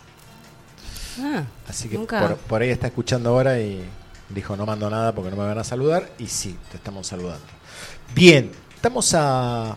Ah, 1.21 1.45
Así 1.69 1.91
que 1.91 1.99
por, 1.99 2.37
por 2.37 2.63
ahí 2.63 2.71
está 2.71 2.87
escuchando 2.87 3.29
ahora 3.29 3.61
y 3.61 3.85
dijo 4.31 4.57
no 4.57 4.65
mando 4.65 4.89
nada 4.89 5.13
porque 5.15 5.31
no 5.31 5.37
me 5.37 5.45
van 5.45 5.59
a 5.59 5.65
saludar. 5.65 6.09
Y 6.19 6.27
sí, 6.29 6.57
te 6.71 6.79
estamos 6.79 7.07
saludando. 7.07 7.45
Bien, 8.15 8.51
estamos 8.75 9.13
a, 9.15 9.77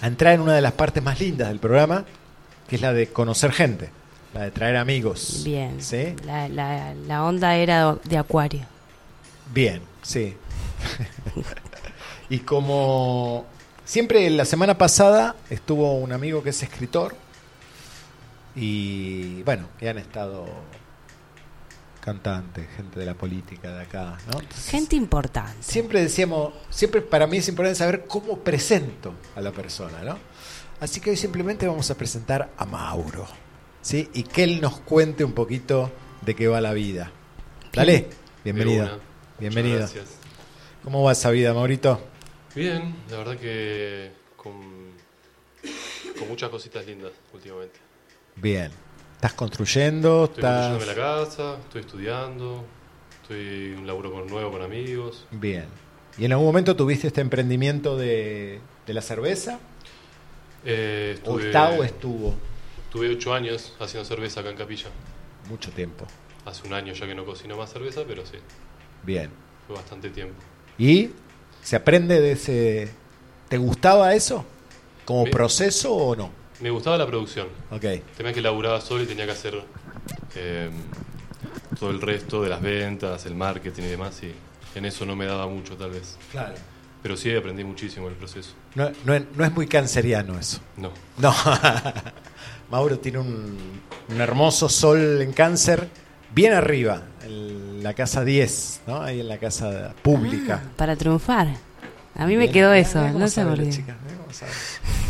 a 0.00 0.06
entrar 0.06 0.34
en 0.34 0.40
una 0.40 0.54
de 0.54 0.60
las 0.60 0.72
partes 0.72 1.02
más 1.02 1.20
lindas 1.20 1.48
del 1.48 1.58
programa, 1.58 2.04
que 2.68 2.76
es 2.76 2.82
la 2.82 2.92
de 2.92 3.08
conocer 3.08 3.52
gente, 3.52 3.90
la 4.32 4.42
de 4.42 4.50
traer 4.50 4.76
amigos. 4.76 5.42
Bien. 5.44 5.80
¿Sí? 5.80 6.14
La, 6.26 6.48
la, 6.48 6.94
la 6.94 7.24
onda 7.24 7.56
era 7.56 7.96
de 8.04 8.18
acuario. 8.18 8.62
Bien, 9.52 9.80
sí. 10.02 10.36
y 12.28 12.38
como 12.40 13.46
siempre 13.84 14.28
la 14.30 14.44
semana 14.44 14.78
pasada 14.78 15.36
estuvo 15.50 15.94
un 15.94 16.12
amigo 16.12 16.42
que 16.42 16.50
es 16.50 16.62
escritor 16.62 17.14
y 18.56 19.42
bueno, 19.42 19.68
que 19.78 19.88
han 19.88 19.98
estado 19.98 20.46
cantantes, 22.04 22.66
gente 22.76 23.00
de 23.00 23.06
la 23.06 23.14
política 23.14 23.72
de 23.74 23.82
acá, 23.82 24.18
¿no? 24.30 24.38
Entonces, 24.38 24.68
Gente 24.70 24.94
importante. 24.94 25.62
siempre 25.62 26.02
decíamos, 26.02 26.52
siempre 26.68 27.00
para 27.00 27.26
mí 27.26 27.38
es 27.38 27.48
importante 27.48 27.78
saber 27.78 28.04
cómo 28.06 28.40
presento 28.40 29.14
a 29.34 29.40
la 29.40 29.52
persona, 29.52 30.02
¿no? 30.02 30.18
Así 30.80 31.00
que 31.00 31.10
hoy 31.10 31.16
simplemente 31.16 31.66
vamos 31.66 31.90
a 31.90 31.96
presentar 31.96 32.50
a 32.58 32.66
Mauro, 32.66 33.26
¿sí? 33.80 34.10
Y 34.12 34.24
que 34.24 34.44
él 34.44 34.60
nos 34.60 34.80
cuente 34.80 35.24
un 35.24 35.32
poquito 35.32 35.90
de 36.20 36.34
qué 36.34 36.46
va 36.46 36.60
la 36.60 36.74
vida. 36.74 37.10
Dale, 37.72 38.10
bienvenido. 38.44 39.00
Bienvenido. 39.38 39.78
Gracias. 39.78 40.10
¿Cómo 40.82 41.02
va 41.02 41.12
esa 41.12 41.30
vida, 41.30 41.54
Maurito? 41.54 42.00
Bien, 42.54 42.94
la 43.10 43.16
verdad 43.16 43.38
que 43.38 44.12
con, 44.36 44.52
con 46.18 46.28
muchas 46.28 46.50
cositas 46.50 46.84
lindas 46.84 47.12
últimamente. 47.32 47.80
Bien. 48.36 48.70
¿Estás 49.24 49.38
construyendo? 49.38 50.24
Estoy 50.24 50.44
¿Estás... 50.44 50.68
construyéndome 50.68 51.00
la 51.00 51.24
casa, 51.24 51.56
estoy 51.58 51.80
estudiando, 51.80 52.64
estoy 53.22 53.72
en 53.72 53.78
un 53.78 53.86
laburo 53.86 54.12
con, 54.12 54.26
nuevo 54.26 54.50
con 54.50 54.60
amigos. 54.60 55.24
Bien. 55.30 55.64
¿Y 56.18 56.26
en 56.26 56.32
algún 56.32 56.46
momento 56.46 56.76
tuviste 56.76 57.06
este 57.06 57.22
emprendimiento 57.22 57.96
de, 57.96 58.60
de 58.86 58.92
la 58.92 59.00
cerveza? 59.00 59.58
Eh, 60.66 61.14
¿O 61.24 61.38
estuve, 61.38 61.46
está 61.46 61.70
o 61.70 61.82
estuvo? 61.82 62.34
Tuve 62.92 63.08
ocho 63.08 63.32
años 63.32 63.72
haciendo 63.80 64.06
cerveza 64.06 64.40
acá 64.40 64.50
en 64.50 64.58
Capilla. 64.58 64.88
Mucho 65.48 65.70
tiempo. 65.70 66.06
Hace 66.44 66.66
un 66.66 66.74
año 66.74 66.92
ya 66.92 67.06
que 67.06 67.14
no 67.14 67.24
cocino 67.24 67.56
más 67.56 67.72
cerveza, 67.72 68.02
pero 68.06 68.26
sí, 68.26 68.36
Bien. 69.04 69.30
fue 69.66 69.74
bastante 69.74 70.10
tiempo. 70.10 70.34
¿Y 70.76 71.12
se 71.62 71.76
aprende 71.76 72.20
de 72.20 72.32
ese... 72.32 72.90
¿Te 73.48 73.56
gustaba 73.56 74.14
eso? 74.14 74.44
¿Como 75.06 75.24
proceso 75.24 75.94
o 75.94 76.14
no? 76.14 76.43
Me 76.60 76.70
gustaba 76.70 76.96
la 76.96 77.06
producción. 77.06 77.48
Ok. 77.70 77.84
El 77.84 78.02
tema 78.16 78.30
es 78.30 78.34
que 78.34 78.40
laburaba 78.40 78.80
solo 78.80 79.02
y 79.02 79.06
tenía 79.06 79.26
que 79.26 79.32
hacer 79.32 79.54
eh, 80.36 80.70
todo 81.78 81.90
el 81.90 82.00
resto 82.00 82.42
de 82.42 82.48
las 82.48 82.62
ventas, 82.62 83.26
el 83.26 83.34
marketing 83.34 83.82
y 83.82 83.86
demás, 83.88 84.20
y 84.22 84.32
en 84.78 84.84
eso 84.84 85.04
no 85.04 85.16
me 85.16 85.26
daba 85.26 85.46
mucho 85.46 85.76
tal 85.76 85.90
vez. 85.90 86.16
Claro. 86.30 86.54
Pero 87.02 87.16
sí 87.16 87.34
aprendí 87.36 87.64
muchísimo 87.64 88.08
el 88.08 88.14
proceso. 88.14 88.50
No, 88.76 88.90
no 89.04 89.14
es- 89.14 89.24
no 89.36 89.44
es 89.44 89.52
muy 89.52 89.66
canceriano 89.66 90.38
eso. 90.38 90.60
No. 90.76 90.90
No. 91.18 91.34
Mauro 92.70 92.98
tiene 92.98 93.18
un, 93.18 93.58
un 94.08 94.20
hermoso 94.20 94.68
sol 94.68 95.20
en 95.20 95.32
cáncer, 95.32 95.88
bien 96.34 96.54
arriba, 96.54 97.02
en 97.22 97.82
la 97.82 97.92
casa 97.94 98.24
10, 98.24 98.82
¿no? 98.86 99.02
Ahí 99.02 99.20
en 99.20 99.28
la 99.28 99.38
casa 99.38 99.94
pública. 100.02 100.62
Ah, 100.64 100.70
para 100.76 100.96
triunfar. 100.96 101.48
A 102.16 102.26
mí 102.26 102.36
me 102.36 102.50
quedó 102.50 102.72
eso, 102.72 103.06
no 103.10 103.28
sé 103.28 103.44
por 103.44 103.58
qué. 103.58 103.84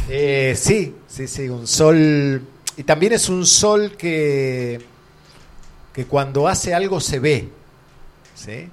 Eh, 0.09 0.55
sí, 0.57 0.95
sí, 1.07 1.27
sí, 1.27 1.49
un 1.49 1.67
sol. 1.67 2.43
Y 2.77 2.83
también 2.83 3.13
es 3.13 3.29
un 3.29 3.47
sol 3.47 3.97
que, 3.97 4.81
que 5.93 6.07
cuando 6.07 6.49
hace 6.49 6.75
algo 6.75 7.01
se 7.01 7.19
ve. 7.19 7.49
¿sí? 8.35 8.69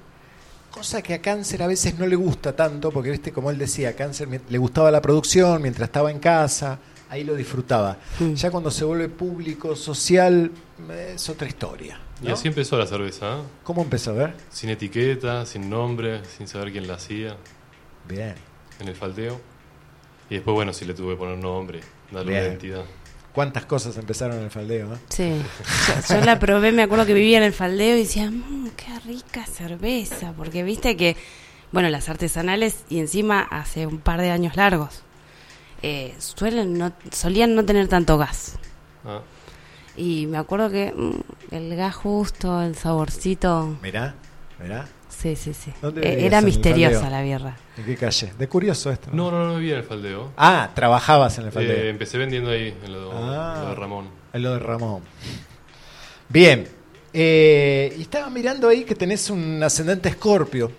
Cosa 0.70 1.02
que 1.02 1.14
a 1.14 1.20
Cáncer 1.20 1.62
a 1.62 1.66
veces 1.66 1.98
no 1.98 2.06
le 2.06 2.16
gusta 2.16 2.54
tanto, 2.56 2.90
porque 2.90 3.10
viste, 3.10 3.30
como 3.32 3.50
él 3.50 3.58
decía, 3.58 3.90
a 3.90 3.92
Cáncer 3.92 4.28
le 4.48 4.58
gustaba 4.58 4.90
la 4.90 5.00
producción 5.02 5.60
mientras 5.62 5.88
estaba 5.88 6.10
en 6.10 6.18
casa, 6.18 6.78
ahí 7.10 7.24
lo 7.24 7.34
disfrutaba. 7.34 7.98
Ya 8.34 8.50
cuando 8.50 8.70
se 8.70 8.84
vuelve 8.84 9.08
público, 9.08 9.76
social, 9.76 10.50
es 11.14 11.28
otra 11.28 11.46
historia. 11.46 12.00
Y 12.22 12.30
así 12.30 12.48
empezó 12.48 12.78
la 12.78 12.86
cerveza, 12.86 13.38
¿eh? 13.38 13.42
¿Cómo 13.64 13.82
empezó 13.82 14.12
a 14.12 14.14
ver? 14.14 14.34
sin 14.50 14.70
etiqueta, 14.70 15.44
sin 15.44 15.68
nombre, 15.68 16.22
sin 16.36 16.48
saber 16.48 16.72
quién 16.72 16.86
la 16.86 16.94
hacía, 16.94 17.36
Bien. 18.08 18.34
en 18.80 18.88
el 18.88 18.94
falteo. 18.94 19.40
Y 20.30 20.34
después, 20.36 20.54
bueno, 20.54 20.72
sí 20.72 20.84
le 20.84 20.94
tuve 20.94 21.12
que 21.14 21.18
poner 21.18 21.38
nombre, 21.38 21.80
darle 22.10 22.32
una 22.32 22.40
identidad. 22.42 22.84
¿Cuántas 23.34 23.64
cosas 23.64 23.96
empezaron 23.96 24.36
en 24.38 24.44
el 24.44 24.50
faldeo? 24.50 24.92
eh? 24.94 24.98
Sí, 25.08 25.42
yo, 26.08 26.14
yo 26.16 26.24
la 26.24 26.38
probé, 26.38 26.70
me 26.72 26.82
acuerdo 26.82 27.06
que 27.06 27.14
vivía 27.14 27.38
en 27.38 27.44
el 27.44 27.52
faldeo 27.54 27.96
y 27.96 28.00
decía, 28.00 28.30
mmm, 28.30 28.68
qué 28.76 28.98
rica 29.06 29.46
cerveza, 29.46 30.32
porque 30.36 30.62
viste 30.62 30.96
que, 30.98 31.16
bueno, 31.70 31.88
las 31.88 32.08
artesanales 32.10 32.84
y 32.90 32.98
encima 32.98 33.40
hace 33.40 33.86
un 33.86 33.98
par 33.98 34.20
de 34.20 34.30
años 34.30 34.56
largos. 34.56 35.02
eh, 35.82 36.14
suelen 36.18 36.76
no, 36.78 36.92
solían 37.10 37.54
no 37.54 37.64
tener 37.64 37.88
tanto 37.88 38.16
gas. 38.18 38.56
Ah, 39.04 39.20
Y 39.96 40.26
me 40.26 40.36
acuerdo 40.38 40.70
que 40.70 40.92
mm, 40.94 41.54
el 41.54 41.74
gas 41.76 41.94
justo, 41.96 42.60
el 42.62 42.76
saborcito. 42.76 43.76
Mirá, 43.82 44.14
mirá. 44.62 44.86
Sí, 45.22 45.36
sí, 45.36 45.54
sí. 45.54 45.72
¿Dónde 45.80 46.00
Eh, 46.02 46.26
era 46.26 46.38
¿En 46.38 46.44
el 46.44 46.44
misteriosa 46.46 47.08
la 47.08 47.22
birra. 47.22 47.56
¿En 47.76 47.84
qué 47.84 47.96
calle? 47.96 48.32
De 48.36 48.48
curioso 48.48 48.90
esto. 48.90 49.10
no, 49.12 49.30
no, 49.30 49.46
no 49.46 49.56
vivía 49.56 49.74
en 49.74 49.78
el 49.80 49.84
faldeo. 49.84 50.32
Ah, 50.36 50.70
trabajabas 50.74 51.38
en 51.38 51.44
el 51.46 51.52
faldeo. 51.52 51.76
Eh, 51.76 51.88
empecé 51.90 52.18
vendiendo 52.18 52.50
ahí, 52.50 52.74
en 52.84 52.92
lo, 52.92 53.12
Ah. 53.14 53.54
en 53.58 53.62
lo 53.62 53.68
de 53.68 53.74
Ramón. 53.76 54.08
En 54.32 54.42
lo 54.42 54.52
de 54.54 54.58
Ramón. 54.58 55.02
Bien. 56.28 56.66
eh, 57.14 57.94
y 57.98 58.02
estaba 58.02 58.30
mirando 58.30 58.68
ahí 58.68 58.84
que 58.84 58.94
tenés 58.96 59.30
un 59.30 59.62
ascendente 59.62 60.08
escorpio. 60.08 60.72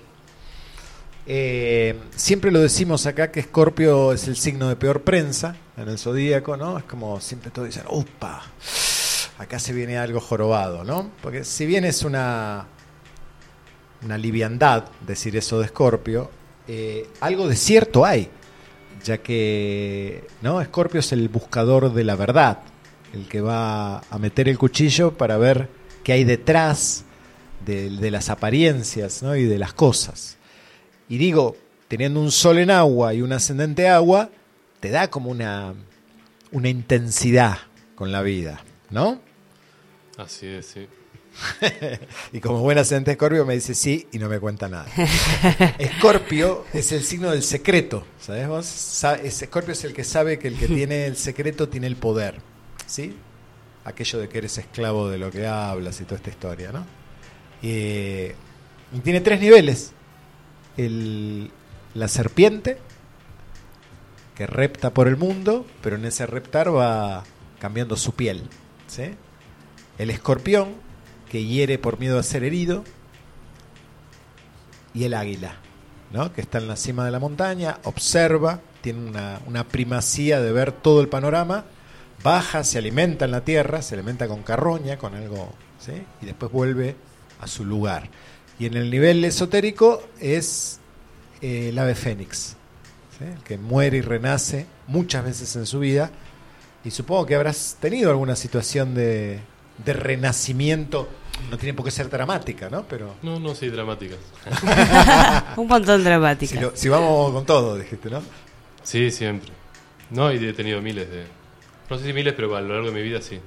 Eh, 1.25 1.95
siempre 2.15 2.51
lo 2.51 2.59
decimos 2.59 3.05
acá 3.05 3.31
que 3.31 3.39
Escorpio 3.39 4.11
es 4.11 4.27
el 4.27 4.35
signo 4.35 4.67
de 4.67 4.75
peor 4.75 5.03
prensa 5.03 5.55
en 5.77 5.87
el 5.87 5.97
zodíaco, 5.97 6.57
¿no? 6.57 6.77
Es 6.77 6.83
como 6.83 7.21
siempre 7.21 7.49
todos 7.49 7.67
dicen, 7.69 7.83
¡upa! 7.89 8.41
Acá 9.37 9.57
se 9.59 9.71
viene 9.71 9.97
algo 9.97 10.19
jorobado, 10.19 10.83
¿no? 10.83 11.11
Porque 11.21 11.45
si 11.45 11.65
bien 11.65 11.85
es 11.85 12.03
una, 12.03 12.65
una 14.03 14.17
liviandad 14.17 14.85
decir 15.05 15.35
eso 15.35 15.59
de 15.59 15.65
Escorpio, 15.65 16.29
eh, 16.67 17.07
algo 17.19 17.47
de 17.47 17.55
cierto 17.55 18.05
hay, 18.05 18.29
ya 19.03 19.17
que 19.17 20.25
¿no? 20.41 20.61
Escorpio 20.61 20.99
es 20.99 21.11
el 21.11 21.29
buscador 21.29 21.93
de 21.93 22.03
la 22.03 22.15
verdad, 22.15 22.59
el 23.13 23.27
que 23.27 23.41
va 23.41 23.99
a 23.99 24.17
meter 24.19 24.49
el 24.49 24.57
cuchillo 24.57 25.13
para 25.13 25.37
ver 25.37 25.69
qué 26.03 26.13
hay 26.13 26.23
detrás 26.23 27.05
de, 27.65 27.89
de 27.89 28.11
las 28.11 28.29
apariencias 28.29 29.23
¿no? 29.23 29.35
y 29.35 29.43
de 29.43 29.59
las 29.59 29.73
cosas. 29.73 30.37
Y 31.09 31.17
digo, 31.17 31.55
teniendo 31.87 32.19
un 32.19 32.31
sol 32.31 32.57
en 32.57 32.71
agua 32.71 33.13
y 33.13 33.21
un 33.21 33.33
ascendente 33.33 33.87
agua, 33.87 34.29
te 34.79 34.89
da 34.89 35.09
como 35.09 35.29
una, 35.29 35.73
una 36.51 36.69
intensidad 36.69 37.57
con 37.95 38.11
la 38.11 38.21
vida, 38.21 38.63
¿no? 38.89 39.21
Así 40.17 40.47
es, 40.47 40.65
sí. 40.65 40.87
y 42.31 42.39
como 42.39 42.59
buen 42.59 42.77
ascendente 42.77 43.11
Escorpio 43.11 43.45
me 43.45 43.55
dice 43.55 43.73
sí 43.73 44.07
y 44.11 44.19
no 44.19 44.29
me 44.29 44.39
cuenta 44.39 44.69
nada. 44.69 44.85
Escorpio 45.79 46.65
es 46.73 46.91
el 46.91 47.03
signo 47.03 47.31
del 47.31 47.43
secreto, 47.43 48.05
¿sabes 48.19 48.47
vos? 48.47 48.65
Sa- 48.65 49.15
es- 49.15 49.41
Escorpio 49.41 49.73
es 49.73 49.83
el 49.83 49.93
que 49.93 50.03
sabe 50.03 50.37
que 50.39 50.47
el 50.49 50.57
que 50.57 50.67
tiene 50.67 51.05
el 51.05 51.17
secreto 51.17 51.69
tiene 51.69 51.87
el 51.87 51.95
poder, 51.95 52.39
¿sí? 52.85 53.15
Aquello 53.85 54.19
de 54.19 54.29
que 54.29 54.37
eres 54.37 54.57
esclavo 54.57 55.09
de 55.09 55.17
lo 55.17 55.31
que 55.31 55.47
hablas 55.47 55.99
y 55.99 56.03
toda 56.05 56.17
esta 56.17 56.29
historia, 56.29 56.71
¿no? 56.71 56.85
Eh, 57.61 58.35
y 58.93 58.99
tiene 58.99 59.19
tres 59.21 59.39
niveles. 59.41 59.91
El, 60.77 61.51
la 61.93 62.07
serpiente, 62.07 62.77
que 64.35 64.47
repta 64.47 64.91
por 64.93 65.07
el 65.07 65.17
mundo, 65.17 65.65
pero 65.81 65.95
en 65.95 66.05
ese 66.05 66.25
reptar 66.25 66.73
va 66.75 67.23
cambiando 67.59 67.95
su 67.97 68.13
piel, 68.13 68.49
¿sí? 68.87 69.15
El 69.97 70.09
escorpión, 70.09 70.73
que 71.33 71.43
hiere 71.43 71.79
por 71.79 71.97
miedo 71.97 72.19
a 72.19 72.23
ser 72.23 72.43
herido, 72.43 72.83
y 74.93 75.05
el 75.05 75.15
águila, 75.15 75.55
¿no? 76.11 76.31
que 76.31 76.41
está 76.41 76.59
en 76.59 76.67
la 76.67 76.75
cima 76.75 77.05
de 77.05 77.09
la 77.09 77.17
montaña, 77.17 77.79
observa, 77.85 78.61
tiene 78.81 79.09
una, 79.09 79.39
una 79.47 79.67
primacía 79.67 80.39
de 80.41 80.51
ver 80.51 80.71
todo 80.71 81.01
el 81.01 81.09
panorama, 81.09 81.65
baja, 82.21 82.63
se 82.63 82.77
alimenta 82.77 83.25
en 83.25 83.31
la 83.31 83.43
tierra, 83.43 83.81
se 83.81 83.95
alimenta 83.95 84.27
con 84.27 84.43
carroña, 84.43 84.99
con 84.99 85.15
algo, 85.15 85.51
¿sí? 85.79 86.03
y 86.21 86.27
después 86.27 86.51
vuelve 86.51 86.95
a 87.41 87.47
su 87.47 87.65
lugar. 87.65 88.11
Y 88.59 88.67
en 88.67 88.75
el 88.75 88.91
nivel 88.91 89.25
esotérico 89.25 90.03
es 90.19 90.81
eh, 91.41 91.69
el 91.69 91.79
ave 91.79 91.95
fénix. 91.95 92.57
El 93.19 93.41
que 93.41 93.57
muere 93.57 93.97
y 93.97 94.01
renace 94.01 94.67
muchas 94.85 95.25
veces 95.25 95.55
en 95.55 95.65
su 95.65 95.79
vida, 95.79 96.11
y 96.85 96.91
supongo 96.91 97.25
que 97.25 97.33
habrás 97.33 97.77
tenido 97.79 98.11
alguna 98.11 98.35
situación 98.35 98.93
de, 98.93 99.39
de 99.77 99.93
renacimiento, 99.93 101.09
no 101.49 101.57
tiene 101.57 101.73
por 101.73 101.85
qué 101.85 101.91
ser 101.91 102.09
dramática, 102.09 102.69
¿no? 102.69 102.83
Pero 102.87 103.15
No, 103.23 103.39
no, 103.39 103.55
sí, 103.55 103.69
dramáticas. 103.69 104.17
Un 105.57 105.67
montón 105.67 106.03
dramática. 106.03 106.53
si, 106.53 106.59
lo- 106.59 106.75
si 106.75 106.89
vamos 106.89 107.31
con 107.33 107.45
todo, 107.45 107.77
dijiste, 107.77 108.09
¿no? 108.09 108.21
Sí, 108.83 109.09
siempre. 109.11 109.51
No, 110.09 110.31
y 110.31 110.37
he 110.45 110.53
tenido 110.53 110.81
miles 110.81 111.09
de... 111.09 111.25
No 111.89 111.97
sé 111.97 112.05
si 112.05 112.13
miles, 112.13 112.33
pero 112.33 112.55
a 112.55 112.61
lo 112.61 112.69
largo 112.73 112.87
de 112.89 112.93
mi 112.93 113.01
vida 113.01 113.21
sí. 113.21 113.39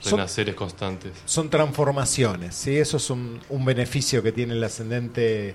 Son- 0.00 0.18
Renaceres 0.18 0.54
constantes. 0.54 1.12
Son 1.24 1.48
transformaciones, 1.48 2.54
¿sí? 2.54 2.76
Eso 2.76 2.98
es 2.98 3.08
un, 3.10 3.40
un 3.48 3.64
beneficio 3.64 4.22
que 4.22 4.32
tiene 4.32 4.52
el 4.52 4.62
ascendente 4.62 5.54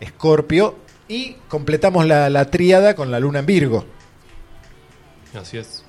Escorpio. 0.00 0.76
Y 1.06 1.34
completamos 1.48 2.06
la, 2.06 2.30
la 2.30 2.46
tríada 2.50 2.94
con 2.94 3.10
la 3.10 3.20
luna 3.20 3.40
en 3.40 3.46
Virgo. 3.46 3.84
Así 5.38 5.58
es. 5.58 5.84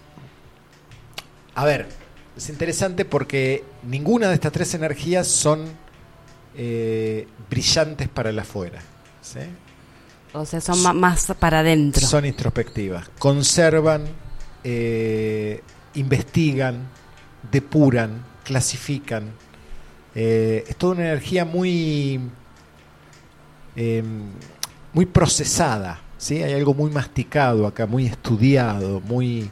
A 1.56 1.64
ver, 1.66 1.88
es 2.36 2.50
interesante 2.50 3.06
porque 3.06 3.64
ninguna 3.84 4.28
de 4.28 4.36
estas 4.36 4.52
tres 4.52 4.74
energías 4.74 5.28
son 5.28 5.66
eh, 6.56 7.28
brillantes 7.50 8.10
para 8.10 8.30
el 8.30 8.40
afuera. 8.40 8.82
¿sí? 9.22 9.40
O 10.34 10.46
sea, 10.46 10.60
son 10.60 11.00
más 11.00 11.34
para 11.40 11.60
adentro. 11.60 12.06
Son 12.06 12.26
introspectivas. 12.26 13.10
Conservan, 13.18 14.04
eh, 14.64 15.62
investigan, 15.94 16.90
depuran, 17.52 18.26
clasifican. 18.44 19.32
Eh, 20.14 20.66
es 20.68 20.76
toda 20.76 20.96
una 20.96 21.06
energía 21.06 21.46
muy, 21.46 22.20
eh, 23.78 24.04
muy 24.92 25.06
procesada. 25.06 26.02
¿sí? 26.18 26.44
Hay 26.44 26.54
algo 26.54 26.74
muy 26.74 26.92
masticado 26.92 27.66
acá, 27.66 27.86
muy 27.86 28.06
estudiado, 28.06 29.00
muy 29.02 29.50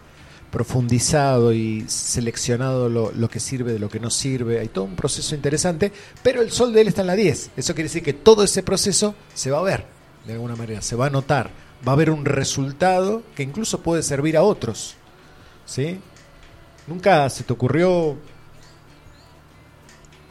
profundizado 0.54 1.52
y 1.52 1.84
seleccionado 1.88 2.88
lo, 2.88 3.12
lo 3.12 3.28
que 3.28 3.40
sirve 3.40 3.74
de 3.74 3.80
lo 3.80 3.90
que 3.90 4.00
no 4.00 4.12
sirve. 4.12 4.60
Hay 4.60 4.68
todo 4.68 4.86
un 4.86 4.96
proceso 4.96 5.34
interesante, 5.34 5.92
pero 6.22 6.44
el 6.44 6.52
sol 6.52 6.72
de 6.72 6.82
él 6.82 6.90
está 6.90 7.02
en 7.02 7.08
la 7.08 7.16
10. 7.16 7.50
Eso 7.58 7.74
quiere 7.74 7.90
decir 7.90 8.04
que 8.04 8.14
todo 8.14 8.44
ese 8.44 8.62
proceso 8.62 9.16
se 9.34 9.50
va 9.50 9.58
a 9.58 9.64
ver 9.64 9.86
de 10.26 10.34
alguna 10.34 10.56
manera, 10.56 10.82
se 10.82 10.96
va 10.96 11.08
a 11.08 11.10
notar, 11.10 11.50
va 11.86 11.92
a 11.92 11.96
haber 11.96 12.10
un 12.10 12.24
resultado 12.26 13.24
que 13.36 13.44
incluso 13.44 13.82
puede 13.82 14.04
servir 14.04 14.38
a 14.38 14.44
otros. 14.44 14.96
¿Sí? 15.66 16.00
¿Nunca 16.88 17.28
se 17.30 17.44
te 17.44 17.54
ocurrió, 17.54 18.16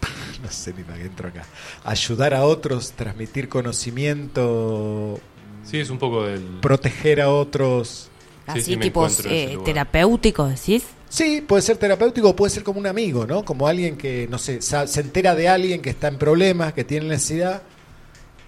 no 0.43 0.51
sé 0.51 0.73
ni 0.75 0.85
para 0.85 0.99
qué 0.99 1.05
entro 1.07 1.29
acá, 1.29 1.45
ayudar 1.85 2.35
a 2.35 2.45
otros, 2.45 2.93
transmitir 2.93 3.49
conocimiento, 3.49 5.19
Sí, 5.65 5.79
es 5.79 5.91
un 5.91 5.99
poco 5.99 6.25
del... 6.25 6.43
proteger 6.61 7.21
a 7.21 7.31
otros? 7.31 8.11
Sí, 8.47 8.59
Así 8.59 8.63
sí, 8.63 8.77
tipos 8.77 9.23
eh, 9.25 9.59
terapéuticos, 9.65 10.51
decís. 10.51 10.85
Sí, 11.09 11.45
puede 11.47 11.63
ser 11.63 11.77
terapéutico 11.77 12.31
o 12.31 12.37
puede 12.37 12.51
ser 12.51 12.65
como 12.65 12.81
un 12.81 12.87
amigo, 12.87 13.27
¿no? 13.27 13.45
Como 13.45 13.69
alguien 13.69 13.97
que, 13.97 14.27
no 14.31 14.39
sé, 14.39 14.63
sa- 14.63 14.87
se 14.87 15.01
entera 15.01 15.35
de 15.35 15.49
alguien 15.49 15.81
que 15.83 15.91
está 15.91 16.09
en 16.09 16.19
problemas, 16.19 16.73
que 16.73 16.85
tiene 16.85 17.07
necesidad, 17.07 17.63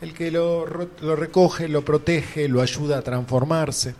el 0.00 0.12
que 0.14 0.30
lo, 0.30 0.64
ro- 0.66 0.90
lo 1.00 1.14
recoge, 1.14 1.68
lo 1.68 1.84
protege, 1.84 2.48
lo 2.48 2.60
ayuda 2.62 2.98
a 2.98 3.02
transformarse. 3.02 3.94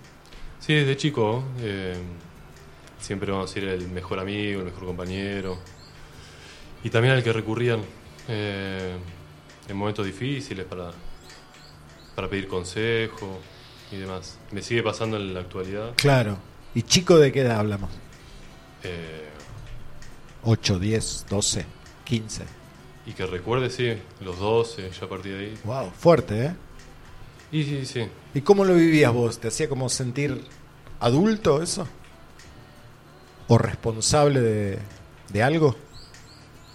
Sí, 0.60 0.72
desde 0.74 0.96
chico 0.96 1.44
eh, 1.60 1.94
siempre 2.98 3.30
vamos 3.30 3.50
a 3.50 3.54
decir 3.54 3.68
el 3.68 3.86
mejor 3.88 4.18
amigo, 4.18 4.60
el 4.60 4.66
mejor 4.66 4.86
compañero. 4.86 5.58
Y 6.82 6.90
también 6.90 7.14
al 7.14 7.22
que 7.22 7.32
recurrían 7.32 7.80
eh, 8.28 8.96
en 9.68 9.76
momentos 9.76 10.04
difíciles 10.06 10.64
para, 10.64 10.90
para 12.14 12.28
pedir 12.28 12.48
consejo 12.48 13.38
y 13.94 13.98
demás. 14.00 14.38
Me 14.52 14.62
sigue 14.62 14.82
pasando 14.82 15.16
en 15.16 15.34
la 15.34 15.40
actualidad. 15.40 15.92
Claro. 15.96 16.38
¿Y 16.74 16.82
chico 16.82 17.18
de 17.18 17.32
qué 17.32 17.40
edad 17.42 17.58
hablamos? 17.60 17.90
eh, 18.82 19.28
8, 20.44 20.78
10, 20.78 21.26
12, 21.30 21.64
15. 22.04 22.44
y 23.06 23.12
que 23.12 23.24
recuerde, 23.26 23.70
sí, 23.70 23.94
los 24.20 24.38
12, 24.38 24.90
ya 24.90 25.06
a 25.06 25.08
partir 25.08 25.32
de 25.36 25.44
ahí. 25.46 25.58
Wow, 25.64 25.90
fuerte, 25.98 26.46
¿eh? 26.46 26.54
Y 27.52 27.64
sí, 27.64 27.86
sí. 27.86 28.06
¿Y 28.34 28.40
cómo 28.42 28.64
lo 28.64 28.74
vivías 28.74 29.12
vos? 29.12 29.38
¿Te 29.38 29.48
hacía 29.48 29.68
como 29.68 29.88
sentir 29.88 30.42
adulto 31.00 31.62
eso? 31.62 31.86
¿O 33.48 33.58
responsable 33.58 34.40
de, 34.40 34.78
de 35.30 35.42
algo? 35.42 35.76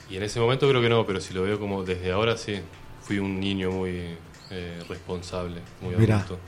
Y 0.10 0.18
en 0.18 0.24
ese 0.24 0.40
momento 0.40 0.68
creo 0.70 0.82
que 0.82 0.90
no, 0.90 1.06
pero 1.06 1.20
si 1.22 1.34
lo 1.34 1.44
veo 1.44 1.60
como 1.60 1.84
desde 1.84 2.12
ahora, 2.12 2.38
sí. 2.38 2.60
Fui 3.02 3.18
un 3.20 3.40
niño 3.40 3.72
muy 3.72 4.16
eh, 4.52 4.84
responsable, 4.88 5.62
muy 5.82 5.96
Mirá, 5.96 6.18
adulto. 6.18 6.40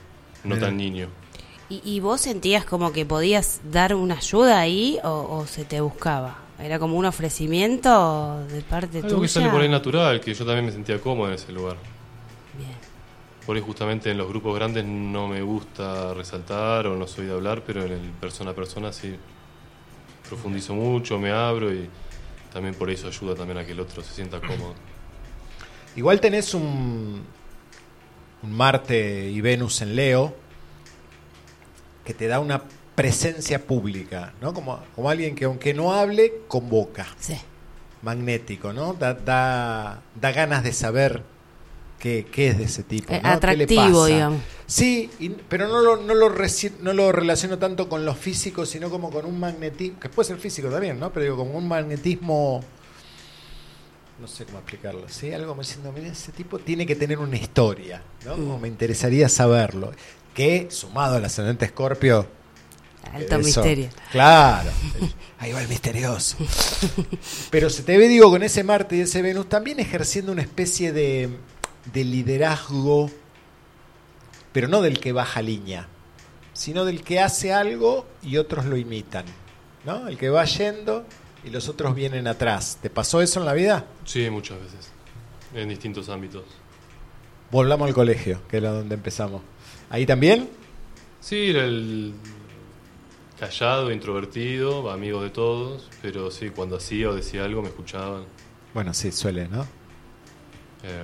No 0.43 0.57
tan 0.57 0.77
niño. 0.77 1.07
¿Y, 1.69 1.81
y 1.85 1.99
vos 1.99 2.21
sentías 2.21 2.65
como 2.65 2.91
que 2.91 3.05
podías 3.05 3.61
dar 3.71 3.95
una 3.95 4.15
ayuda 4.15 4.59
ahí 4.59 4.99
o, 5.03 5.37
o 5.37 5.47
se 5.47 5.63
te 5.63 5.79
buscaba? 5.81 6.37
¿Era 6.59 6.77
como 6.79 6.97
un 6.97 7.05
ofrecimiento 7.05 8.45
de 8.47 8.61
parte 8.61 8.97
Algo 8.97 9.09
tuya? 9.09 9.21
que 9.21 9.27
sale 9.27 9.49
por 9.49 9.61
ahí 9.61 9.69
natural, 9.69 10.21
que 10.21 10.33
yo 10.33 10.45
también 10.45 10.65
me 10.65 10.71
sentía 10.71 10.99
cómodo 10.99 11.29
en 11.29 11.35
ese 11.35 11.51
lugar. 11.51 11.77
Bien. 12.57 12.75
Por 13.45 13.55
ahí 13.55 13.61
justamente 13.61 14.11
en 14.11 14.17
los 14.17 14.27
grupos 14.27 14.53
grandes 14.55 14.85
no 14.85 15.27
me 15.27 15.41
gusta 15.41 16.13
resaltar 16.13 16.85
o 16.87 16.95
no 16.95 17.07
soy 17.07 17.25
de 17.25 17.33
hablar, 17.33 17.63
pero 17.65 17.83
en 17.83 17.93
el 17.93 18.09
persona 18.11 18.51
a 18.51 18.53
persona 18.53 18.91
sí 18.93 19.15
profundizo 20.27 20.75
mucho, 20.75 21.17
me 21.17 21.31
abro 21.31 21.73
y 21.73 21.89
también 22.53 22.75
por 22.75 22.89
eso 22.89 23.07
ayuda 23.07 23.33
también 23.35 23.57
a 23.57 23.65
que 23.65 23.71
el 23.71 23.79
otro 23.79 24.03
se 24.03 24.13
sienta 24.13 24.39
cómodo. 24.39 24.75
Igual 25.95 26.21
tenés 26.21 26.53
un, 26.53 27.23
un 28.43 28.51
Marte 28.53 29.29
y 29.29 29.39
Venus 29.41 29.81
en 29.81 29.95
Leo, 29.95 30.33
que 32.05 32.13
te 32.13 32.27
da 32.27 32.39
una 32.39 32.63
presencia 32.95 33.65
pública, 33.65 34.33
¿no? 34.41 34.53
Como, 34.53 34.79
como 34.95 35.09
alguien 35.09 35.35
que 35.35 35.45
aunque 35.45 35.73
no 35.73 35.93
hable, 35.93 36.33
convoca. 36.47 37.07
Sí. 37.19 37.37
Magnético, 38.01 38.73
¿no? 38.73 38.93
Da, 38.93 39.13
da, 39.13 40.01
da 40.19 40.31
ganas 40.31 40.63
de 40.63 40.73
saber 40.73 41.21
qué, 41.99 42.25
qué 42.31 42.47
es 42.49 42.57
de 42.57 42.63
ese 42.65 42.83
tipo. 42.83 43.13
Eh, 43.13 43.17
¿no? 43.17 43.21
¿Qué 43.21 43.27
le 43.55 43.63
atractivo, 43.63 44.01
pasa? 44.01 44.07
digamos. 44.07 44.41
Sí, 44.65 45.09
y- 45.19 45.29
pero 45.29 45.67
no 45.67 45.81
lo, 45.81 45.97
no, 45.97 46.13
lo 46.15 46.29
no 46.81 46.93
lo 46.93 47.11
relaciono 47.11 47.59
tanto 47.59 47.87
con 47.87 48.03
lo 48.05 48.15
físico, 48.15 48.65
sino 48.65 48.89
como 48.89 49.11
con 49.11 49.25
un 49.25 49.39
magnetismo, 49.39 49.99
que 49.99 50.09
puede 50.09 50.27
ser 50.29 50.37
físico 50.37 50.69
también, 50.69 50.99
¿no? 50.99 51.11
Pero 51.13 51.23
digo, 51.25 51.37
como 51.37 51.57
un 51.57 51.67
magnetismo, 51.67 52.63
no 54.21 54.27
sé 54.27 54.45
cómo 54.45 54.59
explicarlo, 54.59 55.09
¿sí? 55.09 55.33
Algo 55.33 55.49
como 55.49 55.61
diciendo, 55.63 55.91
mira, 55.91 56.07
ese 56.07 56.31
tipo 56.31 56.59
tiene 56.59 56.85
que 56.85 56.95
tener 56.95 57.17
una 57.17 57.35
historia, 57.37 58.03
¿no? 58.25 58.33
Como 58.35 58.59
me 58.59 58.67
interesaría 58.67 59.27
saberlo. 59.27 59.91
Que, 60.33 60.67
sumado 60.71 61.15
al 61.17 61.25
ascendente 61.25 61.65
Escorpio... 61.65 62.27
Alto 63.11 63.35
eso- 63.37 63.43
misterio. 63.63 63.89
Claro, 64.11 64.69
ahí 65.39 65.51
va 65.51 65.61
el 65.61 65.67
misterioso. 65.67 66.37
Pero 67.49 67.69
se 67.71 67.81
te 67.81 67.97
ve, 67.97 68.07
digo, 68.07 68.29
con 68.29 68.43
ese 68.43 68.63
Marte 68.63 68.95
y 68.95 69.01
ese 69.01 69.23
Venus 69.23 69.49
también 69.49 69.79
ejerciendo 69.79 70.31
una 70.31 70.43
especie 70.43 70.93
de, 70.93 71.29
de 71.91 72.03
liderazgo, 72.03 73.09
pero 74.53 74.67
no 74.67 74.81
del 74.81 74.99
que 74.99 75.11
baja 75.13 75.41
línea, 75.41 75.87
sino 76.53 76.85
del 76.85 77.03
que 77.03 77.19
hace 77.19 77.51
algo 77.53 78.05
y 78.21 78.37
otros 78.37 78.65
lo 78.65 78.77
imitan. 78.77 79.25
¿no? 79.83 80.07
El 80.07 80.17
que 80.17 80.29
va 80.29 80.45
yendo 80.45 81.03
y 81.43 81.49
los 81.49 81.67
otros 81.69 81.95
vienen 81.95 82.27
atrás. 82.27 82.77
¿Te 82.81 82.89
pasó 82.89 83.21
eso 83.21 83.39
en 83.39 83.45
la 83.45 83.53
vida? 83.53 83.85
Sí, 84.05 84.29
muchas 84.29 84.59
veces. 84.59 84.91
En 85.53 85.69
distintos 85.69 86.09
ámbitos. 86.09 86.43
Volvamos 87.51 87.87
al 87.87 87.93
colegio, 87.93 88.41
que 88.47 88.57
era 88.57 88.71
donde 88.71 88.95
empezamos. 88.95 89.41
¿Ahí 89.89 90.05
también? 90.05 90.49
Sí, 91.19 91.49
era 91.49 91.65
el 91.65 92.13
callado, 93.39 93.91
introvertido, 93.91 94.89
amigo 94.91 95.21
de 95.23 95.31
todos, 95.31 95.89
pero 96.01 96.31
sí, 96.31 96.49
cuando 96.51 96.77
hacía 96.77 97.09
o 97.09 97.15
decía 97.15 97.43
algo 97.43 97.61
me 97.61 97.69
escuchaban. 97.69 98.23
Bueno, 98.73 98.93
sí, 98.93 99.11
suele, 99.11 99.47
¿no? 99.47 99.63
Eh, 100.83 101.03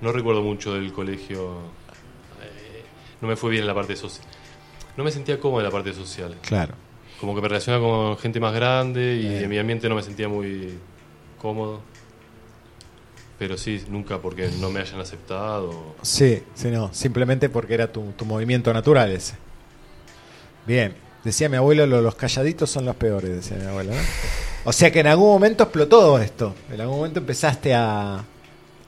no 0.00 0.12
recuerdo 0.12 0.42
mucho 0.42 0.74
del 0.74 0.92
colegio. 0.92 1.58
Eh, 2.42 2.84
no 3.20 3.28
me 3.28 3.36
fue 3.36 3.50
bien 3.50 3.62
en 3.62 3.68
la 3.68 3.74
parte 3.74 3.96
social. 3.96 4.26
No 4.96 5.04
me 5.04 5.10
sentía 5.10 5.40
cómodo 5.40 5.60
en 5.60 5.66
la 5.66 5.72
parte 5.72 5.92
social. 5.92 6.36
Claro. 6.42 6.74
Como 7.22 7.36
que 7.36 7.40
me 7.40 7.46
relacionaba 7.46 7.84
con 7.86 8.18
gente 8.18 8.40
más 8.40 8.52
grande 8.52 9.14
y 9.14 9.44
en 9.44 9.48
mi 9.48 9.56
ambiente 9.56 9.88
no 9.88 9.94
me 9.94 10.02
sentía 10.02 10.28
muy 10.28 10.74
cómodo. 11.40 11.80
Pero 13.38 13.56
sí, 13.56 13.80
nunca 13.88 14.18
porque 14.18 14.50
no 14.60 14.70
me 14.70 14.80
hayan 14.80 14.98
aceptado. 15.00 15.94
Sí, 16.02 16.42
sí, 16.54 16.68
no, 16.72 16.92
simplemente 16.92 17.48
porque 17.48 17.74
era 17.74 17.92
tu, 17.92 18.02
tu 18.16 18.24
movimiento 18.24 18.72
natural 18.74 19.12
ese. 19.12 19.36
Bien, 20.66 20.96
decía 21.22 21.48
mi 21.48 21.56
abuelo, 21.58 21.86
lo- 21.86 22.00
los 22.00 22.16
calladitos 22.16 22.68
son 22.70 22.86
los 22.86 22.96
peores, 22.96 23.30
decía 23.30 23.56
mi 23.56 23.66
abuelo. 23.66 23.92
¿no? 23.92 24.00
O 24.64 24.72
sea 24.72 24.90
que 24.90 24.98
en 24.98 25.06
algún 25.06 25.28
momento 25.28 25.62
explotó 25.62 25.98
todo 26.00 26.18
esto. 26.18 26.54
En 26.72 26.80
algún 26.80 26.96
momento 26.96 27.20
empezaste 27.20 27.72
a, 27.72 28.24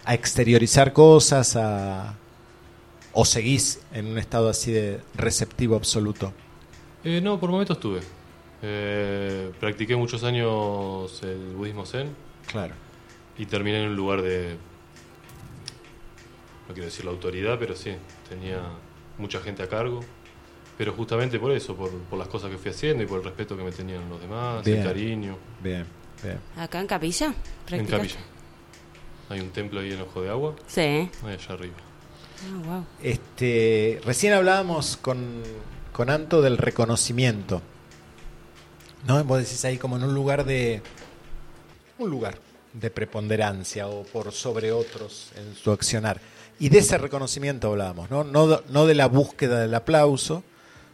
a 0.05 0.15
exteriorizar 0.15 0.93
cosas, 0.93 1.55
a, 1.57 2.15
o 3.13 3.25
seguís 3.25 3.79
en 3.93 4.07
un 4.07 4.19
estado 4.19 4.49
así 4.49 4.73
de 4.73 5.01
receptivo 5.15 5.77
absoluto. 5.77 6.33
Eh, 7.05 7.21
no, 7.21 7.39
por 7.39 7.51
momentos 7.51 7.79
tuve. 7.79 8.01
Eh, 8.67 9.53
practiqué 9.61 9.95
muchos 9.95 10.25
años 10.25 11.23
el 11.23 11.55
budismo 11.55 11.85
zen 11.85 12.15
Claro. 12.51 12.73
y 13.37 13.45
terminé 13.45 13.83
en 13.83 13.91
un 13.91 13.97
lugar 13.97 14.23
de. 14.23 14.57
No 16.67 16.73
quiero 16.73 16.87
decir 16.87 17.05
la 17.05 17.11
autoridad, 17.11 17.59
pero 17.59 17.77
sí, 17.77 17.95
tenía 18.29 18.63
mucha 19.19 19.41
gente 19.41 19.63
a 19.63 19.69
cargo. 19.69 20.01
Pero 20.79 20.93
justamente 20.95 21.39
por 21.39 21.53
eso, 21.53 21.77
por, 21.77 21.91
por 21.91 22.19
las 22.19 22.27
cosas 22.29 22.51
que 22.51 22.57
fui 22.59 22.71
haciendo 22.71 23.03
y 23.03 23.07
por 23.07 23.19
el 23.19 23.25
respeto 23.25 23.55
que 23.57 23.63
me 23.63 23.71
tenían 23.71 24.09
los 24.09 24.21
demás, 24.21 24.65
Bien. 24.65 24.79
el 24.79 24.85
cariño. 24.87 25.37
Bien, 25.63 25.85
bien. 26.23 26.41
¿Acá 26.57 26.81
en 26.81 26.87
Capilla? 26.87 27.35
En. 27.71 27.87
Capilla. 27.87 28.17
Hay 29.29 29.41
un 29.41 29.51
templo 29.51 29.81
ahí 29.81 29.93
en 29.93 30.01
Ojo 30.01 30.23
de 30.23 30.31
Agua, 30.31 30.55
Sí. 30.67 30.81
ahí 30.81 31.11
allá 31.25 31.55
arriba. 31.55 31.75
Ah, 32.43 32.67
wow. 32.67 32.87
Este, 33.03 34.01
recién 34.05 34.33
hablábamos 34.33 34.97
con, 34.97 35.43
con 35.93 36.09
Anto 36.11 36.41
del 36.43 36.57
reconocimiento. 36.59 37.61
¿No? 39.07 39.23
Vos 39.25 39.39
decís 39.39 39.65
ahí 39.65 39.79
como 39.79 39.97
en 39.97 40.05
un 40.05 40.15
lugar 40.15 40.45
de. 40.45 40.83
Un 41.99 42.11
lugar 42.11 42.39
de 42.73 42.91
preponderancia 42.91 43.87
o 43.87 44.03
por 44.05 44.33
sobre 44.33 44.73
otros 44.73 45.31
en 45.37 45.55
su 45.55 45.71
accionar. 45.71 46.21
Y 46.59 46.69
de 46.69 46.79
ese 46.79 46.99
reconocimiento 46.99 47.69
hablábamos, 47.71 48.11
¿no? 48.11 48.25
No, 48.25 48.63
no 48.69 48.87
de 48.87 48.95
la 48.95 49.07
búsqueda 49.07 49.61
del 49.61 49.75
aplauso, 49.75 50.43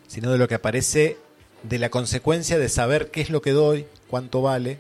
sino 0.06 0.30
de 0.30 0.38
lo 0.38 0.48
que 0.48 0.54
aparece 0.56 1.18
de 1.62 1.78
la 1.78 1.90
consecuencia 1.90 2.58
de 2.58 2.68
saber 2.68 3.10
qué 3.10 3.20
es 3.20 3.30
lo 3.30 3.42
que 3.42 3.52
doy, 3.52 3.86
cuánto 4.08 4.42
vale, 4.42 4.78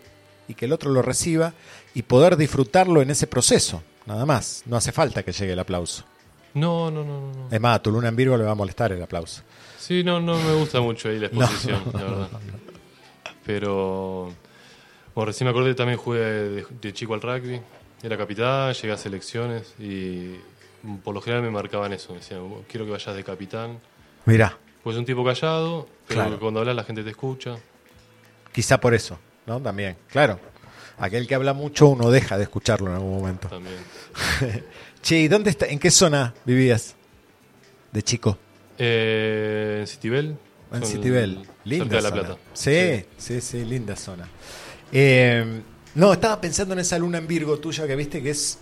y 0.48 0.54
que 0.54 0.64
el 0.64 0.72
otro 0.72 0.90
lo 0.90 1.02
reciba, 1.02 1.54
y 1.94 2.02
poder 2.02 2.36
disfrutarlo 2.36 3.02
en 3.02 3.10
ese 3.10 3.26
proceso, 3.26 3.82
nada 4.06 4.24
más. 4.26 4.62
No 4.66 4.76
hace 4.76 4.92
falta 4.92 5.22
que 5.22 5.32
llegue 5.32 5.52
el 5.52 5.58
aplauso. 5.58 6.04
No, 6.54 6.90
no, 6.90 7.04
no, 7.04 7.32
no. 7.32 7.48
Es 7.50 7.60
más, 7.60 7.76
a 7.76 7.82
tu 7.82 7.90
luna 7.90 8.08
en 8.08 8.16
Virgo 8.16 8.36
le 8.36 8.44
va 8.44 8.52
a 8.52 8.56
molestar 8.56 8.92
el 8.92 9.02
aplauso. 9.02 9.42
Sí, 9.78 10.02
no, 10.02 10.20
no 10.20 10.36
me 10.38 10.54
gusta 10.54 10.80
mucho 10.80 11.08
ahí 11.08 11.18
la 11.18 11.28
No, 11.32 11.42
exposición, 11.42 11.82
la 11.92 12.02
verdad. 12.02 12.28
Pero. 13.44 14.32
Bueno, 15.14 15.26
recién 15.26 15.46
me 15.46 15.50
acordé 15.50 15.74
también 15.74 15.98
jugué 15.98 16.18
de, 16.20 16.66
de 16.80 16.92
chico 16.92 17.14
al 17.14 17.20
rugby. 17.22 17.60
Era 18.02 18.16
capitán, 18.16 18.72
llegué 18.72 18.92
a 18.92 18.96
selecciones 18.96 19.74
y 19.78 20.36
por 21.04 21.14
lo 21.14 21.20
general 21.20 21.42
me 21.42 21.50
marcaban 21.50 21.92
eso. 21.92 22.12
Me 22.12 22.20
decían, 22.20 22.48
"Vos 22.48 22.64
quiero 22.68 22.86
que 22.86 22.92
vayas 22.92 23.14
de 23.14 23.24
capitán. 23.24 23.78
Mirá, 24.24 24.56
Pues 24.82 24.96
un 24.96 25.04
tipo 25.04 25.22
callado, 25.24 25.86
pero 26.08 26.20
Claro. 26.20 26.36
que 26.36 26.40
cuando 26.40 26.60
hablas 26.60 26.76
la 26.76 26.84
gente 26.84 27.02
te 27.02 27.10
escucha. 27.10 27.56
quizá 28.52 28.80
por 28.80 28.94
eso, 28.94 29.18
¿no? 29.46 29.60
También, 29.60 29.96
claro. 30.08 30.38
Aquel 30.98 31.26
que 31.26 31.34
habla 31.34 31.52
mucho 31.54 31.88
uno 31.88 32.10
deja 32.10 32.36
de 32.38 32.44
escucharlo 32.44 32.88
en 32.88 32.94
algún 32.96 33.12
momento. 33.18 33.48
También. 33.48 33.76
Che, 35.02 35.18
¿y 35.18 35.28
dónde 35.28 35.50
está, 35.50 35.66
en 35.66 35.78
qué 35.78 35.90
zona 35.90 36.34
vivías 36.44 36.94
de 37.92 38.02
chico? 38.02 38.38
Eh, 38.78 39.78
en 39.80 39.86
Citibel. 39.86 40.36
En 40.72 40.84
Citibel, 40.84 41.42
linda 41.64 42.00
La 42.00 42.10
zona. 42.10 42.36
Sí, 42.52 43.04
sí, 43.18 43.40
sí, 43.40 43.64
linda 43.64 43.96
zona. 43.96 44.28
Eh, 44.92 45.62
no, 45.94 46.12
estaba 46.12 46.40
pensando 46.40 46.74
en 46.74 46.80
esa 46.80 46.98
luna 46.98 47.18
en 47.18 47.26
Virgo 47.26 47.58
tuya 47.58 47.86
que 47.86 47.96
viste 47.96 48.22
que 48.22 48.30
es 48.30 48.58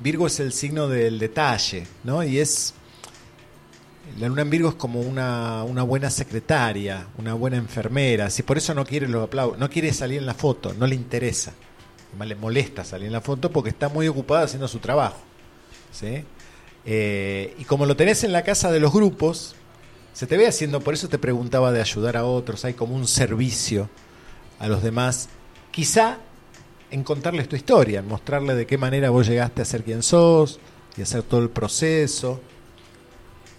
Virgo 0.00 0.26
es 0.26 0.40
el 0.40 0.52
signo 0.52 0.88
del 0.88 1.18
detalle, 1.18 1.86
¿no? 2.02 2.24
Y 2.24 2.38
es 2.38 2.74
la 4.18 4.28
luna 4.28 4.42
en 4.42 4.50
Virgo 4.50 4.70
es 4.70 4.74
como 4.74 5.00
una, 5.00 5.62
una 5.62 5.84
buena 5.84 6.10
secretaria, 6.10 7.06
una 7.18 7.34
buena 7.34 7.56
enfermera, 7.56 8.28
si 8.30 8.42
por 8.42 8.58
eso 8.58 8.74
no 8.74 8.84
quiere 8.84 9.06
los 9.06 9.24
aplausos, 9.24 9.58
no 9.58 9.70
quiere 9.70 9.92
salir 9.92 10.18
en 10.18 10.26
la 10.26 10.34
foto, 10.34 10.74
no 10.74 10.86
le 10.86 10.96
interesa. 10.96 11.52
Además 12.08 12.28
le 12.28 12.34
molesta 12.34 12.84
salir 12.84 13.06
en 13.06 13.12
la 13.12 13.20
foto 13.20 13.50
porque 13.50 13.70
está 13.70 13.88
muy 13.88 14.08
ocupada 14.08 14.44
haciendo 14.44 14.68
su 14.68 14.80
trabajo. 14.80 15.18
¿sí? 15.92 16.24
Eh, 16.84 17.54
y 17.58 17.64
como 17.64 17.86
lo 17.86 17.96
tenés 17.96 18.24
en 18.24 18.32
la 18.32 18.42
casa 18.42 18.70
de 18.70 18.80
los 18.80 18.92
grupos, 18.92 19.54
se 20.12 20.26
te 20.26 20.36
ve 20.36 20.46
haciendo, 20.46 20.80
por 20.80 20.94
eso 20.94 21.08
te 21.08 21.18
preguntaba 21.18 21.72
de 21.72 21.80
ayudar 21.80 22.16
a 22.16 22.24
otros, 22.24 22.64
hay 22.64 22.74
como 22.74 22.94
un 22.94 23.06
servicio 23.06 23.88
a 24.58 24.68
los 24.68 24.82
demás. 24.82 25.28
Quizá 25.70 26.18
en 26.90 27.02
contarles 27.02 27.48
tu 27.48 27.56
historia, 27.56 28.00
en 28.00 28.08
mostrarle 28.08 28.54
de 28.54 28.66
qué 28.66 28.76
manera 28.76 29.10
vos 29.10 29.26
llegaste 29.26 29.62
a 29.62 29.64
ser 29.64 29.82
quien 29.82 30.02
sos 30.02 30.60
y 30.96 31.02
hacer 31.02 31.22
todo 31.22 31.40
el 31.40 31.48
proceso. 31.48 32.40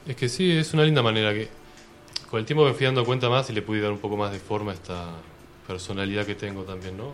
Es 0.07 0.15
que 0.15 0.29
sí, 0.29 0.51
es 0.51 0.73
una 0.73 0.83
linda 0.83 1.01
manera 1.01 1.33
que 1.33 1.49
con 2.29 2.39
el 2.39 2.45
tiempo 2.45 2.65
me 2.65 2.73
fui 2.73 2.85
dando 2.85 3.03
cuenta 3.03 3.29
más 3.29 3.49
y 3.49 3.53
le 3.53 3.63
pude 3.63 3.81
dar 3.81 3.91
un 3.91 3.99
poco 3.99 4.17
más 4.17 4.31
de 4.31 4.39
forma 4.39 4.71
a 4.71 4.75
esta 4.75 5.07
personalidad 5.67 6.25
que 6.25 6.35
tengo 6.35 6.63
también, 6.63 6.97
¿no? 6.97 7.13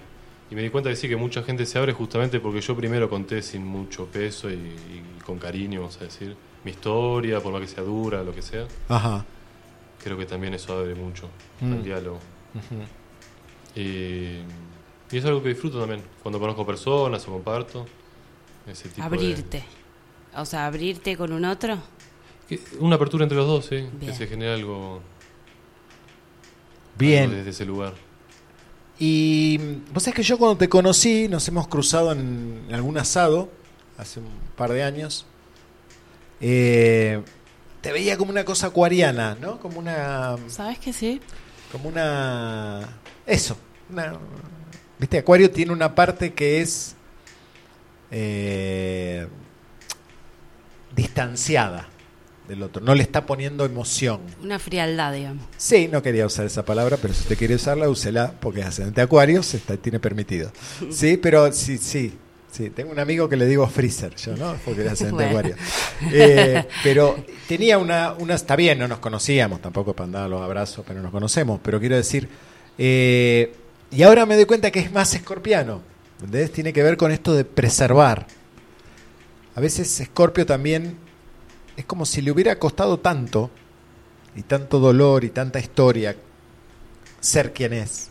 Y 0.51 0.55
me 0.55 0.63
di 0.63 0.69
cuenta 0.69 0.89
que 0.89 0.95
sí, 0.95 1.07
que 1.07 1.15
mucha 1.15 1.43
gente 1.43 1.65
se 1.65 1.77
abre 1.77 1.93
justamente 1.93 2.39
porque 2.39 2.59
yo 2.59 2.75
primero 2.75 3.09
conté 3.09 3.41
sin 3.41 3.63
mucho 3.65 4.07
peso 4.07 4.49
y, 4.49 4.53
y 4.55 5.21
con 5.23 5.37
cariño, 5.37 5.81
vamos 5.81 5.97
a 6.01 6.05
decir, 6.05 6.35
mi 6.63 6.71
historia, 6.71 7.39
por 7.41 7.51
más 7.53 7.61
que 7.61 7.67
sea 7.67 7.83
dura, 7.83 8.23
lo 8.23 8.33
que 8.33 8.41
sea. 8.41 8.67
Ajá. 8.89 9.25
Creo 10.03 10.17
que 10.17 10.25
también 10.25 10.53
eso 10.53 10.73
abre 10.77 10.95
mucho 10.95 11.29
Mm. 11.61 11.73
al 11.73 11.83
diálogo. 11.83 12.19
Y, 13.75 13.81
y 15.11 15.17
es 15.17 15.25
algo 15.25 15.41
que 15.43 15.49
disfruto 15.49 15.79
también, 15.79 16.01
cuando 16.23 16.39
conozco 16.39 16.65
personas 16.65 17.27
o 17.27 17.31
comparto. 17.33 17.85
Ese 18.67 18.89
tipo 18.89 19.01
de- 19.01 19.03
Abrirte. 19.05 19.63
O 20.35 20.45
sea, 20.45 20.65
abrirte 20.67 21.15
con 21.17 21.31
un 21.33 21.45
otro. 21.45 21.77
que- 22.47 22.59
una 22.79 22.95
apertura 22.95 23.23
entre 23.25 23.37
los 23.37 23.45
dos, 23.47 23.65
sí, 23.67 23.75
Bien. 23.75 23.91
que 24.01 24.13
se 24.13 24.25
genera 24.27 24.55
algo, 24.55 25.01
Bien. 26.97 27.23
algo 27.25 27.35
desde 27.37 27.49
ese 27.51 27.65
lugar. 27.65 27.93
Y 28.97 29.57
vos 29.93 30.03
sabés 30.03 30.15
que 30.15 30.23
yo 30.23 30.37
cuando 30.37 30.57
te 30.57 30.67
conocí, 30.67 31.27
nos 31.29 31.47
hemos 31.47 31.67
cruzado 31.67 32.11
en 32.11 32.67
algún 32.71 32.97
asado, 32.97 33.49
hace 33.97 34.19
un 34.19 34.27
par 34.57 34.71
de 34.73 34.83
años, 34.83 35.25
eh, 36.41 37.21
te 37.81 37.91
veía 37.91 38.17
como 38.17 38.31
una 38.31 38.43
cosa 38.45 38.67
acuariana, 38.67 39.37
¿no? 39.39 39.59
Como 39.59 39.79
una... 39.79 40.35
¿Sabes 40.47 40.79
que 40.79 40.93
sí? 40.93 41.21
Como 41.71 41.89
una... 41.89 42.99
Eso. 43.25 43.57
Una, 43.89 44.13
Viste, 44.97 45.17
Acuario 45.17 45.49
tiene 45.49 45.71
una 45.71 45.95
parte 45.95 46.33
que 46.33 46.61
es... 46.61 46.95
eh, 48.11 49.27
distanciada, 50.95 51.87
del 52.47 52.63
otro, 52.63 52.81
no 52.83 52.95
le 52.95 53.03
está 53.03 53.25
poniendo 53.25 53.63
emoción. 53.63 54.21
Una 54.43 54.59
frialdad, 54.59 55.13
digamos. 55.13 55.45
Sí, 55.57 55.87
no 55.87 56.01
quería 56.01 56.25
usar 56.25 56.45
esa 56.45 56.65
palabra, 56.65 56.97
pero 57.01 57.13
si 57.13 57.21
usted 57.21 57.37
quiere 57.37 57.55
usarla, 57.55 57.87
úsela, 57.87 58.33
porque 58.39 58.61
es 58.61 58.65
ascendente 58.65 59.01
acuario, 59.01 59.43
se 59.43 59.57
está, 59.57 59.77
tiene 59.77 59.99
permitido. 59.99 60.51
Sí, 60.91 61.17
pero 61.17 61.51
sí, 61.53 61.77
sí, 61.77 62.17
sí. 62.51 62.69
Tengo 62.69 62.91
un 62.91 62.99
amigo 62.99 63.27
que 63.29 63.35
le 63.35 63.45
digo 63.45 63.67
freezer, 63.67 64.15
yo, 64.15 64.35
¿no? 64.35 64.55
Porque 64.65 64.87
ascendente 64.87 65.33
Bueno. 65.33 65.55
Eh, 66.11 66.65
pero 66.83 67.23
tenía 67.47 67.77
una, 67.77 68.13
una, 68.13 68.35
está 68.35 68.55
bien, 68.55 68.79
no 68.79 68.87
nos 68.87 68.99
conocíamos, 68.99 69.61
tampoco 69.61 69.93
para 69.93 70.05
andar 70.05 70.29
los 70.29 70.41
abrazos, 70.41 70.83
pero 70.87 71.01
nos 71.01 71.11
conocemos, 71.11 71.59
pero 71.63 71.79
quiero 71.79 71.95
decir, 71.95 72.27
eh, 72.77 73.53
y 73.91 74.03
ahora 74.03 74.25
me 74.25 74.35
doy 74.35 74.45
cuenta 74.45 74.71
que 74.71 74.79
es 74.79 74.91
más 74.91 75.13
escorpiano, 75.15 75.81
¿entendés? 76.19 76.51
Tiene 76.51 76.73
que 76.73 76.83
ver 76.83 76.95
con 76.97 77.11
esto 77.11 77.33
de 77.33 77.43
preservar. 77.45 78.27
A 79.55 79.59
veces 79.61 79.99
Escorpio 79.99 80.45
también 80.45 80.95
es 81.75 81.83
como 81.85 82.05
si 82.05 82.21
le 82.21 82.31
hubiera 82.31 82.57
costado 82.59 82.99
tanto 82.99 83.49
y 84.35 84.43
tanto 84.43 84.79
dolor 84.79 85.23
y 85.25 85.29
tanta 85.31 85.59
historia 85.59 86.15
ser 87.19 87.51
quien 87.51 87.73
es. 87.73 88.09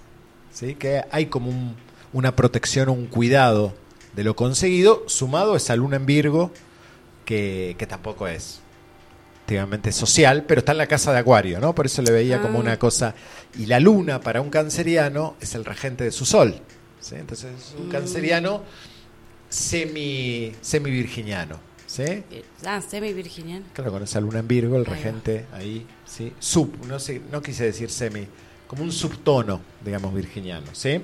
¿sí? 0.52 0.74
Que 0.74 1.02
hay 1.10 1.26
como 1.26 1.48
un- 1.50 1.76
una 2.12 2.34
protección, 2.34 2.88
un 2.88 3.06
cuidado 3.06 3.72
de 4.18 4.24
lo 4.24 4.34
conseguido, 4.34 5.04
sumado 5.06 5.54
a 5.54 5.58
esa 5.58 5.76
luna 5.76 5.94
en 5.94 6.04
Virgo, 6.06 6.50
que, 7.24 7.76
que 7.78 7.86
tampoco 7.86 8.26
es 8.26 8.58
activamente 9.42 9.92
social, 9.92 10.42
pero 10.44 10.58
está 10.58 10.72
en 10.72 10.78
la 10.78 10.88
casa 10.88 11.12
de 11.12 11.18
Acuario, 11.20 11.60
¿no? 11.60 11.72
Por 11.72 11.86
eso 11.86 12.02
le 12.02 12.10
veía 12.10 12.42
como 12.42 12.58
Ah. 12.58 12.62
una 12.62 12.78
cosa. 12.80 13.14
Y 13.56 13.66
la 13.66 13.78
luna 13.78 14.20
para 14.20 14.40
un 14.40 14.50
canceriano 14.50 15.36
es 15.40 15.54
el 15.54 15.64
regente 15.64 16.02
de 16.02 16.10
su 16.10 16.26
sol. 16.26 16.56
¿sí? 17.00 17.14
Entonces 17.14 17.52
es 17.56 17.74
un 17.78 17.86
Mm. 17.86 17.90
canceriano 17.92 18.62
semi, 19.48 20.52
semi 20.60 20.90
virginiano. 20.90 21.60
¿sí? 21.86 22.02
Eh, 22.02 22.42
Ah, 22.66 22.82
semi-virginiano. 22.82 23.66
Claro, 23.72 23.92
con 23.92 24.02
esa 24.02 24.20
luna 24.20 24.40
en 24.40 24.48
Virgo, 24.48 24.74
el 24.76 24.82
Ahí 24.82 24.88
va. 24.90 24.94
regente 24.96 25.46
ahí, 25.54 25.86
sí, 26.04 26.32
sub, 26.40 26.84
no 26.88 26.98
sé, 26.98 27.22
no 27.30 27.40
quise 27.40 27.64
decir 27.64 27.88
semi, 27.88 28.26
como 28.66 28.82
un 28.82 28.90
subtono, 28.92 29.60
digamos, 29.84 30.12
virginiano, 30.12 30.66
¿sí? 30.72 31.00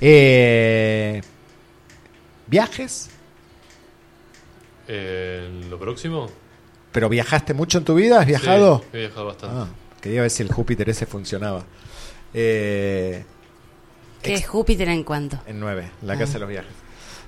Eh, 0.00 1.22
¿Viajes? 2.46 3.10
Eh, 4.88 5.48
lo 5.68 5.78
próximo. 5.78 6.28
¿Pero 6.92 7.08
viajaste 7.08 7.54
mucho 7.54 7.78
en 7.78 7.84
tu 7.84 7.94
vida? 7.94 8.20
¿Has 8.20 8.26
viajado? 8.26 8.78
Sí, 8.80 8.86
he 8.92 8.98
viajado 9.00 9.26
bastante. 9.26 9.56
Ah, 9.58 9.66
quería 10.00 10.22
ver 10.22 10.30
si 10.30 10.42
el 10.42 10.52
Júpiter 10.52 10.88
ese 10.88 11.06
funcionaba. 11.06 11.64
Eh, 12.32 13.24
¿Qué 14.22 14.34
es 14.34 14.46
Júpiter 14.46 14.88
en 14.88 15.02
cuanto? 15.04 15.38
En 15.46 15.60
9, 15.60 15.90
la 16.02 16.14
Ah. 16.14 16.18
casa 16.18 16.34
de 16.34 16.38
los 16.40 16.48
viajes. 16.48 16.72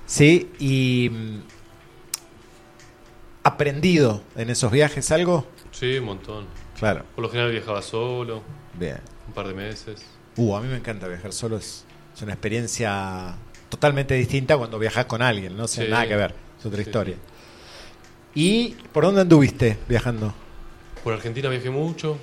Sí, 0.05 0.51
y 0.59 1.09
mm, 1.11 1.39
aprendido 3.43 4.23
en 4.35 4.49
esos 4.49 4.71
viajes 4.71 5.11
algo? 5.11 5.45
Sí, 5.71 5.97
un 5.97 6.05
montón. 6.05 6.45
Claro. 6.77 7.03
Por 7.15 7.23
lo 7.23 7.29
general 7.29 7.51
viajaba 7.51 7.81
solo, 7.81 8.41
Bien. 8.73 8.97
un 9.27 9.33
par 9.33 9.47
de 9.47 9.53
meses. 9.53 10.03
Uh, 10.37 10.55
a 10.55 10.61
mí 10.61 10.67
me 10.67 10.77
encanta 10.77 11.07
viajar 11.07 11.33
solo, 11.33 11.57
es, 11.57 11.85
es 12.15 12.21
una 12.21 12.33
experiencia 12.33 13.35
totalmente 13.69 14.15
distinta 14.15 14.57
cuando 14.57 14.77
viajas 14.79 15.05
con 15.05 15.21
alguien, 15.21 15.55
no 15.55 15.67
sé, 15.67 15.85
Sí. 15.85 15.91
nada 15.91 16.07
que 16.07 16.15
ver, 16.15 16.35
es 16.59 16.65
otra 16.65 16.77
Sí, 16.83 16.89
historia. 16.89 17.15
¿Y 18.35 18.69
por 18.93 19.03
dónde 19.05 19.21
anduviste 19.21 19.77
viajando? 19.87 20.33
Por 21.03 21.13
Argentina 21.13 21.49
viajé 21.49 21.69
mucho 21.69 22.17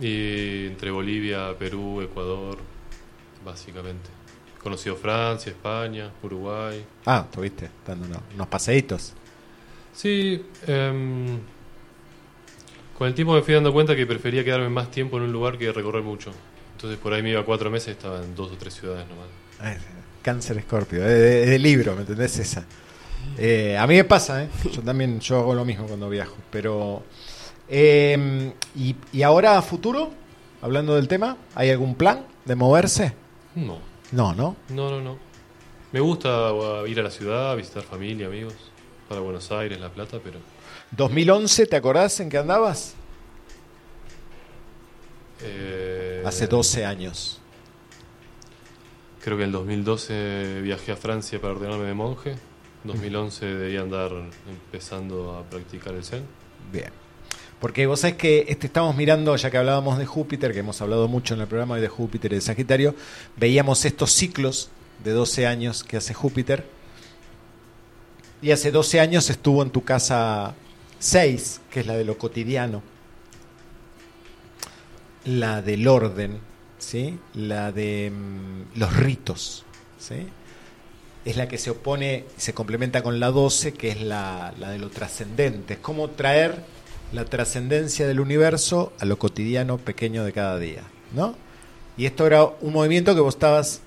y 0.00 0.66
entre 0.66 0.90
Bolivia, 0.90 1.54
Perú, 1.58 2.02
Ecuador, 2.02 2.58
básicamente. 3.44 4.10
He 4.56 4.62
conocido 4.62 4.96
Francia, 4.96 5.50
España, 5.50 6.10
Uruguay. 6.22 6.84
Ah, 7.06 7.24
estuviste 7.28 7.70
dando 7.86 8.06
unos, 8.06 8.20
unos 8.34 8.46
paseitos. 8.48 9.12
Sí, 9.94 10.44
em, 10.66 11.38
con 12.98 13.06
el 13.08 13.14
tiempo 13.14 13.32
me 13.34 13.42
fui 13.42 13.54
dando 13.54 13.72
cuenta 13.72 13.94
que 13.96 14.06
prefería 14.06 14.44
quedarme 14.44 14.68
más 14.68 14.90
tiempo 14.90 15.16
en 15.18 15.24
un 15.24 15.32
lugar 15.32 15.56
que 15.56 15.70
recorrer 15.72 16.02
mucho. 16.02 16.32
Entonces 16.74 16.98
por 16.98 17.12
ahí 17.14 17.22
me 17.22 17.30
iba 17.30 17.44
cuatro 17.44 17.70
meses 17.70 17.88
estaba 17.96 18.22
en 18.22 18.34
dos 18.34 18.52
o 18.52 18.56
tres 18.56 18.74
ciudades 18.74 19.06
nomás. 19.08 19.26
Ay, 19.60 19.76
cáncer 20.26 20.58
escorpio, 20.58 21.00
de, 21.02 21.14
de- 21.14 21.46
de 21.46 21.58
libro, 21.58 21.94
¿me 21.94 22.00
entendés 22.02 22.36
esa? 22.38 22.64
Eh, 23.38 23.76
a 23.78 23.86
mí 23.86 23.94
me 23.94 24.04
pasa, 24.04 24.42
¿eh? 24.44 24.48
yo 24.72 24.82
también 24.82 25.20
yo 25.20 25.38
hago 25.38 25.54
lo 25.54 25.64
mismo 25.64 25.86
cuando 25.86 26.08
viajo, 26.08 26.36
pero... 26.50 27.02
eh, 27.68 28.52
y, 28.74 28.96
¿Y 29.12 29.22
ahora 29.22 29.56
a 29.58 29.62
futuro, 29.62 30.10
hablando 30.62 30.94
del 30.96 31.06
tema, 31.08 31.36
hay 31.54 31.70
algún 31.70 31.94
plan 31.94 32.26
de 32.44 32.54
moverse? 32.56 33.12
No, 33.54 33.78
No, 34.12 34.34
¿no? 34.34 34.56
no, 34.70 34.90
no, 34.90 35.00
no. 35.00 35.18
Me 35.92 36.00
gusta 36.00 36.52
uh, 36.52 36.86
ir 36.86 36.98
a 37.00 37.02
la 37.04 37.10
ciudad, 37.10 37.56
visitar 37.56 37.82
familia, 37.84 38.26
amigos, 38.26 38.54
para 39.08 39.20
Buenos 39.20 39.50
Aires, 39.52 39.78
La 39.80 39.88
Plata, 39.90 40.18
pero 40.22 40.38
2011, 40.90 41.66
¿te 41.66 41.76
acordás 41.76 42.18
en 42.20 42.28
qué 42.28 42.38
andabas? 42.38 42.94
eh, 45.42 46.22
Hace 46.26 46.46
12 46.46 46.84
años. 46.84 47.40
Creo 49.26 49.36
que 49.36 49.42
en 49.42 49.48
el 49.48 49.54
2012 49.54 50.60
viajé 50.62 50.92
a 50.92 50.96
Francia 50.96 51.40
para 51.40 51.54
ordenarme 51.54 51.86
de 51.86 51.94
monje. 51.94 52.30
En 52.30 52.92
2011 52.92 53.44
debía 53.44 53.80
andar 53.80 54.12
empezando 54.48 55.36
a 55.36 55.42
practicar 55.42 55.94
el 55.94 56.04
Zen. 56.04 56.22
Bien. 56.70 56.90
Porque 57.60 57.88
vos 57.88 57.98
sabés 57.98 58.14
que 58.14 58.44
este, 58.46 58.68
estamos 58.68 58.94
mirando, 58.94 59.34
ya 59.34 59.50
que 59.50 59.58
hablábamos 59.58 59.98
de 59.98 60.06
Júpiter, 60.06 60.52
que 60.52 60.60
hemos 60.60 60.80
hablado 60.80 61.08
mucho 61.08 61.34
en 61.34 61.40
el 61.40 61.48
programa 61.48 61.76
de 61.78 61.88
Júpiter 61.88 62.30
y 62.30 62.34
de 62.36 62.40
Sagitario, 62.40 62.94
veíamos 63.36 63.84
estos 63.84 64.12
ciclos 64.12 64.70
de 65.02 65.10
12 65.10 65.48
años 65.48 65.82
que 65.82 65.96
hace 65.96 66.14
Júpiter. 66.14 66.64
Y 68.40 68.52
hace 68.52 68.70
12 68.70 69.00
años 69.00 69.28
estuvo 69.28 69.60
en 69.64 69.70
tu 69.70 69.82
casa 69.82 70.54
6, 71.00 71.62
que 71.68 71.80
es 71.80 71.86
la 71.88 71.96
de 71.96 72.04
lo 72.04 72.16
cotidiano, 72.16 72.80
la 75.24 75.62
del 75.62 75.88
orden, 75.88 76.38
¿sí? 76.86 77.18
la 77.34 77.72
de 77.72 78.12
mm, 78.14 78.78
los 78.78 78.96
ritos. 78.96 79.64
¿sí? 79.98 80.28
es 81.24 81.36
la 81.36 81.48
que 81.48 81.58
se 81.58 81.70
opone 81.70 82.24
y 82.38 82.40
se 82.40 82.54
complementa 82.54 83.02
con 83.02 83.18
la 83.18 83.32
12, 83.32 83.72
que 83.72 83.90
es 83.90 84.00
la, 84.00 84.54
la 84.58 84.70
de 84.70 84.78
lo 84.78 84.90
trascendente. 84.90 85.74
Es 85.74 85.80
como 85.80 86.10
traer 86.10 86.62
la 87.12 87.24
trascendencia 87.24 88.06
del 88.06 88.20
universo 88.20 88.92
a 89.00 89.04
lo 89.04 89.18
cotidiano 89.18 89.78
pequeño 89.78 90.24
de 90.24 90.32
cada 90.32 90.58
día. 90.58 90.82
¿no? 91.12 91.34
Y 91.96 92.06
esto 92.06 92.26
era 92.26 92.44
un 92.44 92.72
movimiento 92.72 93.14
que 93.16 93.20
vos 93.20 93.34
estabas 93.34 93.80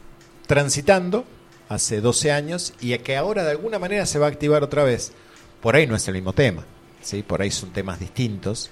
transitando 0.47 1.23
hace 1.69 2.01
12 2.01 2.33
años 2.33 2.73
y 2.81 2.97
que 2.97 3.15
ahora 3.15 3.45
de 3.45 3.51
alguna 3.51 3.79
manera 3.79 4.05
se 4.05 4.19
va 4.19 4.25
a 4.25 4.29
activar 4.29 4.61
otra 4.61 4.83
vez. 4.83 5.13
Por 5.61 5.77
ahí 5.77 5.87
no 5.87 5.95
es 5.95 6.05
el 6.09 6.15
mismo 6.15 6.33
tema, 6.33 6.65
¿sí? 7.01 7.23
por 7.23 7.41
ahí 7.41 7.51
son 7.51 7.71
temas 7.71 8.01
distintos, 8.01 8.69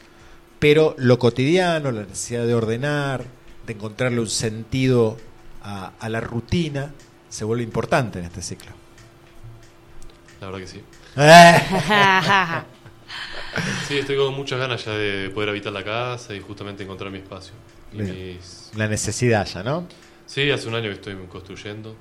pero 0.59 0.93
lo 0.97 1.17
cotidiano, 1.19 1.91
la 1.91 2.01
necesidad 2.01 2.45
de 2.45 2.55
ordenar, 2.55 3.36
de 3.67 3.73
encontrarle 3.73 4.19
un 4.19 4.29
sentido 4.29 5.17
a, 5.61 5.91
a 5.99 6.09
la 6.09 6.19
rutina, 6.21 6.91
se 7.29 7.45
vuelve 7.45 7.63
importante 7.63 8.17
en 8.19 8.25
este 8.25 8.41
ciclo. 8.41 8.71
La 10.41 10.47
verdad 10.47 10.59
que 10.61 10.67
sí. 10.67 10.81
Eh. 11.17 11.61
Sí, 13.87 13.97
estoy 13.97 14.17
con 14.17 14.33
muchas 14.35 14.59
ganas 14.59 14.83
ya 14.85 14.91
de 14.91 15.29
poder 15.31 15.49
habitar 15.49 15.71
la 15.73 15.83
casa 15.83 16.35
y 16.35 16.39
justamente 16.41 16.83
encontrar 16.83 17.09
mi 17.09 17.17
espacio. 17.19 17.53
Y 17.91 18.01
Bien. 18.01 18.15
mis- 18.37 18.71
La 18.75 18.87
necesidad 18.87 19.47
ya, 19.47 19.63
¿no? 19.63 19.87
Sí, 20.27 20.51
hace 20.51 20.67
un 20.67 20.75
año 20.75 20.89
que 20.89 20.95
estoy 20.95 21.15
construyendo. 21.27 21.95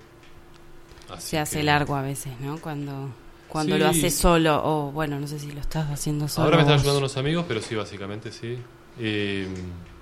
Así 1.08 1.30
Se 1.30 1.38
hace 1.38 1.58
que- 1.58 1.62
largo 1.64 1.94
a 1.96 2.02
veces, 2.02 2.32
¿no? 2.40 2.58
Cuando, 2.58 3.10
cuando 3.48 3.76
Sí. 3.76 3.80
lo 3.80 3.88
haces 3.88 4.14
solo, 4.14 4.60
o 4.64 4.90
bueno, 4.92 5.18
no 5.18 5.26
sé 5.28 5.38
si 5.38 5.50
lo 5.52 5.60
estás 5.60 5.88
haciendo 5.90 6.28
solo. 6.28 6.44
Ahora 6.46 6.56
me 6.58 6.62
están 6.64 6.78
ayudando 6.80 6.98
unos 6.98 7.16
amigos, 7.16 7.44
pero 7.48 7.62
sí, 7.62 7.74
básicamente 7.74 8.32
sí. 8.32 8.58
Y, 8.98 9.46
mm, 9.48 9.95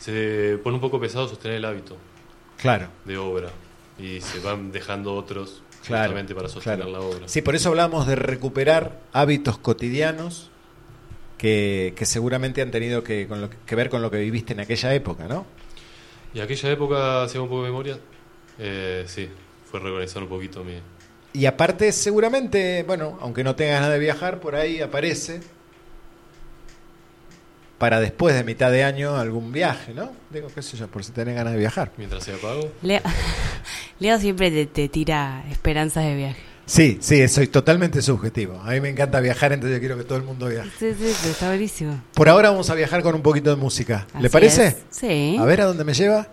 se 0.00 0.58
pone 0.64 0.74
un 0.76 0.80
poco 0.80 0.98
pesado 0.98 1.28
sostener 1.28 1.58
el 1.58 1.64
hábito 1.64 1.96
Claro. 2.56 2.88
de 3.04 3.16
obra 3.16 3.50
y 3.98 4.20
se 4.20 4.40
van 4.40 4.72
dejando 4.72 5.14
otros 5.14 5.62
Claro, 5.86 6.02
justamente 6.04 6.34
para 6.34 6.48
sostener 6.48 6.80
claro. 6.80 6.92
la 6.92 7.00
obra. 7.00 7.28
Sí, 7.28 7.40
por 7.42 7.54
eso 7.54 7.68
hablamos 7.70 8.06
de 8.06 8.16
recuperar 8.16 9.00
hábitos 9.12 9.56
cotidianos 9.58 10.50
que, 11.38 11.94
que 11.96 12.04
seguramente 12.04 12.60
han 12.60 12.70
tenido 12.70 13.02
que, 13.02 13.26
con 13.26 13.40
lo 13.40 13.48
que, 13.50 13.74
ver 13.76 13.88
con 13.88 14.02
lo 14.02 14.10
que 14.10 14.18
viviste 14.18 14.52
en 14.52 14.60
aquella 14.60 14.92
época, 14.94 15.26
¿no? 15.26 15.46
Y 16.34 16.40
aquella 16.40 16.70
época, 16.70 17.26
si 17.28 17.36
hago 17.36 17.44
un 17.44 17.50
poco 17.50 17.62
de 17.62 17.68
memoria, 17.70 17.98
eh, 18.58 19.04
sí, 19.06 19.28
fue 19.70 19.80
reorganizar 19.80 20.22
un 20.22 20.28
poquito 20.28 20.62
mi... 20.62 20.74
Y 21.32 21.46
aparte, 21.46 21.92
seguramente, 21.92 22.82
bueno, 22.86 23.16
aunque 23.22 23.42
no 23.42 23.54
tengas 23.56 23.76
ganas 23.80 23.90
de 23.92 23.98
viajar, 24.00 24.38
por 24.40 24.54
ahí 24.54 24.80
aparece 24.82 25.40
para 27.80 27.98
después 27.98 28.34
de 28.34 28.44
mitad 28.44 28.70
de 28.70 28.84
año 28.84 29.16
algún 29.16 29.52
viaje, 29.52 29.94
¿no? 29.94 30.12
Digo, 30.28 30.48
qué 30.54 30.60
sé 30.60 30.76
yo, 30.76 30.86
por 30.86 31.02
si 31.02 31.12
tenés 31.12 31.34
ganas 31.34 31.54
de 31.54 31.58
viajar. 31.58 31.90
Mientras 31.96 32.22
sea 32.22 32.36
pago. 32.36 32.70
Leo, 32.82 33.00
Leo 33.98 34.18
siempre 34.18 34.50
te, 34.50 34.66
te 34.66 34.90
tira 34.90 35.42
esperanzas 35.50 36.04
de 36.04 36.14
viaje. 36.14 36.40
Sí, 36.66 36.98
sí, 37.00 37.26
soy 37.26 37.46
totalmente 37.46 38.02
subjetivo. 38.02 38.60
A 38.62 38.72
mí 38.72 38.82
me 38.82 38.90
encanta 38.90 39.18
viajar, 39.20 39.54
entonces 39.54 39.76
yo 39.76 39.80
quiero 39.80 39.96
que 39.96 40.04
todo 40.04 40.18
el 40.18 40.24
mundo 40.24 40.48
viaje. 40.48 40.68
Sí, 40.78 40.92
sí, 40.92 41.10
sí, 41.10 41.30
está 41.30 41.48
buenísimo. 41.48 42.02
Por 42.12 42.28
ahora 42.28 42.50
vamos 42.50 42.68
a 42.68 42.74
viajar 42.74 43.02
con 43.02 43.14
un 43.14 43.22
poquito 43.22 43.48
de 43.48 43.56
música. 43.56 44.06
¿Le 44.20 44.28
parece? 44.28 44.66
es. 44.66 44.76
Sí. 44.90 45.38
A 45.40 45.44
ver 45.46 45.62
a 45.62 45.64
dónde 45.64 45.82
me 45.84 45.94
lleva. 45.94 46.28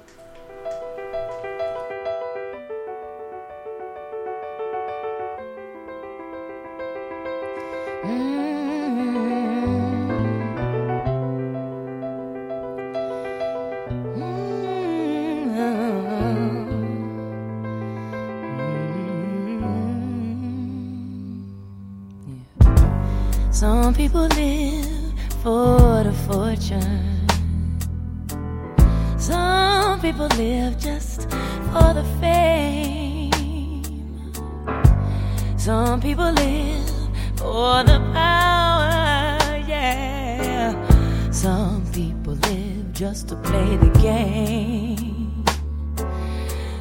Just 43.17 43.29
to 43.29 43.35
play 43.37 43.75
the 43.77 43.89
game. 43.99 45.43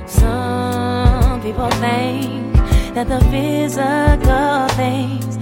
Some 0.07 1.41
people 1.41 1.71
think 1.85 2.55
that 2.95 3.09
the 3.09 3.21
physical 3.31 4.69
things 4.77 5.36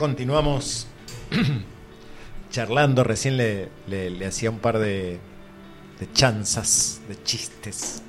continuamos 0.00 0.86
charlando. 2.50 3.04
Recién 3.04 3.36
le, 3.36 3.68
le- 3.86 4.26
hacía 4.26 4.50
un 4.50 4.58
par 4.58 4.78
de, 4.78 5.20
de 6.00 6.12
chanzas, 6.14 7.00
de 7.06 7.22
chistes 7.22 8.02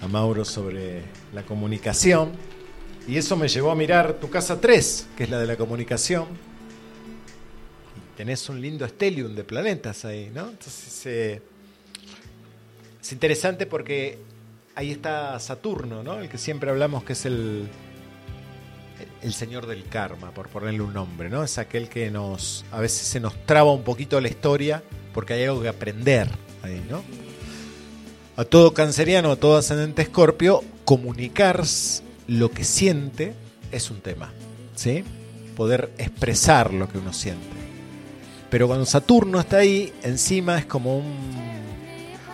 a 0.00 0.06
Mauro 0.08 0.44
sobre 0.44 1.02
la 1.34 1.42
comunicación. 1.42 2.30
Y 3.08 3.16
eso 3.16 3.36
me 3.36 3.48
llevó 3.48 3.70
a 3.72 3.74
mirar 3.74 4.14
tu 4.14 4.30
casa 4.30 4.60
3, 4.60 5.08
que 5.16 5.24
es 5.24 5.30
la 5.30 5.38
de 5.40 5.46
la 5.46 5.56
comunicación. 5.56 6.26
Y 7.96 8.16
tenés 8.16 8.48
un 8.48 8.60
lindo 8.60 8.84
estelium 8.84 9.34
de 9.34 9.42
planetas 9.44 10.04
ahí, 10.04 10.30
¿no? 10.32 10.48
Entonces 10.50 11.04
eh, 11.06 11.42
es 13.00 13.12
interesante 13.12 13.66
porque 13.66 14.18
ahí 14.76 14.92
está 14.92 15.40
Saturno, 15.40 16.04
¿no? 16.04 16.20
El 16.20 16.28
que 16.28 16.38
siempre 16.38 16.70
hablamos 16.70 17.02
que 17.02 17.14
es 17.14 17.26
el, 17.26 17.68
el 19.22 19.32
señor 19.32 19.66
del 19.66 19.84
karma, 19.84 20.30
por 20.32 20.48
ponerle 20.48 20.82
un 20.82 20.94
nombre, 20.94 21.28
¿no? 21.28 21.42
Es 21.42 21.58
aquel 21.58 21.88
que 21.88 22.10
nos 22.10 22.64
a 22.70 22.80
veces 22.80 23.06
se 23.06 23.20
nos 23.20 23.34
traba 23.46 23.72
un 23.72 23.82
poquito 23.82 24.20
la 24.20 24.28
historia 24.28 24.82
porque 25.12 25.34
hay 25.34 25.44
algo 25.44 25.62
que 25.62 25.68
aprender 25.68 26.28
ahí, 26.62 26.84
¿no? 26.88 27.02
A 28.36 28.44
todo 28.44 28.72
canceriano, 28.72 29.32
a 29.32 29.36
todo 29.36 29.56
ascendente 29.56 30.02
escorpio, 30.02 30.62
comunicar 30.84 31.62
lo 32.28 32.50
que 32.50 32.64
siente 32.64 33.34
es 33.72 33.90
un 33.90 34.00
tema, 34.00 34.32
¿sí? 34.76 35.02
Poder 35.56 35.90
expresar 35.98 36.72
lo 36.72 36.88
que 36.88 36.98
uno 36.98 37.12
siente. 37.12 37.46
Pero 38.50 38.66
cuando 38.66 38.86
Saturno 38.86 39.40
está 39.40 39.58
ahí, 39.58 39.92
encima 40.02 40.58
es 40.58 40.66
como 40.66 40.96
un, 40.96 41.14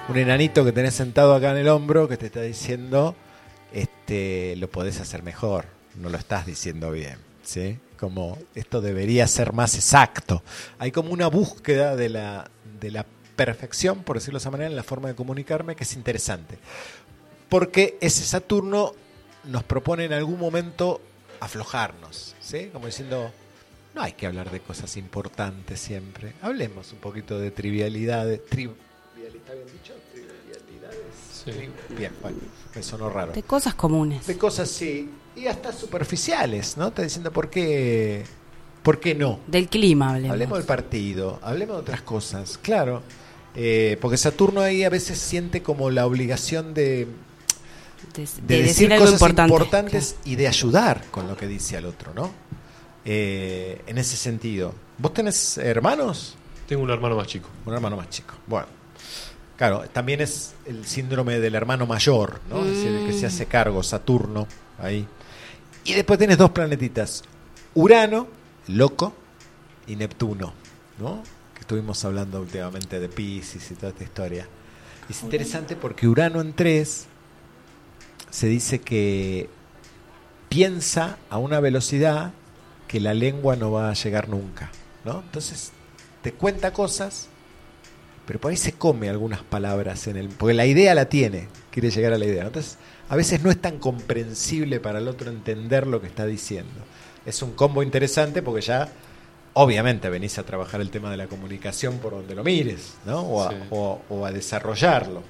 un 0.09 0.17
enanito 0.17 0.65
que 0.65 0.73
tenés 0.73 0.95
sentado 0.95 1.35
acá 1.35 1.53
en 1.53 1.57
el 1.57 1.69
hombro 1.69 2.07
que 2.07 2.17
te 2.17 2.27
está 2.27 2.43
diciendo, 2.43 3.17
este, 3.73 4.55
lo 4.57 4.69
podés 4.69 5.01
hacer 5.01 5.23
mejor, 5.23 5.67
no 5.97 6.09
lo 6.11 6.19
estás 6.19 6.47
diciendo 6.47 6.91
bien, 6.91 7.19
¿sí? 7.43 7.79
Como 7.99 8.39
esto 8.55 8.81
debería 8.81 9.27
ser 9.27 9.53
más 9.53 9.75
exacto. 9.77 10.43
Hay 10.79 10.91
como 10.93 11.11
una 11.13 11.29
búsqueda 11.29 11.97
de 11.97 12.09
la, 12.09 12.51
de 12.81 12.91
la 12.91 13.07
perfección, 13.37 14.03
por 14.03 14.17
decirlo 14.17 14.39
de 14.39 14.43
esa 14.43 14.51
manera, 14.51 14.69
en 14.71 14.77
la 14.77 14.83
forma 14.83 15.09
de 15.09 15.15
comunicarme 15.15 15.75
que 15.77 15.85
es 15.85 15.95
interesante. 15.95 16.59
Porque 17.49 17.97
ese 18.01 18.25
Saturno 18.25 18.93
nos 19.45 19.63
propone 19.65 20.05
en 20.05 20.13
algún 20.13 20.39
momento 20.39 21.01
aflojarnos, 21.41 22.35
¿sí? 22.41 22.71
Como 22.73 22.87
diciendo, 22.87 23.31
no 23.95 24.03
hay 24.03 24.13
que 24.13 24.27
hablar 24.27 24.51
de 24.51 24.61
cosas 24.61 24.97
importantes 24.97 25.79
siempre. 25.81 26.33
Hablemos 26.43 26.93
un 26.93 26.99
poquito 26.99 27.39
de 27.39 27.51
trivialidades. 27.51 28.41
Tri- 28.51 28.73
¿Está 29.17 29.53
bien 29.55 29.67
dicho? 29.67 29.95
Trivialidades. 30.13 31.45
Tri- 31.47 31.97
Bien, 31.97 32.13
bueno, 32.23 32.39
me 32.75 32.83
sonó 32.83 33.09
raro. 33.11 33.33
De 33.33 33.43
cosas 33.43 33.75
comunes. 33.75 34.27
De 34.27 34.37
cosas 34.37 34.69
sí, 34.69 35.11
y 35.37 35.47
hasta 35.47 35.73
superficiales, 35.73 36.77
¿no? 36.77 36.89
Está 36.89 37.03
diciendo 37.03 37.33
por 37.33 37.51
qué, 37.51 38.25
por 38.83 39.01
qué 39.01 39.15
no. 39.15 39.41
Del 39.47 39.69
clima 39.69 40.11
hablemos. 40.11 40.31
Hablemos 40.33 40.59
del 40.59 40.67
partido, 40.67 41.39
hablemos 41.43 41.77
de 41.77 41.83
otras 41.83 42.03
cosas, 42.03 42.59
claro. 42.59 43.03
Eh, 43.55 43.99
porque 44.01 44.17
Saturno 44.17 44.61
ahí 44.61 44.85
a 44.85 44.91
veces 44.91 45.19
siente 45.19 45.63
como 45.63 45.91
la 45.91 46.07
obligación 46.07 46.75
de, 46.75 47.07
de, 48.15 48.23
de 48.47 48.57
de 48.59 48.63
decir, 48.65 48.89
cosas 48.97 49.13
importante. 49.13 49.53
importantes 49.53 50.17
y 50.25 50.37
de 50.37 50.49
ayudar 50.49 51.05
con 51.11 51.29
lo 51.29 51.37
que 51.37 51.47
dice 51.47 51.77
al 51.77 51.85
otro, 51.87 52.13
¿no? 52.15 52.33
Eh, 53.05 53.83
en 53.87 53.99
ese 53.99 54.17
sentido. 54.17 54.75
¿Vos 54.99 55.13
tenés 55.15 55.59
hermanos? 55.59 56.37
Tengo 56.67 56.83
un 56.83 56.91
hermano 56.91 57.17
más 57.17 57.27
chico. 57.27 57.49
Un 57.67 57.75
hermano 57.75 57.97
más 57.97 58.09
chico. 58.11 58.35
Bueno. 58.47 58.67
Claro, 59.57 59.85
también 59.93 60.21
es 60.21 60.55
el 60.67 60.85
síndrome 60.85 61.39
del 61.39 61.55
hermano 61.55 61.87
mayor, 61.87 62.41
¿no? 62.51 62.65
Es 62.65 62.73
decir, 62.73 62.89
el 62.89 63.07
que 63.07 63.13
se 63.13 63.27
hace 63.27 63.47
cargo, 63.47 63.85
Saturno, 63.85 64.49
ahí. 64.81 65.07
Y 65.85 65.93
después 65.93 66.19
tienes 66.19 66.39
dos 66.39 66.51
planetitas, 66.51 67.23
Urano, 67.75 68.27
loco, 68.69 69.15
y 69.87 69.97
Neptuno, 69.97 70.55
¿no? 70.99 71.23
Que 71.55 71.61
estuvimos 71.61 72.05
hablando 72.05 72.41
últimamente 72.41 73.01
de 73.01 73.09
Pisces 73.09 73.71
y 73.71 73.75
toda 73.75 73.89
esta 73.89 74.05
historia. 74.05 74.49
Es 75.09 75.23
interesante 75.23 75.77
porque 75.77 76.09
Urano 76.09 76.41
en 76.41 76.55
3 76.55 77.07
se 78.31 78.47
dice 78.47 78.81
que 78.81 79.49
piensa 80.49 81.19
a 81.29 81.39
una 81.39 81.61
velocidad 81.61 82.33
que 82.89 83.01
la 83.01 83.13
lengua 83.13 83.57
no 83.57 83.73
va 83.73 83.91
a 83.91 83.95
llegar 83.95 84.29
nunca, 84.29 84.71
¿no? 85.05 85.21
Entonces 85.21 85.73
te 86.23 86.33
cuenta 86.33 86.73
cosas, 86.73 87.29
pero 88.27 88.41
por 88.41 88.51
ahí 88.51 88.57
se 88.57 88.73
come 88.73 89.11
algunas 89.11 89.43
palabras 89.43 90.07
en 90.07 90.17
el, 90.17 90.29
porque 90.29 90.55
la 90.55 90.65
idea 90.65 90.95
la 90.95 91.09
tiene, 91.09 91.49
quiere 91.71 91.91
llegar 91.91 92.15
a 92.15 92.19
la 92.19 92.25
idea. 92.25 92.43
¿no? 92.43 92.49
Entonces 92.49 92.79
a 93.15 93.17
veces 93.17 93.43
no 93.45 93.51
es 93.53 93.61
tan 93.61 93.79
comprensible 93.79 94.81
para 94.81 94.99
el 94.99 95.07
otro 95.07 95.31
entender 95.31 95.87
lo 95.87 96.01
que 96.01 96.09
está 96.09 96.27
diciendo. 96.27 96.73
Es 97.25 97.41
un 97.43 97.53
combo 97.53 97.81
interesante 97.81 98.43
porque 98.43 98.61
ya 98.61 98.89
obviamente 99.53 100.11
venís 100.11 100.37
a 100.39 100.43
trabajar 100.43 100.81
el 100.81 100.91
tema 100.91 101.13
de 101.13 101.17
la 101.17 101.29
comunicación 101.29 101.99
por 101.99 102.11
donde 102.15 102.35
lo 102.35 102.43
mires, 102.43 102.95
¿no? 103.07 103.21
O 103.21 103.43
a, 103.45 103.51
Sí. 103.51 103.57
o- 103.71 104.03
o 104.09 104.27
a 104.27 104.33
desarrollarlo. 104.33 105.23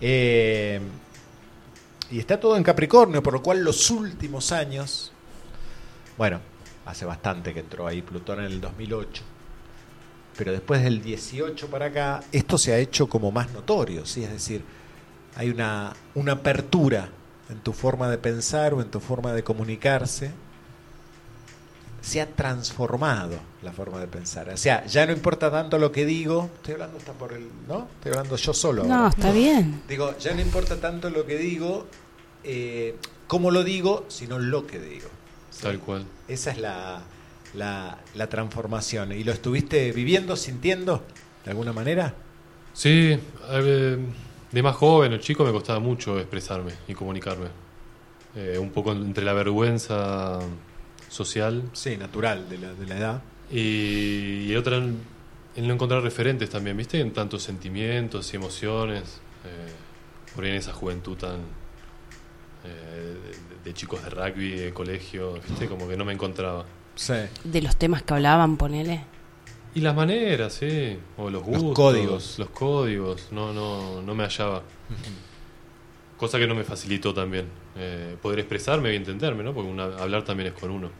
Eh, 0.00 0.80
y 2.10 2.20
está 2.20 2.38
todo 2.38 2.56
en 2.56 2.62
Capricornio, 2.62 3.20
por 3.20 3.32
lo 3.32 3.42
cual 3.42 3.64
los 3.64 3.90
últimos 3.90 4.52
años, 4.52 5.10
bueno, 6.16 6.38
hace 6.84 7.04
bastante 7.04 7.52
que 7.52 7.60
entró 7.60 7.88
ahí 7.88 8.00
Plutón 8.02 8.38
en 8.38 8.44
el 8.44 8.60
2008, 8.60 9.24
pero 10.38 10.52
después 10.52 10.84
del 10.84 11.02
18 11.02 11.66
para 11.68 11.86
acá, 11.86 12.20
esto 12.30 12.56
se 12.58 12.72
ha 12.74 12.78
hecho 12.78 13.08
como 13.08 13.32
más 13.32 13.50
notorio, 13.52 14.06
¿sí? 14.06 14.22
Es 14.22 14.30
decir, 14.30 14.62
hay 15.36 15.50
una, 15.50 15.92
una 16.14 16.32
apertura 16.32 17.10
en 17.50 17.58
tu 17.60 17.72
forma 17.72 18.08
de 18.08 18.18
pensar 18.18 18.74
o 18.74 18.80
en 18.80 18.90
tu 18.90 19.00
forma 19.00 19.32
de 19.32 19.44
comunicarse. 19.44 20.30
Se 22.00 22.20
ha 22.20 22.26
transformado 22.26 23.38
la 23.62 23.72
forma 23.72 23.98
de 23.98 24.06
pensar. 24.06 24.48
O 24.48 24.56
sea, 24.56 24.86
ya 24.86 25.06
no 25.06 25.12
importa 25.12 25.50
tanto 25.50 25.78
lo 25.78 25.92
que 25.92 26.06
digo. 26.06 26.48
Estoy 26.56 26.74
hablando 26.74 26.98
hasta 26.98 27.12
por 27.12 27.32
el. 27.32 27.48
¿No? 27.68 27.88
Estoy 27.96 28.12
hablando 28.12 28.36
yo 28.36 28.54
solo. 28.54 28.84
No, 28.84 28.94
ahora. 28.94 29.08
está 29.08 29.32
bien. 29.32 29.82
Digo, 29.88 30.16
ya 30.18 30.32
no 30.32 30.40
importa 30.40 30.80
tanto 30.80 31.10
lo 31.10 31.26
que 31.26 31.36
digo, 31.36 31.86
eh, 32.44 32.96
cómo 33.26 33.50
lo 33.50 33.64
digo, 33.64 34.04
sino 34.08 34.38
lo 34.38 34.66
que 34.66 34.78
digo. 34.78 35.08
Tal 35.60 35.80
cual. 35.80 36.06
Esa 36.28 36.52
es 36.52 36.58
la, 36.58 37.02
la, 37.54 37.98
la 38.14 38.26
transformación. 38.28 39.12
¿Y 39.12 39.24
lo 39.24 39.32
estuviste 39.32 39.90
viviendo, 39.92 40.36
sintiendo, 40.36 41.04
de 41.44 41.50
alguna 41.50 41.72
manera? 41.72 42.14
Sí, 42.72 43.18
eh, 43.50 43.98
de 44.56 44.62
más 44.62 44.74
joven 44.76 45.12
o 45.12 45.18
chico 45.18 45.44
me 45.44 45.52
costaba 45.52 45.78
mucho 45.80 46.18
expresarme 46.18 46.72
y 46.88 46.94
comunicarme. 46.94 47.48
Eh, 48.34 48.58
un 48.58 48.70
poco 48.70 48.92
entre 48.92 49.24
la 49.24 49.32
vergüenza 49.32 50.40
social 51.08 51.62
Sí, 51.72 51.96
natural 51.96 52.48
de 52.48 52.58
la, 52.58 52.72
de 52.74 52.86
la 52.86 52.96
edad. 52.98 53.22
y, 53.50 54.50
y 54.50 54.56
otra 54.56 54.76
en, 54.78 54.98
en 55.56 55.66
no 55.68 55.74
encontrar 55.74 56.02
referentes 56.02 56.48
también, 56.50 56.76
¿viste? 56.76 57.00
En 57.00 57.12
tantos 57.12 57.42
sentimientos 57.42 58.32
y 58.32 58.36
emociones. 58.36 59.20
eh, 59.44 59.72
por 60.34 60.44
ahí 60.44 60.50
en 60.50 60.56
esa 60.56 60.72
juventud 60.72 61.16
tan. 61.16 61.40
eh, 62.64 63.16
de, 63.64 63.70
de 63.70 63.74
chicos 63.74 64.02
de 64.04 64.10
rugby, 64.10 64.50
de 64.52 64.72
colegio, 64.72 65.34
¿viste? 65.48 65.66
Como 65.66 65.86
que 65.88 65.96
no 65.96 66.04
me 66.04 66.12
encontraba. 66.12 66.64
Sí. 66.94 67.14
De 67.44 67.60
los 67.62 67.76
temas 67.76 68.02
que 68.02 68.14
hablaban, 68.14 68.56
ponele. 68.56 69.04
Y 69.76 69.80
las 69.82 69.94
maneras, 69.94 70.54
sí, 70.54 70.98
o 71.18 71.24
los 71.30 71.42
Los 71.46 71.60
gustos, 71.62 71.74
códigos. 71.74 72.38
los 72.38 72.48
códigos, 72.48 73.28
no, 73.30 73.52
no, 73.52 74.00
no 74.02 74.14
me 74.14 74.24
hallaba. 74.24 74.62
Cosa 76.16 76.38
que 76.38 76.46
no 76.46 76.54
me 76.54 76.64
facilitó 76.64 77.12
también. 77.14 77.46
eh, 77.78 78.16
poder 78.22 78.38
expresarme 78.38 78.90
y 78.94 78.96
entenderme, 78.96 79.44
¿no? 79.44 79.52
Porque 79.52 79.70
una- 79.70 79.84
hablar 79.98 80.24
también 80.24 80.46
es 80.48 80.58
con 80.58 80.70
uno. 80.70 80.90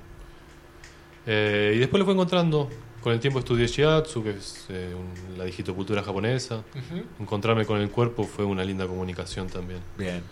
Eh, 1.27 1.73
y 1.75 1.79
después 1.79 1.99
lo 1.99 2.05
fue 2.05 2.13
encontrando. 2.13 2.69
Con 3.01 3.15
el 3.15 3.19
tiempo 3.21 3.39
estudié 3.39 3.67
Shiatsu, 3.67 4.23
que 4.23 4.31
es 4.33 4.67
eh, 4.69 4.95
un- 4.95 5.39
la 5.39 5.45
digitocultura 5.45 6.03
japonesa. 6.03 6.63
Encontrarme 7.19 7.65
con 7.65 7.81
el 7.81 7.89
cuerpo 7.91 8.25
fue 8.25 8.45
una 8.45 8.63
linda 8.63 8.87
comunicación 8.87 9.47
también. 9.49 9.81
Bien. 9.97 10.23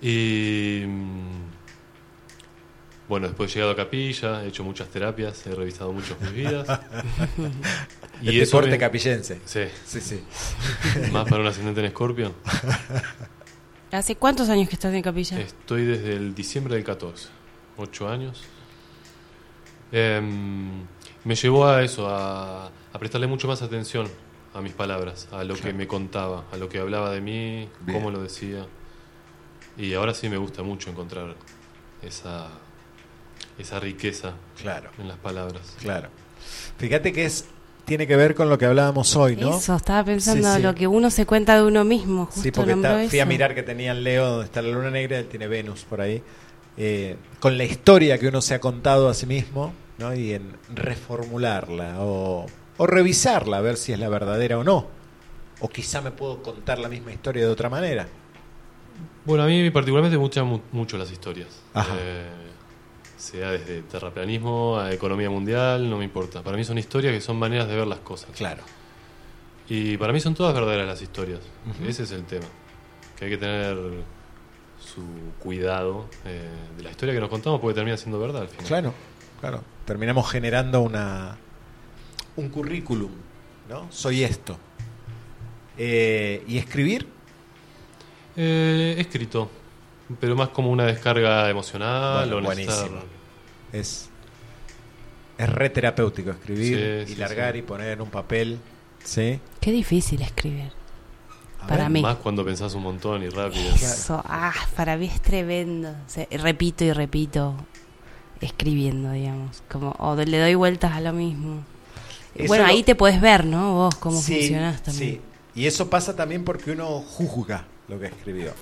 Y 0.00 0.84
bueno, 3.08 3.26
después 3.28 3.50
he 3.50 3.54
llegado 3.54 3.72
a 3.72 3.76
capilla, 3.76 4.44
he 4.44 4.48
hecho 4.48 4.64
muchas 4.64 4.88
terapias, 4.88 5.46
he 5.46 5.54
revisado 5.54 5.92
muchos 5.92 6.20
mis 6.20 6.32
vidas. 6.32 6.66
El 8.22 8.28
eso 8.40 8.56
deporte 8.56 8.70
me- 8.70 8.78
capillense. 8.78 9.40
Sí, 9.44 9.60
Sí, 9.86 10.00
sí. 10.00 10.22
más 11.12 11.28
para 11.28 11.40
un 11.40 11.46
ascendente 11.48 11.80
en 11.80 11.86
Escorpio. 11.86 12.34
¿Hace 13.92 14.16
cuántos 14.16 14.48
años 14.50 14.68
que 14.68 14.74
estás 14.74 14.92
en 14.92 15.02
capilla? 15.02 15.40
Estoy 15.40 15.84
desde 15.86 16.14
el 16.16 16.34
diciembre 16.34 16.74
del 16.74 16.84
14, 16.84 17.28
ocho 17.78 18.08
años. 18.08 18.42
Em, 19.90 20.82
me 21.24 21.34
llevó 21.34 21.66
a 21.66 21.82
eso, 21.82 22.08
a, 22.08 22.66
a 22.66 22.98
prestarle 22.98 23.26
mucho 23.26 23.48
más 23.48 23.62
atención 23.62 24.08
a 24.54 24.60
mis 24.60 24.72
palabras, 24.72 25.28
a 25.32 25.44
lo 25.44 25.54
que 25.54 25.72
me 25.72 25.86
contaba, 25.86 26.44
a 26.52 26.56
lo 26.56 26.68
que 26.68 26.78
hablaba 26.78 27.10
de 27.10 27.20
mí, 27.20 27.68
Bien. 27.80 27.98
cómo 27.98 28.10
lo 28.10 28.22
decía. 28.22 28.66
Y 29.76 29.94
ahora 29.94 30.12
sí 30.12 30.28
me 30.28 30.36
gusta 30.36 30.62
mucho 30.62 30.90
encontrar 30.90 31.34
esa, 32.02 32.48
esa 33.58 33.80
riqueza 33.80 34.34
Claro, 34.60 34.90
en 34.98 35.08
las 35.08 35.18
palabras. 35.18 35.74
claro. 35.80 36.08
Fíjate 36.78 37.12
que 37.12 37.24
es 37.24 37.46
tiene 37.84 38.06
que 38.06 38.16
ver 38.16 38.34
con 38.34 38.50
lo 38.50 38.58
que 38.58 38.66
hablábamos 38.66 39.16
hoy, 39.16 39.34
¿no? 39.36 39.56
Eso, 39.56 39.74
estaba 39.74 40.04
pensando 40.04 40.46
Sí, 40.50 40.56
sí. 40.56 40.62
lo 40.62 40.74
que 40.74 40.86
uno 40.86 41.10
se 41.10 41.24
cuenta 41.24 41.56
de 41.56 41.62
uno 41.62 41.84
mismo. 41.84 42.26
Justo 42.26 42.42
Sí, 42.42 42.50
porque 42.50 42.72
está- 42.72 43.08
fui 43.08 43.18
a 43.20 43.24
mirar 43.24 43.54
que 43.54 43.62
tenía 43.62 43.92
en 43.92 44.04
Leo 44.04 44.26
donde 44.28 44.44
está 44.44 44.60
la 44.60 44.68
luna 44.68 44.90
negra, 44.90 45.18
él 45.18 45.26
tiene 45.26 45.46
Venus 45.48 45.84
por 45.84 46.02
ahí, 46.02 46.22
eh, 46.76 47.16
con 47.40 47.56
la 47.56 47.64
historia 47.64 48.18
que 48.18 48.28
uno 48.28 48.42
se 48.42 48.54
ha 48.54 48.60
contado 48.60 49.08
a 49.08 49.14
sí 49.14 49.24
mismo, 49.24 49.72
¿no? 49.96 50.14
Y 50.14 50.34
en 50.34 50.52
reformularla 50.74 52.00
o, 52.00 52.46
o 52.76 52.86
revisarla, 52.86 53.56
a 53.56 53.60
ver 53.62 53.78
si 53.78 53.92
es 53.94 53.98
la 53.98 54.08
verdadera 54.10 54.58
o 54.58 54.64
no. 54.64 54.86
O 55.60 55.68
quizá 55.70 56.00
me 56.02 56.10
puedo 56.10 56.42
contar 56.42 56.78
la 56.78 56.88
misma 56.90 57.10
historia 57.12 57.42
de 57.44 57.50
otra 57.50 57.70
manera. 57.70 58.06
Bueno, 59.24 59.44
a 59.44 59.46
mí 59.46 59.70
particularmente 59.70 60.16
me 60.18 60.22
gustan 60.22 60.46
mu- 60.46 60.60
mucho 60.72 60.98
las 60.98 61.10
historias. 61.10 61.48
Ajá. 61.74 61.94
Eh, 61.98 62.26
sea 63.18 63.50
desde 63.50 63.82
terraplanismo 63.82 64.78
a 64.78 64.92
economía 64.92 65.28
mundial, 65.28 65.90
no 65.90 65.98
me 65.98 66.04
importa. 66.04 66.42
Para 66.42 66.56
mí 66.56 66.64
son 66.64 66.78
historias 66.78 67.12
que 67.12 67.20
son 67.20 67.38
maneras 67.38 67.68
de 67.68 67.76
ver 67.76 67.86
las 67.86 67.98
cosas. 67.98 68.30
Claro. 68.36 68.62
Y 69.68 69.96
para 69.98 70.12
mí 70.14 70.20
son 70.20 70.34
todas 70.34 70.54
verdaderas 70.54 70.86
las 70.86 71.02
historias. 71.02 71.40
Ese 71.86 72.04
es 72.04 72.12
el 72.12 72.24
tema. 72.24 72.46
Que 73.18 73.26
hay 73.26 73.30
que 73.32 73.36
tener 73.38 73.76
su 74.80 75.02
cuidado 75.40 76.08
eh, 76.24 76.48
de 76.76 76.82
la 76.82 76.90
historia 76.90 77.12
que 77.12 77.20
nos 77.20 77.28
contamos 77.28 77.60
porque 77.60 77.74
termina 77.74 77.96
siendo 77.96 78.18
verdad 78.18 78.42
al 78.42 78.48
final. 78.48 78.66
Claro, 78.66 78.94
claro. 79.40 79.64
Terminamos 79.84 80.30
generando 80.30 80.80
una 80.80 81.36
un 82.36 82.48
currículum, 82.48 83.10
¿no? 83.68 83.88
Soy 83.90 84.22
esto. 84.22 84.56
Eh, 85.76 86.44
y 86.46 86.56
escribir, 86.58 87.06
Eh, 88.36 88.94
escrito, 88.98 89.50
pero 90.20 90.34
más 90.36 90.48
como 90.50 90.70
una 90.70 90.84
descarga 90.84 91.48
emocional 91.50 92.28
Bueno, 92.30 92.48
o 92.48 92.52
necesitar- 92.52 92.88
buenísimo. 92.88 93.00
es 93.72 94.08
es 95.38 95.48
re 95.48 95.70
terapéutico 95.70 96.30
escribir 96.32 97.04
Sí, 97.06 97.12
y 97.12 97.14
sí, 97.14 97.20
largar 97.20 97.52
sí. 97.52 97.58
y 97.60 97.62
poner 97.62 97.90
en 97.92 98.00
un 98.00 98.10
papel, 98.10 98.58
¿sí? 99.04 99.38
Qué 99.60 99.70
difícil 99.70 100.20
escribir. 100.22 100.72
A 101.60 101.66
Para 101.68 101.82
ver. 101.84 101.90
mí. 101.90 102.02
Más 102.02 102.16
cuando 102.16 102.44
pensás 102.44 102.74
un 102.74 102.82
montón 102.82 103.22
y 103.22 103.28
rápido. 103.28 103.72
Eso, 103.74 104.20
ah, 104.26 104.52
para 104.74 104.96
mí 104.96 105.06
es 105.06 105.20
tremendo. 105.20 105.90
O 105.90 106.08
sea, 106.10 106.26
repito 106.32 106.82
y 106.84 106.92
repito 106.92 107.54
escribiendo, 108.40 109.12
digamos. 109.12 109.62
Como, 109.70 109.90
o 109.98 110.16
le 110.16 110.38
doy 110.40 110.54
vueltas 110.56 110.92
a 110.92 111.00
lo 111.00 111.12
mismo. 111.12 111.62
Eso 112.34 112.48
bueno, 112.48 112.64
lo- 112.64 112.70
ahí 112.70 112.82
te 112.82 112.94
puedes 112.96 113.20
ver, 113.20 113.44
¿no? 113.44 113.74
Vos 113.74 113.94
cómo 113.96 114.20
Sí, 114.20 114.34
funcionás 114.34 114.82
también. 114.82 115.10
sí. 115.14 115.20
Y 115.60 115.66
eso 115.66 115.88
pasa 115.90 116.14
también 116.16 116.44
porque 116.44 116.72
uno 116.72 117.00
juzga 117.00 117.64
lo 117.88 117.98
que 118.00 118.06
escribió. 118.06 118.52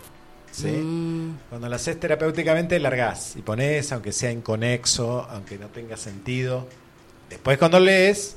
¿Sí? 0.56 0.68
Mm, 0.68 1.38
Cuando 1.48 1.68
lo 1.68 1.76
haces 1.76 1.98
terapéuticamente, 2.00 2.78
largás 2.78 3.36
y 3.36 3.42
pones, 3.42 3.92
aunque 3.92 4.12
sea 4.12 4.30
inconexo, 4.32 5.22
aunque 5.30 5.58
no 5.58 5.68
tenga 5.68 5.96
sentido. 5.96 6.66
Después, 7.30 7.58
cuando 7.58 7.78
lees, 7.80 8.36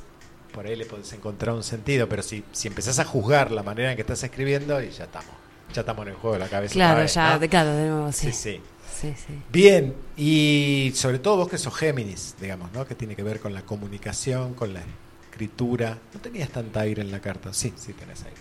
por 0.54 0.66
ahí 0.66 0.76
le 0.76 0.86
podés 0.86 1.12
encontrar 1.14 1.56
un 1.56 1.64
sentido. 1.64 2.10
Pero 2.10 2.22
si, 2.24 2.44
si 2.52 2.68
empezás 2.68 3.00
a 3.00 3.06
juzgar 3.06 3.52
la 3.52 3.64
manera 3.64 3.92
en 3.92 3.96
que 3.96 4.02
estás 4.02 4.22
escribiendo, 4.24 4.82
y 4.82 4.90
ya 4.90 5.06
estamos. 5.06 5.32
Ya 5.74 5.82
estamos 5.82 6.04
en 6.08 6.14
el 6.14 6.16
juego 6.20 6.34
de 6.34 6.40
la 6.40 6.50
cabeza. 6.50 6.74
claro, 6.74 7.02
vez, 7.02 7.14
ya, 7.14 7.34
¿no? 7.34 7.40
de- 7.40 7.50
claro, 7.50 7.72
de 7.76 7.88
nuevo, 7.90 8.12
sí. 8.12 8.32
Sí, 8.32 8.34
sí. 8.34 8.62
Sí, 9.00 9.14
sí. 9.16 9.34
Bien, 9.52 9.94
y 10.18 10.92
sobre 10.96 11.20
todo 11.20 11.38
vos 11.38 11.48
que 11.48 11.58
sos 11.58 11.74
Géminis, 11.78 12.36
digamos, 12.42 12.72
¿no? 12.74 12.86
Que 12.86 12.96
tiene 12.96 13.16
que 13.16 13.24
ver 13.24 13.40
con 13.40 13.54
la 13.54 13.62
comunicación, 13.62 14.56
con 14.56 14.74
la 14.74 14.82
escritura. 15.30 15.98
No 16.14 16.20
tenías 16.20 16.50
tanta 16.50 16.82
aire 16.82 17.02
en 17.04 17.12
la 17.12 17.22
carta. 17.22 17.54
Sí, 17.54 17.72
sí 17.78 17.94
tenés 17.94 18.24
aire. 18.24 18.36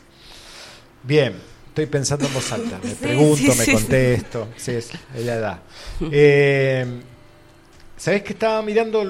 Bien, 1.04 1.34
estoy 1.82 1.86
pensando 1.86 2.26
en 2.26 2.34
voz 2.34 2.52
alta. 2.52 2.78
Me 2.82 2.90
Sí, 2.90 2.96
pregunto, 3.00 3.36
sí, 3.36 3.46
me 3.46 3.64
sí, 3.64 3.72
contesto. 3.72 4.48
Sí, 4.56 4.72
es 4.72 4.90
la 5.14 5.34
edad. 5.34 5.62
Eh, 6.12 6.86
¿Sabés 7.96 8.22
que 8.22 8.32
estaba 8.32 8.62
mirando 8.62 9.02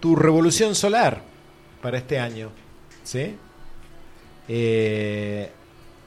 tu 0.00 0.14
revolución 0.16 0.74
solar 0.74 1.22
para 1.80 1.96
este 1.98 2.18
año? 2.18 2.50
¿Sí? 3.02 3.34
Eh, 4.48 5.50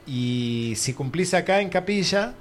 y 0.06 0.73
si 0.77 0.94
cumplís 0.94 1.34
acá 1.34 1.60
en 1.61 1.69
Capilla, 1.69 2.34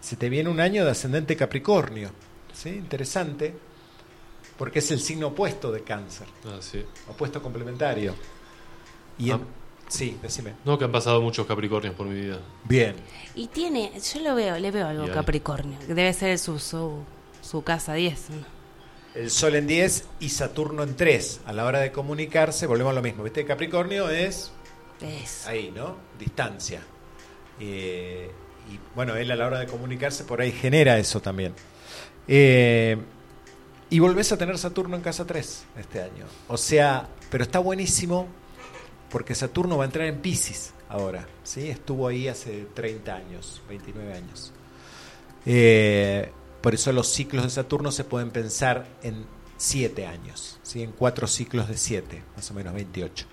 se 0.00 0.16
te 0.16 0.28
viene 0.30 0.48
un 0.48 0.58
año 0.60 0.84
de 0.86 0.90
ascendente 0.90 1.36
Capricornio. 1.36 2.10
¿Sí? 2.54 2.70
Interesante. 2.70 3.54
Porque 4.56 4.78
es 4.78 4.90
el 4.90 5.00
signo 5.00 5.28
opuesto 5.28 5.70
de 5.70 5.82
Cáncer. 5.82 6.26
Ah, 6.46 6.56
sí. 6.60 6.82
Opuesto 7.08 7.42
complementario. 7.42 8.14
Y 9.18 9.30
en- 9.30 9.36
Ah. 9.36 9.40
Sí, 9.92 10.16
decime. 10.22 10.54
No, 10.64 10.78
que 10.78 10.86
han 10.86 10.92
pasado 10.92 11.20
muchos 11.20 11.46
Capricornios 11.46 11.94
por 11.94 12.06
mi 12.06 12.18
vida. 12.18 12.38
Bien. 12.64 12.96
Y 13.34 13.48
tiene, 13.48 13.92
yo 14.00 14.20
lo 14.20 14.34
veo, 14.34 14.58
le 14.58 14.70
veo 14.70 14.86
algo. 14.86 15.06
Capricornio, 15.12 15.78
que 15.80 15.92
debe 15.92 16.10
ser 16.14 16.38
su, 16.38 16.58
su, 16.58 17.02
su 17.42 17.62
casa 17.62 17.92
10. 17.92 18.30
¿no? 18.30 18.36
El 19.14 19.30
Sol 19.30 19.54
en 19.54 19.66
10 19.66 20.04
y 20.20 20.30
Saturno 20.30 20.82
en 20.82 20.96
3. 20.96 21.42
A 21.44 21.52
la 21.52 21.66
hora 21.66 21.80
de 21.80 21.92
comunicarse, 21.92 22.66
volvemos 22.66 22.92
a 22.92 22.94
lo 22.94 23.02
mismo. 23.02 23.22
¿Viste? 23.22 23.44
Capricornio 23.44 24.08
es 24.08 24.50
Es. 25.02 25.46
ahí, 25.46 25.70
¿no? 25.76 25.96
Distancia. 26.18 26.80
Eh, 27.60 28.30
y 28.72 28.78
bueno, 28.94 29.14
él 29.16 29.30
a 29.30 29.36
la 29.36 29.46
hora 29.46 29.58
de 29.58 29.66
comunicarse 29.66 30.24
por 30.24 30.40
ahí 30.40 30.52
genera 30.52 30.98
eso 30.98 31.20
también. 31.20 31.52
Eh, 32.26 32.96
y 33.90 33.98
volvés 33.98 34.32
a 34.32 34.38
tener 34.38 34.56
Saturno 34.56 34.96
en 34.96 35.02
casa 35.02 35.26
3 35.26 35.64
este 35.78 36.00
año. 36.00 36.24
O 36.48 36.56
sea, 36.56 37.08
pero 37.30 37.44
está 37.44 37.58
buenísimo 37.58 38.26
porque 39.12 39.34
Saturno 39.34 39.76
va 39.76 39.84
a 39.84 39.86
entrar 39.86 40.08
en 40.08 40.20
Pisces 40.20 40.72
ahora, 40.88 41.28
¿sí? 41.44 41.68
estuvo 41.68 42.08
ahí 42.08 42.28
hace 42.28 42.66
30 42.74 43.14
años, 43.14 43.60
29 43.68 44.14
años. 44.14 44.52
Eh, 45.44 46.32
por 46.62 46.74
eso 46.74 46.92
los 46.92 47.08
ciclos 47.08 47.44
de 47.44 47.50
Saturno 47.50 47.92
se 47.92 48.04
pueden 48.04 48.30
pensar 48.30 48.86
en 49.02 49.26
7 49.58 50.06
años, 50.06 50.58
¿sí? 50.62 50.82
en 50.82 50.92
4 50.92 51.26
ciclos 51.26 51.68
de 51.68 51.76
7, 51.76 52.22
más 52.34 52.50
o 52.50 52.54
menos 52.54 52.72
28. 52.72 53.26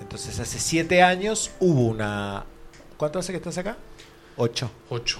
Entonces 0.00 0.38
hace 0.38 0.60
7 0.60 1.02
años 1.02 1.50
hubo 1.58 1.86
una... 1.86 2.46
¿Cuánto 2.96 3.18
hace 3.18 3.32
que 3.32 3.38
estás 3.38 3.58
acá? 3.58 3.76
8. 4.36 4.70
8 4.90 5.18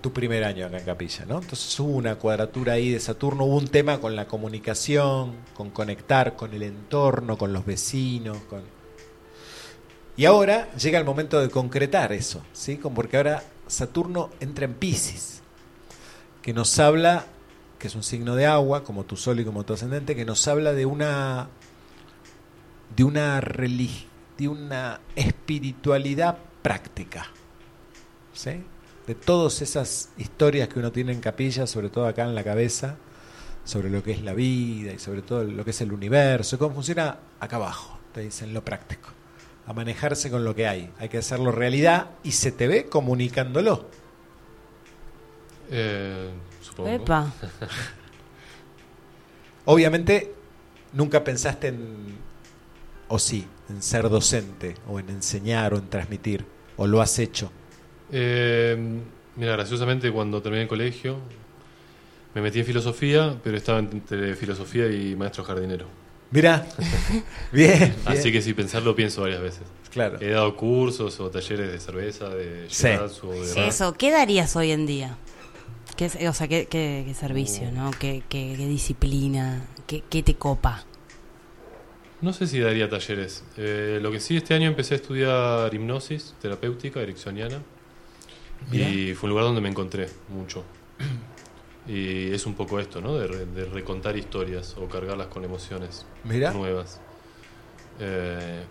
tu 0.00 0.12
primer 0.12 0.42
año 0.42 0.66
acá 0.66 0.78
en 0.78 0.84
Capilla, 0.84 1.24
¿no? 1.26 1.38
Entonces 1.40 1.78
hubo 1.78 1.92
una 1.92 2.16
cuadratura 2.16 2.72
ahí 2.72 2.90
de 2.90 2.98
Saturno, 2.98 3.44
hubo 3.44 3.56
un 3.56 3.68
tema 3.68 4.00
con 4.00 4.16
la 4.16 4.26
comunicación, 4.26 5.36
con 5.54 5.70
conectar 5.70 6.34
con 6.34 6.52
el 6.54 6.64
entorno, 6.64 7.38
con 7.38 7.52
los 7.52 7.64
vecinos. 7.64 8.38
Y 10.16 10.24
ahora 10.24 10.72
llega 10.74 10.98
el 10.98 11.04
momento 11.04 11.40
de 11.40 11.50
concretar 11.50 12.12
eso, 12.12 12.42
¿sí? 12.52 12.80
Porque 12.94 13.16
ahora 13.16 13.44
Saturno 13.68 14.30
entra 14.40 14.64
en 14.64 14.74
Pisces, 14.74 15.42
que 16.42 16.52
nos 16.52 16.78
habla, 16.80 17.26
que 17.78 17.86
es 17.86 17.94
un 17.94 18.02
signo 18.02 18.34
de 18.34 18.46
agua, 18.46 18.82
como 18.82 19.04
tu 19.04 19.16
sol 19.16 19.38
y 19.38 19.44
como 19.44 19.64
tu 19.64 19.74
ascendente, 19.74 20.16
que 20.16 20.24
nos 20.24 20.48
habla 20.48 20.72
de 20.72 20.84
una 20.84 21.48
de 22.96 23.04
una 23.04 23.40
religión, 23.40 24.10
de 24.36 24.48
una 24.48 25.00
espiritualidad 25.14 26.38
práctica. 26.62 27.26
¿Sí? 28.32 28.64
De 29.06 29.14
todas 29.14 29.62
esas 29.62 30.10
historias 30.18 30.68
que 30.68 30.78
uno 30.78 30.92
tiene 30.92 31.12
en 31.12 31.20
capilla, 31.20 31.66
sobre 31.66 31.88
todo 31.88 32.06
acá 32.06 32.24
en 32.24 32.34
la 32.34 32.44
cabeza, 32.44 32.96
sobre 33.64 33.90
lo 33.90 34.02
que 34.02 34.12
es 34.12 34.22
la 34.22 34.34
vida 34.34 34.92
y 34.92 34.98
sobre 34.98 35.22
todo 35.22 35.44
lo 35.44 35.64
que 35.64 35.70
es 35.70 35.80
el 35.80 35.92
universo, 35.92 36.58
cómo 36.58 36.74
funciona 36.74 37.18
acá 37.38 37.56
abajo, 37.56 37.98
te 38.12 38.20
dicen 38.20 38.54
lo 38.54 38.64
práctico. 38.64 39.08
A 39.66 39.72
manejarse 39.72 40.30
con 40.30 40.44
lo 40.44 40.54
que 40.54 40.66
hay. 40.66 40.90
Hay 40.98 41.08
que 41.08 41.18
hacerlo 41.18 41.52
realidad 41.52 42.10
y 42.24 42.32
se 42.32 42.50
te 42.50 42.66
ve 42.66 42.86
comunicándolo. 42.86 43.86
Eh, 45.70 46.30
supongo. 46.60 46.90
Epa. 46.90 47.32
Obviamente, 49.66 50.34
nunca 50.92 51.22
pensaste 51.22 51.68
en, 51.68 52.16
o 53.08 53.18
sí, 53.18 53.46
en 53.68 53.82
ser 53.82 54.08
docente, 54.08 54.74
o 54.88 54.98
en 54.98 55.10
enseñar, 55.10 55.74
o 55.74 55.78
en 55.78 55.88
transmitir, 55.88 56.44
o 56.76 56.86
lo 56.86 57.00
has 57.00 57.18
hecho. 57.18 57.52
Eh, 58.12 58.76
mira, 59.36 59.52
graciosamente 59.52 60.10
cuando 60.10 60.42
terminé 60.42 60.62
el 60.62 60.68
colegio 60.68 61.16
me 62.34 62.40
metí 62.42 62.60
en 62.60 62.64
filosofía, 62.66 63.36
pero 63.42 63.56
estaba 63.56 63.78
entre 63.80 64.34
filosofía 64.36 64.86
y 64.90 65.16
maestro 65.16 65.44
jardinero. 65.44 65.86
Mira, 66.30 66.64
bien, 67.52 67.94
Así 68.04 68.30
que 68.30 68.40
sin 68.40 68.54
pensarlo 68.54 68.94
pienso 68.94 69.22
varias 69.22 69.40
veces. 69.42 69.62
Claro. 69.90 70.18
He 70.20 70.28
dado 70.30 70.56
cursos 70.56 71.18
o 71.18 71.28
talleres 71.30 71.72
de 71.72 71.80
cerveza, 71.80 72.28
de 72.28 72.66
Sí. 72.68 72.86
shiatsu, 72.86 73.30
de. 73.32 73.66
Eso, 73.68 73.92
¿qué 73.94 74.12
darías 74.12 74.54
hoy 74.54 74.70
en 74.70 74.86
día? 74.86 75.16
¿Qué, 75.96 76.06
o 76.28 76.32
sea, 76.32 76.46
¿qué, 76.46 76.66
qué- 76.70 77.02
qué 77.06 77.14
servicio, 77.14 77.72
no? 77.72 77.90
¿Qué, 77.98 78.22
qué- 78.28 78.54
qué 78.56 78.66
disciplina? 78.68 79.66
¿Qué, 79.88 80.04
qué 80.08 80.22
te 80.22 80.34
copa? 80.34 80.84
No 82.20 82.32
sé 82.32 82.46
si 82.46 82.60
daría 82.60 82.88
talleres. 82.88 83.42
Eh, 83.56 83.98
lo 84.00 84.12
que 84.12 84.20
sí, 84.20 84.36
este 84.36 84.54
año 84.54 84.68
empecé 84.68 84.94
a 84.94 84.96
estudiar 84.98 85.74
hipnosis 85.74 86.34
terapéutica 86.40 87.00
ericksoniana. 87.00 87.60
Mirá. 88.70 88.88
Y 88.88 89.14
fue 89.14 89.26
un 89.28 89.30
lugar 89.30 89.44
donde 89.46 89.60
me 89.60 89.68
encontré 89.68 90.08
mucho. 90.28 90.64
Y 91.86 92.32
es 92.32 92.46
un 92.46 92.54
poco 92.54 92.78
esto, 92.78 93.00
¿no? 93.00 93.14
De, 93.14 93.26
re- 93.26 93.46
de 93.46 93.64
recontar 93.64 94.16
historias 94.16 94.76
o 94.78 94.86
cargarlas 94.88 95.26
con 95.28 95.44
emociones 95.44 96.06
Mirá. 96.24 96.52
nuevas. 96.52 97.00
Eh, 97.98 98.62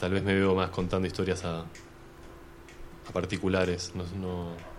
tal 0.00 0.12
vez 0.12 0.22
me 0.22 0.34
veo 0.34 0.54
más 0.54 0.70
contando 0.70 1.06
historias 1.06 1.44
a, 1.44 1.60
a 1.60 3.12
particulares. 3.12 3.92
No, 3.94 4.04
no- 4.20 4.74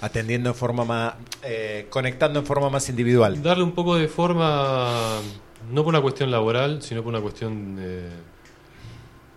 Atendiendo 0.00 0.50
en 0.50 0.54
forma 0.54 0.84
más, 0.84 1.14
eh, 1.42 1.86
conectando 1.90 2.38
en 2.38 2.46
forma 2.46 2.68
más 2.70 2.88
individual. 2.90 3.42
Darle 3.42 3.64
un 3.64 3.72
poco 3.72 3.96
de 3.96 4.08
forma, 4.08 5.18
no 5.70 5.82
por 5.84 5.88
una 5.94 6.02
cuestión 6.02 6.30
laboral, 6.30 6.82
sino 6.82 7.02
por 7.02 7.12
una 7.14 7.22
cuestión 7.22 7.76
de, 7.76 8.08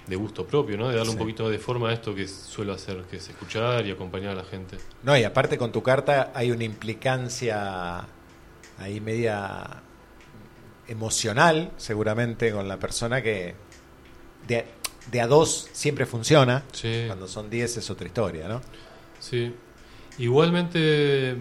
de 0.10 0.16
gusto 0.16 0.46
propio, 0.46 0.76
¿no? 0.78 0.88
De 0.90 0.96
darle 0.96 1.12
Sí. 1.12 1.18
un 1.18 1.20
poquito 1.20 1.50
de 1.50 1.60
forma 1.60 1.90
a 1.90 1.94
esto 1.94 2.14
que 2.16 2.28
suelo 2.28 2.74
hacer, 2.74 3.04
que 3.04 3.18
es 3.18 3.30
escuchar 3.30 3.86
y 3.86 3.92
acompañar 3.92 4.32
a 4.32 4.36
la 4.36 4.44
gente. 4.44 4.78
No, 5.04 5.16
y 5.16 5.24
aparte 5.24 5.58
con 5.58 5.72
tu 5.72 5.84
carta 5.84 6.32
hay 6.34 6.52
una 6.52 6.64
implicancia 6.64 8.06
ahí 8.80 9.00
media 9.02 9.84
emocional, 10.88 11.72
seguramente, 11.78 12.52
con 12.52 12.68
la 12.68 12.78
persona 12.78 13.22
que 13.22 13.54
de, 14.48 14.66
de 15.12 15.22
a 15.22 15.28
dos 15.28 15.70
siempre 15.72 16.06
funciona. 16.06 16.64
Sí. 16.72 17.04
Cuando 17.08 17.28
son 17.28 17.50
diez 17.50 17.78
es 17.78 17.90
otra 17.90 18.08
historia, 18.08 18.48
¿no? 18.48 18.62
Sí. 19.20 19.54
Igualmente 20.18 21.38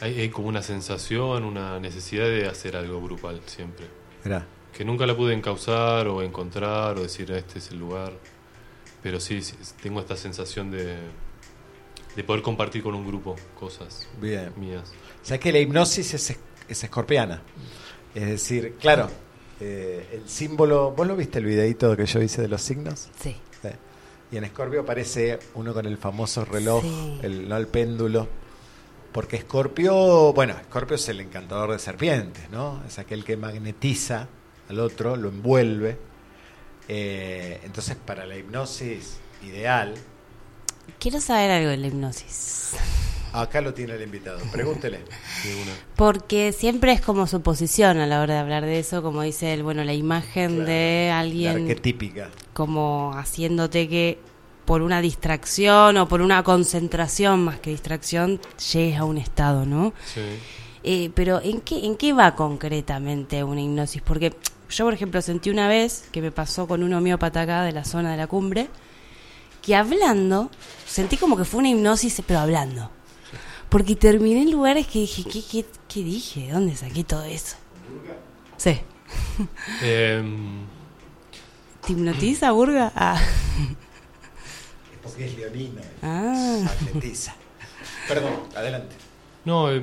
hay, 0.00 0.20
hay 0.20 0.28
como 0.30 0.48
una 0.48 0.62
sensación, 0.62 1.44
una 1.44 1.78
necesidad 1.78 2.24
de 2.24 2.46
hacer 2.48 2.76
algo 2.76 3.00
grupal 3.00 3.40
siempre. 3.46 3.86
Mirá. 4.24 4.46
Que 4.76 4.84
nunca 4.84 5.06
la 5.06 5.16
pude 5.16 5.34
encauzar 5.34 6.08
o 6.08 6.22
encontrar 6.22 6.98
o 6.98 7.02
decir 7.02 7.30
este 7.30 7.58
es 7.58 7.70
el 7.70 7.78
lugar. 7.78 8.12
Pero 9.02 9.20
sí, 9.20 9.40
sí, 9.42 9.54
tengo 9.82 10.00
esta 10.00 10.16
sensación 10.16 10.70
de, 10.70 10.96
de 12.16 12.24
poder 12.24 12.42
compartir 12.42 12.82
con 12.82 12.94
un 12.94 13.06
grupo 13.06 13.36
cosas 13.58 14.08
Bien. 14.20 14.52
mías. 14.56 14.92
O 15.22 15.26
sea 15.26 15.38
que 15.38 15.52
la 15.52 15.58
hipnosis 15.60 16.14
es, 16.14 16.30
es- 16.30 16.38
es 16.68 16.82
escorpiana. 16.84 17.42
Es 18.14 18.26
decir, 18.26 18.76
claro, 18.80 19.10
eh, 19.60 20.08
el 20.12 20.28
símbolo. 20.28 20.92
¿Vos 20.92 21.06
lo 21.06 21.14
viste 21.14 21.38
el 21.38 21.44
videito 21.44 21.94
que 21.96 22.06
yo 22.06 22.22
hice 22.22 22.40
de 22.42 22.48
los 22.48 22.62
signos? 22.62 23.10
Sí. 23.20 23.36
Sí. 23.62 23.68
Y 24.32 24.36
en 24.38 24.44
Escorpio 24.44 24.80
aparece 24.80 25.38
uno 25.54 25.72
con 25.74 25.84
el 25.86 25.98
famoso 25.98 26.44
reloj, 26.44 26.82
Sí. 26.82 27.18
el, 27.22 27.48
no 27.48 27.56
el 27.56 27.68
péndulo. 27.68 28.26
Porque 29.12 29.36
Escorpio, 29.36 30.32
bueno, 30.32 30.54
Escorpio 30.58 30.96
es 30.96 31.08
el 31.08 31.20
encantador 31.20 31.70
de 31.72 31.78
serpientes, 31.78 32.50
¿no? 32.50 32.82
Es 32.86 32.98
aquel 32.98 33.24
que 33.24 33.36
magnetiza 33.36 34.28
al 34.68 34.78
otro, 34.80 35.16
lo 35.16 35.28
envuelve. 35.28 35.96
Eh, 36.88 37.60
entonces, 37.64 37.96
para 37.96 38.26
la 38.26 38.36
hipnosis 38.36 39.18
ideal, 39.42 39.94
Quiero 40.98 41.18
saber 41.18 41.50
algo 41.50 41.70
de 41.70 41.78
la 41.78 41.86
hipnosis. 41.86 42.72
acá 43.32 43.62
lo 43.62 43.72
tiene 43.72 43.94
el 43.94 44.02
invitado. 44.02 44.38
Pregúntele. 44.52 45.00
Porque 45.96 46.52
siempre 46.52 46.92
es 46.92 47.00
como 47.00 47.26
su 47.26 47.40
posición 47.40 47.98
a 47.98 48.06
la 48.06 48.20
hora 48.20 48.34
de 48.34 48.40
hablar 48.40 48.64
de 48.66 48.78
eso, 48.80 49.02
como 49.02 49.22
dice 49.22 49.54
él, 49.54 49.62
bueno, 49.62 49.82
la 49.84 49.94
imagen 49.94 50.64
de 50.66 51.06
La 51.08 51.20
alguien 51.20 51.62
arquetípica. 51.62 52.28
como 52.52 53.12
haciéndote 53.16 53.88
que 53.88 54.18
por 54.66 54.82
una 54.82 55.00
distracción 55.00 55.96
o 55.96 56.06
por 56.08 56.20
una 56.20 56.42
concentración 56.42 57.44
más 57.44 57.60
que 57.60 57.70
distracción 57.70 58.40
llegues 58.72 58.98
a 58.98 59.04
un 59.04 59.16
estado, 59.18 59.64
¿no? 59.66 59.94
Sí. 60.12 60.20
Eh, 60.82 61.10
pero 61.14 61.40
¿en 61.42 61.62
qué, 61.62 61.84
¿en 61.86 61.96
qué 61.96 62.12
va 62.12 62.34
concretamente 62.36 63.42
una 63.42 63.62
hipnosis? 63.62 64.02
Porque 64.02 64.34
yo, 64.70 64.84
por 64.84 64.94
ejemplo, 64.94 65.20
sentí 65.22 65.50
una 65.50 65.68
vez 65.68 66.08
que 66.12 66.20
me 66.22 66.30
pasó 66.32 66.66
con 66.66 66.82
un 66.82 66.92
homeópata 66.92 67.42
acá 67.42 67.62
de 67.62 67.72
la 67.72 67.84
zona 67.84 68.10
de 68.12 68.16
la 68.16 68.26
cumbre, 68.26 68.68
que 69.62 69.74
hablando, 69.76 70.50
sentí 70.86 71.16
como 71.16 71.36
que 71.36 71.44
fue 71.44 71.60
una 71.60 71.70
hipnosis, 71.70 72.22
pero 72.26 72.40
hablando. 72.40 72.90
Porque 73.68 73.96
terminé 73.96 74.42
en 74.42 74.50
lugares 74.52 74.86
que 74.86 75.00
dije, 75.00 75.24
¿qué, 75.24 75.42
qué, 75.42 75.64
qué 75.88 76.00
dije? 76.04 76.50
¿Dónde 76.52 76.76
saqué 76.76 77.02
todo 77.04 77.24
eso? 77.24 77.56
Sí. 78.56 78.78
Em, 79.82 80.64
¿Te 81.86 81.92
hipnotiza, 81.92 82.52
Burga? 82.52 82.92
Ah. 82.94 83.20
Porque 85.02 85.26
es 85.26 85.36
leonina. 85.36 85.82
Ah. 86.02 86.60
Magnetiza. 86.64 87.34
Perdón, 88.08 88.32
adelante. 88.56 88.94
no, 89.44 89.70
eh, 89.72 89.82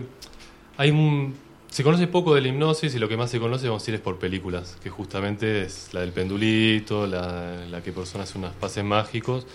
hay 0.77 0.91
un- 0.91 1.35
se 1.71 1.83
conoce 1.83 2.05
poco 2.07 2.35
de 2.35 2.41
la 2.41 2.49
hipnosis 2.49 2.93
y 2.93 2.99
lo 2.99 3.07
que 3.09 3.17
más 3.17 3.31
se 3.31 3.39
conoce, 3.39 3.65
vamos 3.67 3.81
a 3.81 3.83
decir, 3.85 3.95
es 3.95 4.01
por 4.01 4.19
películas, 4.19 4.77
que 4.83 4.89
justamente 4.91 5.63
es 5.63 5.89
la 5.93 6.01
del 6.01 6.11
pendulito, 6.11 7.07
la, 7.07 7.65
la 7.65 7.81
que 7.81 7.91
persona 7.93 8.25
hace 8.25 8.37
unos 8.37 8.53
pases 8.53 8.83
mágicos, 8.83 9.47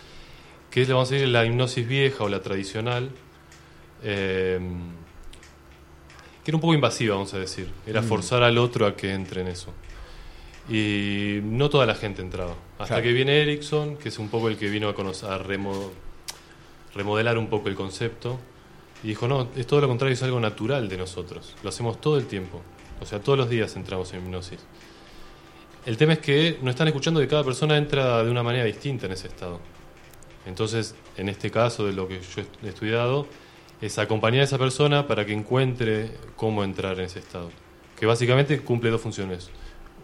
que 0.71 0.83
es, 0.83 0.89
vamos 0.89 1.11
a 1.11 1.15
decir, 1.15 1.29
la 1.29 1.45
hipnosis 1.45 1.87
vieja 1.87 2.25
o 2.25 2.29
la 2.29 2.41
tradicional, 2.43 3.11
eh, 4.03 4.59
que 6.43 6.51
era 6.51 6.57
un 6.57 6.61
poco 6.61 6.75
invasiva, 6.75 7.15
vamos 7.17 7.35
a 7.35 7.39
decir. 7.39 7.69
Era 7.87 8.01
Mm. 8.03 8.05
forzar 8.05 8.43
al 8.43 8.57
otro 8.59 8.87
a 8.87 8.97
que 8.97 9.13
entre 9.13 9.43
en 9.43 9.49
eso. 9.49 9.73
Y 10.69 11.41
no 11.45 11.69
toda 11.71 11.87
la 11.87 11.95
gente 11.95 12.23
entraba. 12.23 12.55
Hasta 12.79 12.87
Claro. 12.87 13.03
que 13.03 13.13
viene 13.13 13.43
Erickson, 13.43 13.97
que 13.99 14.09
es 14.09 14.19
un 14.19 14.29
poco 14.29 14.49
el 14.49 14.57
que 14.57 14.69
vino 14.69 14.89
a, 14.89 14.95
conocer, 14.95 15.31
a 15.31 15.39
remo- 15.39 15.91
remodelar 16.95 17.37
un 17.39 17.49
poco 17.49 17.69
el 17.69 17.75
concepto. 17.75 18.39
Y 19.03 19.09
dijo, 19.09 19.29
no, 19.29 19.49
es 19.57 19.67
todo 19.67 19.81
lo 19.81 19.89
contrario, 19.89 20.15
es 20.15 20.23
algo 20.23 20.41
natural 20.41 20.89
de 20.89 20.97
nosotros. 20.97 21.55
Lo 21.63 21.69
hacemos 21.69 22.01
todo 22.01 22.19
el 22.19 22.27
tiempo. 22.27 22.63
O 23.01 23.07
sea, 23.07 23.21
todos 23.21 23.39
los 23.39 23.49
días 23.49 23.77
entramos 23.77 24.13
en 24.13 24.21
hipnosis. 24.21 24.61
El 25.85 25.97
tema 25.97 26.15
es 26.15 26.19
que 26.19 26.59
no 26.63 26.71
están 26.71 26.89
escuchando 26.89 27.21
que 27.21 27.29
cada 27.29 27.45
persona 27.45 27.77
entra 27.77 28.25
de 28.25 28.31
una 28.31 28.43
manera 28.43 28.65
distinta 28.65 29.07
en 29.07 29.13
ese 29.13 29.29
estado. 29.29 29.61
Entonces, 30.47 30.95
en 31.17 31.29
este 31.29 31.51
caso, 31.51 31.87
de 31.87 31.93
lo 31.93 32.09
que 32.09 32.21
yo 32.21 32.43
he 32.65 32.69
estudiado, 32.69 33.27
es 33.81 33.99
acompañar 33.99 34.41
a 34.41 34.45
esa 34.45 34.59
persona 34.59 35.07
para 35.07 35.25
que 35.27 35.33
encuentre 35.33 36.11
cómo 36.37 36.65
entrar 36.65 36.99
en 36.99 37.05
ese 37.05 37.19
estado. 37.19 37.51
Que 37.99 38.07
básicamente 38.07 38.59
cumple 38.61 38.91
dos 38.91 39.01
funciones. 39.01 39.51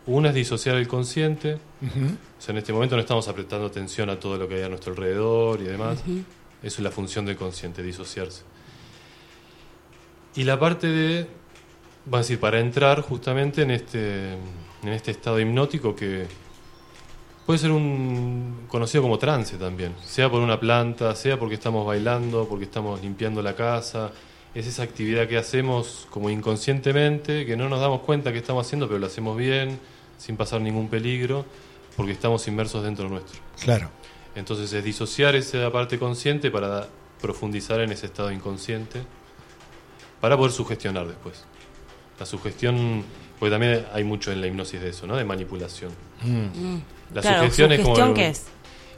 Una 0.07 0.29
es 0.29 0.35
disociar 0.35 0.77
el 0.77 0.89
consciente. 0.89 1.55
O 1.55 2.43
sea, 2.43 2.53
en 2.53 2.59
este 2.59 2.73
momento 2.73 2.97
no 2.97 3.01
estamos 3.01 3.29
apretando 3.29 3.67
atención 3.67 4.11
a 4.11 4.19
todo 4.19 4.37
lo 4.37 4.49
que 4.49 4.57
hay 4.57 4.63
a 4.63 4.69
nuestro 4.69 4.93
alrededor 4.93 5.61
y 5.61 5.65
demás. 5.65 6.01
Ujú. 6.07 6.23
Eso 6.63 6.77
es 6.77 6.81
la 6.81 6.91
función 6.91 7.25
del 7.25 7.37
consciente, 7.37 7.83
disociarse. 7.83 8.43
Y 10.35 10.45
la 10.45 10.59
parte 10.59 10.87
de, 10.87 11.27
va 12.13 12.19
a 12.19 12.21
decir, 12.23 12.41
para 12.41 12.59
entrar 12.61 13.03
justamente 13.03 13.63
en 13.63 13.71
este, 13.71 14.33
en 14.33 14.89
este 14.89 15.11
estado 15.11 15.39
hipnótico 15.39 15.95
que 15.95 16.27
puede 17.47 17.59
ser 17.59 17.71
un 17.71 18.67
conocido 18.69 19.03
como 19.03 19.19
trance 19.19 19.57
también, 19.57 19.95
sea 20.03 20.31
por 20.31 20.41
una 20.41 20.59
planta, 20.59 21.15
sea 21.15 21.39
porque 21.39 21.55
estamos 21.57 21.87
bailando, 21.87 22.47
porque 22.49 22.65
estamos 22.65 23.03
limpiando 23.03 23.43
la 23.43 23.55
casa. 23.55 24.11
Es 24.55 24.67
esa 24.67 24.83
actividad 24.83 25.29
que 25.29 25.39
hacemos 25.39 26.07
como 26.11 26.29
inconscientemente, 26.29 27.47
que 27.47 27.57
no 27.57 27.69
nos 27.69 27.81
damos 27.81 28.01
cuenta 28.01 28.33
que 28.33 28.39
estamos 28.39 28.67
haciendo, 28.67 28.87
pero 28.87 28.99
lo 28.99 29.07
hacemos 29.07 29.37
bien, 29.37 29.79
sin 30.19 30.37
pasar 30.37 30.61
ningún 30.61 30.89
peligro, 30.89 31.45
porque 31.97 32.13
estamos 32.13 32.47
inmersos 32.49 32.85
dentro 32.85 33.09
nuestro. 33.09 33.41
Claro. 33.63 33.91
Entonces 34.35 34.73
es 34.73 34.85
disociar 34.85 35.35
esa 35.35 35.71
parte 35.71 35.99
consciente 35.99 36.51
para 36.51 36.87
profundizar 37.21 37.81
en 37.81 37.93
ese 37.93 38.07
estado 38.07 38.31
inconsciente, 38.31 39.03
para 40.23 40.37
poder 40.37 40.53
sugestionar 40.53 41.09
después. 41.09 41.45
La 42.21 42.25
sugestión, 42.25 43.03
porque 43.41 43.51
también 43.51 43.85
hay 43.93 44.05
mucho 44.05 44.31
en 44.31 44.41
la 44.41 44.47
hipnosis 44.47 44.81
de 44.81 44.91
eso, 44.91 45.05
¿no? 45.05 45.17
De 45.17 45.25
manipulación. 45.25 45.91
Mm. 46.23 46.77
La 47.13 47.21
Claro, 47.21 47.39
sugestión 47.41 47.73
es 47.73 47.81
como... 47.81 47.97
¿sugestión 47.97 48.15
qué 48.15 48.29
es? 48.29 48.45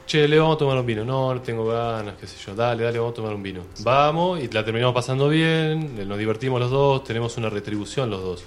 Che, 0.05 0.27
le 0.27 0.37
vamos 0.37 0.57
a 0.57 0.59
tomar 0.59 0.77
un 0.77 0.85
vino. 0.85 1.03
No, 1.03 1.33
no 1.33 1.41
tengo 1.41 1.65
ganas, 1.65 2.13
qué 2.19 2.27
sé 2.27 2.35
yo. 2.45 2.53
Dale, 2.53 2.83
dale, 2.83 2.99
vamos 2.99 3.13
a 3.13 3.15
tomar 3.15 3.33
un 3.33 3.41
vino. 3.41 3.61
Vamos 3.79 4.39
y 4.39 4.47
la 4.49 4.63
terminamos 4.63 4.93
pasando 4.93 5.27
bien, 5.27 6.07
nos 6.07 6.19
divertimos 6.19 6.59
los 6.59 6.69
dos, 6.69 7.03
tenemos 7.03 7.35
una 7.37 7.49
retribución 7.49 8.11
los 8.11 8.21
dos. 8.21 8.43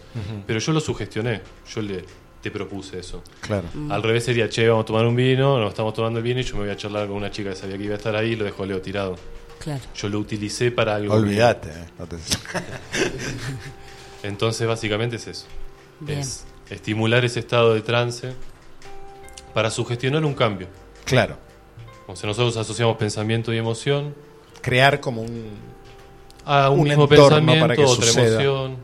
Pero 0.46 0.60
yo 0.60 0.72
lo 0.72 0.78
sugestioné, 0.78 1.40
yo 1.74 1.82
le, 1.82 2.04
te 2.40 2.52
propuse 2.52 3.00
eso. 3.00 3.24
Claro. 3.40 3.64
Mm. 3.74 3.90
Al 3.90 4.04
revés 4.04 4.24
sería, 4.24 4.48
che, 4.48 4.68
vamos 4.68 4.84
a 4.84 4.86
tomar 4.86 5.04
un 5.04 5.16
vino, 5.16 5.58
nos 5.58 5.70
estamos 5.70 5.94
tomando 5.94 6.20
el 6.20 6.24
vino 6.24 6.38
y 6.38 6.44
yo 6.44 6.54
me 6.54 6.60
voy 6.62 6.70
a 6.70 6.76
charlar 6.76 7.08
con 7.08 7.16
una 7.16 7.32
chica 7.32 7.50
que 7.50 7.56
sabía 7.56 7.76
que 7.76 7.82
iba 7.82 7.94
a 7.94 7.98
estar 7.98 8.14
ahí 8.14 8.34
y 8.34 8.36
lo 8.36 8.44
dejó 8.44 8.64
Leo 8.64 8.80
tirado. 8.80 9.16
Claro. 9.60 9.82
Yo 9.94 10.08
lo 10.08 10.18
utilicé 10.20 10.70
para 10.70 10.94
algo. 10.96 11.14
Olvídate. 11.14 11.68
eh, 11.70 11.84
no 11.98 12.06
te- 12.06 12.16
Entonces, 14.22 14.66
básicamente 14.66 15.16
es 15.16 15.26
eso. 15.26 15.46
Bien. 16.00 16.20
Es 16.20 16.44
estimular 16.70 17.24
ese 17.24 17.40
estado 17.40 17.74
de 17.74 17.80
trance 17.82 18.32
para 19.54 19.70
sugestionar 19.70 20.24
un 20.24 20.34
cambio. 20.34 20.68
Claro. 21.04 21.38
O 22.06 22.16
sea, 22.16 22.28
nosotros 22.28 22.56
asociamos 22.56 22.96
pensamiento 22.96 23.52
y 23.52 23.58
emoción 23.58 24.14
Crear 24.62 25.00
como 25.00 25.22
un. 25.22 25.50
a 26.44 26.70
un, 26.70 26.80
Un 26.80 26.88
mismo 26.88 27.08
pensamiento, 27.08 27.60
para 27.60 27.76
que 27.76 27.84
otra 27.84 28.06
suceda. 28.06 28.26
emoción, 28.42 28.76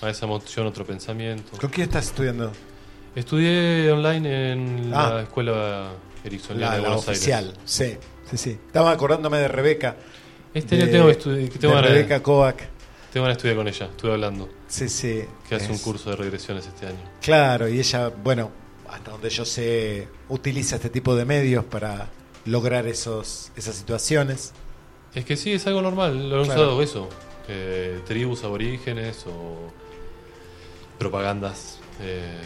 a 0.00 0.10
esa 0.10 0.26
emoción 0.26 0.66
otro 0.66 0.86
pensamiento. 0.86 1.56
¿Con 1.58 1.70
quién 1.70 1.86
estás 1.88 2.06
estudiando? 2.06 2.52
Estudié 3.14 3.90
online 3.92 4.52
en 4.52 4.92
Ah. 4.94 5.10
la 5.14 5.22
escuela 5.22 5.90
Ericksoniana 6.24 6.70
La, 6.70 6.76
de 6.76 6.82
la 6.82 6.88
Buenos 6.88 7.08
oficial. 7.08 7.44
Aires. 7.46 7.60
Sí, 7.64 7.96
sí, 8.30 8.36
sí. 8.38 8.50
Estaba 8.50 8.92
acordándome 8.92 9.38
de 9.38 9.48
Rebeca. 9.48 9.96
Este 10.54 10.76
de, 10.76 10.82
año 10.82 10.92
tengo 10.92 11.06
que 11.06 11.12
estudiar, 11.12 11.48
tengo 11.58 11.74
de 11.76 11.82
Rebeca 11.82 12.22
Kovac. 12.22 12.68
tengo 13.12 13.26
de 13.26 13.32
estudiar 13.32 13.56
con 13.56 13.68
ella, 13.68 13.86
estuve 13.86 14.12
hablando. 14.12 14.48
Sí, 14.68 14.88
sí. 14.88 15.24
Que 15.48 15.54
hace 15.56 15.70
un 15.70 15.78
curso 15.78 16.10
de 16.10 16.16
regresiones 16.16 16.66
este 16.66 16.86
año. 16.86 16.98
Claro, 17.20 17.68
y 17.68 17.78
ella, 17.78 18.08
bueno, 18.08 18.50
hasta 18.88 19.10
donde 19.10 19.30
yo 19.30 19.44
sé, 19.44 20.08
utiliza 20.28 20.76
este 20.76 20.90
tipo 20.90 21.14
de 21.14 21.24
medios 21.24 21.64
para 21.64 22.08
lograr 22.46 22.86
esos, 22.86 23.52
esas 23.56 23.74
situaciones. 23.76 24.52
Es 25.14 25.24
que 25.24 25.36
sí, 25.36 25.52
es 25.52 25.66
algo 25.66 25.82
normal, 25.82 26.28
lo 26.30 26.38
han 26.38 26.44
Claro. 26.44 26.62
usado 26.62 26.82
eso. 26.82 27.08
Eh, 27.48 28.00
tribus 28.06 28.44
aborígenes 28.44 29.24
o 29.26 29.70
propagandas 30.98 31.78
eh, 32.00 32.38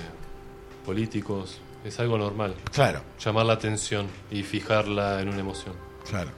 políticos, 0.84 1.58
es 1.84 1.98
algo 1.98 2.18
normal. 2.18 2.54
Claro. 2.72 3.02
Llamar 3.24 3.46
la 3.46 3.54
atención 3.54 4.06
y 4.30 4.42
fijarla 4.42 5.20
en 5.20 5.28
una 5.28 5.40
emoción. 5.40 5.74
Claro. 6.08 6.30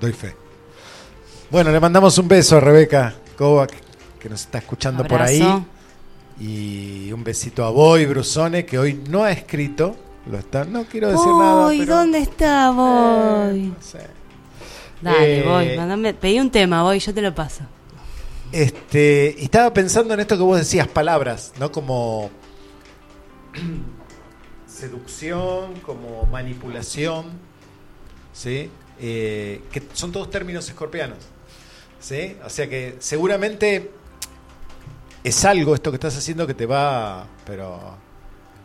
Doy 0.00 0.12
fe. 0.12 0.34
Bueno, 1.50 1.70
le 1.72 1.80
mandamos 1.80 2.16
un 2.18 2.28
beso 2.28 2.56
a 2.56 2.60
Rebeca 2.60 3.14
Kovac, 3.36 3.72
que 4.18 4.28
nos 4.28 4.42
está 4.42 4.58
escuchando 4.58 5.04
por 5.04 5.20
ahí. 5.20 5.42
Y 6.38 7.12
un 7.12 7.22
besito 7.24 7.64
a 7.64 7.70
Boy 7.70 8.06
Brusone, 8.06 8.64
que 8.64 8.78
hoy 8.78 9.02
no 9.08 9.24
ha 9.24 9.32
escrito. 9.32 9.96
Lo 10.30 10.38
está, 10.38 10.64
no 10.64 10.84
quiero 10.84 11.08
decir 11.10 11.26
nada. 11.26 11.68
Pero- 11.70 11.96
¿dónde 11.96 12.18
está 12.18 12.70
Voy? 12.70 13.62
no 13.76 13.82
sé. 13.82 14.06
Dale, 15.00 15.38
Eh, 15.40 15.42
voy, 15.48 15.76
mandame, 15.78 16.12
pedí 16.14 16.38
un 16.38 16.50
tema, 16.50 16.82
voy, 16.82 16.98
yo 16.98 17.12
te 17.14 17.22
lo 17.22 17.34
paso. 17.34 17.62
Este, 18.52 19.34
y 19.38 19.44
estaba 19.44 19.72
pensando 19.72 20.12
en 20.14 20.20
esto 20.20 20.36
que 20.36 20.42
vos 20.42 20.58
decías, 20.58 20.86
palabras, 20.88 21.52
¿no? 21.58 21.72
Como 21.72 22.30
seducción, 24.66 25.74
como 25.80 26.26
manipulación, 26.26 27.26
¿sí? 28.32 28.70
Eh, 29.00 29.62
que 29.72 29.82
son 29.94 30.12
todos 30.12 30.28
términos 30.30 30.68
escorpianos, 30.68 31.18
¿sí? 32.00 32.36
O 32.44 32.50
sea 32.50 32.68
que 32.68 32.96
seguramente 32.98 33.90
es 35.22 35.44
algo 35.44 35.74
esto 35.74 35.90
que 35.90 35.96
estás 35.96 36.16
haciendo 36.16 36.46
que 36.46 36.54
te 36.54 36.66
va, 36.66 37.26
pero 37.46 37.98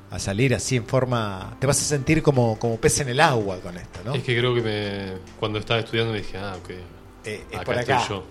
a 0.09 0.19
salir 0.19 0.55
así 0.55 0.77
en 0.77 0.85
forma, 0.85 1.57
te 1.59 1.67
vas 1.67 1.79
a 1.81 1.83
sentir 1.83 2.23
como, 2.23 2.57
como 2.57 2.77
pez 2.77 3.01
en 3.01 3.09
el 3.09 3.19
agua 3.19 3.59
con 3.59 3.77
esto, 3.77 3.99
¿no? 4.05 4.15
Es 4.15 4.23
que 4.23 4.37
creo 4.37 4.55
que 4.55 4.61
me, 4.61 5.13
cuando 5.39 5.59
estaba 5.59 5.81
estudiando 5.81 6.13
me 6.13 6.19
dije, 6.19 6.37
ah, 6.37 6.55
ok. 6.57 6.69
Eh, 6.69 7.43
es 7.51 7.55
acá 7.55 7.65
por 7.65 7.75
estoy 7.75 7.93
acá. 7.95 8.07
yo. 8.07 8.23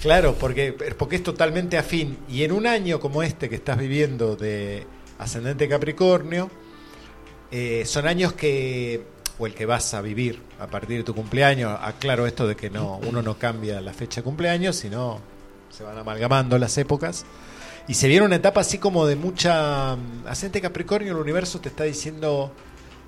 Claro, 0.00 0.34
porque, 0.38 0.72
porque 0.98 1.16
es 1.16 1.22
totalmente 1.22 1.78
afín. 1.78 2.18
Y 2.28 2.42
en 2.42 2.52
un 2.52 2.66
año 2.66 3.00
como 3.00 3.22
este 3.22 3.48
que 3.48 3.54
estás 3.54 3.78
viviendo 3.78 4.36
de 4.36 4.86
ascendente 5.18 5.68
Capricornio, 5.68 6.50
eh, 7.50 7.84
son 7.86 8.06
años 8.06 8.32
que, 8.32 9.02
o 9.42 9.46
el 9.46 9.54
que 9.54 9.66
vas 9.66 9.92
a 9.94 10.00
vivir 10.00 10.40
a 10.60 10.68
partir 10.68 10.98
de 10.98 11.04
tu 11.04 11.14
cumpleaños, 11.14 11.76
aclaro 11.82 12.26
esto 12.28 12.46
de 12.46 12.54
que 12.54 12.70
no 12.70 12.98
uno 13.08 13.22
no 13.22 13.38
cambia 13.38 13.80
la 13.80 13.92
fecha 13.92 14.20
de 14.20 14.24
cumpleaños, 14.24 14.76
sino 14.76 15.20
se 15.70 15.82
van 15.82 15.98
amalgamando 15.98 16.58
las 16.58 16.78
épocas. 16.78 17.24
Y 17.88 17.94
se 17.94 18.06
viene 18.06 18.24
una 18.24 18.36
etapa 18.36 18.60
así 18.60 18.78
como 18.78 19.06
de 19.06 19.16
mucha... 19.16 19.96
mm, 19.96 20.28
Ascendente 20.28 20.60
Capricornio, 20.60 21.12
el 21.12 21.18
universo 21.18 21.60
te 21.60 21.68
está 21.70 21.82
diciendo, 21.82 22.52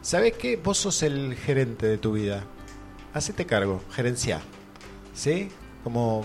¿sabes 0.03 0.33
qué? 0.33 0.57
Vos 0.57 0.79
sos 0.79 1.05
el 1.05 1.37
gerente 1.37 1.87
de 1.87 1.99
tu 1.99 2.13
vida. 2.13 2.43
Hacete 3.13 3.47
cargo, 3.47 3.81
gerencia. 3.93 4.41
¿Sí? 5.15 5.49
Como 5.85 6.25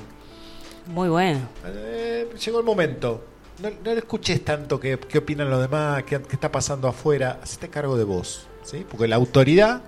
Muy 0.88 1.10
bueno. 1.10 1.41
eh, 1.65 2.27
llegó 2.44 2.60
el 2.60 2.65
momento. 2.65 3.23
No, 3.61 3.69
no 3.84 3.91
le 3.91 3.99
escuches 3.99 4.44
tanto 4.44 4.80
qué, 4.80 4.98
qué 4.98 5.19
opinan 5.19 5.49
los 5.52 5.61
demás, 5.61 6.03
qué, 6.06 6.19
qué 6.22 6.34
está 6.34 6.52
pasando 6.52 6.88
afuera. 6.88 7.40
Hacete 7.44 7.69
cargo 7.69 7.98
de 7.98 8.06
vos, 8.06 8.48
¿sí? 8.64 8.84
Porque 8.90 9.07
la 9.07 9.18
autoridad 9.18 9.84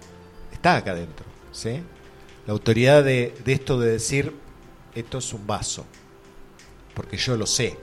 está 0.62 0.76
acá 0.76 0.92
adentro, 0.92 1.26
¿sí? 1.52 1.82
La 2.46 2.54
autoridad 2.54 3.04
de, 3.04 3.34
esto 3.48 3.80
de 3.80 3.94
decir, 3.94 4.32
esto 4.94 5.18
es 5.18 5.34
un 5.34 5.48
vaso, 5.48 5.86
porque 6.94 7.18
yo 7.18 7.36
lo 7.36 7.48
sé. 7.48 7.80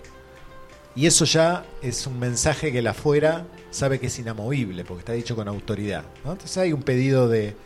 Y 0.94 1.06
eso 1.06 1.24
ya 1.24 1.64
es 1.82 2.06
un 2.06 2.20
mensaje 2.20 2.70
que 2.70 2.78
el 2.78 2.86
afuera 2.86 3.44
sabe 3.72 3.98
que 3.98 4.06
es 4.06 4.18
inamovible, 4.20 4.84
porque 4.84 5.00
está 5.00 5.12
dicho 5.12 5.34
con 5.34 5.48
autoridad. 5.48 6.04
¿no? 6.24 6.32
Entonces 6.32 6.56
hay 6.56 6.72
un 6.72 6.82
pedido 6.82 7.28
de... 7.28 7.56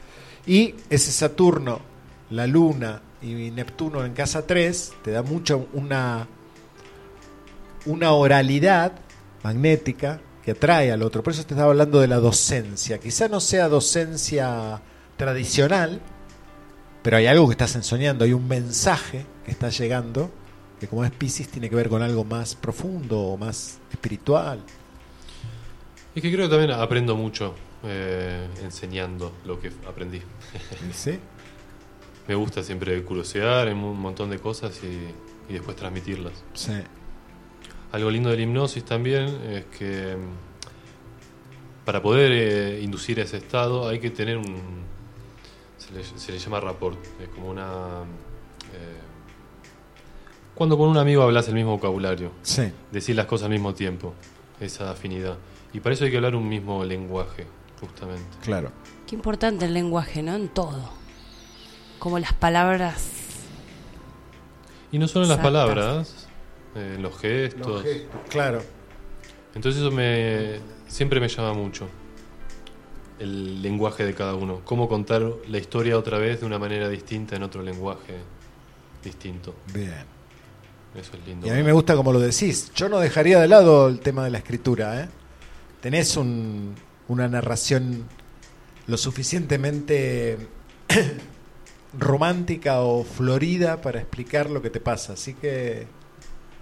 Y 0.46 0.76
ese 0.88 1.12
Saturno, 1.12 1.82
la 2.30 2.46
Luna 2.46 3.02
y 3.20 3.50
Neptuno 3.50 4.06
en 4.06 4.14
casa 4.14 4.46
3 4.46 4.94
te 5.04 5.10
da 5.10 5.22
mucho 5.22 5.68
una, 5.74 6.26
una 7.84 8.12
oralidad 8.12 8.92
magnética 9.42 10.22
que 10.42 10.52
atrae 10.52 10.90
al 10.90 11.02
otro. 11.02 11.22
Por 11.22 11.34
eso 11.34 11.44
te 11.44 11.52
estaba 11.52 11.70
hablando 11.70 12.00
de 12.00 12.08
la 12.08 12.16
docencia. 12.16 12.98
Quizá 12.98 13.28
no 13.28 13.40
sea 13.40 13.68
docencia 13.68 14.80
tradicional, 15.22 16.00
pero 17.00 17.16
hay 17.16 17.26
algo 17.26 17.46
que 17.46 17.52
estás 17.52 17.76
enseñando, 17.76 18.24
hay 18.24 18.32
un 18.32 18.48
mensaje 18.48 19.24
que 19.44 19.52
está 19.52 19.68
llegando, 19.68 20.32
que 20.80 20.88
como 20.88 21.04
es 21.04 21.12
Pisces 21.12 21.48
tiene 21.48 21.70
que 21.70 21.76
ver 21.76 21.88
con 21.88 22.02
algo 22.02 22.24
más 22.24 22.56
profundo 22.56 23.20
o 23.20 23.36
más 23.36 23.78
espiritual. 23.92 24.60
Es 26.12 26.20
que 26.20 26.32
creo 26.32 26.46
que 26.48 26.50
también 26.50 26.72
aprendo 26.72 27.14
mucho 27.14 27.54
eh, 27.84 28.48
enseñando 28.64 29.32
lo 29.44 29.60
que 29.60 29.70
aprendí. 29.86 30.20
¿Sí? 30.92 31.20
Me 32.26 32.34
gusta 32.34 32.64
siempre 32.64 33.00
curiosear 33.04 33.68
en 33.68 33.78
un 33.78 34.00
montón 34.00 34.28
de 34.28 34.40
cosas 34.40 34.80
y, 34.82 35.50
y 35.50 35.52
después 35.52 35.76
transmitirlas. 35.76 36.42
Sí. 36.54 36.72
Algo 37.92 38.10
lindo 38.10 38.30
del 38.30 38.40
hipnosis 38.40 38.84
también 38.84 39.28
es 39.48 39.66
que 39.66 40.16
mm, 40.16 41.84
para 41.84 42.02
poder 42.02 42.32
eh, 42.32 42.80
inducir 42.82 43.20
ese 43.20 43.36
estado 43.36 43.88
hay 43.88 44.00
que 44.00 44.10
tener 44.10 44.36
un... 44.36 44.90
Se 45.92 45.98
le, 45.98 46.18
se 46.18 46.32
le 46.32 46.38
llama 46.38 46.60
rapport, 46.60 46.98
es 47.20 47.28
como 47.28 47.50
una... 47.50 48.02
eh, 48.72 48.98
cuando 50.54 50.76
con 50.78 50.88
un 50.88 50.96
amigo 50.98 51.22
hablas 51.22 51.48
el 51.48 51.54
mismo 51.54 51.72
vocabulario, 51.72 52.30
Sí. 52.42 52.70
decir 52.90 53.16
las 53.16 53.26
cosas 53.26 53.46
al 53.46 53.50
mismo 53.52 53.74
tiempo, 53.74 54.14
esa 54.60 54.90
afinidad. 54.90 55.36
Y 55.72 55.80
para 55.80 55.94
eso 55.94 56.04
hay 56.04 56.10
que 56.10 56.16
hablar 56.16 56.34
un 56.34 56.48
mismo 56.48 56.84
lenguaje, 56.84 57.46
justamente. 57.80 58.22
Claro. 58.42 58.70
Qué 59.06 59.14
importante 59.14 59.64
el 59.64 59.74
lenguaje, 59.74 60.22
¿no? 60.22 60.34
En 60.34 60.48
todo. 60.48 60.90
Como 61.98 62.18
las 62.18 62.32
palabras. 62.34 63.08
Y 64.92 64.98
no 64.98 65.08
solo 65.08 65.24
en 65.24 65.30
las 65.30 65.38
palabras, 65.38 66.28
eh, 66.74 66.92
en 66.96 67.02
los 67.02 67.18
gestos. 67.18 67.84
Claro. 68.28 68.62
Entonces 69.54 69.80
eso 69.82 69.90
me 69.90 70.60
siempre 70.86 71.18
me 71.20 71.28
llama 71.28 71.54
mucho. 71.54 71.88
El 73.18 73.62
lenguaje 73.62 74.04
de 74.04 74.14
cada 74.14 74.34
uno. 74.34 74.60
Cómo 74.64 74.88
contar 74.88 75.22
la 75.48 75.58
historia 75.58 75.96
otra 75.98 76.18
vez 76.18 76.40
de 76.40 76.46
una 76.46 76.58
manera 76.58 76.88
distinta 76.88 77.36
en 77.36 77.42
otro 77.42 77.62
lenguaje 77.62 78.14
distinto. 79.04 79.54
Bien. 79.72 80.04
Eso 80.94 81.12
es 81.16 81.26
lindo. 81.26 81.46
Y 81.46 81.50
a 81.50 81.54
mí 81.54 81.62
me 81.62 81.72
gusta 81.72 81.94
como 81.96 82.12
lo 82.12 82.20
decís. 82.20 82.72
Yo 82.74 82.88
no 82.88 82.98
dejaría 82.98 83.40
de 83.40 83.48
lado 83.48 83.88
el 83.88 84.00
tema 84.00 84.24
de 84.24 84.30
la 84.30 84.38
escritura. 84.38 85.00
¿eh? 85.02 85.08
Tenés 85.80 86.16
un- 86.16 86.74
una 87.08 87.28
narración 87.28 88.04
lo 88.86 88.96
suficientemente 88.96 90.38
romántica 91.98 92.80
o 92.80 93.04
florida 93.04 93.80
para 93.80 94.00
explicar 94.00 94.50
lo 94.50 94.62
que 94.62 94.70
te 94.70 94.80
pasa. 94.80 95.12
Así 95.14 95.34
que 95.34 95.86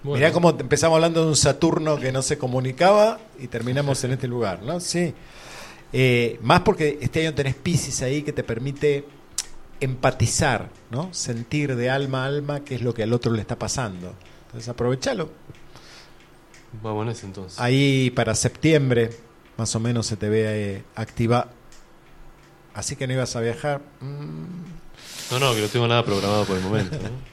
Bueno. 0.03 0.19
mirá 0.19 0.33
cómo 0.33 0.51
empezamos 0.51 0.97
hablando 0.97 1.23
de 1.23 1.29
un 1.29 1.37
Saturno 1.37 1.99
que 1.99 2.11
no 2.13 2.23
se 2.23 2.37
comunicaba 2.39 3.21
y 3.39 3.47
terminamos 3.47 4.03
en 4.05 4.13
este 4.13 4.27
lugar. 4.29 4.63
¿no? 4.63 4.81
Sí. 4.81 5.15
Eh, 5.93 6.39
más 6.43 6.61
porque 6.61 6.99
este 7.01 7.21
año 7.27 7.35
tenés 7.35 7.55
Pisces 7.57 8.03
ahí 8.03 8.23
que 8.23 8.33
te 8.33 8.45
permite 8.45 9.05
empatizar, 9.81 10.71
¿no? 10.91 11.13
Sentir 11.13 11.75
de 11.75 11.91
alma 11.91 12.25
a 12.25 12.27
alma 12.27 12.61
qué 12.61 12.77
es 12.77 12.83
lo 12.83 12.95
que 12.95 13.03
al 13.03 13.13
otro 13.13 13.33
le 13.33 13.41
está 13.41 13.59
pasando. 13.59 14.15
Entonces 14.47 14.69
aprovechalo. 14.69 15.31
Vamos 16.83 17.05
en 17.07 17.13
ese 17.13 17.27
entonces. 17.27 17.59
Ahí 17.59 18.11
para 18.11 18.35
septiembre, 18.35 19.11
más 19.57 19.75
o 19.75 19.81
menos 19.81 20.07
se 20.07 20.17
te 20.17 20.29
ve 20.29 20.45
eh, 20.47 20.85
activa. 20.95 21.49
Así 22.75 22.95
que 22.95 23.07
no 23.07 23.15
ibas 23.15 23.35
a 23.35 23.41
viajar. 23.41 23.81
Mm, 24.01 25.33
No, 25.33 25.39
no, 25.41 25.55
que 25.55 25.61
no 25.61 25.69
tengo 25.69 25.89
nada 25.89 26.05
programado 26.05 26.45
por 26.45 26.57
el 26.57 26.63
momento. 26.63 26.97
¿no? 26.97 27.31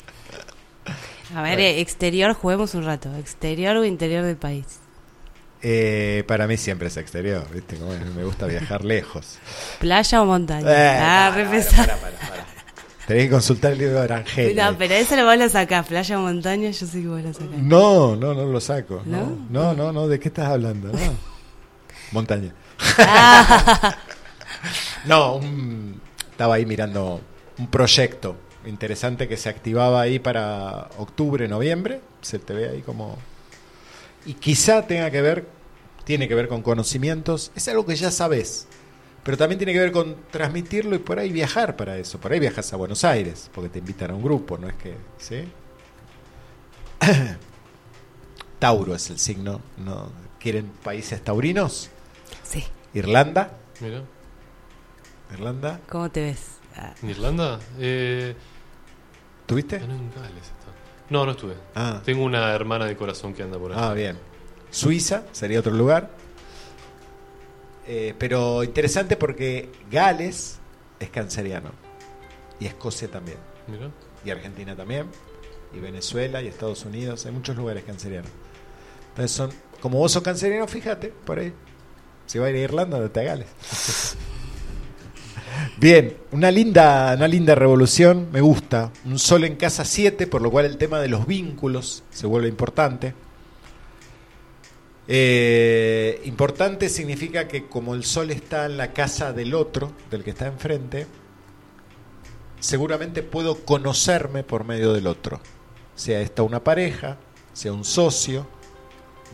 A 1.38 1.42
ver, 1.42 1.60
eh, 1.60 1.82
exterior, 1.82 2.34
juguemos 2.34 2.74
un 2.74 2.86
rato. 2.86 3.14
Exterior 3.18 3.76
o 3.76 3.86
interior 3.86 4.24
del 4.24 4.38
país. 4.38 4.66
Eh, 5.62 6.24
para 6.28 6.48
mí 6.48 6.58
siempre 6.58 6.88
es 6.88 6.98
exterior, 6.98 7.48
¿viste? 7.54 7.78
Como 7.78 7.92
me 8.16 8.24
gusta 8.24 8.46
viajar 8.46 8.84
lejos. 8.86 9.38
¿Playa 9.80 10.22
o 10.22 10.26
montaña? 10.26 10.68
Eh, 10.70 11.00
ah, 11.02 11.32
para, 11.34 11.50
para, 11.50 11.98
para, 11.98 12.18
para. 12.18 12.46
Tenés 13.08 13.24
que 13.26 13.30
consultar 13.30 13.72
el 13.72 13.78
libro 13.78 13.96
de 13.96 14.02
Arangel. 14.04 14.56
No, 14.56 14.78
pero 14.78 14.94
eso 14.96 15.16
lo 15.16 15.24
vos 15.26 15.38
lo 15.38 15.48
sacás. 15.48 15.88
Playa 15.88 16.18
o 16.20 16.22
montaña, 16.22 16.70
yo 16.72 16.86
sé 16.86 17.02
que 17.02 17.08
vos 17.08 17.22
lo 17.22 17.34
sacás. 17.34 17.50
No, 17.58 18.16
no, 18.18 18.34
no 18.34 18.46
lo 18.46 18.60
saco. 18.60 19.02
No, 19.06 19.38
¿No? 19.50 19.74
no, 19.74 19.74
no, 19.74 19.92
no, 19.94 20.08
¿de 20.08 20.20
qué 20.20 20.28
estás 20.28 20.48
hablando? 20.50 20.90
No. 20.90 21.00
Montaña. 22.12 22.54
Ah. 23.00 23.96
no, 25.06 25.36
un- 25.38 26.02
estaba 26.32 26.56
ahí 26.56 26.66
mirando 26.66 27.22
un 27.58 27.68
proyecto 27.68 28.36
interesante 28.66 29.28
que 29.28 29.38
se 29.38 29.50
activaba 29.50 30.02
ahí 30.02 30.20
para 30.20 30.90
octubre, 30.98 31.48
noviembre. 31.48 32.02
Se 32.22 32.40
te 32.40 32.54
ve 32.54 32.70
ahí 32.70 32.82
como. 32.82 33.18
Y 34.26 34.34
quizá 34.34 34.86
tenga 34.86 35.10
que 35.12 35.22
ver, 35.22 35.48
tiene 36.04 36.28
que 36.28 36.36
ver 36.36 36.48
con 36.48 36.62
conocimientos. 36.62 37.52
Es 37.56 37.68
algo 37.68 37.86
que 37.86 37.96
ya 37.96 38.12
sabes. 38.12 38.68
Pero 39.24 39.38
también 39.38 39.58
tiene 39.58 39.74
que 39.74 39.80
ver 39.80 39.92
con 39.92 40.16
transmitirlo 40.32 40.96
y 40.96 41.00
por 41.00 41.20
ahí 41.20 41.32
viajar 41.32 41.76
para 41.76 41.98
eso. 41.98 42.20
Por 42.20 42.32
ahí 42.32 42.40
viajas 42.40 42.72
a 42.74 42.78
Buenos 42.78 43.04
Aires, 43.04 43.50
porque 43.54 43.70
te 43.70 43.80
invitan 43.80 44.12
a 44.12 44.16
un 44.16 44.24
grupo, 44.24 44.58
no 44.58 44.70
es 44.70 44.76
que. 44.76 44.96
¿Sí? 45.18 45.44
Tauro 48.60 48.96
es 48.96 49.10
el 49.10 49.20
signo. 49.20 49.62
¿no? 49.78 50.12
¿Quieren 50.40 50.68
países 50.84 51.22
taurinos? 51.24 51.90
Sí. 52.44 52.64
Irlanda. 52.94 53.52
Mira. 53.82 54.04
Irlanda. 55.34 55.82
¿Cómo 55.90 56.10
te 56.10 56.22
ves? 56.22 56.40
Ah, 56.76 56.94
¿En 57.02 57.10
Irlanda? 57.10 57.60
Eh, 57.80 58.36
¿Tuviste? 59.46 59.80
no, 59.80 59.94
en 59.94 60.12
Gales. 60.14 60.52
No, 61.10 61.26
no 61.26 61.32
estuve. 61.32 61.56
Ah. 61.76 62.02
Tengo 62.04 62.24
una 62.24 62.54
hermana 62.54 62.86
de 62.86 62.96
corazón 62.98 63.34
que 63.34 63.44
anda 63.44 63.58
por 63.58 63.72
ahí. 63.72 63.78
Ah, 63.80 63.94
bien. 63.94 64.18
Suiza 64.70 65.24
sería 65.32 65.60
otro 65.60 65.72
lugar. 65.72 66.10
Eh, 67.88 68.14
pero 68.18 68.64
interesante 68.64 69.16
porque 69.16 69.70
Gales 69.90 70.60
es 71.00 71.10
canceriano. 71.10 71.72
Y 72.60 72.66
Escocia 72.66 73.08
también. 73.08 73.38
Mira. 73.68 73.90
Y 74.26 74.30
Argentina 74.30 74.76
también. 74.76 75.08
Y 75.74 75.80
Venezuela 75.80 76.42
y 76.42 76.48
Estados 76.48 76.84
Unidos. 76.86 77.26
Hay 77.26 77.32
muchos 77.32 77.56
lugares 77.56 77.84
cancerianos. 77.86 78.32
Entonces 79.10 79.32
son, 79.32 79.52
como 79.80 80.00
vos 80.00 80.12
sos 80.12 80.24
canceriano, 80.24 80.68
fíjate, 80.68 81.14
por 81.26 81.40
ahí. 81.40 81.54
Si 82.26 82.40
va 82.40 82.48
a 82.48 82.50
ir 82.50 82.58
a 82.58 82.60
Irlanda, 82.60 83.00
vete 83.00 83.22
a 83.22 83.24
Gales. 83.24 84.18
Bien, 85.78 86.18
una 86.32 86.52
linda, 86.52 87.14
una 87.16 87.28
linda 87.28 87.56
revolución, 87.56 88.28
me 88.32 88.42
gusta. 88.42 88.92
Un 89.06 89.20
sol 89.20 89.44
en 89.44 89.56
casa 89.56 89.86
7, 89.86 90.28
por 90.28 90.42
lo 90.42 90.52
cual 90.52 90.66
el 90.66 90.78
tema 90.78 91.00
de 91.00 91.08
los 91.08 91.28
vínculos 91.28 92.04
se 92.10 92.28
vuelve 92.28 92.48
importante. 92.48 93.14
Eh, 95.08 96.22
importante 96.26 96.90
significa 96.90 97.48
que 97.48 97.68
como 97.68 97.96
el 97.96 98.04
sol 98.04 98.32
está 98.32 98.66
en 98.66 98.78
la 98.78 98.92
casa 98.92 99.32
del 99.32 99.54
otro, 99.54 99.94
del 100.12 100.24
que 100.24 100.32
está 100.32 100.48
enfrente, 100.48 101.08
seguramente 102.60 103.24
puedo 103.24 103.64
conocerme 103.64 104.44
por 104.44 104.66
medio 104.66 104.94
del 104.94 105.08
otro. 105.08 105.40
Sea 105.96 106.20
esta 106.22 106.44
una 106.44 106.64
pareja, 106.64 107.18
sea 107.54 107.72
un 107.74 107.86
socio, 107.86 108.48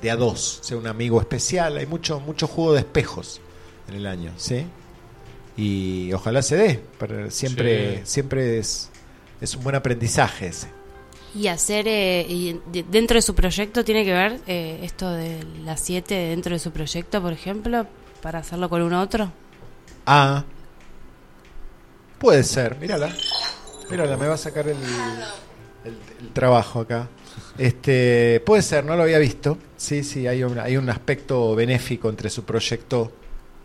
de 0.02 0.12
a 0.12 0.16
dos, 0.16 0.60
sea 0.62 0.78
un 0.78 0.88
amigo 0.88 1.20
especial. 1.20 1.78
Hay 1.78 1.86
mucho, 1.86 2.20
mucho 2.20 2.48
juego 2.48 2.74
de 2.74 2.80
espejos 2.80 3.41
en 3.88 3.95
el 3.95 4.06
año, 4.06 4.34
¿sí? 4.38 4.66
Y 5.58 6.12
ojalá 6.14 6.42
se 6.42 6.56
dé. 6.56 6.80
pero 6.98 7.30
siempre, 7.30 7.98
Sí. 7.98 8.02
siempre 8.06 8.58
es, 8.60 8.90
es 9.42 9.56
un 9.56 9.64
buen 9.64 9.76
aprendizaje 9.76 10.48
ese. 10.48 10.68
Y 11.36 11.48
hacer, 11.48 11.88
eh, 11.88 12.26
y 12.28 12.60
de- 12.72 12.84
dentro 12.84 13.16
de 13.16 13.22
su 13.22 13.34
proyecto, 13.36 13.84
tiene 13.84 14.06
que 14.06 14.14
ver 14.14 14.40
eh, 14.48 14.80
esto 14.84 15.10
de 15.12 15.44
las 15.66 15.80
7 15.80 16.14
dentro 16.14 16.54
de 16.54 16.60
su 16.60 16.72
proyecto, 16.72 17.22
por 17.22 17.34
ejemplo, 17.34 17.88
para 18.22 18.40
hacerlo 18.40 18.70
con 18.70 18.82
un 18.82 18.94
otro. 18.94 19.32
Ah, 20.06 20.44
puede 22.20 22.44
ser, 22.44 22.78
mírala. 22.80 23.14
Mírala, 23.90 24.18
me 24.18 24.28
va 24.28 24.36
a 24.36 24.38
sacar 24.38 24.68
el, 24.68 24.78
el- 25.86 25.98
el 26.22 26.30
trabajo 26.34 26.80
acá. 26.82 27.10
Este, 27.58 28.42
puede 28.46 28.62
ser, 28.62 28.86
no 28.86 28.96
lo 28.96 29.04
había 29.04 29.20
visto. 29.20 29.58
Sí, 29.78 30.04
sí, 30.04 30.28
hay 30.28 30.44
un, 30.44 30.58
hay 30.60 30.78
un 30.78 30.90
aspecto 30.90 31.54
benéfico 31.56 32.10
entre 32.10 32.30
su 32.30 32.44
proyecto 32.44 33.12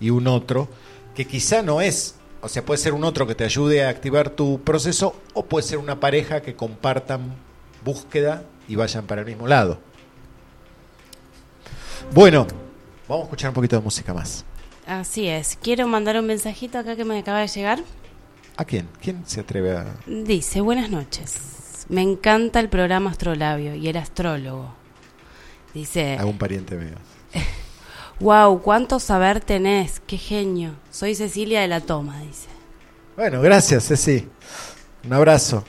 y 0.01 0.11
un 0.11 0.27
otro, 0.27 0.69
que 1.19 1.25
quizá 1.25 1.63
no 1.63 1.81
es, 1.81 2.15
o 2.43 2.49
sea, 2.49 2.65
puede 2.65 2.79
ser 2.79 2.95
un 2.95 3.03
otro 3.03 3.27
que 3.27 3.35
te 3.35 3.43
ayude 3.43 3.85
a 3.85 3.89
activar 3.89 4.31
tu 4.31 4.61
proceso, 4.61 5.21
o 5.35 5.47
puede 5.47 5.67
ser 5.67 5.79
una 5.79 5.99
pareja 5.99 6.43
que 6.43 6.55
compartan 6.55 7.35
búsqueda 7.85 8.45
y 8.69 8.77
vayan 8.77 9.05
para 9.05 9.23
el 9.23 9.27
mismo 9.27 9.49
lado. 9.49 9.81
Bueno, 12.15 12.47
vamos 13.09 13.23
a 13.23 13.25
escuchar 13.25 13.51
un 13.51 13.55
poquito 13.55 13.75
de 13.75 13.83
música 13.83 14.15
más. 14.15 14.45
Así 14.87 15.27
es. 15.27 15.59
Quiero 15.61 15.89
mandar 15.89 16.17
un 16.21 16.27
mensajito 16.27 16.79
acá 16.79 16.95
que 16.95 17.05
me 17.05 17.19
acaba 17.19 17.41
de 17.41 17.49
llegar. 17.49 17.83
¿A 18.57 18.65
quién? 18.65 18.89
¿Quién 19.03 19.25
se 19.27 19.41
atreve 19.41 19.73
a...? 19.73 19.87
Dice, 20.07 20.61
buenas 20.61 20.89
noches. 20.89 21.85
Me 21.89 22.03
encanta 22.03 22.61
el 22.61 22.69
programa 22.69 23.11
Astrolabio 23.11 23.75
y 23.75 23.89
el 23.89 23.97
astrólogo. 23.97 24.73
Dice, 25.75 26.17
Algún 26.17 26.39
pariente 26.39 26.77
mío. 26.77 26.95
wow, 28.21 28.61
cuánto 28.63 28.99
saber 28.99 29.41
tenés, 29.41 30.01
qué 30.07 30.17
genio. 30.19 30.73
Soy 30.91 31.15
Cecilia 31.15 31.61
de 31.61 31.69
la 31.69 31.81
Toma, 31.81 32.21
dice. 32.21 32.49
Bueno, 33.17 33.41
gracias, 33.41 33.87
Ceci. 33.89 34.27
Un 35.05 35.13
abrazo. 35.13 35.65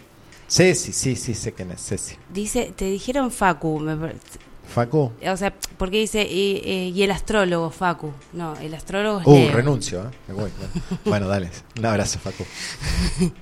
Ceci, 0.48 0.92
sí, 0.94 1.16
sí, 1.16 1.34
sé 1.36 1.54
quién 1.54 1.72
es 1.72 1.82
Ceci. 1.86 2.16
Dice, 2.34 2.74
te 2.76 2.86
dijeron 2.86 3.32
Facu, 3.32 3.80
me 3.80 3.96
Facu. 4.68 5.12
o 5.28 5.38
sea, 5.38 5.54
porque 5.78 5.98
dice, 5.98 6.22
y, 6.24 6.62
eh, 6.64 6.92
y 6.94 7.02
el 7.04 7.12
astrólogo, 7.12 7.72
Facu. 7.72 8.12
No, 8.34 8.56
el 8.58 8.74
astrólogo 8.76 9.22
es 9.22 9.28
Uh, 9.28 9.34
Leo. 9.34 9.52
renuncio, 9.54 10.02
¿eh? 10.04 10.10
Me 10.28 10.34
voy. 10.36 10.52
Bueno. 10.58 11.00
Bueno, 11.06 11.28
dale. 11.28 11.50
Un 11.78 11.86
abrazo, 11.86 12.20
Facu. 12.20 12.46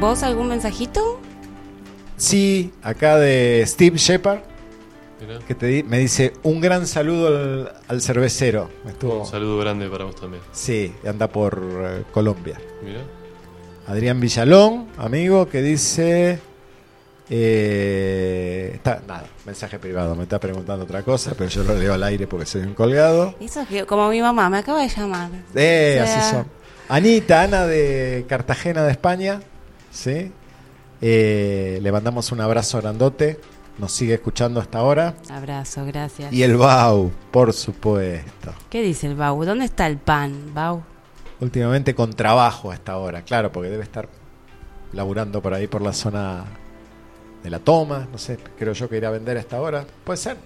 ¿Vos 0.00 0.22
algún 0.22 0.48
mensajito? 0.48 1.20
Sí, 2.16 2.72
acá 2.82 3.16
de 3.18 3.62
Steve 3.66 3.98
Shepard, 3.98 4.40
Mirá. 5.20 5.38
que 5.40 5.54
te 5.54 5.66
di- 5.66 5.82
me 5.82 5.98
dice 5.98 6.32
un 6.44 6.60
gran 6.60 6.86
saludo 6.86 7.26
al, 7.28 7.72
al 7.88 8.00
cervecero. 8.02 8.70
Estuvo, 8.86 9.20
Un 9.20 9.26
saludo 9.26 9.58
grande 9.58 9.88
para 9.88 10.04
vos 10.04 10.16
también. 10.16 10.42
sí, 10.52 10.94
anda 11.06 11.26
por 11.28 11.60
eh, 11.82 12.04
Colombia. 12.12 12.58
Adrián 13.86 14.20
Villalón, 14.20 14.88
amigo, 14.98 15.48
que 15.48 15.62
dice... 15.62 16.38
eh, 17.30 18.70
está, 18.74 19.00
nada, 19.06 19.24
mensaje 19.46 19.78
privado, 19.78 20.14
me 20.14 20.24
está 20.24 20.38
preguntando 20.38 20.84
otra 20.84 21.02
cosa, 21.02 21.32
pero 21.36 21.48
yo 21.50 21.62
lo 21.64 21.74
leo 21.74 21.94
al 21.94 22.02
aire 22.02 22.26
porque 22.26 22.46
soy 22.46 22.62
un 22.62 22.74
colgado. 22.74 23.34
Eso 23.40 23.60
es 23.62 23.68
que, 23.68 23.84
como 23.86 24.08
mi 24.10 24.20
mamá, 24.20 24.48
me 24.50 24.58
acaba 24.58 24.80
de 24.82 24.88
llamar. 24.88 25.30
Eh, 25.54 25.98
O 26.02 26.06
sea, 26.06 26.18
así 26.20 26.30
son. 26.34 26.46
Anita, 26.88 27.42
Ana 27.42 27.66
de 27.66 28.24
Cartagena 28.28 28.82
de 28.84 28.92
España, 28.92 29.40
¿sí? 29.90 30.32
Eh, 31.00 31.78
le 31.82 31.92
mandamos 31.92 32.32
un 32.32 32.40
abrazo 32.40 32.80
grandote, 32.80 33.38
nos 33.78 33.92
sigue 33.92 34.14
escuchando 34.14 34.60
hasta 34.60 34.78
ahora. 34.78 35.14
Abrazo, 35.30 35.84
gracias. 35.86 36.32
Y 36.32 36.42
el 36.42 36.56
Bau, 36.56 37.10
por 37.30 37.52
supuesto. 37.52 38.52
¿Qué 38.68 38.82
dice 38.82 39.06
el 39.06 39.14
Bau? 39.14 39.44
¿Dónde 39.44 39.64
está 39.64 39.86
el 39.86 39.98
pan, 39.98 40.52
Bau? 40.52 40.82
Últimamente 41.40 41.94
con 41.94 42.12
trabajo 42.12 42.72
hasta 42.72 42.92
ahora, 42.92 43.22
claro, 43.22 43.52
porque 43.52 43.70
debe 43.70 43.84
estar 43.84 44.08
laburando 44.92 45.40
por 45.40 45.54
ahí 45.54 45.68
por 45.68 45.82
la 45.82 45.92
zona 45.92 46.44
de 47.42 47.50
la 47.50 47.60
toma, 47.60 48.08
no 48.10 48.18
sé, 48.18 48.38
creo 48.58 48.72
yo 48.72 48.88
que 48.88 48.96
irá 48.96 49.08
a 49.08 49.12
vender 49.12 49.36
a 49.36 49.40
esta 49.40 49.60
hora. 49.60 49.86
Puede 50.04 50.16
ser. 50.16 50.36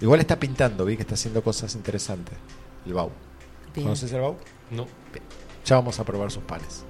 Igual 0.00 0.20
está 0.20 0.38
pintando, 0.38 0.84
vi 0.84 0.96
que 0.96 1.02
está 1.02 1.14
haciendo 1.14 1.42
cosas 1.42 1.74
interesantes. 1.74 2.36
El 2.84 2.92
Bau. 2.92 3.10
Bien. 3.74 3.86
¿Conoces 3.86 4.12
el 4.12 4.20
Bau? 4.20 4.36
No. 4.70 4.86
Bien. 5.12 5.24
Ya 5.64 5.76
vamos 5.76 5.98
a 5.98 6.04
probar 6.04 6.30
sus 6.30 6.42
panes. 6.42 6.84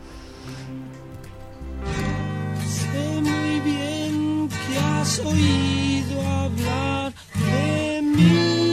Has 4.78 5.18
oído 5.20 6.20
hablar 6.20 7.12
de 7.34 8.02
mí. 8.02 8.65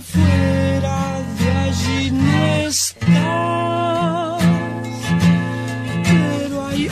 Fuera 0.00 1.20
de 1.38 1.50
allí 1.50 2.10
no 2.10 2.44
estás, 2.68 4.42
pero 6.02 6.66
hay 6.66 6.86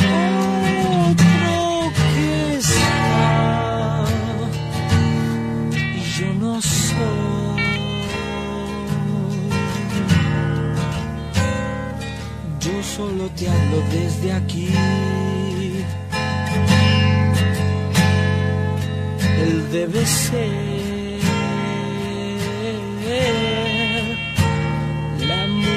otro 1.01 1.93
que 2.15 2.57
está 2.59 4.05
y 5.73 6.01
yo 6.17 6.35
no 6.35 6.63
soy. 6.63 6.93
Yo 12.61 12.83
solo 12.83 13.29
te 13.31 13.49
hablo 13.49 13.79
desde 13.91 14.33
aquí. 14.33 14.69
Él 19.43 19.73
debe 19.73 20.07
ser 20.07 20.82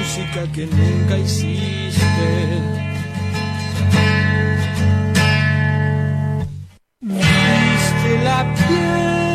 música 0.06 0.46
que 0.52 0.66
nunca 0.66 1.18
hiciste. 1.18 2.28
Viste 7.00 8.10
la 8.24 8.54
piel, 8.54 9.25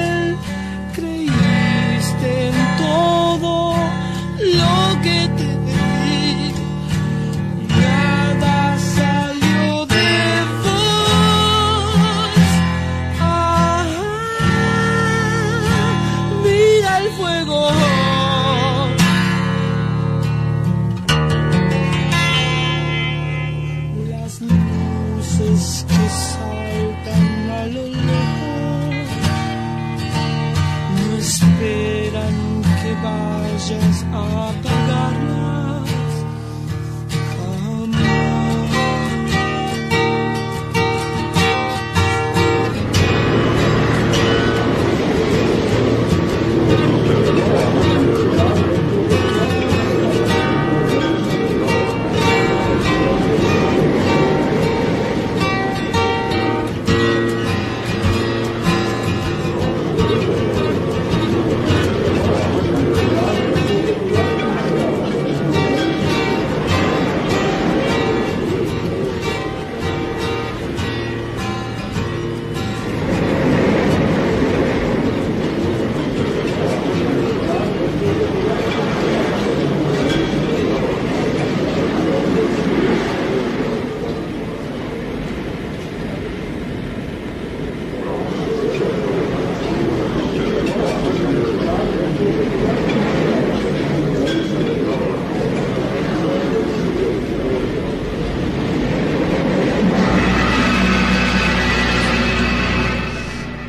vayas 34.11 34.60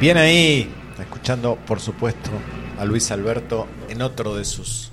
Bien 0.02 0.16
ahí, 0.16 0.68
escuchando 0.98 1.54
por 1.54 1.78
supuesto 1.78 2.32
a 2.76 2.84
Luis 2.84 3.12
Alberto 3.12 3.68
en 3.88 4.02
otro 4.02 4.34
de 4.34 4.44
sus 4.44 4.90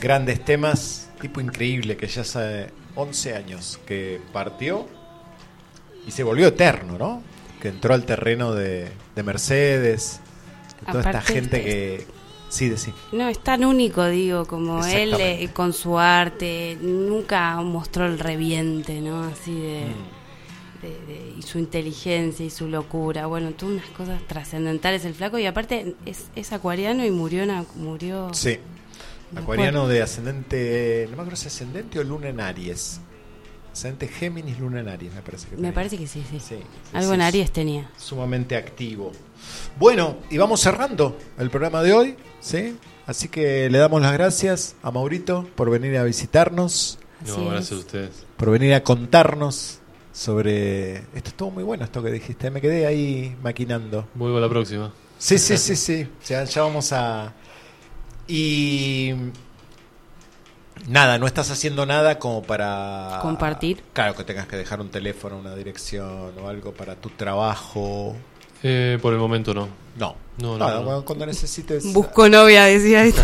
grandes 0.00 0.42
temas, 0.42 1.10
tipo 1.20 1.42
increíble 1.42 1.98
que 1.98 2.06
ya 2.06 2.22
hace 2.22 2.68
11 2.94 3.34
años 3.34 3.78
que 3.84 4.18
partió 4.32 4.88
y 6.06 6.10
se 6.10 6.22
volvió 6.22 6.46
eterno, 6.46 6.96
¿no? 6.96 7.22
Que 7.60 7.68
entró 7.68 7.92
al 7.92 8.06
terreno 8.06 8.54
de, 8.54 8.88
de 9.14 9.22
Mercedes, 9.22 10.22
de 10.80 10.90
toda 10.90 11.04
esta 11.04 11.20
gente 11.20 11.62
que... 11.62 12.06
Sí, 12.48 12.70
de 12.70 12.78
sí. 12.78 12.94
No, 13.12 13.28
es 13.28 13.40
tan 13.40 13.62
único, 13.62 14.06
digo, 14.06 14.46
como 14.46 14.86
él 14.86 15.16
eh, 15.20 15.50
con 15.52 15.74
su 15.74 15.98
arte, 15.98 16.78
nunca 16.80 17.56
mostró 17.56 18.06
el 18.06 18.18
reviente, 18.18 19.02
¿no? 19.02 19.24
Así 19.24 19.52
de... 19.52 19.82
de- 20.82 20.88
de- 21.06 21.34
y 21.38 21.42
su 21.42 21.58
inteligencia 21.58 22.44
y 22.46 22.50
su 22.50 22.68
locura. 22.68 23.26
Bueno, 23.26 23.50
tuvo 23.52 23.70
unas 23.70 23.86
cosas 23.90 24.20
trascendentales 24.26 25.04
el 25.04 25.14
flaco 25.14 25.38
y 25.38 25.46
aparte 25.46 25.94
es, 26.06 26.26
es 26.36 26.52
acuariano 26.52 27.04
y 27.04 27.10
murió, 27.10 27.42
en 27.42 27.50
a- 27.50 27.64
murió 27.76 28.32
Sí. 28.34 28.58
Acuariano 29.36 29.86
de 29.88 30.00
ascendente, 30.02 31.04
no 31.10 31.16
me 31.16 31.22
acuerdo 31.22 31.36
si 31.36 31.48
ascendente 31.48 31.98
o 31.98 32.04
luna 32.04 32.28
en 32.28 32.40
Aries. 32.40 33.00
Ascendente 33.72 34.08
Géminis, 34.08 34.58
luna 34.58 34.80
en 34.80 34.88
Aries, 34.88 35.12
me 35.14 35.20
parece 35.20 35.48
que 35.48 35.56
Me 35.56 35.72
parece 35.72 35.98
que 35.98 36.06
sí, 36.06 36.24
sí. 36.28 36.38
Sí, 36.40 36.56
sí, 36.56 36.64
Algo 36.94 37.10
sí, 37.10 37.14
en. 37.14 37.20
Aries 37.20 37.52
tenía. 37.52 37.90
Sumamente 37.98 38.56
activo. 38.56 39.12
Bueno, 39.78 40.16
y 40.30 40.38
vamos 40.38 40.60
cerrando 40.60 41.16
el 41.38 41.50
programa 41.50 41.82
de 41.82 41.92
hoy, 41.92 42.16
¿sí? 42.40 42.76
Así 43.06 43.28
que 43.28 43.68
le 43.70 43.78
damos 43.78 44.00
las 44.02 44.12
gracias 44.14 44.74
a 44.82 44.90
Maurito 44.90 45.46
por 45.54 45.70
venir 45.70 45.96
a 45.98 46.04
visitarnos, 46.04 46.98
No, 47.26 47.50
gracias 47.50 47.72
a 47.72 47.76
ustedes. 47.80 48.10
por 48.36 48.50
venir 48.50 48.72
a 48.74 48.82
contarnos 48.82 49.77
sobre... 50.18 50.96
Esto 51.14 51.28
estuvo 51.28 51.50
muy 51.52 51.62
bueno, 51.62 51.84
esto 51.84 52.02
que 52.02 52.10
dijiste, 52.10 52.50
me 52.50 52.60
quedé 52.60 52.86
ahí 52.86 53.36
maquinando. 53.42 54.08
Vuelvo 54.14 54.38
a 54.38 54.40
la 54.40 54.48
próxima. 54.48 54.92
Sí, 55.16 55.38
sí, 55.38 55.56
sí, 55.56 55.76
sí. 55.76 56.08
Ya, 56.26 56.44
ya 56.44 56.62
vamos 56.62 56.92
a. 56.92 57.32
Y. 58.26 59.12
Nada, 60.88 61.18
no 61.18 61.26
estás 61.26 61.50
haciendo 61.50 61.86
nada 61.86 62.18
como 62.18 62.42
para. 62.42 63.18
Compartir. 63.22 63.82
Claro, 63.92 64.14
que 64.14 64.22
tengas 64.22 64.46
que 64.46 64.56
dejar 64.56 64.80
un 64.80 64.90
teléfono, 64.90 65.38
una 65.38 65.54
dirección 65.56 66.32
o 66.40 66.48
algo 66.48 66.72
para 66.72 66.94
tu 66.94 67.10
trabajo. 67.10 68.14
Eh, 68.62 68.98
por 69.02 69.12
el 69.12 69.18
momento 69.18 69.54
no. 69.54 69.68
No. 69.96 70.16
No, 70.38 70.56
no, 70.56 70.58
Nada, 70.58 70.80
no. 70.82 71.04
cuando 71.04 71.26
necesites. 71.26 71.92
Busco 71.92 72.28
novia, 72.28 72.64
decía 72.64 73.04
esto. 73.04 73.22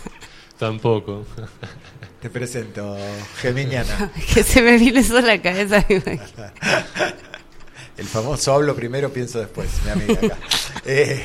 Tampoco. 0.58 1.26
Te 2.26 2.30
presento, 2.30 2.96
Geminiana. 3.36 4.10
que 4.34 4.42
se 4.42 4.60
me 4.60 4.76
viene 4.78 4.98
eso 4.98 5.16
a 5.16 5.20
la 5.20 5.40
cabeza. 5.40 5.86
El 7.96 8.04
famoso 8.04 8.52
hablo 8.52 8.74
primero, 8.74 9.12
pienso 9.12 9.38
después, 9.38 9.68
mi 9.84 9.90
amiga 9.92 10.14
acá. 10.14 10.36
Eh, 10.86 11.22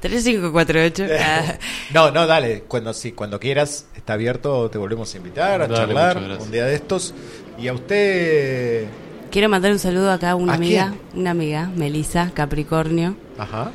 3548. 0.00 1.06
Ah, 1.18 1.54
no, 1.94 2.10
no, 2.10 2.26
dale, 2.26 2.64
cuando 2.68 2.92
sí, 2.92 3.12
cuando 3.12 3.40
quieras, 3.40 3.86
está 3.96 4.12
abierto, 4.12 4.68
te 4.68 4.76
volvemos 4.76 5.14
a 5.14 5.16
invitar 5.16 5.62
a 5.62 5.66
Dale, 5.66 5.74
charlar 5.94 6.38
un 6.38 6.50
día 6.50 6.66
de 6.66 6.74
estos. 6.74 7.14
Y 7.58 7.68
a 7.68 7.72
usted, 7.72 8.84
Quiero 9.30 9.48
mandar 9.48 9.72
un 9.72 9.78
saludo 9.78 10.10
acá 10.12 10.32
a 10.32 10.36
una 10.36 10.52
¿A 10.52 10.56
amiga, 10.56 10.92
una 11.14 11.30
amiga, 11.30 11.70
Melisa 11.74 12.32
Capricornio. 12.34 13.16
ajá, 13.38 13.72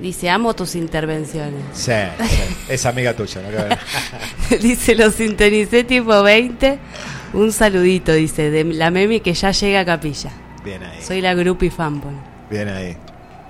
Dice, 0.00 0.30
amo 0.30 0.54
tus 0.54 0.74
intervenciones. 0.76 1.62
sí, 1.72 1.92
sí, 2.26 2.42
es 2.68 2.86
amiga 2.86 3.14
tuya, 3.14 3.42
¿no? 3.42 4.56
Dice, 4.58 4.94
lo 4.94 5.10
sintonicé 5.10 5.84
tipo 5.84 6.22
20. 6.22 6.78
Un 7.32 7.52
saludito, 7.52 8.12
dice, 8.12 8.50
de 8.50 8.64
la 8.64 8.90
memi 8.90 9.20
que 9.20 9.34
ya 9.34 9.52
llega 9.52 9.80
a 9.80 9.84
capilla. 9.84 10.30
Bien 10.64 10.82
ahí, 10.82 11.00
Soy 11.02 11.20
la 11.20 11.32
groupie 11.34 11.70
fanboy. 11.70 12.14
bien 12.50 12.68
ahí, 12.68 12.96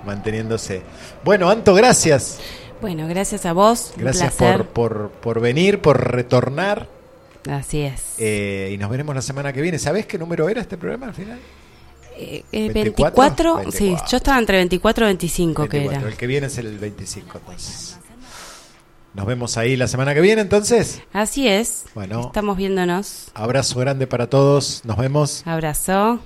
manteniéndose. 0.05 0.81
Bueno, 1.23 1.49
Anto, 1.49 1.73
gracias, 1.73 2.39
Bueno, 2.79 3.07
gracias 3.07 3.45
a 3.45 3.53
vos. 3.53 3.93
gracias 3.97 4.33
por, 4.33 4.67
por, 4.67 5.09
por 5.11 5.39
venir, 5.39 5.79
por 5.81 6.11
retornar. 6.11 6.87
Así 7.49 7.81
es. 7.81 8.01
eh, 8.19 8.69
y 8.73 8.77
nos 8.77 8.89
veremos 8.91 9.15
la 9.15 9.21
semana 9.23 9.51
que 9.51 9.61
viene. 9.61 9.79
¿Sabés 9.79 10.05
qué 10.05 10.17
número 10.19 10.47
era 10.47 10.61
este 10.61 10.77
programa 10.77 11.07
al 11.07 11.13
final? 11.15 11.39
Eh, 12.17 12.43
eh, 12.51 12.71
24, 12.71 13.55
24, 13.55 13.71
sí, 13.71 13.85
24. 13.85 14.11
yo 14.11 14.17
estaba 14.17 14.39
entre 14.39 14.57
24 14.57 15.05
y 15.05 15.07
25 15.07 15.63
que 15.63 15.77
24. 15.77 15.99
era. 15.99 16.09
El 16.11 16.17
que 16.17 16.27
viene 16.27 16.47
es 16.47 16.57
el 16.57 16.77
25, 16.77 17.37
entonces. 17.37 17.97
Nos 19.13 19.25
vemos 19.25 19.57
ahí 19.57 19.75
la 19.75 19.87
semana 19.87 20.13
que 20.13 20.21
viene, 20.21 20.41
entonces. 20.41 21.01
Así 21.11 21.47
es. 21.47 21.85
Bueno. 21.93 22.27
Estamos 22.27 22.55
viéndonos. 22.55 23.29
Abrazo 23.33 23.79
grande 23.79 24.07
para 24.07 24.27
todos. 24.27 24.83
Nos 24.85 24.97
vemos. 24.97 25.43
Abrazo. 25.45 26.21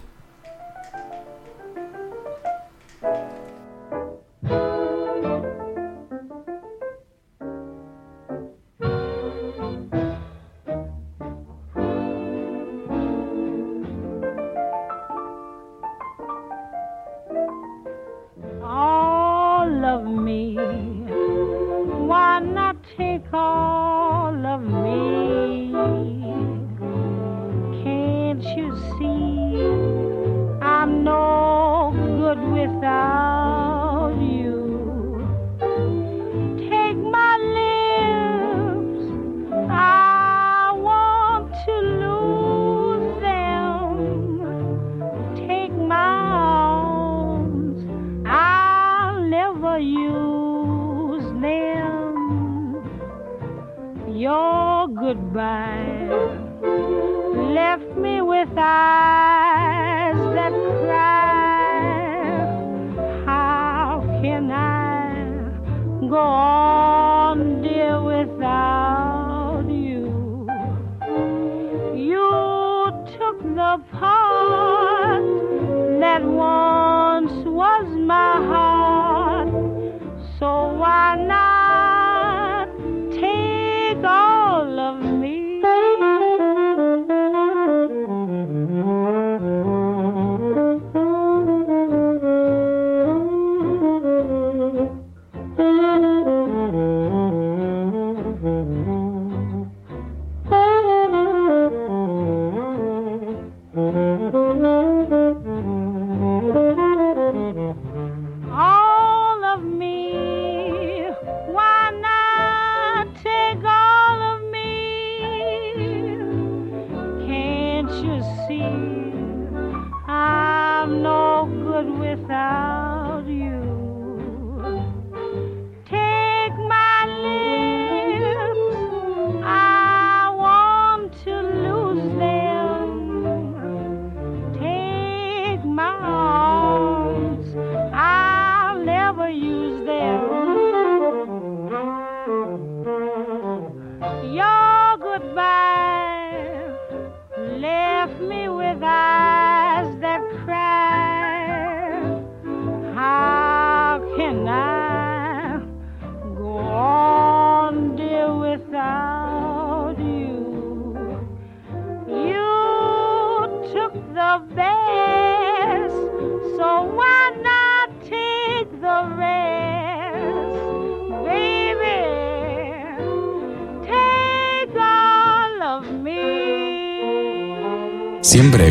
Goodbye 55.16 56.08
left 57.54 57.98
me 57.98 58.22
with 58.22 58.50
eyes 58.58 60.16
that 60.36 60.52
cry. 60.82 62.26
How 63.26 64.04
can 64.22 64.52
I 64.52 66.10
go 66.10 66.18
on, 66.18 67.62
dear, 67.62 68.02
without 68.02 69.66
you? 69.70 70.48
You 71.96 72.92
took 73.18 73.42
the 73.42 73.82
part 73.94 74.25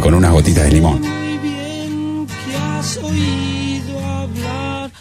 Con 0.00 0.14
unas 0.14 0.32
gotitas 0.32 0.64
de 0.64 0.70
limón. 0.72 1.23